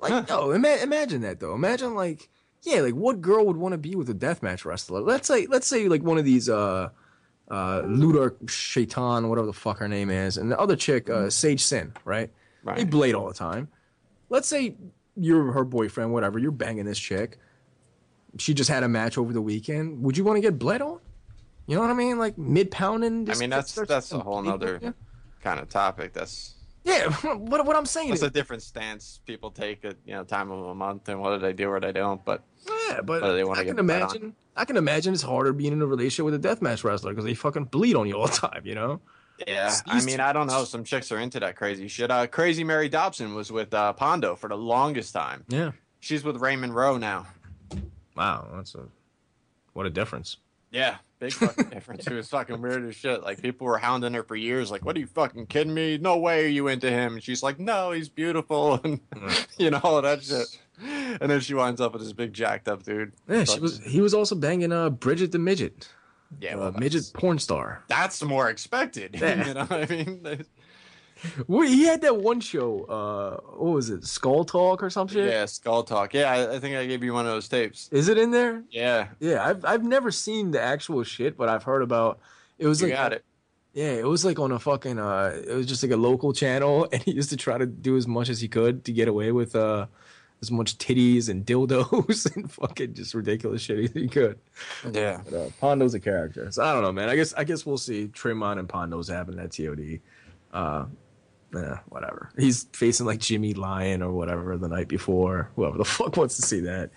Like, 0.00 0.28
no, 0.28 0.50
ima- 0.52 0.78
imagine 0.82 1.22
that 1.22 1.40
though. 1.40 1.54
Imagine 1.54 1.94
like, 1.94 2.28
yeah, 2.66 2.80
like 2.80 2.94
what 2.94 3.20
girl 3.20 3.46
would 3.46 3.56
want 3.56 3.72
to 3.72 3.78
be 3.78 3.94
with 3.94 4.10
a 4.10 4.14
deathmatch 4.14 4.64
wrestler? 4.64 5.00
Let's 5.00 5.28
say, 5.28 5.46
let's 5.46 5.68
say 5.68 5.88
like 5.88 6.02
one 6.02 6.18
of 6.18 6.24
these 6.24 6.48
uh, 6.48 6.88
uh, 7.48 7.82
Ludark 7.82 8.50
Shaitan, 8.50 9.28
whatever 9.28 9.46
the 9.46 9.52
fuck 9.52 9.78
her 9.78 9.86
name 9.86 10.10
is, 10.10 10.36
and 10.36 10.50
the 10.50 10.58
other 10.58 10.74
chick, 10.74 11.08
uh, 11.08 11.30
Sage 11.30 11.62
Sin, 11.62 11.92
right? 12.04 12.28
Right. 12.64 12.78
They 12.78 12.84
blade 12.84 13.14
all 13.14 13.28
the 13.28 13.34
time. 13.34 13.68
Let's 14.30 14.48
say 14.48 14.74
you're 15.16 15.52
her 15.52 15.64
boyfriend, 15.64 16.12
whatever. 16.12 16.40
You're 16.40 16.50
banging 16.50 16.84
this 16.86 16.98
chick. 16.98 17.38
She 18.38 18.52
just 18.52 18.68
had 18.68 18.82
a 18.82 18.88
match 18.88 19.16
over 19.16 19.32
the 19.32 19.40
weekend. 19.40 20.02
Would 20.02 20.18
you 20.18 20.24
want 20.24 20.36
to 20.36 20.40
get 20.40 20.58
bled 20.58 20.82
on? 20.82 20.98
You 21.68 21.76
know 21.76 21.82
what 21.82 21.90
I 21.90 21.94
mean? 21.94 22.18
Like 22.18 22.36
mid 22.36 22.72
pounding. 22.72 23.30
I 23.30 23.36
mean 23.36 23.50
that's 23.50 23.74
that's 23.74 24.10
a 24.10 24.18
whole 24.18 24.42
nother 24.42 24.94
kind 25.40 25.60
of 25.60 25.68
topic. 25.68 26.12
That's 26.12 26.55
yeah 26.86 27.10
what 27.36 27.66
what 27.66 27.76
I'm 27.76 27.84
saying 27.86 28.10
is, 28.10 28.22
a 28.22 28.30
different 28.30 28.62
stance 28.62 29.20
people 29.26 29.50
take 29.50 29.84
at 29.84 29.96
you 30.06 30.14
know 30.14 30.24
time 30.24 30.50
of 30.50 30.64
a 30.66 30.74
month 30.74 31.08
and 31.08 31.20
whether 31.20 31.38
they 31.38 31.52
do 31.52 31.68
or 31.68 31.80
they 31.80 31.92
don't. 31.92 32.24
But 32.24 32.42
Yeah, 32.88 33.00
but 33.02 33.20
they 33.34 33.42
I 33.42 33.64
can 33.64 33.64
get 33.64 33.76
bet 33.76 33.78
on. 33.78 33.78
imagine. 33.78 34.34
I 34.56 34.64
can 34.64 34.76
imagine 34.78 35.12
it's 35.12 35.22
harder 35.22 35.52
being 35.52 35.72
in 35.74 35.82
a 35.82 35.86
relationship 35.86 36.24
with 36.24 36.34
a 36.34 36.48
deathmatch 36.48 36.82
wrestler 36.84 37.10
because 37.12 37.24
they 37.26 37.34
fucking 37.34 37.64
bleed 37.66 37.96
on 37.96 38.06
you 38.08 38.14
all 38.14 38.26
the 38.28 38.32
time. 38.32 38.62
You 38.64 38.74
know? 38.76 39.00
yeah, 39.46 39.74
I 39.86 40.02
mean 40.04 40.20
I 40.20 40.32
don't 40.32 40.46
know. 40.46 40.64
Some 40.64 40.84
chicks 40.84 41.12
are 41.12 41.18
into 41.18 41.40
that 41.40 41.56
crazy 41.56 41.88
shit. 41.88 42.10
Uh, 42.10 42.26
Crazy 42.26 42.64
Mary 42.64 42.88
Dobson 42.88 43.34
was 43.34 43.52
with 43.52 43.74
uh, 43.74 43.92
Pondo 43.92 44.34
for 44.36 44.48
the 44.48 44.56
longest 44.56 45.12
time. 45.12 45.44
Yeah. 45.48 45.72
She's 46.00 46.24
with 46.24 46.36
Raymond 46.36 46.74
Rowe 46.74 46.96
now. 46.96 47.26
Wow, 48.16 48.48
that's 48.54 48.74
a 48.74 48.84
what 49.74 49.84
a 49.86 49.90
difference. 49.90 50.38
Yeah, 50.70 50.96
big 51.18 51.32
fucking 51.34 51.70
difference. 51.70 52.06
It 52.06 52.12
was 52.12 52.28
fucking 52.28 52.60
weird 52.60 52.84
as 52.84 52.94
shit. 52.96 53.22
Like 53.22 53.40
people 53.42 53.66
were 53.66 53.78
hounding 53.78 54.14
her 54.14 54.22
for 54.22 54.36
years. 54.36 54.70
Like, 54.70 54.84
what 54.84 54.96
are 54.96 55.00
you 55.00 55.06
fucking 55.06 55.46
kidding 55.46 55.74
me? 55.74 55.98
No 55.98 56.18
way 56.18 56.44
are 56.44 56.48
you 56.48 56.68
into 56.68 56.90
him. 56.90 57.14
And 57.14 57.22
she's 57.22 57.42
like, 57.42 57.58
no, 57.58 57.90
he's 57.92 58.08
beautiful, 58.08 58.80
and 58.84 59.00
you 59.58 59.70
know 59.70 59.80
all 59.82 59.96
of 59.98 60.02
that 60.04 60.22
shit. 60.22 60.46
And 61.20 61.30
then 61.30 61.40
she 61.40 61.54
winds 61.54 61.80
up 61.80 61.94
with 61.94 62.02
this 62.02 62.12
big 62.12 62.32
jacked 62.34 62.68
up 62.68 62.82
dude. 62.82 63.12
Yeah, 63.28 63.44
she 63.44 63.60
was. 63.60 63.82
He 63.84 64.00
was 64.00 64.12
also 64.14 64.34
banging 64.34 64.72
uh 64.72 64.90
Bridget 64.90 65.32
the 65.32 65.38
midget, 65.38 65.88
Yeah, 66.40 66.56
uh, 66.56 66.58
well, 66.58 66.72
midget 66.72 67.10
porn 67.14 67.38
star. 67.38 67.82
That's 67.88 68.22
more 68.22 68.50
expected. 68.50 69.16
Yeah. 69.20 69.46
you 69.48 69.54
know 69.54 69.64
what 69.64 69.90
I 69.90 69.94
mean? 69.94 70.44
He 71.48 71.84
had 71.84 72.02
that 72.02 72.16
one 72.16 72.40
show. 72.40 72.84
Uh, 72.84 73.40
what 73.56 73.72
was 73.74 73.90
it? 73.90 74.04
Skull 74.04 74.44
Talk 74.44 74.82
or 74.82 74.90
some 74.90 75.08
shit. 75.08 75.30
Yeah, 75.30 75.46
Skull 75.46 75.82
Talk. 75.82 76.14
Yeah, 76.14 76.30
I, 76.30 76.56
I 76.56 76.58
think 76.58 76.76
I 76.76 76.86
gave 76.86 77.02
you 77.02 77.12
one 77.12 77.26
of 77.26 77.32
those 77.32 77.48
tapes. 77.48 77.88
Is 77.92 78.08
it 78.08 78.18
in 78.18 78.30
there? 78.30 78.62
Yeah, 78.70 79.08
Yeah, 79.20 79.44
I've 79.44 79.64
I've 79.64 79.84
never 79.84 80.10
seen 80.10 80.50
the 80.50 80.60
actual 80.60 81.02
shit, 81.04 81.36
but 81.36 81.48
I've 81.48 81.62
heard 81.62 81.82
about. 81.82 82.18
It 82.58 82.66
was 82.66 82.80
you 82.80 82.88
like 82.88 82.96
got 82.96 83.12
it. 83.12 83.24
Yeah, 83.76 83.92
it 83.92 84.06
was 84.06 84.24
like 84.24 84.38
on 84.38 84.52
a 84.52 84.58
fucking 84.58 84.98
uh 84.98 85.38
it 85.46 85.52
was 85.52 85.66
just 85.66 85.82
like 85.82 85.92
a 85.92 85.98
local 85.98 86.32
channel 86.32 86.88
and 86.92 87.02
he 87.02 87.12
used 87.12 87.28
to 87.28 87.36
try 87.36 87.58
to 87.58 87.66
do 87.66 87.96
as 87.98 88.06
much 88.08 88.30
as 88.30 88.40
he 88.40 88.48
could 88.48 88.86
to 88.86 88.92
get 88.92 89.06
away 89.06 89.32
with 89.32 89.54
uh 89.54 89.86
as 90.40 90.50
much 90.50 90.78
titties 90.78 91.28
and 91.28 91.44
dildos 91.44 92.34
and 92.36 92.50
fucking 92.50 92.94
just 92.94 93.12
ridiculous 93.12 93.60
shit 93.60 93.78
as 93.78 93.92
he 93.92 94.08
could. 94.08 94.38
Yeah. 94.90 95.20
But 95.24 95.34
uh, 95.34 95.48
Pondo's 95.60 95.92
a 95.92 96.00
character. 96.00 96.50
So 96.50 96.64
I 96.64 96.72
don't 96.72 96.82
know, 96.82 96.92
man. 96.92 97.10
I 97.10 97.16
guess 97.16 97.34
I 97.34 97.44
guess 97.44 97.66
we'll 97.66 97.76
see 97.76 98.08
Tremont 98.08 98.58
and 98.58 98.66
Pondo's 98.66 99.08
having 99.08 99.36
that 99.36 99.52
TOD. 99.52 100.00
Uh 100.54 100.86
yeah, 101.54 101.78
whatever. 101.88 102.30
He's 102.38 102.64
facing 102.72 103.06
like 103.06 103.20
Jimmy 103.20 103.54
Lloyd 103.54 104.02
or 104.02 104.12
whatever 104.12 104.56
the 104.56 104.68
night 104.68 104.88
before. 104.88 105.50
Whoever 105.56 105.78
the 105.78 105.84
fuck 105.96 106.16
wants 106.16 106.36
to 106.36 106.42
see 106.42 106.60
that. 106.60 106.90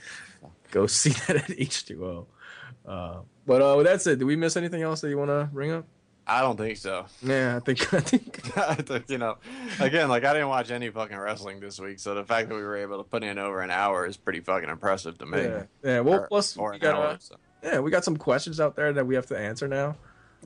Go 0.71 0.87
see 0.87 1.11
that 1.27 1.35
at 1.37 1.47
H2O. 1.57 2.25
Uh, 2.87 3.19
but 3.45 3.61
uh, 3.61 3.75
with 3.77 3.85
that 3.85 4.01
said, 4.01 4.19
do 4.19 4.25
we 4.25 4.35
miss 4.35 4.57
anything 4.57 4.81
else 4.81 5.01
that 5.01 5.09
you 5.09 5.17
want 5.17 5.29
to 5.29 5.49
bring 5.53 5.71
up? 5.71 5.85
I 6.27 6.41
don't 6.41 6.57
think 6.57 6.77
so. 6.77 7.07
Yeah, 7.23 7.55
I 7.55 7.59
think 7.59 7.91
I 7.93 7.99
think 8.01 8.55
I 8.57 8.75
think, 8.75 9.09
you 9.09 9.17
know, 9.17 9.37
again, 9.79 10.09
like 10.09 10.23
I 10.25 10.33
didn't 10.33 10.49
watch 10.49 10.69
any 10.69 10.89
fucking 10.91 11.17
wrestling 11.17 11.59
this 11.59 11.79
week, 11.79 11.97
so 11.97 12.13
the 12.13 12.23
fact 12.23 12.49
that 12.49 12.55
we 12.55 12.61
were 12.61 12.77
able 12.77 12.99
to 12.99 13.03
put 13.03 13.23
in 13.23 13.39
over 13.39 13.61
an 13.61 13.71
hour 13.71 14.05
is 14.05 14.15
pretty 14.15 14.39
fucking 14.39 14.69
impressive 14.69 15.17
to 15.17 15.25
me. 15.25 15.41
Yeah, 15.41 15.63
yeah. 15.83 15.99
Well, 16.01 16.19
Or- 16.21 16.27
plus 16.27 16.55
or 16.55 16.71
we 16.73 16.77
got 16.79 16.95
hour, 16.95 17.17
so. 17.19 17.35
yeah, 17.63 17.79
we 17.79 17.89
got 17.89 18.03
some 18.05 18.15
questions 18.15 18.59
out 18.59 18.75
there 18.75 18.93
that 18.93 19.07
we 19.07 19.15
have 19.15 19.25
to 19.27 19.37
answer 19.39 19.67
now. 19.67 19.95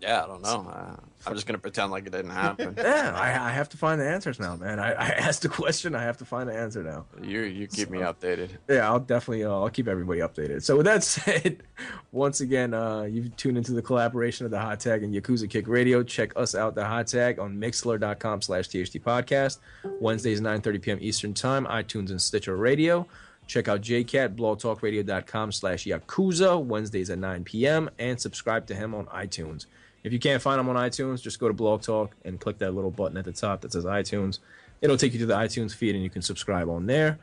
Yeah, 0.01 0.23
I 0.23 0.27
don't 0.27 0.41
know. 0.41 0.69
Uh, 0.69 0.95
I'm 1.25 1.33
just 1.35 1.45
gonna 1.47 1.59
pretend 1.59 1.91
like 1.91 2.05
it 2.05 2.11
didn't 2.11 2.31
happen. 2.31 2.75
Yeah, 2.83 3.13
I, 3.15 3.47
I 3.47 3.51
have 3.51 3.69
to 3.69 3.77
find 3.77 4.01
the 4.01 4.05
answers 4.09 4.39
now, 4.39 4.55
man. 4.57 4.79
I, 4.79 4.91
I 4.91 5.07
asked 5.09 5.45
a 5.45 5.49
question, 5.49 5.95
I 5.95 6.03
have 6.03 6.17
to 6.17 6.25
find 6.25 6.49
the 6.49 6.53
answer 6.53 6.83
now. 6.83 7.05
you 7.21 7.41
you 7.41 7.67
keep 7.67 7.89
me 7.89 7.99
updated. 7.99 8.49
Yeah, 8.67 8.89
I'll 8.89 8.99
definitely 8.99 9.45
uh, 9.45 9.51
I'll 9.51 9.69
keep 9.69 9.87
everybody 9.87 10.19
updated. 10.19 10.63
So 10.63 10.75
with 10.77 10.85
that 10.85 11.03
said, 11.13 11.63
once 12.11 12.41
again, 12.41 12.73
uh, 12.73 13.03
you've 13.03 13.35
tuned 13.37 13.57
into 13.57 13.71
the 13.71 13.81
collaboration 13.81 14.45
of 14.45 14.51
the 14.51 14.59
Hot 14.59 14.79
Tag 14.79 15.03
and 15.03 15.13
Yakuza 15.13 15.49
Kick 15.49 15.67
Radio. 15.67 16.03
Check 16.03 16.33
us 16.35 16.55
out, 16.55 16.75
the 16.75 16.85
Hot 16.85 17.07
Tag, 17.07 17.39
on 17.39 17.55
Mixlr.com 17.55 18.41
slash 18.41 18.67
THT 18.67 18.99
Podcast. 19.03 19.59
Wednesdays, 20.01 20.41
9.30 20.41 20.81
p.m. 20.81 20.97
Eastern 21.01 21.33
Time, 21.33 21.65
iTunes 21.67 22.09
and 22.09 22.21
Stitcher 22.21 22.57
Radio. 22.57 23.07
Check 23.45 23.67
out 23.67 23.81
JCat, 23.81 24.35
blogtalkradio.com 24.35 25.51
slash 25.51 25.85
Yakuza, 25.85 26.63
Wednesdays 26.63 27.09
at 27.09 27.19
9 27.19 27.43
p.m. 27.43 27.89
And 27.99 28.19
subscribe 28.19 28.67
to 28.67 28.75
him 28.75 28.95
on 28.95 29.05
iTunes. 29.07 29.65
If 30.03 30.11
you 30.11 30.19
can't 30.19 30.41
find 30.41 30.59
them 30.59 30.69
on 30.69 30.75
iTunes, 30.75 31.21
just 31.21 31.39
go 31.39 31.47
to 31.47 31.53
Blog 31.53 31.81
Talk 31.81 32.15
and 32.25 32.39
click 32.39 32.57
that 32.59 32.73
little 32.73 32.91
button 32.91 33.17
at 33.17 33.25
the 33.25 33.31
top 33.31 33.61
that 33.61 33.71
says 33.71 33.85
iTunes. 33.85 34.39
It'll 34.81 34.97
take 34.97 35.13
you 35.13 35.19
to 35.19 35.25
the 35.25 35.35
iTunes 35.35 35.73
feed 35.73 35.95
and 35.95 36.03
you 36.03 36.09
can 36.09 36.21
subscribe 36.21 36.69
on 36.69 36.85
there. 36.85 37.19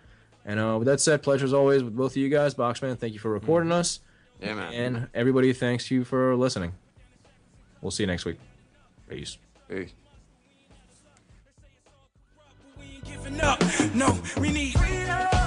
And 0.46 0.58
uh, 0.58 0.76
with 0.78 0.86
that 0.86 1.00
said, 1.00 1.22
pleasure 1.22 1.44
as 1.44 1.52
always 1.52 1.82
with 1.82 1.94
both 1.94 2.12
of 2.12 2.16
you 2.16 2.30
guys. 2.30 2.54
Boxman, 2.54 2.98
thank 2.98 3.12
you 3.12 3.18
for 3.18 3.30
recording 3.30 3.70
us. 3.70 4.00
Yeah, 4.40 4.54
man. 4.54 4.72
And 4.72 5.08
everybody, 5.12 5.52
thanks 5.52 5.90
you 5.90 6.04
for 6.04 6.34
listening. 6.36 6.72
We'll 7.82 7.90
see 7.90 8.04
you 8.04 8.06
next 8.06 8.24
week. 8.24 8.38
Peace. 9.08 9.36
Peace. 9.68 9.92
up. 13.42 13.62
No, 13.94 14.18
we 14.38 14.50
need 14.50 15.39